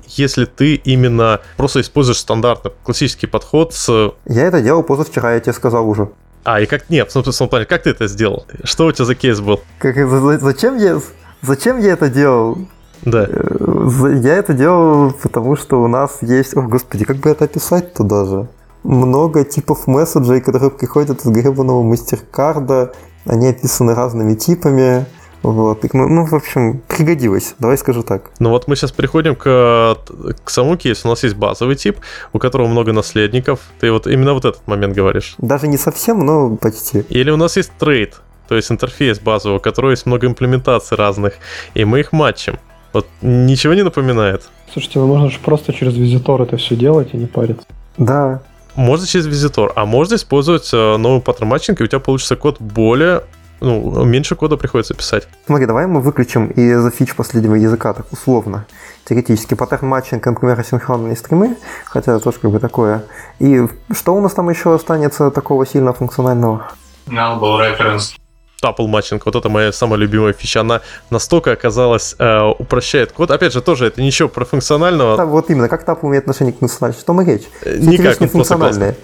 если 0.06 0.44
ты 0.44 0.74
именно 0.74 1.40
просто 1.56 1.80
используешь 1.80 2.18
стандартный 2.18 2.72
классический 2.82 3.26
подход 3.26 3.74
с... 3.74 4.12
Я 4.26 4.46
это 4.46 4.60
делал 4.60 4.82
позавчера, 4.82 5.34
я 5.34 5.40
тебе 5.40 5.52
сказал 5.52 5.88
уже. 5.88 6.10
А, 6.44 6.60
и 6.60 6.66
как 6.66 6.90
нет, 6.90 7.08
в 7.08 7.12
смысле, 7.12 7.48
плане, 7.48 7.66
как 7.66 7.84
ты 7.84 7.90
это 7.90 8.08
сделал? 8.08 8.46
Что 8.64 8.86
у 8.86 8.92
тебя 8.92 9.04
за 9.04 9.14
кейс 9.14 9.40
был? 9.40 9.60
Как, 9.78 9.96
зачем 10.40 10.76
я, 10.76 11.00
зачем 11.42 11.78
я 11.78 11.92
это 11.92 12.08
делал? 12.08 12.58
Да. 13.02 13.26
Э, 13.28 14.20
я 14.22 14.34
это 14.36 14.52
делал, 14.52 15.12
потому 15.12 15.56
что 15.56 15.82
у 15.82 15.88
нас 15.88 16.18
есть... 16.20 16.56
О, 16.56 16.62
господи, 16.62 17.04
как 17.04 17.16
бы 17.18 17.30
это 17.30 17.44
описать-то 17.44 18.02
даже? 18.02 18.48
Много 18.82 19.44
типов 19.44 19.86
месседжей, 19.86 20.40
которые 20.40 20.70
приходят 20.70 21.24
из 21.24 21.30
гребаного 21.30 21.82
мастеркарда. 21.82 22.92
Они 23.24 23.48
описаны 23.48 23.94
разными 23.94 24.34
типами. 24.34 25.06
Вот. 25.42 25.82
Ну, 25.92 26.24
в 26.24 26.34
общем, 26.34 26.82
пригодилось, 26.88 27.54
давай 27.58 27.76
скажу 27.76 28.02
так. 28.02 28.30
Ну 28.38 28.50
вот 28.50 28.68
мы 28.68 28.76
сейчас 28.76 28.92
переходим 28.92 29.34
к, 29.34 29.96
к 30.44 30.50
самому 30.50 30.76
кейсу. 30.76 31.08
У 31.08 31.10
нас 31.10 31.22
есть 31.24 31.34
базовый 31.34 31.76
тип, 31.76 31.98
у 32.32 32.38
которого 32.38 32.68
много 32.68 32.92
наследников. 32.92 33.60
Ты 33.80 33.90
вот 33.90 34.06
именно 34.06 34.34
вот 34.34 34.44
этот 34.44 34.66
момент 34.66 34.94
говоришь. 34.94 35.34
Даже 35.38 35.66
не 35.66 35.78
совсем, 35.78 36.24
но 36.24 36.56
почти. 36.56 37.00
Или 37.08 37.30
у 37.30 37.36
нас 37.36 37.56
есть 37.56 37.72
трейд, 37.78 38.20
то 38.48 38.54
есть 38.54 38.70
интерфейс 38.70 39.18
базовый, 39.18 39.58
у 39.58 39.60
которого 39.60 39.90
есть 39.90 40.06
много 40.06 40.26
имплементаций 40.26 40.96
разных, 40.96 41.34
и 41.74 41.84
мы 41.84 42.00
их 42.00 42.12
матчим. 42.12 42.58
Вот 42.92 43.06
ничего 43.22 43.74
не 43.74 43.82
напоминает. 43.82 44.42
Слушайте, 44.72 44.98
ну 45.00 45.06
можно 45.06 45.30
же 45.30 45.38
просто 45.38 45.72
через 45.72 45.94
visitor 45.94 46.42
это 46.42 46.56
все 46.56 46.76
делать 46.76 47.10
и 47.14 47.16
не 47.16 47.26
париться. 47.26 47.66
Да. 47.96 48.42
Можно 48.74 49.06
через 49.06 49.26
visitor, 49.26 49.72
а 49.76 49.84
можно 49.86 50.14
использовать 50.14 50.70
э, 50.72 50.96
новый 50.96 51.20
pattern 51.20 51.48
matching, 51.48 51.80
и 51.80 51.84
у 51.84 51.86
тебя 51.86 52.00
получится 52.00 52.36
код 52.36 52.60
более 52.60 53.22
ну, 53.62 54.04
меньше 54.04 54.34
кода 54.34 54.56
приходится 54.56 54.94
писать. 54.94 55.28
Смотри, 55.46 55.66
давай 55.66 55.86
мы 55.86 56.00
выключим 56.00 56.48
из 56.48 56.92
фич 56.92 57.14
последнего 57.14 57.54
языка, 57.54 57.92
так 57.92 58.12
условно, 58.12 58.66
теоретически, 59.04 59.54
pattern 59.54 59.88
matching, 59.88 60.26
например, 60.26 60.58
асинхронные 60.58 61.16
стримы, 61.16 61.56
хотя 61.84 62.12
это 62.14 62.24
тоже 62.24 62.38
как 62.40 62.50
бы 62.50 62.58
такое. 62.58 63.04
И 63.38 63.62
что 63.92 64.14
у 64.14 64.20
нас 64.20 64.32
там 64.32 64.50
еще 64.50 64.74
останется 64.74 65.30
такого 65.30 65.66
сильно 65.66 65.92
функционального? 65.92 66.72
Nullable 67.06 67.58
reference. 67.58 68.16
Тапл 68.60 68.86
матчинг, 68.86 69.26
вот 69.26 69.34
это 69.34 69.48
моя 69.48 69.72
самая 69.72 69.98
любимая 69.98 70.32
фича, 70.32 70.60
она 70.60 70.82
настолько 71.10 71.50
оказалась 71.50 72.14
э, 72.18 72.40
упрощает 72.58 73.10
код. 73.10 73.32
Опять 73.32 73.52
же, 73.52 73.60
тоже 73.60 73.86
это 73.86 74.00
ничего 74.00 74.28
про 74.28 74.44
функционального. 74.44 75.16
Да, 75.16 75.26
вот 75.26 75.50
именно, 75.50 75.68
как 75.68 75.84
тапл 75.84 76.06
имеет 76.08 76.24
отношение 76.24 76.52
к 76.52 76.58
функциональности, 76.58 77.02
что 77.02 77.12
мы 77.12 77.24
речь? 77.24 77.42
Э, 77.62 77.76
никак, 77.76 78.20
не 78.20 78.28
функциональные. 78.28 78.96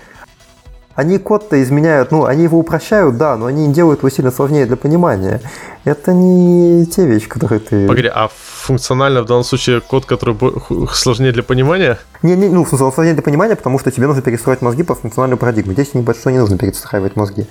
Они 0.99 1.19
код-то 1.19 1.63
изменяют, 1.63 2.11
ну, 2.11 2.25
они 2.25 2.43
его 2.43 2.59
упрощают, 2.59 3.17
да, 3.17 3.37
но 3.37 3.47
они 3.47 3.69
не 3.69 3.73
делают 3.73 4.01
его 4.01 4.11
сильно 4.11 4.33
сложнее 4.33 4.67
для 4.67 4.77
понимания. 4.77 5.41
Это 5.85 6.13
не 6.13 6.87
те 6.87 7.07
вещи, 7.07 7.29
которые 7.29 7.61
ты... 7.61 7.87
Погоди, 7.87 8.09
а 8.13 8.29
функционально 8.33 9.23
в 9.23 9.27
данном 9.27 9.45
случае 9.45 9.81
код, 9.81 10.07
который 10.07 10.37
сложнее 10.93 11.31
для 11.31 11.45
понимания? 11.45 12.01
Не, 12.23 12.35
не, 12.35 12.49
ну, 12.49 12.65
функционально 12.65 12.95
сложнее 12.97 13.15
для 13.15 13.23
понимания, 13.23 13.55
потому 13.55 13.79
что 13.79 13.93
тебе 13.93 14.09
нужно 14.09 14.23
перестроить 14.23 14.61
мозги 14.61 14.83
по 14.83 14.97
функциональной 14.97 15.37
парадигме. 15.37 15.73
Здесь 15.75 15.95
небольшое 15.95 16.35
не 16.35 16.41
нужно 16.41 16.59
перестраивать 16.59 17.15
мозги. 17.15 17.47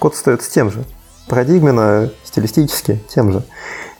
Код 0.00 0.14
остается 0.14 0.50
тем 0.50 0.72
же. 0.72 0.82
Парадигменно, 1.28 2.10
стилистически 2.24 3.00
тем 3.08 3.30
же. 3.32 3.44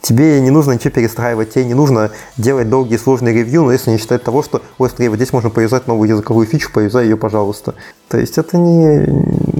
Тебе 0.01 0.41
не 0.41 0.51
нужно 0.51 0.73
ничего 0.73 0.91
перестраивать, 0.91 1.51
тебе 1.51 1.65
не 1.65 1.75
нужно 1.75 2.11
делать 2.37 2.71
долгие 2.71 2.97
сложные 2.97 3.35
ревью, 3.35 3.65
но 3.65 3.73
если 3.73 3.91
не 3.91 3.99
считать 3.99 4.23
того, 4.23 4.43
что, 4.43 4.63
ой, 4.79 4.89
смотри, 4.89 5.09
вот 5.09 5.17
здесь 5.17 5.33
можно 5.33 5.51
повязать 5.51 5.87
новую 5.87 6.09
языковую 6.09 6.47
фичу, 6.47 6.71
повязай 6.73 7.05
ее, 7.05 7.17
пожалуйста. 7.17 7.75
То 8.09 8.19
есть 8.19 8.39
это 8.39 8.57
не 8.57 9.07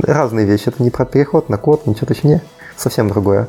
разные 0.03 0.47
вещи, 0.47 0.69
это 0.69 0.83
не 0.83 0.91
про 0.91 1.05
переход 1.05 1.49
на 1.49 1.59
код, 1.59 1.87
ничего 1.87 2.07
точнее, 2.07 2.43
совсем 2.77 3.09
другое 3.09 3.49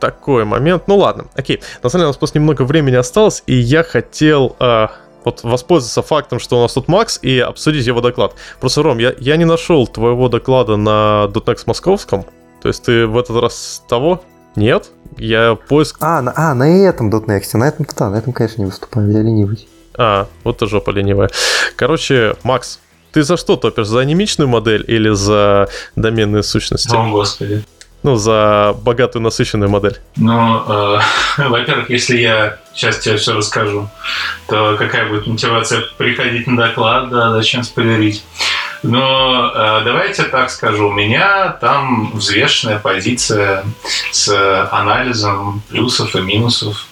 такой 0.00 0.44
момент. 0.44 0.82
Ну 0.86 0.98
ладно, 0.98 1.26
окей. 1.34 1.62
На 1.82 1.88
самом 1.88 2.00
деле 2.00 2.06
у 2.06 2.10
нас 2.10 2.18
просто 2.18 2.38
немного 2.38 2.62
времени 2.64 2.96
осталось, 2.96 3.42
и 3.46 3.54
я 3.54 3.82
хотел 3.82 4.54
э, 4.60 4.88
вот 5.24 5.42
воспользоваться 5.42 6.02
фактом, 6.02 6.38
что 6.38 6.58
у 6.58 6.62
нас 6.62 6.74
тут 6.74 6.88
Макс, 6.88 7.18
и 7.22 7.38
обсудить 7.38 7.86
его 7.86 8.02
доклад. 8.02 8.34
Просто, 8.60 8.82
Ром, 8.82 8.98
я, 8.98 9.14
я 9.18 9.36
не 9.36 9.46
нашел 9.46 9.86
твоего 9.86 10.28
доклада 10.28 10.76
на 10.76 11.30
.next 11.32 11.62
московском. 11.66 12.26
То 12.60 12.68
есть 12.68 12.84
ты 12.84 13.06
в 13.06 13.16
этот 13.16 13.40
раз 13.42 13.82
того? 13.88 14.22
Нет? 14.56 14.90
Я 15.18 15.56
поиск... 15.56 15.96
А, 16.00 16.22
на, 16.22 16.32
а, 16.36 16.54
на 16.54 16.64
этом 16.64 17.10
.next, 17.10 17.56
на 17.56 17.68
этом, 17.68 17.86
да, 17.96 18.10
на 18.10 18.16
этом, 18.16 18.32
конечно, 18.32 18.62
не 18.62 18.66
выступаю, 18.66 19.10
я 19.10 19.22
ленивый. 19.22 19.68
А, 19.96 20.28
вот 20.42 20.58
ты 20.58 20.66
жопа 20.66 20.90
ленивая. 20.90 21.30
Короче, 21.76 22.34
Макс, 22.42 22.80
ты 23.12 23.22
за 23.22 23.36
что 23.36 23.56
топишь? 23.56 23.86
За 23.86 24.00
анимичную 24.00 24.48
модель 24.48 24.84
или 24.86 25.10
за 25.10 25.68
доменные 25.96 26.42
сущности? 26.42 26.94
О, 26.94 27.10
господи. 27.10 27.64
Ну, 28.02 28.16
за 28.16 28.76
богатую, 28.82 29.22
насыщенную 29.22 29.70
модель. 29.70 29.98
Ну, 30.16 30.62
э, 30.68 30.98
во-первых, 31.48 31.88
если 31.90 32.18
я 32.18 32.58
сейчас 32.74 32.98
тебе 32.98 33.16
все 33.16 33.34
расскажу, 33.34 33.88
то 34.46 34.76
какая 34.76 35.08
будет 35.08 35.26
мотивация 35.26 35.82
приходить 35.96 36.46
на 36.46 36.56
доклад, 36.56 37.08
да, 37.08 37.32
зачем 37.32 37.62
спойлерить? 37.62 38.22
Но 38.84 39.50
э, 39.54 39.80
давайте 39.82 40.24
так 40.24 40.50
скажу, 40.50 40.88
у 40.88 40.92
меня 40.92 41.56
там 41.60 42.12
взвешенная 42.12 42.78
позиция 42.78 43.64
с 44.12 44.68
анализом 44.70 45.62
плюсов 45.70 46.14
и 46.14 46.20
минусов. 46.20 46.86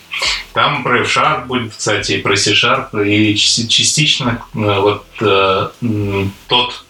Там 0.54 0.82
про 0.82 1.00
F-Sharp 1.00 1.46
будет, 1.46 1.74
кстати, 1.74 2.12
и 2.12 2.22
про 2.22 2.34
C-Sharp, 2.34 3.04
и 3.06 3.36
частично 3.36 4.42
э, 4.54 4.58
вот 4.58 5.04
э, 5.20 5.68
тот 6.48 6.84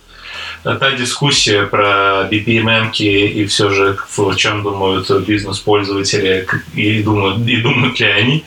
та 0.63 0.91
дискуссия 0.93 1.67
про 1.67 2.29
BPMN 2.31 2.93
и 2.97 3.45
все 3.47 3.71
же 3.71 3.97
в 4.09 4.37
чем 4.37 4.63
думают 4.63 5.11
бизнес-пользователи 5.27 6.47
и 6.75 7.03
думают, 7.03 7.47
и 7.47 7.57
думают 7.57 7.99
ли 8.01 8.07
они, 8.07 8.45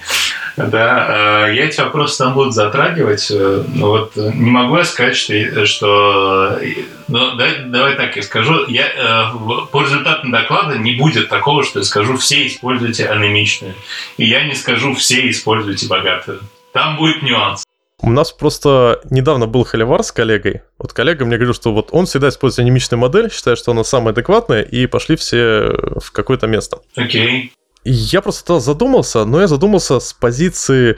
да, 0.57 1.47
э, 1.47 1.55
я 1.55 1.65
эти 1.65 1.81
вопросы 1.81 2.17
там 2.19 2.33
буду 2.33 2.51
затрагивать. 2.51 3.29
Вот 3.29 4.15
не 4.15 4.49
могу 4.49 4.77
я 4.77 4.85
сказать, 4.85 5.17
что... 5.17 5.65
что 5.65 6.59
ну, 7.07 7.35
давай, 7.35 7.65
давай 7.65 7.95
так 7.95 8.15
я 8.15 8.23
скажу. 8.23 8.65
Я, 8.67 8.87
э, 8.87 9.67
по 9.71 9.81
результатам 9.81 10.31
доклада 10.31 10.77
не 10.77 10.93
будет 10.93 11.27
такого, 11.27 11.63
что 11.63 11.79
я 11.79 11.85
скажу, 11.85 12.15
все 12.17 12.47
используйте 12.47 13.07
анемичную. 13.07 13.75
И 14.17 14.25
я 14.25 14.45
не 14.45 14.55
скажу, 14.55 14.95
все 14.95 15.29
используйте 15.29 15.87
богатую. 15.87 16.39
Там 16.71 16.95
будет 16.95 17.21
нюанс. 17.21 17.64
У 18.01 18.09
нас 18.09 18.31
просто 18.31 19.01
недавно 19.09 19.47
был 19.47 19.63
холивар 19.63 20.03
с 20.03 20.11
коллегой. 20.11 20.61
Вот 20.77 20.93
коллега 20.93 21.25
мне 21.25 21.37
говорил, 21.37 21.53
что 21.53 21.73
вот 21.73 21.89
он 21.91 22.05
всегда 22.05 22.29
использует 22.29 22.65
анимичную 22.65 22.99
модель, 22.99 23.31
считает, 23.31 23.57
что 23.57 23.71
она 23.71 23.83
самая 23.83 24.11
адекватная, 24.11 24.61
и 24.61 24.85
пошли 24.85 25.15
все 25.15 25.71
в 26.01 26.11
какое-то 26.11 26.47
место. 26.47 26.79
Окей. 26.95 27.53
Я 27.85 28.21
просто 28.21 28.59
задумался, 28.59 29.25
но 29.25 29.41
я 29.41 29.47
задумался 29.47 29.99
с 29.99 30.11
позиции 30.11 30.97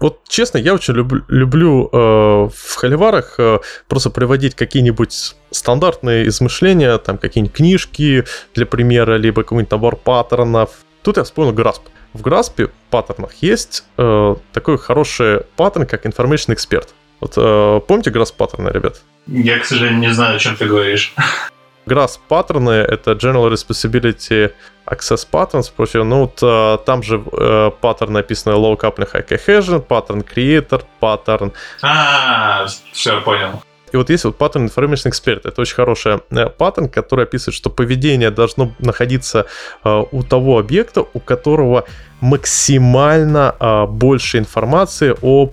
вот 0.00 0.20
честно, 0.28 0.58
я 0.58 0.74
очень 0.74 0.94
люб, 0.94 1.12
люблю 1.28 1.88
э, 1.92 1.96
в 1.96 2.74
холиварах 2.76 3.34
э, 3.38 3.58
просто 3.88 4.10
приводить 4.10 4.54
какие-нибудь 4.54 5.34
стандартные 5.50 6.28
измышления, 6.28 6.96
там 6.98 7.18
какие-нибудь 7.18 7.56
книжки 7.56 8.24
для 8.54 8.64
примера, 8.64 9.16
либо 9.16 9.42
какой-нибудь 9.42 9.72
набор 9.72 9.96
паттернов. 9.96 10.70
Тут 11.02 11.16
я 11.16 11.24
вспомнил 11.24 11.52
Grasp. 11.52 11.80
В 12.14 12.22
Grasp 12.22 12.70
паттернах 12.90 13.34
есть 13.34 13.84
э, 13.96 14.34
такой 14.52 14.78
хороший 14.78 15.40
паттерн, 15.56 15.86
как 15.86 16.06
Information 16.06 16.54
Expert. 16.54 16.88
Вот 17.20 17.34
э, 17.36 17.80
помните 17.86 18.10
Grasp 18.10 18.34
паттерны, 18.36 18.70
ребят? 18.70 19.02
Я, 19.26 19.58
к 19.58 19.64
сожалению, 19.64 20.00
не 20.00 20.12
знаю, 20.12 20.36
о 20.36 20.38
чем 20.38 20.56
ты 20.56 20.66
говоришь. 20.66 21.14
GRASP 21.86 22.18
паттерны— 22.28 22.70
это 22.88 23.12
General 23.12 23.50
Responsibility 23.50 24.52
Access 24.86 25.26
Patterns, 25.30 25.72
прочее. 25.74 26.04
Ну, 26.04 26.20
вот 26.20 26.38
а, 26.42 26.78
там 26.78 27.02
же 27.02 27.22
э, 27.32 27.70
паттерн 27.80 28.12
написано 28.12 28.54
Low 28.54 28.78
Coupling 28.78 29.10
High 29.12 29.28
Cohesion, 29.28 29.80
паттерн 29.80 30.20
Creator, 30.20 30.84
паттерн... 31.00 31.52
А, 31.82 32.66
все, 32.92 33.20
понял. 33.20 33.62
И 33.92 33.96
вот 33.96 34.10
есть 34.10 34.24
вот 34.24 34.36
паттерн 34.36 34.66
Information 34.66 35.10
Expert. 35.10 35.40
Это 35.44 35.60
очень 35.60 35.74
хороший 35.74 36.20
э, 36.30 36.46
паттерн, 36.46 36.88
который 36.88 37.24
описывает, 37.24 37.54
что 37.54 37.70
поведение 37.70 38.30
должно 38.30 38.72
находиться 38.78 39.46
э, 39.84 40.04
у 40.10 40.22
того 40.22 40.58
объекта, 40.58 41.04
у 41.12 41.20
которого 41.20 41.84
максимально 42.20 43.54
э, 43.58 43.86
больше 43.86 44.38
информации 44.38 45.14
об 45.22 45.52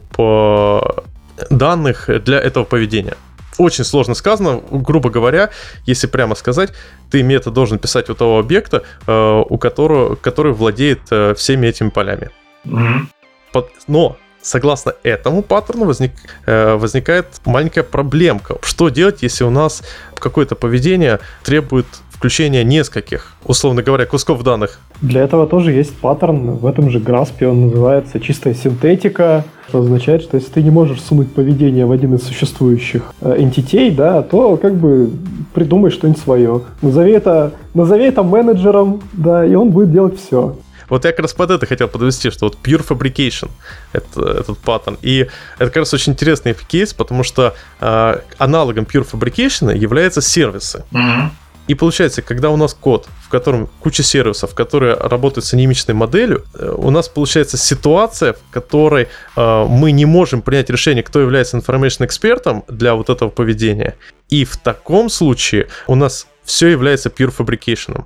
данных 1.49 2.09
для 2.23 2.39
этого 2.39 2.63
поведения 2.63 3.15
очень 3.57 3.83
сложно 3.85 4.15
сказано, 4.15 4.61
грубо 4.69 5.09
говоря, 5.09 5.49
если 5.85 6.07
прямо 6.07 6.35
сказать, 6.35 6.73
ты 7.09 7.23
метод 7.23 7.53
должен 7.53 7.79
писать 7.79 8.09
у 8.09 8.15
того 8.15 8.39
объекта, 8.39 8.83
у 9.07 9.57
которого, 9.57 10.15
который 10.15 10.51
владеет 10.51 10.99
всеми 11.37 11.67
этими 11.67 11.89
полями. 11.89 12.31
Mm-hmm. 12.65 13.65
Но 13.87 14.17
согласно 14.45 14.93
этому 15.03 15.41
паттерну 15.41 15.85
возник, 15.85 16.11
э, 16.45 16.75
возникает 16.75 17.25
маленькая 17.45 17.83
проблемка. 17.83 18.57
Что 18.61 18.89
делать, 18.89 19.23
если 19.23 19.43
у 19.43 19.49
нас 19.49 19.81
какое-то 20.15 20.55
поведение 20.55 21.19
требует 21.43 21.87
включения 22.09 22.63
нескольких, 22.63 23.33
условно 23.43 23.83
говоря, 23.83 24.05
кусков 24.05 24.41
данных. 24.43 24.79
Для 25.01 25.21
этого 25.21 25.47
тоже 25.47 25.73
есть 25.73 25.95
паттерн 25.97 26.51
в 26.51 26.65
этом 26.65 26.89
же 26.89 26.99
Граспе, 26.99 27.47
он 27.47 27.67
называется 27.67 28.19
чистая 28.21 28.53
синтетика, 28.53 29.43
что 29.67 29.79
означает, 29.79 30.21
что 30.21 30.37
если 30.37 30.49
ты 30.51 30.63
не 30.63 30.69
можешь 30.69 31.01
сунуть 31.01 31.33
поведение 31.33 31.85
в 31.85 31.91
один 31.91 32.15
из 32.15 32.23
существующих 32.23 33.13
э, 33.21 33.35
entity, 33.39 33.93
да, 33.93 34.21
то 34.21 34.57
как 34.57 34.75
бы 34.75 35.09
придумай 35.53 35.91
что-нибудь 35.91 36.21
свое. 36.21 36.61
Назови 36.81 37.11
это, 37.11 37.51
назови 37.73 38.05
это 38.05 38.23
менеджером, 38.23 39.01
да, 39.13 39.45
и 39.45 39.53
он 39.55 39.71
будет 39.71 39.91
делать 39.91 40.19
все. 40.19 40.55
Вот 40.89 41.05
я 41.05 41.11
как 41.11 41.21
раз 41.21 41.33
под 41.33 41.51
это 41.51 41.65
хотел 41.65 41.87
подвести, 41.87 42.29
что 42.31 42.45
вот 42.45 42.57
Pure 42.63 42.85
Fabrication 42.87 43.49
это, 43.93 44.21
этот 44.21 44.57
паттерн. 44.59 44.97
И 45.01 45.27
это 45.57 45.65
как 45.65 45.77
раз 45.77 45.93
очень 45.93 46.13
интересный 46.13 46.55
кейс, 46.67 46.93
потому 46.93 47.23
что 47.23 47.55
э, 47.79 48.19
аналогом 48.37 48.85
Pure 48.85 49.07
Fabrication 49.09 49.75
являются 49.75 50.21
сервисы. 50.21 50.83
Mm-hmm. 50.91 51.29
И 51.67 51.73
получается, 51.73 52.21
когда 52.21 52.51
у 52.51 52.57
нас 52.57 52.73
код, 52.73 53.07
в 53.23 53.29
котором 53.29 53.67
куча 53.79 54.03
сервисов, 54.03 54.53
которые 54.53 54.93
работают 54.93 55.45
с 55.45 55.53
анимичной 55.53 55.95
моделью, 55.95 56.45
э, 56.53 56.73
у 56.77 56.91
нас 56.91 57.09
получается 57.09 57.57
ситуация, 57.57 58.33
в 58.33 58.51
которой 58.51 59.07
э, 59.35 59.65
мы 59.67 59.91
не 59.91 60.05
можем 60.05 60.41
принять 60.41 60.69
решение, 60.69 61.03
кто 61.03 61.19
является 61.19 61.57
information 61.57 62.05
экспертом 62.05 62.63
для 62.67 62.93
вот 62.93 63.09
этого 63.09 63.29
поведения. 63.29 63.95
И 64.29 64.45
в 64.45 64.57
таком 64.57 65.09
случае 65.09 65.67
у 65.87 65.95
нас 65.95 66.27
все 66.43 66.67
является 66.67 67.09
pure 67.09 67.35
fabrication. 67.35 68.05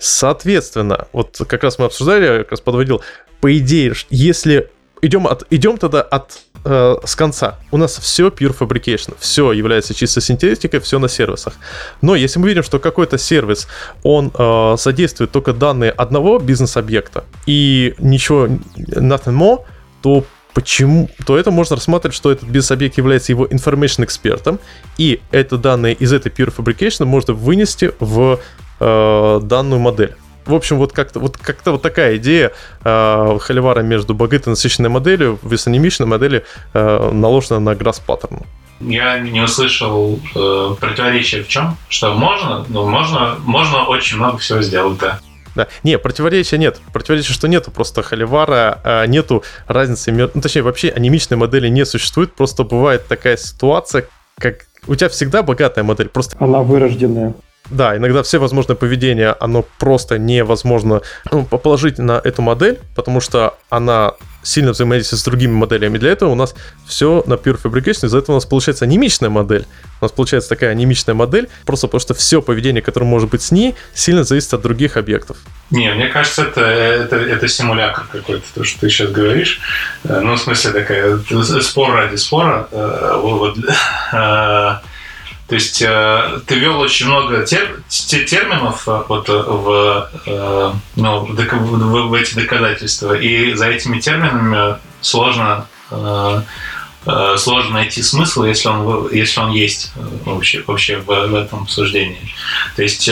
Соответственно, 0.00 1.06
вот 1.12 1.40
как 1.46 1.62
раз 1.62 1.78
мы 1.78 1.84
обсуждали, 1.84 2.24
я 2.24 2.38
как 2.38 2.52
раз 2.52 2.60
подводил, 2.60 3.02
по 3.40 3.56
идее, 3.56 3.92
если 4.08 4.70
идем, 5.02 5.26
от, 5.26 5.46
идем 5.50 5.76
тогда 5.76 6.02
от 6.02 6.40
э, 6.64 6.96
с 7.04 7.14
конца. 7.14 7.58
У 7.70 7.76
нас 7.76 7.98
все 7.98 8.28
pure 8.28 8.56
fabrication, 8.56 9.14
все 9.18 9.52
является 9.52 9.94
чисто 9.94 10.20
синтетикой, 10.20 10.80
все 10.80 10.98
на 10.98 11.08
сервисах. 11.08 11.54
Но 12.00 12.14
если 12.14 12.38
мы 12.38 12.48
видим, 12.48 12.62
что 12.62 12.78
какой-то 12.78 13.18
сервис, 13.18 13.68
он 14.02 14.32
э, 14.36 14.76
задействует 14.78 15.32
только 15.32 15.52
данные 15.52 15.90
одного 15.90 16.38
бизнес-объекта 16.38 17.24
и 17.46 17.94
ничего, 17.98 18.46
nothing 18.46 19.36
more, 19.36 19.64
то 20.02 20.24
почему, 20.54 21.10
то 21.26 21.36
это 21.36 21.50
можно 21.50 21.76
рассматривать, 21.76 22.16
что 22.16 22.30
этот 22.30 22.48
бизнес-объект 22.48 22.96
является 22.98 23.32
его 23.32 23.46
information 23.46 24.04
экспертом, 24.04 24.58
и 24.98 25.20
это 25.30 25.56
данные 25.56 25.94
из 25.94 26.12
этой 26.12 26.32
pure 26.32 26.54
fabrication 26.54 27.04
можно 27.04 27.34
вынести 27.34 27.92
в 28.00 28.40
э, 28.80 29.40
данную 29.42 29.80
модель. 29.80 30.14
В 30.46 30.54
общем, 30.54 30.78
вот 30.78 30.92
как-то 30.92 31.20
вот, 31.20 31.36
как-то 31.36 31.72
вот 31.72 31.82
такая 31.82 32.16
идея 32.16 32.52
э, 32.84 33.38
холивара 33.40 33.80
между 33.82 34.14
богатой 34.14 34.50
насыщенной 34.50 34.88
моделью, 34.88 35.38
весонимичной 35.42 36.06
модели 36.06 36.44
э, 36.72 37.10
наложена 37.12 37.60
на 37.60 37.74
грасс 37.74 38.00
паттерн. 38.00 38.40
Я 38.80 39.18
не 39.18 39.40
услышал 39.42 40.18
э, 40.34 40.74
противоречия 40.80 41.42
в 41.42 41.48
чем? 41.48 41.76
Что 41.88 42.14
можно, 42.14 42.64
ну, 42.68 42.88
можно, 42.88 43.36
можно 43.44 43.84
очень 43.84 44.16
много 44.16 44.38
всего 44.38 44.62
сделать, 44.62 44.98
да. 44.98 45.20
Да. 45.54 45.68
Не, 45.82 45.98
противоречия 45.98 46.58
нет. 46.58 46.80
Противоречия, 46.92 47.32
что 47.32 47.48
нету. 47.48 47.70
Просто 47.70 48.02
холивара 48.02 48.80
а, 48.84 49.04
нету 49.06 49.42
разницы. 49.66 50.12
Ну, 50.12 50.28
точнее, 50.40 50.62
вообще 50.62 50.90
анимичной 50.90 51.36
модели 51.36 51.68
не 51.68 51.84
существует. 51.84 52.34
Просто 52.34 52.62
бывает 52.62 53.08
такая 53.08 53.36
ситуация, 53.36 54.06
как 54.38 54.66
у 54.86 54.94
тебя 54.94 55.08
всегда 55.08 55.42
богатая 55.42 55.82
модель. 55.82 56.08
Просто... 56.08 56.36
Она 56.38 56.60
вырожденная. 56.60 57.34
Да, 57.70 57.96
иногда 57.96 58.22
все 58.22 58.38
возможное 58.38 58.76
поведение, 58.76 59.34
оно 59.38 59.64
просто 59.78 60.18
невозможно 60.18 61.02
ну, 61.30 61.44
положить 61.44 61.98
на 61.98 62.20
эту 62.22 62.42
модель, 62.42 62.80
потому 62.96 63.20
что 63.20 63.54
она 63.68 64.14
сильно 64.42 64.72
взаимодействует 64.72 65.20
с 65.20 65.24
другими 65.24 65.52
моделями. 65.52 65.98
Для 65.98 66.10
этого 66.10 66.30
у 66.30 66.34
нас 66.34 66.54
все 66.86 67.22
на 67.26 67.34
Pure 67.34 67.60
Fabrication, 67.62 68.06
из-за 68.06 68.18
этого 68.18 68.32
у 68.32 68.36
нас 68.36 68.46
получается 68.46 68.84
анимичная 68.84 69.30
модель. 69.30 69.66
У 70.00 70.04
нас 70.04 70.12
получается 70.12 70.48
такая 70.48 70.70
анимичная 70.70 71.14
модель, 71.14 71.48
просто 71.66 71.86
потому 71.86 72.00
что 72.00 72.14
все 72.14 72.40
поведение, 72.40 72.82
которое 72.82 73.06
может 73.06 73.30
быть 73.30 73.42
с 73.42 73.50
ней, 73.50 73.74
сильно 73.94 74.24
зависит 74.24 74.54
от 74.54 74.62
других 74.62 74.96
объектов. 74.96 75.36
Не, 75.70 75.92
мне 75.92 76.08
кажется, 76.08 76.42
это, 76.42 76.62
это, 76.62 77.16
это 77.16 77.48
симулятор 77.48 78.04
какой-то, 78.10 78.44
то, 78.54 78.64
что 78.64 78.80
ты 78.80 78.88
сейчас 78.88 79.10
говоришь. 79.10 79.60
Э, 80.04 80.20
ну, 80.20 80.34
в 80.34 80.40
смысле, 80.40 80.72
такая 80.72 81.18
спор 81.60 81.92
ради 81.94 82.16
спора. 82.16 82.68
Э, 82.72 83.20
вот, 83.22 83.58
то 85.50 85.56
есть 85.56 85.82
э, 85.82 86.40
ты 86.46 86.54
ввел 86.54 86.78
очень 86.78 87.06
много 87.06 87.44
тер, 87.44 87.82
терминов 87.88 88.86
э, 88.86 89.02
вот, 89.08 89.28
э, 89.28 89.32
в, 89.32 90.08
э, 90.24 90.72
ну, 90.94 91.24
в, 91.24 91.34
в, 91.34 92.08
в 92.08 92.14
эти 92.14 92.34
доказательства, 92.36 93.14
и 93.14 93.54
за 93.54 93.66
этими 93.66 93.98
терминами 93.98 94.76
сложно, 95.00 95.66
э, 95.90 96.42
э, 97.04 97.34
сложно 97.36 97.72
найти 97.72 98.00
смысл, 98.00 98.44
если 98.44 98.68
он, 98.68 99.12
если 99.12 99.40
он 99.40 99.50
есть 99.50 99.92
вообще, 100.24 100.62
вообще 100.68 100.98
в, 100.98 101.06
в 101.06 101.34
этом 101.34 101.64
обсуждении. 101.64 102.32
То 102.76 102.82
есть 102.82 103.10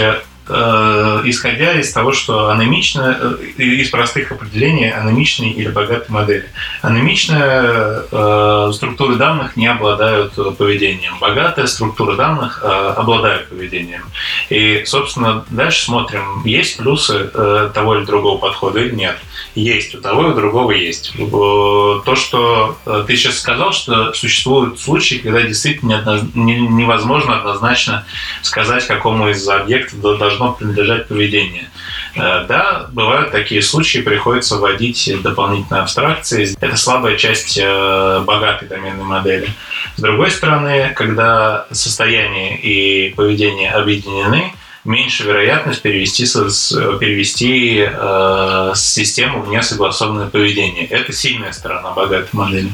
исходя 0.49 1.79
из 1.79 1.93
того, 1.93 2.13
что 2.13 2.51
анемично, 2.51 3.19
э, 3.59 3.63
из 3.63 3.91
простых 3.91 4.33
определений 4.33 4.91
анемичной 4.91 5.51
или 5.51 5.69
богатой 5.69 6.07
модели. 6.09 6.51
Анемичные 6.83 8.03
э, 8.11 8.71
структуры 8.73 9.17
данных 9.17 9.57
не 9.57 9.67
обладают 9.67 10.35
поведением. 10.57 11.19
Богатая 11.21 11.67
структура 11.67 12.17
данных 12.17 12.61
э, 12.63 12.67
обладают 12.97 13.49
поведением. 13.49 14.05
И, 14.49 14.83
собственно, 14.87 15.45
дальше 15.51 15.85
смотрим, 15.85 16.43
есть 16.45 16.79
плюсы 16.79 17.31
э, 17.33 17.71
того 17.75 17.97
или 17.97 18.05
другого 18.05 18.39
подхода 18.39 18.81
или 18.81 18.95
нет. 18.95 19.19
Есть, 19.55 19.95
у 19.95 20.01
того 20.01 20.27
и 20.27 20.31
у 20.31 20.35
другого 20.35 20.73
есть. 20.73 21.13
То, 21.17 22.15
что 22.15 22.79
э, 22.87 23.05
ты 23.07 23.17
сейчас 23.17 23.39
сказал, 23.39 23.73
что 23.73 24.13
существуют 24.13 24.81
случаи, 24.81 25.17
когда 25.17 25.43
действительно 25.43 26.03
невозможно 26.35 27.39
однозначно 27.39 28.05
сказать, 28.43 28.87
какому 28.87 29.29
из 29.29 29.49
объектов 29.49 30.01
должно 30.39 30.53
принадлежать 30.55 31.09
поведение. 31.09 31.69
Э, 32.15 32.45
да, 32.49 32.87
бывают 32.93 33.31
такие 33.31 33.63
случаи, 33.63 33.99
приходится 33.99 34.57
вводить 34.57 35.11
дополнительные 35.23 35.83
абстракции. 35.83 36.57
Это 36.61 36.77
слабая 36.77 37.17
часть 37.17 37.59
э, 37.61 38.21
богатой 38.25 38.69
доменной 38.69 39.05
модели. 39.05 39.49
С 39.97 40.01
другой 40.01 40.31
стороны, 40.31 40.93
когда 40.95 41.67
состояние 41.71 42.59
и 42.61 43.13
поведение 43.15 43.71
объединены, 43.71 44.53
меньше 44.85 45.25
вероятность 45.25 45.83
перевести, 45.83 46.25
перевести 46.99 47.85
э, 47.87 48.73
систему 48.75 49.43
в 49.43 49.51
несогласованное 49.51 50.29
поведение. 50.29 50.87
Это 50.87 51.13
сильная 51.13 51.53
сторона 51.53 51.91
богатой 51.91 52.31
модели. 52.33 52.71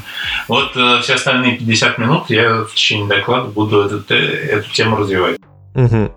Вот 0.46 0.76
э, 0.76 1.00
все 1.02 1.14
остальные 1.14 1.56
50 1.56 1.98
минут 1.98 2.24
я 2.28 2.60
в 2.62 2.74
течение 2.74 3.08
доклада 3.08 3.48
буду 3.48 3.80
эту, 3.82 4.14
эту 4.14 4.70
тему 4.70 4.96
развивать. 4.96 5.38
Угу. 5.74 6.12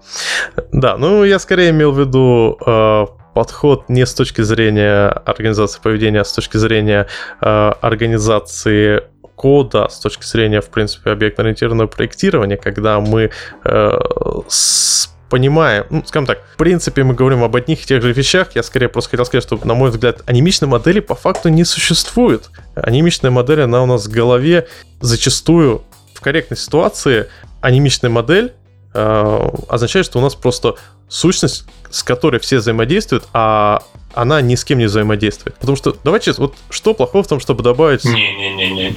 Да, 0.71 0.97
ну 0.97 1.23
я 1.23 1.39
скорее 1.39 1.71
имел 1.71 1.91
в 1.91 1.99
виду 1.99 2.57
э, 2.65 3.05
подход 3.34 3.89
не 3.89 4.05
с 4.05 4.13
точки 4.13 4.41
зрения 4.41 5.09
организации 5.09 5.79
поведения, 5.81 6.21
а 6.21 6.25
с 6.25 6.31
точки 6.31 6.57
зрения 6.57 7.07
э, 7.41 7.71
организации 7.81 9.03
кода 9.35 9.88
с 9.88 9.99
точки 9.99 10.25
зрения, 10.25 10.61
в 10.61 10.69
принципе, 10.69 11.11
объектно-ориентированного 11.11 11.88
проектирования, 11.88 12.57
когда 12.57 12.99
мы 12.99 13.29
э, 13.63 13.91
с 14.47 15.13
понимаем, 15.29 15.85
ну, 15.89 16.03
скажем 16.05 16.25
так, 16.25 16.39
в 16.53 16.57
принципе, 16.57 17.03
мы 17.03 17.13
говорим 17.13 17.43
об 17.43 17.55
одних 17.55 17.84
и 17.84 17.85
тех 17.85 18.01
же 18.01 18.13
вещах. 18.13 18.55
Я 18.55 18.63
скорее 18.63 18.88
просто 18.88 19.11
хотел 19.11 19.25
сказать, 19.25 19.43
что, 19.43 19.59
на 19.63 19.73
мой 19.73 19.89
взгляд, 19.89 20.21
анимичной 20.25 20.67
модели 20.67 20.99
по 20.99 21.15
факту 21.15 21.49
не 21.49 21.65
существует. 21.65 22.49
Анимичная 22.75 23.29
модель, 23.29 23.61
она 23.61 23.84
у 23.84 23.85
нас 23.85 24.07
в 24.07 24.11
голове 24.11 24.67
зачастую 25.01 25.84
в 26.13 26.21
корректной 26.21 26.57
ситуации 26.57 27.27
анимичная 27.61 28.09
модель 28.09 28.53
э, 28.97 29.49
означает, 29.69 30.05
что 30.05 30.19
у 30.19 30.21
нас 30.21 30.35
просто 30.35 30.75
сущность, 31.07 31.65
с 31.89 32.03
которой 32.03 32.39
все 32.39 32.57
взаимодействуют, 32.57 33.25
а 33.33 33.83
она 34.13 34.41
ни 34.41 34.55
с 34.55 34.65
кем 34.65 34.79
не 34.79 34.85
взаимодействует. 34.85 35.55
Потому 35.57 35.75
что, 35.75 35.95
давайте, 36.03 36.33
вот 36.33 36.55
что 36.69 36.93
плохого 36.93 37.23
в 37.23 37.27
том, 37.27 37.39
чтобы 37.39 37.63
добавить... 37.63 38.03
Не-не-не-не. 38.03 38.95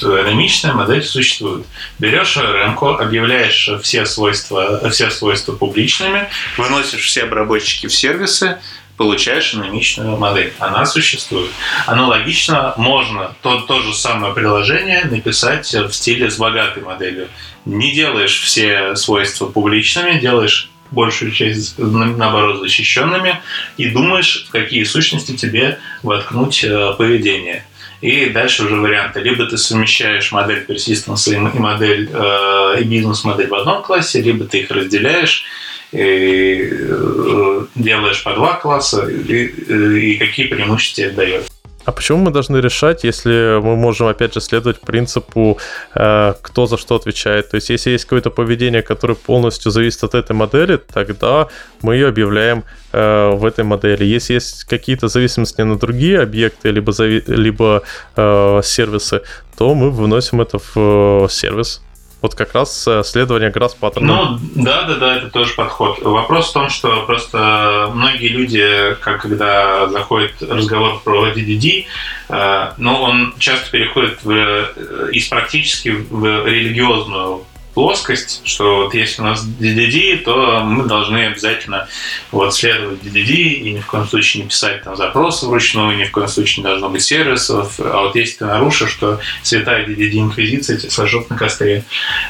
Динамичная 0.00 0.74
модель 0.74 1.02
существует. 1.02 1.66
Берешь 1.98 2.36
ремку, 2.36 2.86
объявляешь 2.86 3.68
все 3.82 4.06
свойства, 4.06 4.88
все 4.90 5.10
свойства 5.10 5.52
публичными, 5.52 6.28
выносишь 6.56 7.04
все 7.04 7.24
обработчики 7.24 7.88
в 7.88 7.94
сервисы, 7.94 8.58
получаешь 8.96 9.52
динамичную 9.52 10.16
модель. 10.16 10.52
Она 10.58 10.86
существует. 10.86 11.50
Аналогично 11.86 12.74
можно 12.76 13.34
то, 13.42 13.60
то 13.60 13.82
же 13.82 13.94
самое 13.94 14.34
приложение 14.34 15.04
написать 15.04 15.72
в 15.72 15.92
стиле 15.92 16.30
с 16.30 16.38
богатой 16.38 16.82
моделью. 16.82 17.28
Не 17.64 17.92
делаешь 17.92 18.40
все 18.40 18.96
свойства 18.96 19.46
публичными, 19.46 20.18
делаешь 20.18 20.70
большую 20.90 21.32
часть, 21.32 21.78
наоборот, 21.78 22.60
защищенными 22.60 23.40
и 23.76 23.88
думаешь, 23.88 24.46
в 24.48 24.52
какие 24.52 24.84
сущности 24.84 25.36
тебе 25.36 25.78
воткнуть 26.02 26.62
э, 26.64 26.94
поведение. 26.96 27.64
И 28.00 28.26
дальше 28.26 28.64
уже 28.64 28.76
варианты. 28.76 29.20
Либо 29.20 29.46
ты 29.46 29.56
совмещаешь 29.56 30.30
модель 30.30 30.64
persistence 30.68 31.32
и 31.34 31.58
модель 31.58 32.08
э, 32.12 32.80
и 32.80 32.84
бизнес-модель 32.84 33.48
в 33.48 33.54
одном 33.54 33.82
классе, 33.82 34.20
либо 34.20 34.44
ты 34.44 34.60
их 34.60 34.70
разделяешь 34.70 35.44
и 35.92 36.68
э, 36.72 37.66
делаешь 37.74 38.22
по 38.24 38.34
два 38.34 38.54
класса, 38.54 39.08
и, 39.08 39.44
и 39.44 40.18
какие 40.18 40.46
преимущества 40.46 41.02
это 41.02 41.16
дает. 41.16 41.50
А 41.86 41.92
почему 41.92 42.18
мы 42.18 42.30
должны 42.32 42.56
решать, 42.56 43.04
если 43.04 43.60
мы 43.60 43.76
можем, 43.76 44.08
опять 44.08 44.34
же, 44.34 44.40
следовать 44.40 44.80
принципу, 44.80 45.58
э, 45.94 46.34
кто 46.42 46.66
за 46.66 46.78
что 46.78 46.96
отвечает? 46.96 47.50
То 47.50 47.54
есть, 47.54 47.70
если 47.70 47.90
есть 47.90 48.04
какое-то 48.04 48.30
поведение, 48.30 48.82
которое 48.82 49.14
полностью 49.14 49.70
зависит 49.70 50.02
от 50.02 50.16
этой 50.16 50.32
модели, 50.32 50.78
тогда 50.78 51.46
мы 51.82 51.94
ее 51.94 52.08
объявляем 52.08 52.64
э, 52.92 53.30
в 53.30 53.44
этой 53.44 53.62
модели. 53.62 54.04
Если 54.04 54.34
есть 54.34 54.64
какие-то 54.64 55.06
зависимости 55.06 55.60
на 55.60 55.78
другие 55.78 56.20
объекты, 56.20 56.72
либо, 56.72 56.90
зави- 56.90 57.22
либо 57.28 57.84
э, 58.16 58.60
сервисы, 58.64 59.22
то 59.56 59.72
мы 59.72 59.92
выносим 59.92 60.40
это 60.40 60.58
в 60.58 60.72
э, 60.74 61.28
сервис 61.30 61.82
вот 62.22 62.34
как 62.34 62.54
раз 62.54 62.86
э, 62.88 63.02
следование 63.04 63.50
грасс 63.50 63.74
паттерна. 63.74 64.06
Ну, 64.06 64.38
да, 64.54 64.82
да, 64.82 64.94
да, 64.96 65.16
это 65.16 65.30
тоже 65.30 65.54
подход. 65.54 66.00
Вопрос 66.00 66.50
в 66.50 66.52
том, 66.54 66.70
что 66.70 67.02
просто 67.02 67.90
многие 67.94 68.28
люди, 68.28 68.96
как 69.00 69.22
когда 69.22 69.88
заходит 69.88 70.42
разговор 70.42 71.00
про 71.04 71.28
DDD, 71.28 71.84
э, 72.28 72.72
ну, 72.78 72.94
он 73.02 73.34
часто 73.38 73.70
переходит 73.70 74.24
в, 74.24 74.30
э, 74.30 75.10
из 75.12 75.28
практически 75.28 75.90
в 75.90 76.46
религиозную 76.46 77.44
плоскость, 77.76 78.40
что 78.44 78.84
вот 78.84 78.94
если 78.94 79.20
у 79.20 79.26
нас 79.26 79.44
DDD, 79.44 80.22
то 80.24 80.62
мы 80.64 80.86
должны 80.86 81.26
обязательно 81.26 81.86
вот 82.32 82.54
следовать 82.54 83.02
DDD 83.02 83.34
и 83.34 83.72
ни 83.74 83.80
в 83.80 83.86
коем 83.86 84.06
случае 84.06 84.44
не 84.44 84.48
писать 84.48 84.82
там 84.82 84.96
запросы 84.96 85.44
вручную, 85.44 85.98
ни 85.98 86.04
в 86.04 86.10
коем 86.10 86.26
случае 86.26 86.62
не 86.62 86.70
должно 86.70 86.88
быть 86.88 87.02
сервисов. 87.02 87.78
А 87.78 88.00
вот 88.00 88.16
если 88.16 88.38
ты 88.38 88.46
нарушишь, 88.46 88.92
что 88.92 89.20
святая 89.42 89.86
DDD 89.86 90.20
инквизиция 90.20 90.78
тебя 90.78 90.90
сожжет 90.90 91.28
на 91.28 91.36
костре. 91.36 91.84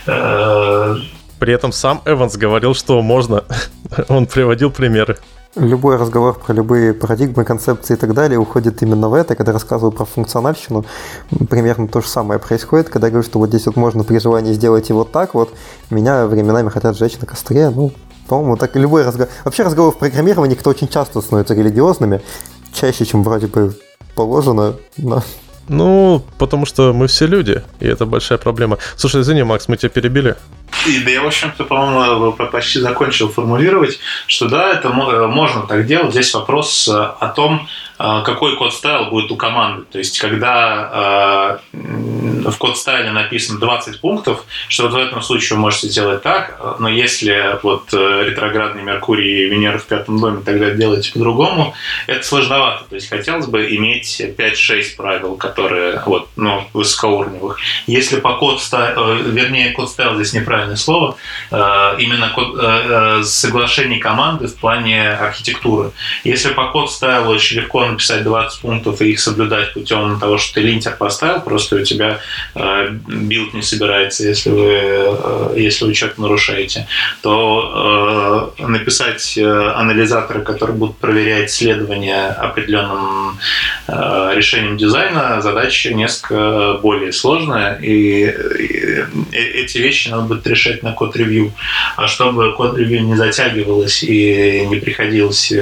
Э, 0.06 0.96
При 1.38 1.54
этом 1.54 1.70
сам 1.70 2.02
Эванс 2.04 2.36
говорил, 2.36 2.74
что 2.74 3.00
можно. 3.00 3.44
Он 4.08 4.26
приводил 4.26 4.72
примеры 4.72 5.16
любой 5.56 5.96
разговор 5.96 6.38
про 6.38 6.52
любые 6.52 6.94
парадигмы, 6.94 7.44
концепции 7.44 7.94
и 7.94 7.96
так 7.96 8.14
далее 8.14 8.38
уходит 8.38 8.82
именно 8.82 9.08
в 9.08 9.14
это. 9.14 9.34
Когда 9.34 9.52
рассказываю 9.52 9.92
про 9.92 10.04
функциональщину, 10.04 10.84
примерно 11.48 11.88
то 11.88 12.00
же 12.00 12.08
самое 12.08 12.38
происходит. 12.38 12.88
Когда 12.88 13.08
я 13.08 13.10
говорю, 13.12 13.26
что 13.26 13.38
вот 13.38 13.48
здесь 13.48 13.66
вот 13.66 13.76
можно 13.76 14.04
при 14.04 14.18
желании 14.18 14.52
сделать 14.52 14.90
и 14.90 14.92
вот 14.92 15.12
так 15.12 15.34
вот, 15.34 15.52
меня 15.90 16.26
временами 16.26 16.68
хотят 16.68 16.96
сжечь 16.96 17.18
на 17.18 17.26
костре. 17.26 17.70
Ну, 17.70 17.92
по-моему, 18.28 18.56
так 18.56 18.76
любой 18.76 19.04
разговор... 19.04 19.32
Вообще 19.44 19.62
разговор 19.62 19.92
в 19.92 19.98
программировании 19.98 20.54
кто 20.54 20.70
очень 20.70 20.88
часто 20.88 21.20
становится 21.20 21.54
религиозными, 21.54 22.20
чаще, 22.72 23.04
чем 23.04 23.22
вроде 23.22 23.46
бы 23.46 23.74
положено. 24.14 24.74
Но... 24.96 25.22
Ну, 25.68 26.22
потому 26.38 26.64
что 26.64 26.92
мы 26.92 27.08
все 27.08 27.26
люди, 27.26 27.62
и 27.80 27.86
это 27.86 28.06
большая 28.06 28.38
проблема. 28.38 28.78
Слушай, 28.96 29.22
извини, 29.22 29.42
Макс, 29.42 29.66
мы 29.66 29.76
тебя 29.76 29.88
перебили. 29.88 30.36
И, 30.86 31.00
да 31.00 31.10
я, 31.10 31.22
в 31.22 31.26
общем-то, 31.26 31.64
по-моему, 31.64 32.32
почти 32.32 32.80
закончил 32.80 33.28
формулировать, 33.28 33.98
что 34.26 34.48
да, 34.48 34.72
это 34.72 34.90
можно 34.90 35.62
так 35.62 35.86
делать. 35.86 36.12
Здесь 36.12 36.32
вопрос 36.34 36.88
о 36.88 37.28
том, 37.34 37.68
какой 37.98 38.56
код 38.56 38.74
стайл 38.74 39.06
будет 39.06 39.30
у 39.30 39.36
команды. 39.36 39.84
То 39.90 39.98
есть, 39.98 40.18
когда 40.18 41.60
э, 41.72 42.50
в 42.50 42.56
код 42.58 42.76
стайле 42.76 43.10
написано 43.10 43.58
20 43.58 44.00
пунктов, 44.00 44.44
что 44.68 44.84
вот 44.84 44.92
в 44.92 44.96
этом 44.96 45.22
случае 45.22 45.56
вы 45.56 45.62
можете 45.62 45.88
сделать 45.88 46.22
так, 46.22 46.60
но 46.78 46.88
если 46.88 47.58
вот 47.62 47.92
э, 47.92 48.24
ретроградный 48.26 48.82
Меркурий 48.82 49.46
и 49.46 49.48
Венера 49.48 49.78
в 49.78 49.86
пятом 49.86 50.20
доме, 50.20 50.42
тогда 50.44 50.70
делаете 50.70 51.12
по-другому, 51.12 51.74
это 52.06 52.24
сложновато. 52.26 52.84
То 52.88 52.94
есть, 52.96 53.08
хотелось 53.08 53.46
бы 53.46 53.74
иметь 53.76 54.20
5-6 54.20 54.96
правил, 54.96 55.36
которые 55.36 56.02
вот, 56.04 56.28
ну, 56.36 56.64
высокоуровневых. 56.74 57.58
Если 57.86 58.20
по 58.20 58.34
code 58.34 58.60
style, 58.60 58.96
э, 58.96 59.22
вернее, 59.22 59.72
code 59.72 59.90
style 59.90 60.16
здесь 60.16 60.34
неправильное 60.34 60.76
слово, 60.76 61.16
э, 61.50 61.94
именно 61.98 62.28
код, 62.28 63.26
соглашение 63.26 63.98
команды 63.98 64.48
в 64.48 64.56
плане 64.56 65.10
архитектуры. 65.10 65.92
Если 66.24 66.50
по 66.50 66.70
code 66.70 66.90
style 66.90 67.25
у 67.25 67.32
очень 67.32 67.58
легко 67.58 67.85
написать 67.92 68.22
20 68.24 68.60
пунктов 68.60 69.00
и 69.00 69.10
их 69.10 69.20
соблюдать 69.20 69.72
путем 69.74 70.18
того, 70.20 70.38
что 70.38 70.54
ты 70.54 70.60
линтер 70.60 70.96
поставил, 70.96 71.40
просто 71.40 71.76
у 71.76 71.84
тебя 71.84 72.20
э, 72.54 72.88
билд 72.90 73.54
не 73.54 73.62
собирается, 73.62 74.24
если 74.24 74.50
вы, 74.50 74.68
э, 74.70 75.54
если 75.56 75.84
вы 75.84 75.94
что-то 75.94 76.20
нарушаете, 76.20 76.86
то 77.22 78.54
э, 78.58 78.62
написать 78.62 79.38
анализаторы, 79.38 80.42
которые 80.42 80.76
будут 80.76 80.98
проверять 80.98 81.50
следование 81.50 82.28
определенным 82.28 83.38
решением 83.88 84.76
дизайна, 84.76 85.40
задача 85.40 85.94
несколько 85.94 86.78
более 86.82 87.12
сложная, 87.12 87.78
и, 87.78 88.24
и 88.24 89.04
эти 89.32 89.78
вещи 89.78 90.08
надо 90.08 90.22
будет 90.22 90.46
решать 90.46 90.82
на 90.82 90.92
код-ревью. 90.92 91.52
А 91.96 92.08
чтобы 92.08 92.52
код-ревью 92.52 93.04
не 93.04 93.14
затягивалось 93.14 94.02
и 94.02 94.66
не 94.66 94.76
приходилось 94.76 95.52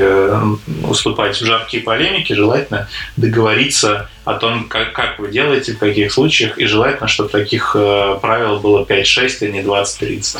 уступать 0.88 1.36
в 1.36 1.44
жаркие 1.44 1.82
полемики, 1.82 2.13
экономики 2.14 2.32
желательно 2.32 2.88
договориться 3.16 4.08
о 4.24 4.34
том, 4.34 4.68
как, 4.68 4.92
как 4.92 5.18
вы 5.18 5.30
делаете, 5.30 5.72
в 5.72 5.78
каких 5.78 6.12
случаях, 6.12 6.58
и 6.58 6.66
желательно, 6.66 7.08
чтобы 7.08 7.28
таких 7.28 7.76
э, 7.78 8.18
правил 8.20 8.60
было 8.60 8.84
5-6, 8.84 9.28
а 9.40 9.46
не 9.46 9.62
20-30. 9.62 10.36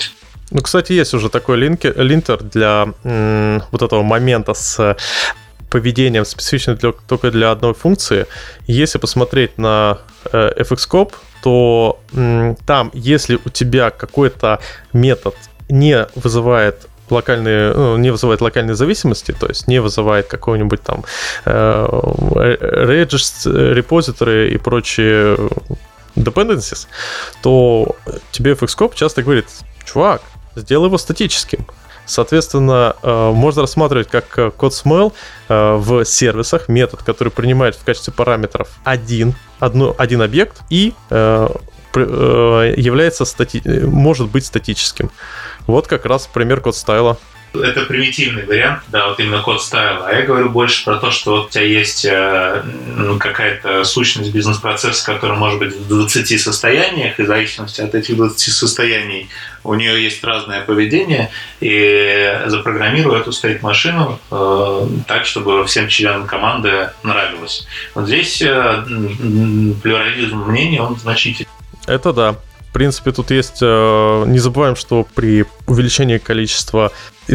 Ну, 0.50 0.60
кстати, 0.60 0.92
есть 0.92 1.14
уже 1.14 1.28
такой 1.28 1.56
линки, 1.56 1.92
линтер 1.96 2.42
для 2.42 2.92
м, 3.04 3.62
вот 3.70 3.82
этого 3.82 4.02
момента 4.02 4.54
с 4.54 4.96
поведением, 5.70 6.24
специфичным 6.24 6.76
для, 6.76 6.92
только 6.92 7.30
для 7.30 7.50
одной 7.50 7.74
функции. 7.74 8.26
Если 8.66 8.98
посмотреть 8.98 9.58
на 9.58 9.98
э, 10.32 10.62
FXCOP, 10.62 11.12
то 11.42 12.00
м, 12.12 12.56
там, 12.66 12.90
если 12.94 13.38
у 13.44 13.48
тебя 13.48 13.90
какой-то 13.90 14.60
метод 14.92 15.34
не 15.68 16.06
вызывает 16.14 16.88
локальные, 17.14 17.72
ну, 17.72 17.96
не 17.96 18.10
вызывает 18.10 18.40
локальные 18.40 18.74
зависимости, 18.74 19.32
то 19.32 19.46
есть 19.46 19.68
не 19.68 19.80
вызывает 19.80 20.26
какого-нибудь 20.26 20.82
там 20.82 21.04
э, 21.44 21.86
regist, 21.90 23.72
репозиторы 23.72 24.50
и 24.50 24.58
прочие 24.58 25.36
dependencies, 26.16 26.86
то 27.42 27.96
тебе 28.30 28.52
FXCOP 28.52 28.92
часто 28.94 29.22
говорит, 29.22 29.46
чувак, 29.84 30.22
сделай 30.56 30.86
его 30.86 30.98
статическим. 30.98 31.66
Соответственно, 32.06 32.96
э, 33.02 33.30
можно 33.32 33.62
рассматривать 33.62 34.08
как 34.08 34.54
код 34.56 34.72
smell 34.72 35.12
э, 35.48 35.74
в 35.76 36.04
сервисах 36.04 36.68
метод, 36.68 37.02
который 37.02 37.30
принимает 37.30 37.76
в 37.76 37.84
качестве 37.84 38.12
параметров 38.12 38.68
один, 38.84 39.34
одну, 39.58 39.94
один 39.96 40.20
объект 40.20 40.60
и 40.68 40.92
э, 41.08 41.48
является 41.96 43.24
стати... 43.24 43.62
может 43.84 44.28
быть 44.28 44.46
статическим. 44.46 45.10
Вот 45.66 45.86
как 45.86 46.04
раз 46.06 46.26
пример 46.26 46.60
код 46.60 46.76
стайла. 46.76 47.18
Это 47.54 47.82
примитивный 47.82 48.44
вариант, 48.44 48.82
да, 48.88 49.08
вот 49.08 49.20
именно 49.20 49.40
код 49.40 49.62
стайла. 49.62 50.08
А 50.08 50.12
я 50.12 50.22
говорю 50.22 50.50
больше 50.50 50.84
про 50.84 50.96
то, 50.96 51.12
что 51.12 51.36
вот 51.36 51.46
у 51.46 51.50
тебя 51.50 51.64
есть 51.64 52.04
э, 52.04 52.64
какая-то 53.20 53.84
сущность 53.84 54.32
бизнес-процесса, 54.32 55.06
которая 55.06 55.38
может 55.38 55.60
быть 55.60 55.72
в 55.72 55.86
20 55.86 56.40
состояниях, 56.40 57.20
и 57.20 57.22
в 57.22 57.26
зависимости 57.26 57.80
от 57.80 57.94
этих 57.94 58.16
20 58.16 58.52
состояний 58.52 59.28
у 59.62 59.74
нее 59.74 60.02
есть 60.02 60.22
разное 60.24 60.62
поведение, 60.62 61.30
и 61.60 62.40
запрограммирую 62.46 63.20
эту 63.20 63.30
стейт-машину 63.30 64.18
э, 64.32 64.88
так, 65.06 65.24
чтобы 65.24 65.64
всем 65.66 65.86
членам 65.86 66.26
команды 66.26 66.90
нравилось. 67.04 67.68
Вот 67.94 68.06
здесь 68.06 68.42
э, 68.42 68.84
плюрализм 69.80 70.38
мнений, 70.38 70.80
он 70.80 70.96
значительный. 70.96 71.53
Это 71.86 72.12
да. 72.12 72.36
В 72.70 72.72
принципе, 72.72 73.12
тут 73.12 73.30
есть... 73.30 73.58
Э, 73.62 74.24
не 74.26 74.38
забываем, 74.38 74.74
что 74.74 75.06
при 75.14 75.46
увеличении 75.66 76.18
количества... 76.18 76.90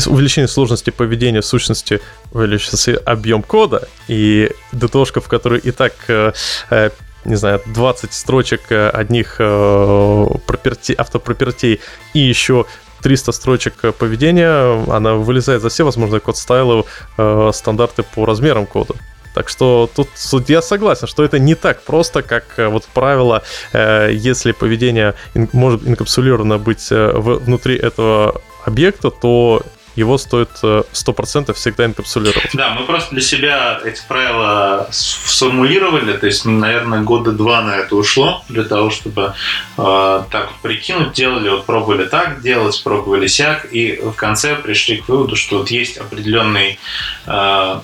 Увеличении 0.07 0.47
сложности 0.47 0.89
поведения 0.89 1.41
в 1.41 1.45
сущности 1.45 2.01
увеличится 2.31 2.97
объем 3.05 3.41
кода, 3.41 3.87
и 4.07 4.51
ДТОшка, 4.71 5.21
в 5.21 5.27
которой 5.27 5.59
и 5.59 5.71
так 5.71 5.93
э, 6.09 6.33
э, 6.69 6.89
не 7.25 7.35
знаю, 7.35 7.61
20 7.65 8.13
строчек 8.13 8.61
одних 8.69 9.37
проперти, 9.37 10.93
автопропертей 10.93 11.79
и 12.13 12.19
еще 12.19 12.65
300 13.01 13.31
строчек 13.31 13.95
поведения, 13.97 14.83
она 14.91 15.15
вылезает 15.15 15.61
за 15.61 15.69
все 15.69 15.83
возможные 15.83 16.19
код 16.19 16.37
стайлы, 16.37 16.83
э, 17.17 17.51
стандарты 17.53 18.03
по 18.03 18.25
размерам 18.25 18.65
кода. 18.65 18.95
Так 19.33 19.49
что 19.49 19.89
тут, 19.95 20.09
я 20.49 20.61
согласен, 20.61 21.07
что 21.07 21.23
это 21.23 21.39
не 21.39 21.55
так 21.55 21.83
просто, 21.83 22.21
как 22.21 22.45
э, 22.57 22.67
вот 22.67 22.85
правило, 22.93 23.43
э, 23.73 24.09
если 24.13 24.51
поведение 24.51 25.13
может 25.53 25.87
инкапсулировано 25.87 26.57
быть 26.57 26.87
э, 26.91 27.11
внутри 27.15 27.75
этого 27.77 28.41
объекта, 28.65 29.11
то 29.11 29.63
его 29.99 30.17
стоит 30.17 30.49
100% 30.61 31.49
э, 31.49 31.53
всегда 31.53 31.85
инкапсулировать. 31.85 32.49
Да, 32.53 32.71
мы 32.71 32.85
просто 32.85 33.11
для 33.11 33.21
себя 33.21 33.79
эти 33.83 34.01
правила 34.07 34.87
сформулировали, 34.91 36.13
то 36.13 36.25
есть, 36.25 36.45
наверное, 36.45 37.01
года 37.01 37.31
два 37.31 37.61
на 37.61 37.75
это 37.75 37.95
ушло, 37.95 38.43
для 38.47 38.63
того, 38.63 38.89
чтобы 38.89 39.33
э, 39.77 40.23
так 40.31 40.53
прикинуть, 40.61 41.13
делали, 41.13 41.49
вот 41.49 41.65
пробовали 41.65 42.05
так 42.05 42.41
делать, 42.41 42.81
пробовали 42.83 43.27
сяк, 43.27 43.67
и 43.71 43.99
в 44.01 44.13
конце 44.13 44.55
пришли 44.55 44.97
к 44.97 45.09
выводу, 45.09 45.35
что 45.35 45.59
вот 45.59 45.69
есть 45.69 45.97
определенный 45.97 46.79
э, 47.27 47.79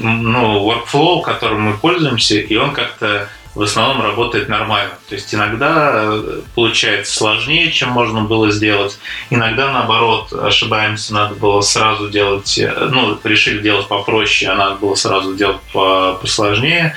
ну, 0.00 0.70
workflow, 0.70 1.20
которым 1.20 1.60
мы 1.62 1.76
пользуемся, 1.76 2.36
и 2.36 2.56
он 2.56 2.72
как-то 2.72 3.28
в 3.54 3.62
основном 3.62 4.02
работает 4.02 4.48
нормально. 4.48 4.92
То 5.08 5.14
есть 5.16 5.34
иногда 5.34 5.92
э, 5.94 6.40
получается 6.54 7.12
сложнее, 7.12 7.70
чем 7.72 7.90
можно 7.90 8.22
было 8.22 8.50
сделать. 8.50 8.98
Иногда, 9.30 9.72
наоборот, 9.72 10.32
ошибаемся, 10.32 11.14
надо 11.14 11.34
было 11.34 11.60
сразу 11.60 12.08
делать, 12.08 12.58
э, 12.58 12.88
ну, 12.92 13.18
решили 13.24 13.60
делать 13.60 13.88
попроще, 13.88 14.50
а 14.50 14.54
надо 14.54 14.76
было 14.76 14.94
сразу 14.94 15.34
делать 15.34 15.60
посложнее. 15.72 16.94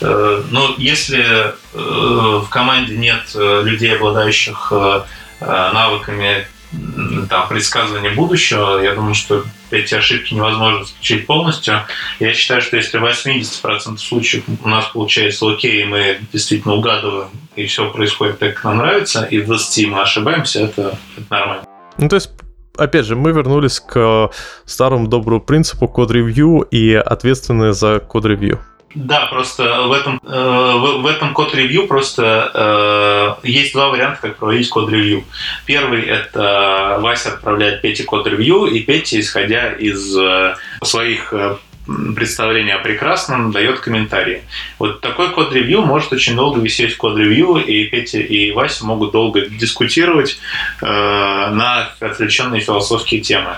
Э, 0.00 0.42
но 0.50 0.74
если 0.78 1.54
в 1.72 2.46
команде 2.48 2.96
нет 2.96 3.34
людей, 3.34 3.96
обладающих 3.96 4.72
навыками 5.40 6.46
там, 7.28 7.48
предсказывания 7.48 8.10
будущего, 8.10 8.80
я 8.80 8.94
думаю, 8.94 9.14
что 9.14 9.44
эти 9.70 9.94
ошибки 9.94 10.34
невозможно 10.34 10.84
исключить 10.84 11.26
полностью. 11.26 11.82
Я 12.20 12.32
считаю, 12.34 12.60
что 12.60 12.76
если 12.76 12.98
в 12.98 13.04
80% 13.04 13.98
случаев 13.98 14.44
у 14.62 14.68
нас 14.68 14.86
получается 14.86 15.50
окей, 15.50 15.84
мы 15.84 16.18
действительно 16.32 16.74
угадываем, 16.74 17.28
и 17.54 17.66
все 17.66 17.90
происходит 17.90 18.38
так, 18.38 18.54
как 18.54 18.64
нам 18.64 18.78
нравится, 18.78 19.24
и 19.24 19.40
в 19.40 19.46
20 19.46 19.88
мы 19.88 20.02
ошибаемся, 20.02 20.60
это, 20.60 20.98
это 21.16 21.26
нормально. 21.30 21.64
Ну, 21.98 22.08
то 22.08 22.16
есть 22.16 22.30
опять 22.76 23.06
же, 23.06 23.16
мы 23.16 23.32
вернулись 23.32 23.80
к 23.80 24.30
старому 24.64 25.08
доброму 25.08 25.40
принципу 25.40 25.88
код-ревью 25.88 26.60
и 26.70 26.94
ответственные 26.94 27.72
за 27.72 28.00
код-ревью. 28.00 28.60
Да, 28.94 29.26
просто 29.26 29.82
в 29.82 29.92
этом, 29.92 30.20
э, 30.22 30.28
в, 30.28 31.02
в 31.02 31.06
этом 31.06 31.34
код-ревью 31.34 31.86
просто 31.86 33.36
э, 33.42 33.46
есть 33.46 33.74
два 33.74 33.88
варианта, 33.90 34.20
как 34.22 34.36
проводить 34.36 34.70
код-ревью. 34.70 35.24
Первый– 35.66 36.02
это 36.02 36.98
Вася 37.00 37.30
отправляет 37.34 37.82
Пете 37.82 38.04
код-ревью, 38.04 38.64
и 38.66 38.80
Петя, 38.80 39.20
исходя 39.20 39.72
из 39.72 40.16
э, 40.16 40.54
своих 40.82 41.32
э, 41.34 41.56
представление 42.14 42.74
о 42.74 42.78
прекрасном, 42.78 43.52
дает 43.52 43.80
комментарии. 43.80 44.42
Вот 44.78 45.00
такой 45.00 45.30
код-ревью 45.30 45.82
может 45.82 46.12
очень 46.12 46.34
долго 46.34 46.60
висеть 46.60 46.94
в 46.94 46.96
код-ревью, 46.96 47.56
и 47.56 47.84
Петя 47.86 48.18
и 48.18 48.52
Вася 48.52 48.86
могут 48.86 49.12
долго 49.12 49.42
дискутировать 49.42 50.38
э, 50.80 50.86
на 50.86 51.90
отвлеченные 52.00 52.60
философские 52.60 53.20
темы. 53.20 53.56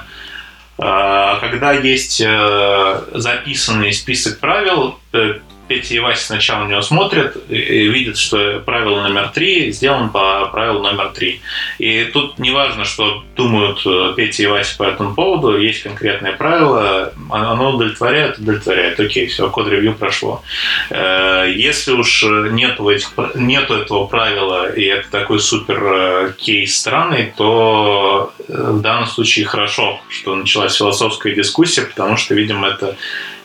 А, 0.80 1.40
когда 1.40 1.72
есть 1.72 2.20
э, 2.20 3.02
записанный 3.12 3.92
список 3.92 4.38
правил, 4.38 4.98
э, 5.12 5.40
Петя 5.68 5.94
и 5.94 5.98
Вася 5.98 6.24
сначала 6.24 6.64
на 6.64 6.70
него 6.70 6.82
смотрят 6.82 7.36
и 7.48 7.88
видят, 7.88 8.16
что 8.16 8.60
правило 8.64 9.02
номер 9.02 9.28
три 9.28 9.70
сделано 9.70 10.08
по 10.08 10.46
правилу 10.46 10.82
номер 10.82 11.10
три. 11.14 11.40
И 11.78 12.04
тут 12.12 12.38
не 12.38 12.50
важно, 12.50 12.84
что 12.84 13.22
думают 13.36 13.80
э, 13.86 14.14
Петя 14.16 14.44
и 14.44 14.46
Вася 14.46 14.76
по 14.76 14.84
этому 14.84 15.14
поводу, 15.14 15.58
есть 15.58 15.82
конкретное 15.82 16.32
правило, 16.32 17.12
оно 17.30 17.74
удовлетворяет, 17.74 18.38
удовлетворяет. 18.38 18.98
Окей, 18.98 19.26
все, 19.26 19.48
код-ревью 19.50 19.94
прошло. 19.94 20.42
Э, 20.90 21.52
если 21.54 21.92
уж 21.92 22.24
нету, 22.50 22.88
этих, 22.88 23.12
нету 23.34 23.74
этого 23.74 24.06
правила, 24.06 24.70
и 24.72 24.84
это 24.84 25.10
такой 25.10 25.40
супер 25.40 25.82
э, 25.82 26.32
кейс 26.38 26.76
странный, 26.76 27.32
то 27.36 28.32
в 28.48 28.80
данном 28.80 29.06
случае 29.06 29.44
хорошо, 29.44 30.00
что 30.08 30.34
началась 30.34 30.76
философская 30.76 31.34
дискуссия, 31.34 31.82
потому 31.82 32.16
что, 32.16 32.34
видимо, 32.34 32.68
это 32.68 32.96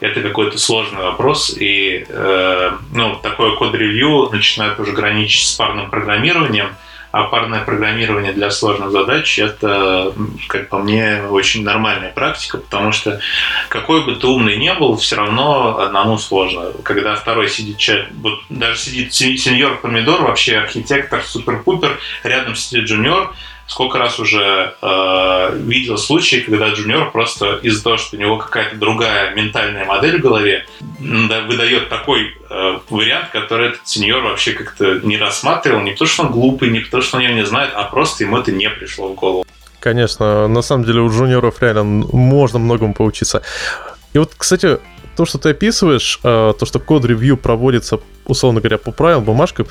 это 0.04 0.22
какой-то 0.22 0.58
сложный 0.58 1.02
вопрос, 1.02 1.56
и 1.58 2.06
э, 2.10 2.72
ну, 2.92 3.16
такое 3.24 3.56
код-ревью 3.56 4.30
начинает 4.34 4.78
уже 4.78 4.92
граничить 4.92 5.48
с 5.48 5.54
парным 5.54 5.90
программированием, 5.90 6.76
а 7.12 7.24
парное 7.24 7.64
программирование 7.64 8.34
для 8.34 8.52
сложных 8.52 8.92
задач– 8.92 9.40
это, 9.40 10.14
как 10.48 10.68
по 10.68 10.80
мне, 10.80 11.22
очень 11.30 11.64
нормальная 11.64 12.12
практика, 12.12 12.58
потому 12.58 12.92
что 12.92 13.22
какой 13.70 14.04
бы 14.04 14.16
ты 14.16 14.28
умный 14.28 14.58
не 14.58 14.74
был, 14.74 14.98
все 14.98 15.16
равно 15.16 15.80
одному 15.80 16.18
сложно. 16.18 16.74
Когда 16.84 17.16
второй 17.16 17.48
сидит 17.48 17.78
человек, 17.78 18.10
вот 18.22 18.42
даже 18.50 18.78
сидит 18.80 19.14
сеньор 19.14 19.80
помидор, 19.80 20.24
вообще 20.24 20.58
архитектор, 20.58 21.24
супер-пупер, 21.24 21.98
рядом 22.24 22.56
сидит 22.58 22.90
джуниор– 22.90 23.34
сколько 23.68 23.98
раз 23.98 24.20
уже 24.20 24.76
э, 24.82 25.58
видел 25.58 25.98
случаи, 25.98 26.38
когда 26.38 26.70
джуниор 26.70 27.12
просто 27.12 27.60
из-за 27.64 27.84
того, 27.84 27.98
что 27.98 28.18
у 28.18 28.20
него 28.20 28.38
какая-то 28.38 28.76
другая 28.76 29.34
ментальная 29.34 29.86
модель 29.86 30.20
в 30.20 30.22
голове, 30.22 30.66
да, 31.00 31.42
выдает 31.42 31.90
такой 31.90 32.36
э, 32.50 32.80
вариант, 32.90 33.30
который 33.32 33.70
этот 33.70 33.88
сеньор 33.88 34.24
вообще 34.24 34.54
как-то 34.54 35.00
не 35.04 35.18
рассматривал, 35.18 35.82
не 35.82 35.92
потому 35.92 36.08
что 36.08 36.24
он 36.24 36.32
глупый, 36.32 36.70
не 36.70 36.80
потому 36.80 37.04
что 37.04 37.18
он 37.18 37.24
его 37.24 37.34
не 37.34 37.46
знает, 37.46 37.72
а 37.74 37.84
просто 37.84 38.24
ему 38.24 38.38
это 38.38 38.52
не 38.52 38.70
пришло 38.70 39.10
в 39.10 39.16
голову. 39.16 39.46
Конечно, 39.80 40.48
на 40.48 40.62
самом 40.62 40.86
деле 40.86 41.02
у 41.02 41.10
джуниоров 41.10 41.62
реально 41.62 41.84
можно 41.84 42.60
многому 42.60 42.94
поучиться. 42.94 43.42
И 44.14 44.18
вот, 44.18 44.34
кстати, 44.38 44.80
то, 45.18 45.26
что 45.26 45.38
ты 45.38 45.50
описываешь, 45.50 46.20
э, 46.24 46.54
то, 46.58 46.66
что 46.66 46.80
код-ревью 46.80 47.38
проводится, 47.38 48.00
условно 48.26 48.62
говоря, 48.62 48.78
по 48.78 48.92
правилам, 48.92 49.24
бумажкам, 49.24 49.68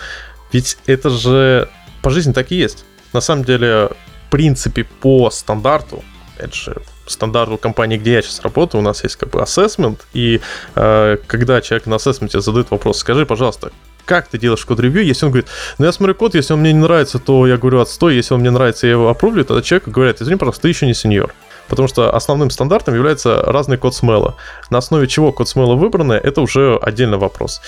ведь 0.52 0.78
это 0.86 1.08
же 1.08 1.68
по 2.02 2.10
жизни 2.10 2.32
так 2.32 2.52
и 2.52 2.56
есть 2.56 2.84
на 3.12 3.20
самом 3.20 3.44
деле, 3.44 3.90
в 4.26 4.30
принципе, 4.30 4.84
по 4.84 5.30
стандарту, 5.30 6.02
опять 6.36 6.54
же, 6.54 6.76
стандарту 7.06 7.58
компании, 7.58 7.98
где 7.98 8.14
я 8.14 8.22
сейчас 8.22 8.40
работаю, 8.40 8.80
у 8.80 8.84
нас 8.84 9.04
есть 9.04 9.16
как 9.16 9.30
бы 9.30 9.40
assessment, 9.40 9.98
и 10.12 10.40
э, 10.74 11.16
когда 11.26 11.60
человек 11.60 11.86
на 11.86 11.96
ассессменте 11.96 12.40
задает 12.40 12.70
вопрос, 12.70 12.98
скажи, 12.98 13.26
пожалуйста, 13.26 13.72
как 14.04 14.28
ты 14.28 14.38
делаешь 14.38 14.64
код-ревью, 14.64 15.04
если 15.04 15.26
он 15.26 15.32
говорит, 15.32 15.48
ну 15.78 15.86
я 15.86 15.92
смотрю 15.92 16.14
код, 16.14 16.34
если 16.34 16.54
он 16.54 16.60
мне 16.60 16.72
не 16.72 16.80
нравится, 16.80 17.18
то 17.18 17.46
я 17.46 17.56
говорю 17.56 17.80
отстой, 17.80 18.16
если 18.16 18.34
он 18.34 18.40
мне 18.40 18.50
нравится, 18.50 18.86
я 18.86 18.92
его 18.92 19.08
опровлю, 19.08 19.44
тогда 19.44 19.62
человек 19.62 19.88
говорит, 19.88 20.20
извини, 20.20 20.38
пожалуйста, 20.38 20.62
ты 20.62 20.68
еще 20.68 20.86
не 20.86 20.94
сеньор. 20.94 21.32
Потому 21.68 21.88
что 21.88 22.14
основным 22.14 22.50
стандартом 22.50 22.94
является 22.94 23.42
разный 23.42 23.78
код 23.78 23.94
смела. 23.94 24.34
На 24.70 24.78
основе 24.78 25.06
чего 25.06 25.32
код 25.32 25.48
смела 25.48 25.74
выбраны, 25.74 26.14
это 26.14 26.40
уже 26.40 26.76
отдельный 26.82 27.18
вопрос. 27.18 27.62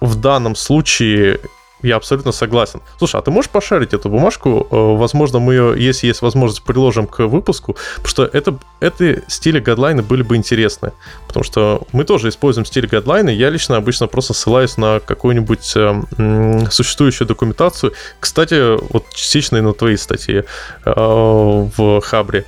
В 0.00 0.16
данном 0.16 0.54
случае 0.54 1.40
я 1.82 1.96
абсолютно 1.96 2.32
согласен. 2.32 2.80
Слушай, 2.98 3.20
а 3.20 3.22
ты 3.22 3.30
можешь 3.30 3.50
пошарить 3.50 3.94
эту 3.94 4.08
бумажку? 4.08 4.66
Э, 4.70 4.96
возможно, 4.96 5.38
мы 5.38 5.54
ее, 5.54 5.74
если 5.76 6.08
есть 6.08 6.22
возможность, 6.22 6.62
приложим 6.62 7.06
к 7.06 7.26
выпуску, 7.26 7.76
потому 7.96 8.08
что 8.08 8.24
это, 8.24 8.58
это 8.80 9.22
стили 9.28 9.60
гадлайны 9.60 10.02
были 10.02 10.22
бы 10.22 10.36
интересны. 10.36 10.92
Потому 11.26 11.44
что 11.44 11.82
мы 11.92 12.04
тоже 12.04 12.28
используем 12.28 12.64
стиль 12.64 12.86
гадлайны. 12.86 13.30
Я 13.30 13.50
лично 13.50 13.76
обычно 13.76 14.06
просто 14.06 14.34
ссылаюсь 14.34 14.76
на 14.76 15.00
какую-нибудь 15.00 15.72
э, 15.76 16.66
существующую 16.70 17.28
документацию. 17.28 17.92
Кстати, 18.20 18.76
вот 18.92 19.04
частично 19.14 19.58
и 19.58 19.60
на 19.60 19.72
твои 19.72 19.96
статьи 19.96 20.42
э, 20.84 20.92
в 20.94 22.00
Хабре. 22.00 22.44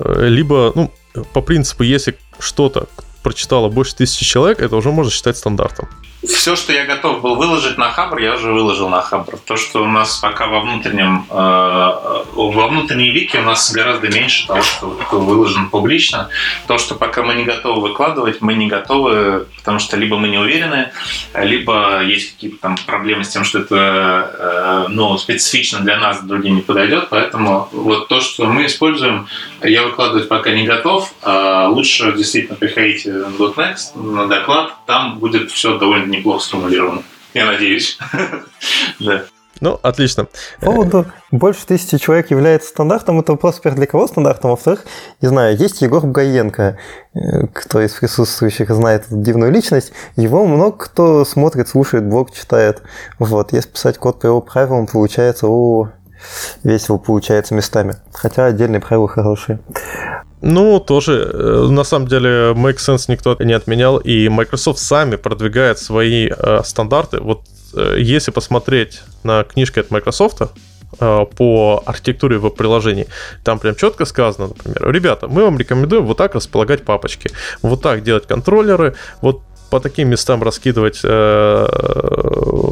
Либо, 0.00 0.72
ну, 0.74 0.90
по 1.32 1.42
принципу, 1.42 1.82
если 1.82 2.16
что-то 2.38 2.88
прочитало 3.22 3.68
больше 3.68 3.94
тысячи 3.94 4.24
человек, 4.24 4.60
это 4.60 4.76
уже 4.76 4.90
можно 4.90 5.12
считать 5.12 5.36
стандартом 5.36 5.88
все, 6.26 6.56
что 6.56 6.72
я 6.72 6.84
готов 6.86 7.20
был 7.20 7.36
выложить 7.36 7.78
на 7.78 7.90
Хабр, 7.90 8.18
я 8.18 8.34
уже 8.34 8.52
выложил 8.52 8.88
на 8.88 9.00
Хабр. 9.00 9.36
То, 9.38 9.56
что 9.56 9.82
у 9.82 9.86
нас 9.86 10.18
пока 10.18 10.46
во 10.46 10.60
внутреннем, 10.60 11.26
э, 11.30 11.34
во 11.34 12.66
внутренней 12.68 13.10
вики 13.10 13.36
у 13.36 13.42
нас 13.42 13.72
гораздо 13.72 14.08
меньше 14.08 14.46
того, 14.46 14.62
что 14.62 14.86
выложено 15.12 15.68
публично. 15.68 16.28
То, 16.66 16.78
что 16.78 16.94
пока 16.94 17.22
мы 17.22 17.34
не 17.34 17.44
готовы 17.44 17.88
выкладывать, 17.88 18.40
мы 18.40 18.54
не 18.54 18.66
готовы, 18.66 19.46
потому 19.56 19.78
что 19.78 19.96
либо 19.96 20.18
мы 20.18 20.28
не 20.28 20.38
уверены, 20.38 20.92
либо 21.34 22.02
есть 22.02 22.34
какие-то 22.34 22.56
там 22.60 22.76
проблемы 22.86 23.24
с 23.24 23.28
тем, 23.28 23.44
что 23.44 23.60
это 23.60 24.86
э, 24.86 24.86
ну, 24.88 25.16
специфично 25.18 25.80
для 25.80 25.98
нас, 25.98 26.22
другим 26.22 26.56
не 26.56 26.62
подойдет. 26.62 27.08
Поэтому 27.10 27.68
вот 27.72 28.08
то, 28.08 28.20
что 28.20 28.46
мы 28.46 28.66
используем, 28.66 29.26
я 29.62 29.82
выкладывать 29.82 30.28
пока 30.28 30.50
не 30.50 30.64
готов. 30.64 31.12
А 31.22 31.68
лучше 31.68 32.12
действительно 32.12 32.56
приходите 32.56 33.12
на 33.12 33.26
.next, 33.26 34.00
на 34.00 34.26
доклад, 34.26 34.74
там 34.86 35.18
будет 35.18 35.50
все 35.50 35.78
довольно 35.78 36.13
неплохо 36.18 36.42
сформулировано. 36.44 37.02
Я 37.34 37.46
надеюсь. 37.46 37.98
да. 39.00 39.24
Ну, 39.60 39.78
отлично. 39.82 40.26
По 40.60 40.66
поводу 40.66 41.06
больше 41.30 41.66
тысячи 41.66 41.96
человек 41.98 42.30
является 42.30 42.68
стандартом, 42.68 43.20
это 43.20 43.32
вопрос, 43.32 43.60
во 43.62 43.70
для 43.70 43.86
кого 43.86 44.06
стандартом, 44.06 44.50
во-вторых, 44.50 44.84
не 45.20 45.28
знаю, 45.28 45.56
есть 45.56 45.80
Егор 45.80 46.04
Бгаенко, 46.04 46.76
э, 47.14 47.46
кто 47.52 47.80
из 47.80 47.92
присутствующих 47.92 48.68
знает 48.70 49.06
эту 49.06 49.16
дивную 49.16 49.52
личность, 49.52 49.92
его 50.16 50.44
много 50.44 50.76
кто 50.76 51.24
смотрит, 51.24 51.68
слушает, 51.68 52.04
блог 52.04 52.32
читает. 52.32 52.82
Вот, 53.18 53.52
если 53.52 53.70
писать 53.70 53.98
код 53.98 54.20
по 54.20 54.26
его 54.26 54.40
правилам, 54.40 54.86
получается, 54.86 55.46
о, 55.46 55.90
весело 56.62 56.98
получается 56.98 57.54
местами. 57.54 57.96
Хотя 58.12 58.46
отдельные 58.46 58.80
правила 58.80 59.08
хорошие. 59.08 59.60
Ну, 60.46 60.78
тоже, 60.78 61.30
э, 61.32 61.68
на 61.70 61.84
самом 61.84 62.06
деле, 62.06 62.52
Make 62.52 62.76
Sense 62.76 63.04
никто 63.08 63.34
не 63.40 63.54
отменял, 63.54 63.96
и 63.96 64.28
Microsoft 64.28 64.78
сами 64.78 65.16
продвигает 65.16 65.78
свои 65.78 66.28
э, 66.28 66.60
стандарты. 66.64 67.18
Вот 67.20 67.40
э, 67.74 67.96
если 67.98 68.30
посмотреть 68.30 69.00
на 69.22 69.44
книжки 69.44 69.80
от 69.80 69.90
Microsoft, 69.90 70.42
э, 71.00 71.26
по 71.36 71.82
архитектуре 71.86 72.36
веб-приложений. 72.36 73.06
Там 73.42 73.58
прям 73.58 73.74
четко 73.74 74.04
сказано, 74.04 74.48
например, 74.48 74.92
ребята, 74.92 75.28
мы 75.28 75.44
вам 75.44 75.58
рекомендуем 75.58 76.04
вот 76.04 76.18
так 76.18 76.34
располагать 76.34 76.84
папочки, 76.84 77.30
вот 77.62 77.80
так 77.80 78.02
делать 78.02 78.26
контроллеры, 78.26 78.94
вот 79.22 79.40
по 79.70 79.80
таким 79.80 80.10
местам 80.10 80.42
раскидывать, 80.42 81.00
э, 81.02 81.66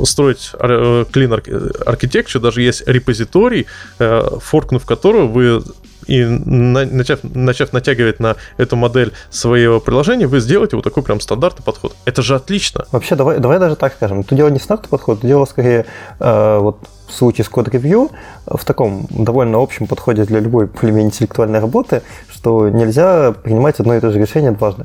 строить 0.04 0.50
э, 0.52 1.04
clean 1.10 1.42
architecture, 1.86 2.38
даже 2.38 2.60
есть 2.60 2.86
репозиторий, 2.86 3.66
э, 3.98 4.38
форкнув 4.40 4.84
которого 4.84 5.26
вы 5.26 5.62
и 6.06 6.24
начав, 6.24 7.20
начав 7.22 7.72
натягивать 7.72 8.20
на 8.20 8.36
эту 8.56 8.76
модель 8.76 9.12
своего 9.30 9.80
приложения, 9.80 10.26
вы 10.26 10.40
сделаете 10.40 10.76
вот 10.76 10.82
такой 10.82 11.02
прям 11.02 11.20
стандартный 11.20 11.64
подход. 11.64 11.94
Это 12.04 12.22
же 12.22 12.34
отлично. 12.34 12.86
Вообще, 12.92 13.14
давай, 13.14 13.38
давай 13.38 13.58
даже 13.58 13.76
так 13.76 13.94
скажем. 13.94 14.20
Это 14.20 14.34
дело 14.34 14.48
не 14.48 14.58
стандартный 14.58 14.90
подход, 14.90 15.18
это 15.18 15.26
дело 15.26 15.44
скорее 15.44 15.86
э, 16.20 16.58
вот 16.58 16.78
в 17.08 17.12
случае 17.12 17.44
с 17.44 17.48
код-ревью 17.48 18.10
в 18.46 18.64
таком 18.64 19.06
довольно 19.10 19.62
общем 19.62 19.86
подходе 19.86 20.24
для 20.24 20.40
любой 20.40 20.66
более 20.66 21.02
интеллектуальной 21.02 21.60
работы, 21.60 22.02
что 22.30 22.68
нельзя 22.68 23.32
принимать 23.32 23.78
одно 23.80 23.94
и 23.94 24.00
то 24.00 24.10
же 24.10 24.18
решение 24.18 24.52
дважды. 24.52 24.84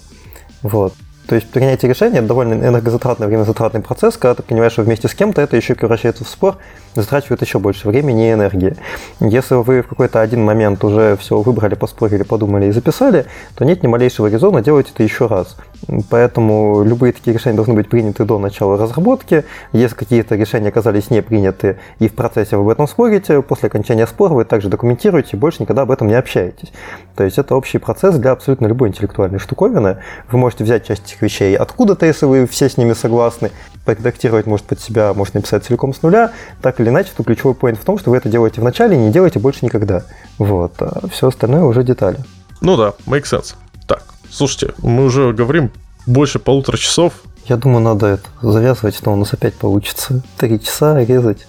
Вот. 0.62 0.94
То 1.28 1.36
есть 1.36 1.50
принятие 1.50 1.90
решения– 1.90 2.18
это 2.20 2.28
довольно 2.28 2.54
энергозатратный, 2.54 3.28
времязатратный 3.28 3.82
процесс, 3.82 4.16
когда 4.16 4.36
ты 4.36 4.44
понимаешь, 4.44 4.72
что 4.72 4.84
вместе 4.84 5.10
с 5.10 5.14
кем-то 5.14 5.42
это 5.42 5.58
еще 5.58 5.76
превращается 5.76 6.24
в 6.24 6.30
спор, 6.30 6.58
затрачивает 6.96 7.42
еще 7.42 7.60
больше 7.60 7.88
времени 7.90 8.30
и 8.30 8.34
энергии. 8.34 8.76
Если 9.20 9.56
вы 9.56 9.82
в 9.82 9.88
какой-то 9.88 10.22
один 10.22 10.44
момент 10.44 10.84
уже 10.86 11.18
все 11.18 11.40
выбрали, 11.42 11.76
поспорили, 11.76 12.24
подумали 12.24 12.68
и 12.68 12.72
записали, 12.72 13.26
то 13.56 13.66
нет 13.66 13.84
ни 13.84 13.88
малейшего 13.88 14.28
резона 14.28 14.62
делать 14.62 14.90
это 14.94 15.04
еще 15.04 15.28
раз. 15.28 15.58
Поэтому 16.10 16.84
любые 16.84 17.12
такие 17.12 17.34
решения 17.34 17.56
должны 17.56 17.74
быть 17.74 17.90
приняты 17.90 18.24
до 18.24 18.40
начала 18.40 18.78
разработки. 18.78 19.44
Если 19.74 19.96
какие-то 19.96 20.36
решения 20.36 20.70
оказались 20.70 21.10
не 21.12 21.22
приняты 21.22 21.78
и 22.00 22.08
в 22.08 22.16
процессе 22.16 22.56
вы 22.56 22.64
об 22.64 22.70
этом 22.70 22.88
спорите, 22.88 23.42
после 23.42 23.68
окончания 23.68 24.08
спора 24.08 24.34
вы 24.34 24.46
также 24.46 24.70
документируете 24.70 25.32
и 25.34 25.36
больше 25.36 25.62
никогда 25.62 25.82
об 25.82 25.92
этом 25.92 26.08
не 26.08 26.16
общаетесь. 26.16 26.72
То 27.16 27.24
есть 27.24 27.38
это 27.38 27.56
общий 27.56 27.78
процесс 27.80 28.16
для 28.16 28.32
абсолютно 28.32 28.68
любой 28.68 28.90
интеллектуальной 28.90 29.40
штуковины. 29.40 29.98
Вы 30.32 30.38
можете 30.38 30.64
взять 30.64 30.88
часть 30.88 31.17
этих 31.18 31.22
вещей 31.22 31.56
откуда-то, 31.56 32.06
если 32.06 32.26
вы 32.26 32.48
все 32.48 32.70
с 32.70 32.78
ними 32.78 32.94
согласны, 32.94 33.52
поредактировать, 33.86 34.46
может, 34.46 34.66
под 34.66 34.80
себя, 34.80 35.14
может 35.14 35.34
написать 35.34 35.66
целиком 35.66 35.94
с 35.94 36.02
нуля. 36.02 36.32
Так 36.62 36.80
или 36.80 36.90
иначе, 36.90 37.12
то 37.16 37.24
ключевой 37.24 37.54
point 37.54 37.76
в 37.76 37.86
том, 37.86 37.98
что 37.98 38.12
вы 38.12 38.18
это 38.18 38.30
делаете 38.30 38.62
в 38.62 38.64
начале 38.64 38.96
и 38.96 39.00
не 39.00 39.12
делаете 39.12 39.40
больше 39.40 39.66
никогда. 39.66 40.04
Вот. 40.38 40.74
А 40.80 41.08
все 41.10 41.28
остальное 41.28 41.64
уже 41.64 41.84
детали. 41.84 42.20
Ну 42.62 42.76
да, 42.78 42.94
make 43.06 43.24
sense. 43.24 43.56
Так, 43.88 44.04
слушайте, 44.30 44.74
мы 44.80 45.06
уже 45.06 45.34
говорим 45.34 45.72
больше 46.06 46.40
полутора 46.40 46.78
часов. 46.78 47.14
Я 47.46 47.56
думаю, 47.56 47.82
надо 47.82 48.08
это 48.08 48.28
завязывать, 48.42 48.96
что 48.96 49.12
у 49.12 49.16
нас 49.16 49.34
опять 49.34 49.54
получится. 49.54 50.22
Три 50.38 50.60
часа 50.60 50.98
резать. 51.04 51.48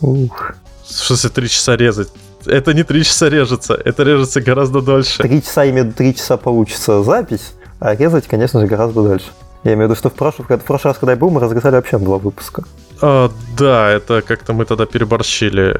Ух. 0.00 0.54
В 0.84 0.92
смысле 0.92 1.30
три 1.30 1.48
часа 1.48 1.76
резать? 1.76 2.08
Это 2.46 2.72
не 2.72 2.82
три 2.82 3.04
часа 3.04 3.28
режется, 3.28 3.74
это 3.74 4.04
режется 4.04 4.40
гораздо 4.40 4.80
дольше. 4.80 5.22
Три 5.22 5.42
часа, 5.42 5.66
виду, 5.66 5.92
три 5.92 6.14
часа 6.14 6.36
получится 6.36 7.02
запись, 7.02 7.52
а 7.80 7.94
резать, 7.94 8.26
конечно 8.26 8.60
же, 8.60 8.66
гораздо 8.66 9.02
дольше. 9.02 9.26
Я 9.64 9.74
имею 9.74 9.88
в 9.88 9.90
виду, 9.90 9.98
что 9.98 10.08
в 10.08 10.14
прошлый, 10.14 10.46
в 10.46 10.62
прошлый 10.62 10.92
раз, 10.92 10.98
когда 10.98 11.12
я 11.12 11.18
был, 11.18 11.30
мы 11.30 11.40
разгадали 11.40 11.74
вообще 11.74 11.98
два 11.98 12.18
выпуска. 12.18 12.62
А, 13.00 13.30
да, 13.56 13.90
это 13.90 14.22
как-то 14.22 14.52
мы 14.52 14.64
тогда 14.64 14.86
переборщили, 14.86 15.76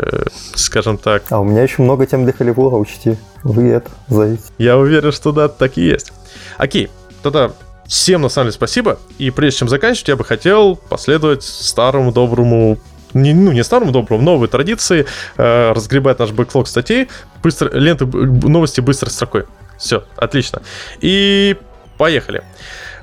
скажем 0.54 0.98
так. 0.98 1.24
А 1.30 1.40
у 1.40 1.44
меня 1.44 1.62
еще 1.62 1.82
много 1.82 2.06
тем 2.06 2.24
для 2.24 2.32
Холливуда, 2.32 2.76
учти. 2.76 3.16
Вы 3.44 3.68
это, 3.70 3.90
зайдите. 4.08 4.42
Я 4.58 4.76
уверен, 4.78 5.12
что 5.12 5.32
да, 5.32 5.48
так 5.48 5.78
и 5.78 5.82
есть. 5.82 6.12
Окей, 6.58 6.90
тогда 7.22 7.52
всем 7.86 8.22
на 8.22 8.28
самом 8.28 8.46
деле 8.46 8.54
спасибо. 8.54 8.98
И 9.18 9.30
прежде 9.30 9.60
чем 9.60 9.68
заканчивать, 9.68 10.08
я 10.08 10.16
бы 10.16 10.24
хотел 10.24 10.76
последовать 10.76 11.44
старому 11.44 12.12
доброму 12.12 12.78
не, 13.14 13.32
ну, 13.32 13.52
не 13.52 13.64
старому 13.64 13.90
доброму, 13.90 14.22
новой 14.22 14.48
традиции, 14.48 15.06
э, 15.38 15.72
разгребать 15.72 16.18
наш 16.18 16.30
бэклог 16.30 16.68
статей, 16.68 17.08
быстро, 17.42 17.70
ленты 17.72 18.04
новости 18.04 18.82
быстрой 18.82 19.10
строкой. 19.10 19.44
Все, 19.78 20.04
отлично. 20.16 20.60
И 21.00 21.56
поехали. 21.98 22.42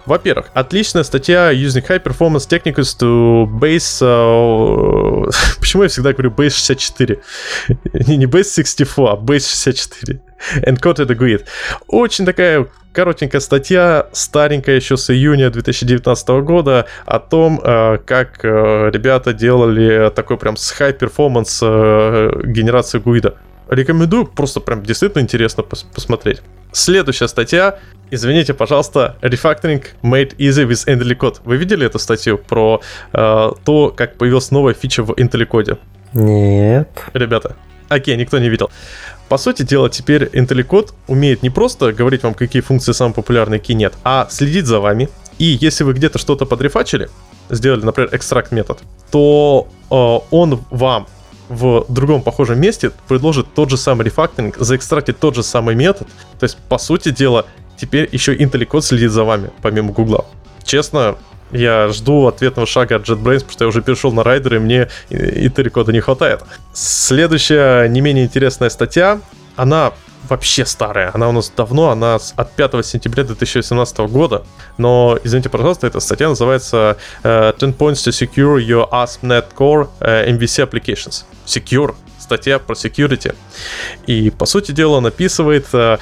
Во-первых, 0.05 0.51
отличная 0.53 1.03
статья 1.03 1.51
Using 1.51 1.85
High 1.87 2.03
Performance 2.03 2.47
Techniques 2.47 2.95
to 2.99 3.45
Base... 3.45 4.01
Uh, 4.01 5.31
почему 5.59 5.83
я 5.83 5.89
всегда 5.89 6.13
говорю 6.13 6.29
Base 6.29 6.51
64? 6.51 7.19
не, 8.07 8.17
не 8.17 8.25
Base 8.25 8.53
64, 8.55 9.09
а 9.09 9.15
Base 9.15 9.49
64. 9.49 10.19
Encoded 10.61 11.07
Grid. 11.17 11.45
Очень 11.87 12.25
такая 12.25 12.67
коротенькая 12.93 13.41
статья, 13.41 14.07
старенькая 14.13 14.75
еще 14.75 14.95
с 14.95 15.09
июня 15.09 15.49
2019 15.49 16.27
года, 16.43 16.85
о 17.05 17.19
том, 17.19 17.59
uh, 17.59 17.97
как 17.97 18.45
uh, 18.45 18.91
ребята 18.91 19.33
делали 19.33 20.11
такой 20.11 20.37
прям 20.37 20.55
с 20.55 20.71
high 20.79 20.97
performance 20.97 22.45
генерацию 22.45 23.01
гуида. 23.01 23.35
Рекомендую, 23.69 24.25
просто 24.27 24.59
прям 24.59 24.83
действительно 24.83 25.21
интересно 25.21 25.61
пос- 25.61 25.85
посмотреть. 25.93 26.41
Следующая 26.71 27.27
статья, 27.27 27.79
извините, 28.11 28.53
пожалуйста, 28.53 29.17
Refactoring 29.21 29.83
Made 30.03 30.35
Easy 30.37 30.67
with 30.67 30.85
IntelliCode. 30.87 31.37
Вы 31.45 31.57
видели 31.57 31.85
эту 31.85 31.99
статью 31.99 32.37
про 32.37 32.81
э, 33.13 33.51
то, 33.63 33.93
как 33.95 34.17
появилась 34.17 34.51
новая 34.51 34.73
фича 34.73 35.03
в 35.03 35.11
IntelliCode? 35.11 35.77
Нет. 36.13 36.89
Ребята, 37.13 37.55
окей, 37.89 38.15
никто 38.17 38.37
не 38.39 38.49
видел. 38.49 38.69
По 39.29 39.37
сути 39.37 39.63
дела, 39.63 39.89
теперь 39.89 40.25
IntelliCode 40.25 40.91
умеет 41.07 41.41
не 41.43 41.49
просто 41.49 41.91
говорить 41.93 42.23
вам, 42.23 42.33
какие 42.33 42.61
функции 42.61 42.91
самые 42.91 43.15
популярные, 43.15 43.59
какие 43.59 43.75
нет, 43.75 43.93
а 44.03 44.27
следить 44.29 44.65
за 44.65 44.79
вами. 44.79 45.09
И 45.39 45.45
если 45.45 45.83
вы 45.83 45.93
где-то 45.93 46.19
что-то 46.19 46.45
подрефачили, 46.45 47.09
сделали, 47.49 47.83
например, 47.83 48.09
экстракт 48.13 48.51
метод, 48.51 48.79
то 49.11 49.67
э, 49.89 50.35
он 50.35 50.63
вам 50.69 51.07
в 51.49 51.85
другом 51.89 52.21
похожем 52.21 52.59
месте 52.59 52.91
предложит 53.07 53.53
тот 53.53 53.69
же 53.69 53.77
самый 53.77 54.03
рефакторинг, 54.03 54.57
заэкстрактит 54.57 55.19
тот 55.19 55.35
же 55.35 55.43
самый 55.43 55.75
метод. 55.75 56.07
То 56.39 56.43
есть, 56.43 56.57
по 56.69 56.77
сути 56.77 57.11
дела, 57.11 57.45
теперь 57.79 58.09
еще 58.11 58.35
IntelliCode 58.35 58.81
следит 58.81 59.11
за 59.11 59.23
вами, 59.23 59.49
помимо 59.61 59.91
Гугла. 59.91 60.25
Честно, 60.63 61.17
я 61.51 61.89
жду 61.89 62.27
ответного 62.27 62.67
шага 62.67 62.95
от 62.95 63.07
JetBrains, 63.07 63.41
потому 63.41 63.51
что 63.51 63.63
я 63.65 63.67
уже 63.67 63.81
перешел 63.81 64.11
на 64.11 64.23
райдер, 64.23 64.55
и 64.55 64.59
мне 64.59 64.89
IntelliCode 65.09 65.91
не 65.91 65.99
хватает. 65.99 66.41
Следующая 66.73 67.87
не 67.87 68.01
менее 68.01 68.25
интересная 68.25 68.69
статья, 68.69 69.19
она 69.55 69.93
вообще 70.29 70.65
старая. 70.65 71.11
Она 71.13 71.29
у 71.29 71.31
нас 71.31 71.51
давно, 71.55 71.89
она 71.89 72.15
от 72.35 72.51
5 72.53 72.85
сентября 72.85 73.23
2018 73.23 73.97
года. 73.99 74.43
Но, 74.77 75.17
извините, 75.23 75.49
пожалуйста, 75.49 75.87
эта 75.87 75.99
статья 75.99 76.29
называется 76.29 76.97
uh, 77.23 77.55
10 77.57 77.77
points 77.77 78.05
to 78.05 78.11
secure 78.11 78.57
your 78.57 78.89
ASP.NET 78.89 79.53
Core 79.55 79.87
uh, 79.99 80.27
MVC 80.27 80.69
applications. 80.69 81.25
Secure. 81.45 81.95
Статья 82.19 82.59
про 82.59 82.73
security. 82.73 83.35
И, 84.07 84.29
по 84.29 84.45
сути 84.45 84.71
дела, 84.71 84.99
написывает, 84.99 85.65
uh, 85.73 85.99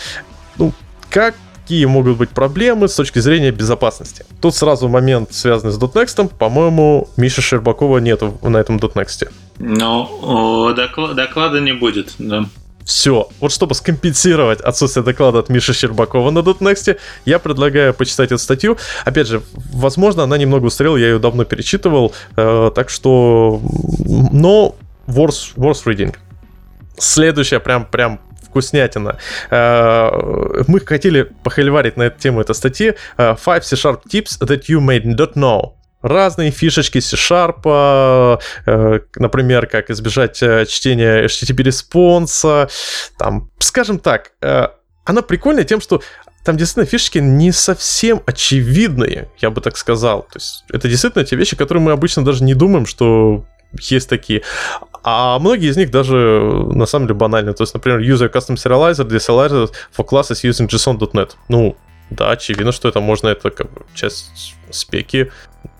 ну, 0.57 0.73
как 1.09 1.35
какие 1.63 1.85
могут 1.85 2.17
быть 2.17 2.29
проблемы 2.29 2.89
с 2.89 2.95
точки 2.95 3.19
зрения 3.19 3.51
безопасности. 3.51 4.25
Тут 4.41 4.53
сразу 4.53 4.89
момент, 4.89 5.33
связанный 5.33 5.71
с 5.71 5.77
.next. 5.77 6.29
По-моему, 6.37 7.07
Миши 7.15 7.41
Щербакова 7.41 7.99
нету 7.99 8.37
на 8.41 8.57
этом 8.57 8.77
.next. 8.77 9.31
Ну, 9.59 10.73
доклада 10.75 11.61
не 11.61 11.71
будет, 11.71 12.15
да. 12.19 12.45
Все. 12.85 13.29
Вот 13.39 13.51
чтобы 13.51 13.75
скомпенсировать 13.75 14.61
отсутствие 14.61 15.03
доклада 15.03 15.39
от 15.39 15.49
Миши 15.49 15.73
Щербакова 15.73 16.31
на 16.31 16.39
.next, 16.39 16.97
я 17.25 17.39
предлагаю 17.39 17.93
почитать 17.93 18.31
эту 18.31 18.39
статью. 18.39 18.77
Опять 19.05 19.27
же, 19.27 19.41
возможно, 19.71 20.23
она 20.23 20.37
немного 20.37 20.65
устарела, 20.65 20.97
я 20.97 21.07
ее 21.07 21.19
давно 21.19 21.45
перечитывал, 21.45 22.13
э, 22.35 22.71
так 22.75 22.89
что... 22.89 23.61
Но 24.31 24.75
worth, 25.07 25.55
worth 25.55 25.85
reading. 25.85 26.15
Следующая 26.97 27.59
прям, 27.59 27.85
прям 27.85 28.19
вкуснятина. 28.45 29.17
Э, 29.49 30.63
мы 30.67 30.79
хотели 30.79 31.29
похоливарить 31.43 31.97
на 31.97 32.03
эту 32.03 32.19
тему 32.19 32.41
этой 32.41 32.55
статьи. 32.55 32.93
Э, 33.17 33.35
Five 33.35 33.63
C-Sharp 33.63 34.01
tips 34.09 34.39
that 34.41 34.65
you 34.67 34.79
may 34.79 35.01
not 35.03 35.33
know 35.35 35.73
разные 36.03 36.51
фишечки 36.51 36.99
C-Sharp, 36.99 38.39
э, 38.65 38.99
например, 39.15 39.65
как 39.65 39.89
избежать 39.89 40.35
чтения 40.35 41.25
HTTP-респонса, 41.25 42.69
там, 43.17 43.49
скажем 43.59 43.97
так, 43.97 44.33
она 45.05 45.21
прикольная 45.21 45.63
тем, 45.63 45.81
что 45.81 46.01
там 46.43 46.57
действительно 46.57 46.85
фишечки 46.85 47.19
не 47.19 47.51
совсем 47.51 48.21
очевидные, 48.25 49.29
я 49.39 49.49
бы 49.49 49.61
так 49.61 49.77
сказал. 49.77 50.23
То 50.23 50.35
есть 50.35 50.65
это 50.69 50.89
действительно 50.89 51.23
те 51.23 51.35
вещи, 51.35 51.55
которые 51.55 51.81
мы 51.81 51.91
обычно 51.91 52.23
даже 52.23 52.43
не 52.43 52.53
думаем, 52.53 52.85
что 52.85 53.45
есть 53.79 54.09
такие. 54.09 54.43
А 55.03 55.39
многие 55.39 55.69
из 55.69 55.77
них 55.77 55.89
даже 55.89 56.15
на 56.15 56.85
самом 56.85 57.07
деле 57.07 57.17
банальны. 57.17 57.53
То 57.53 57.63
есть, 57.63 57.73
например, 57.73 57.99
user 57.99 58.31
custom 58.31 58.55
serializer, 58.55 59.07
deserializer 59.07 59.71
for 59.95 60.07
classes 60.07 60.43
using 60.43 60.67
JSON.NET. 60.67 61.31
Ну, 61.47 61.75
да, 62.09 62.31
очевидно, 62.31 62.71
что 62.71 62.89
это 62.89 62.99
можно, 62.99 63.29
это 63.29 63.49
как 63.49 63.71
бы 63.71 63.81
часть 63.93 64.55
спеки. 64.69 65.31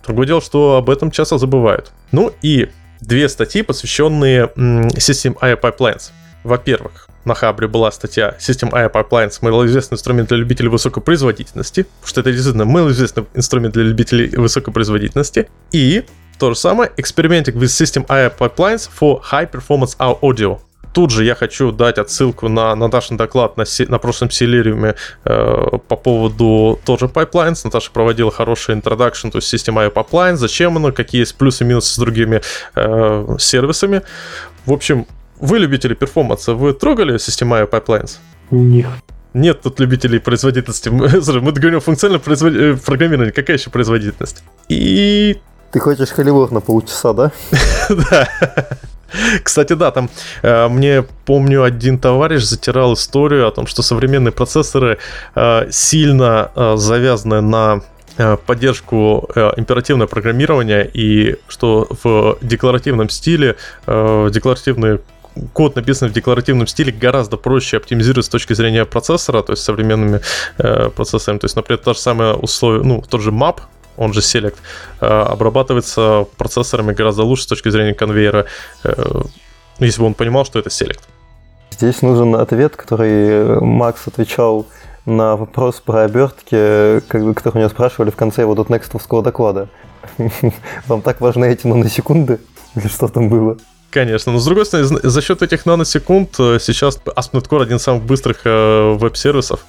Другое 0.06 0.28
дело, 0.28 0.42
что 0.42 0.78
об 0.78 0.90
этом 0.90 1.12
часто 1.12 1.38
забывают. 1.38 1.92
Ну 2.12 2.32
и 2.42 2.70
две 3.02 3.30
статьи, 3.30 3.62
посвященные 3.62 4.46
System 4.56 5.38
IO 5.40 5.60
Pipelines. 5.60 6.12
Во-первых, 6.44 7.08
на 7.26 7.36
Хабре 7.36 7.68
была 7.68 7.92
статья 7.92 8.36
System 8.40 8.72
IO 8.72 8.92
Pipelines, 8.92 9.38
малоизвестный 9.42 9.96
инструмент 9.96 10.30
для 10.30 10.38
любителей 10.38 10.70
высокой 10.70 11.02
производительности, 11.02 11.84
потому 11.84 12.08
что 12.08 12.22
это 12.22 12.32
действительно 12.32 12.66
малоизвестный 12.66 13.26
инструмент 13.34 13.74
для 13.74 13.84
любителей 13.84 14.30
высокой 14.36 14.74
производительности. 14.74 15.48
И 15.72 16.04
то 16.40 16.50
же 16.50 16.56
самое, 16.60 16.92
Experimenting 16.98 17.54
with 17.54 17.70
System 17.70 18.06
IO 18.08 18.36
Pipelines 18.38 18.90
for 19.00 19.22
High 19.32 19.50
Performance 19.50 19.96
Audio. 19.98 20.60
Тут 20.94 21.10
же 21.10 21.26
я 21.26 21.34
хочу 21.34 21.72
дать 21.72 21.98
отсылку 21.98 22.50
на 22.50 22.76
Наташин 22.76 23.18
доклад 23.18 23.58
на, 23.58 23.66
на 23.88 23.98
прошлом 23.98 24.30
Селириуме 24.30 24.96
э, 25.26 25.78
по 25.88 25.96
поводу 25.96 26.80
тоже 26.86 27.06
pipelines. 27.06 27.62
Наташа 27.64 27.92
проводила 27.92 28.32
хороший 28.32 28.76
introduction 28.76 29.32
to 29.32 29.40
System 29.40 29.76
IO 29.76 29.92
Pipelines, 29.92 30.36
зачем 30.36 30.78
оно, 30.78 30.92
какие 30.92 31.22
есть 31.22 31.36
плюсы 31.36 31.64
и 31.64 31.68
минусы 31.68 31.94
с 31.96 31.98
другими 31.98 32.42
э, 32.76 33.36
сервисами. 33.40 34.04
В 34.68 34.72
общем, 34.72 35.08
вы 35.40 35.58
любители 35.58 35.96
перформанса, 35.96 36.54
вы 36.54 36.74
трогали 36.74 37.16
System 37.16 37.50
IO 37.50 37.70
Pipelines? 37.70 38.18
Них. 38.52 38.88
Нет 39.34 39.62
тут 39.64 39.80
любителей 39.80 40.20
производительности. 40.20 40.90
Мы, 40.90 41.08
говорим 41.08 41.78
о 41.78 41.80
функциональном 41.80 42.22
производ... 42.22 42.54
Э, 42.54 42.78
программировании. 42.78 43.32
Какая 43.32 43.58
еще 43.58 43.72
производительность? 43.72 44.44
И 44.70 45.42
ты 45.72 45.80
хочешь 45.80 46.10
холивор 46.10 46.52
на 46.52 46.62
полчаса, 46.62 47.14
да? 47.14 47.32
Да. 47.90 48.30
Кстати, 49.44 49.74
да, 49.74 49.92
там 49.92 50.10
э, 50.42 50.68
мне 50.68 51.06
помню 51.26 51.64
один 51.64 51.98
товарищ 51.98 52.44
затирал 52.44 52.94
историю 52.94 53.48
о 53.48 53.52
том, 53.52 53.68
что 53.68 53.82
современные 53.82 54.32
процессоры 54.32 54.98
э, 55.36 55.68
сильно 55.72 56.52
э, 56.56 56.76
завязаны 56.78 57.42
на 57.42 57.82
э, 58.18 58.38
поддержку 58.38 59.30
э, 59.36 59.52
императивного 59.58 60.08
программирования 60.08 60.90
и 60.94 61.38
что 61.48 61.88
в 62.04 62.38
декларативном 62.42 63.10
стиле 63.10 63.56
э, 63.88 64.30
декларативный 64.32 65.00
код, 65.54 65.76
написанный 65.76 66.12
в 66.12 66.14
декларативном 66.14 66.68
стиле, 66.68 66.92
гораздо 66.92 67.38
проще 67.38 67.78
оптимизировать 67.78 68.26
с 68.26 68.30
точки 68.30 68.54
зрения 68.54 68.86
процессора, 68.86 69.42
то 69.42 69.54
есть 69.54 69.64
современными 69.64 70.22
э, 70.58 70.90
процессорами. 70.90 71.40
То 71.40 71.46
есть, 71.46 71.56
например, 71.56 71.80
то 71.84 71.94
же 71.94 72.00
самое 72.00 72.34
условие, 72.34 72.84
ну, 72.84 73.04
тот 73.08 73.22
же 73.22 73.32
map, 73.32 73.62
он 73.98 74.14
же 74.14 74.22
Select, 74.22 74.56
э, 75.02 75.06
обрабатывается 75.06 76.26
процессорами 76.38 76.94
гораздо 76.94 77.24
лучше 77.24 77.44
с 77.44 77.48
точки 77.48 77.70
зрения 77.70 77.94
конвейера, 77.94 78.46
э, 78.84 79.22
если 79.80 80.02
бы 80.02 80.08
он 80.08 80.14
понимал, 80.14 80.46
что 80.46 80.60
это 80.60 80.70
Select. 80.70 81.02
Здесь 81.72 82.02
нужен 82.02 82.36
ответ, 82.36 82.76
который 82.76 83.60
Макс 83.60 84.08
отвечал 84.08 84.68
на 85.06 85.36
вопрос 85.36 85.82
про 85.82 86.04
обертки, 86.04 87.02
который 87.08 87.56
у 87.56 87.60
него 87.60 87.70
спрашивали 87.70 88.10
в 88.10 88.16
конце 88.16 88.42
его 88.42 88.56
дотнекстовского 88.56 89.22
доклада. 89.22 89.70
Вам 90.88 91.02
так 91.02 91.20
важны 91.20 91.46
эти 91.46 91.68
наносекунды? 91.68 92.40
Или 92.76 92.88
что 92.88 93.08
там 93.08 93.30
было? 93.30 93.58
Конечно, 93.90 94.32
но 94.32 94.40
с 94.40 94.46
другой 94.46 94.66
стороны, 94.66 94.88
за 95.04 95.22
счет 95.22 95.42
этих 95.42 95.66
наносекунд 95.66 96.36
э, 96.40 96.58
сейчас 96.60 97.00
ASP.NET 97.06 97.48
Core 97.48 97.64
один 97.64 97.78
из 97.78 97.84
самых 97.84 98.04
быстрых 98.04 98.44
веб-сервисов 98.44 99.66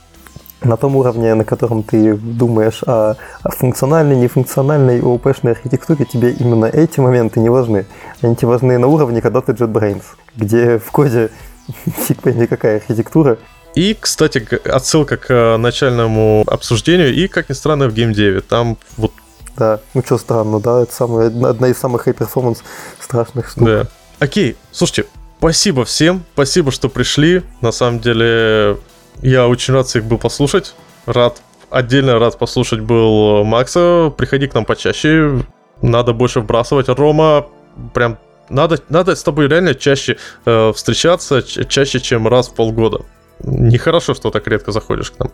на 0.64 0.76
том 0.76 0.96
уровне, 0.96 1.34
на 1.34 1.44
котором 1.44 1.82
ты 1.82 2.14
думаешь 2.14 2.82
о, 2.86 3.14
функциональной, 3.42 4.16
нефункциональной 4.16 5.00
ООП-шной 5.00 5.52
архитектуре, 5.52 6.04
тебе 6.04 6.32
именно 6.32 6.66
эти 6.66 7.00
моменты 7.00 7.40
не 7.40 7.48
важны. 7.48 7.86
Они 8.22 8.36
тебе 8.36 8.48
важны 8.48 8.78
на 8.78 8.86
уровне, 8.86 9.20
когда 9.20 9.40
ты 9.40 9.52
JetBrains, 9.52 10.02
где 10.36 10.78
в 10.78 10.90
коде 10.90 11.30
фиг 12.06 12.22
пойми 12.22 12.46
какая 12.46 12.76
архитектура. 12.76 13.38
И, 13.74 13.96
кстати, 13.98 14.46
отсылка 14.68 15.16
к 15.16 15.30
э, 15.30 15.56
начальному 15.56 16.44
обсуждению, 16.46 17.12
и, 17.12 17.26
как 17.26 17.48
ни 17.48 17.54
странно, 17.54 17.88
в 17.88 17.94
Game 17.94 18.12
9. 18.12 18.46
Там 18.46 18.76
вот 18.96 19.12
да, 19.56 19.80
ну 19.94 20.02
что 20.04 20.18
странно, 20.18 20.58
да, 20.58 20.82
это 20.82 20.92
самая, 20.92 21.28
одна 21.28 21.68
из 21.68 21.78
самых 21.78 22.08
high-performance 22.08 22.58
страшных 23.00 23.48
штук. 23.50 23.64
Да. 23.64 23.86
Окей, 24.18 24.56
слушайте, 24.72 25.08
спасибо 25.38 25.84
всем, 25.84 26.24
спасибо, 26.32 26.72
что 26.72 26.88
пришли. 26.88 27.42
На 27.60 27.70
самом 27.70 28.00
деле, 28.00 28.78
я 29.22 29.48
очень 29.48 29.74
рад 29.74 29.86
всех 29.86 30.04
был 30.04 30.18
послушать. 30.18 30.74
Рад, 31.06 31.42
отдельно 31.70 32.18
рад 32.18 32.38
послушать 32.38 32.80
был 32.80 33.44
Макса. 33.44 34.12
Приходи 34.16 34.46
к 34.46 34.54
нам 34.54 34.64
почаще. 34.64 35.44
Надо 35.82 36.12
больше 36.12 36.40
вбрасывать. 36.40 36.88
Рома, 36.88 37.46
прям 37.92 38.18
надо, 38.48 38.78
надо 38.88 39.16
с 39.16 39.22
тобой 39.22 39.48
реально 39.48 39.74
чаще 39.74 40.16
э, 40.44 40.72
встречаться, 40.74 41.42
чаще, 41.42 42.00
чем 42.00 42.28
раз 42.28 42.48
в 42.48 42.54
полгода. 42.54 43.00
Нехорошо, 43.42 44.14
что 44.14 44.30
так 44.30 44.46
редко 44.46 44.72
заходишь 44.72 45.10
к 45.10 45.18
нам. 45.18 45.30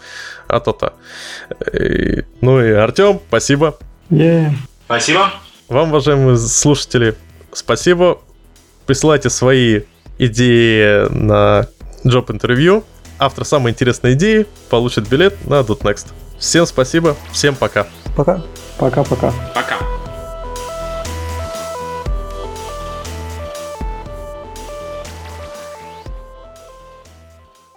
А 0.48 0.60
то-то. 0.60 0.94
И, 1.72 2.24
ну 2.40 2.64
и 2.64 2.70
Артем, 2.70 3.20
спасибо. 3.28 3.76
Yeah. 4.10 4.50
Спасибо. 4.86 5.30
Вам, 5.68 5.90
уважаемые 5.90 6.36
слушатели, 6.36 7.14
спасибо. 7.52 8.20
Присылайте 8.86 9.30
свои 9.30 9.82
идеи 10.18 11.08
на 11.10 11.68
джоб-интервью 12.06 12.84
автор 13.20 13.44
самой 13.44 13.72
интересной 13.72 14.14
идеи 14.14 14.46
получит 14.68 15.08
билет 15.08 15.46
на 15.46 15.60
.next. 15.60 16.08
Всем 16.38 16.66
спасибо, 16.66 17.16
всем 17.32 17.54
пока. 17.54 17.86
Пока. 18.16 18.42
Пока-пока. 18.78 19.32
Пока. 19.54 19.99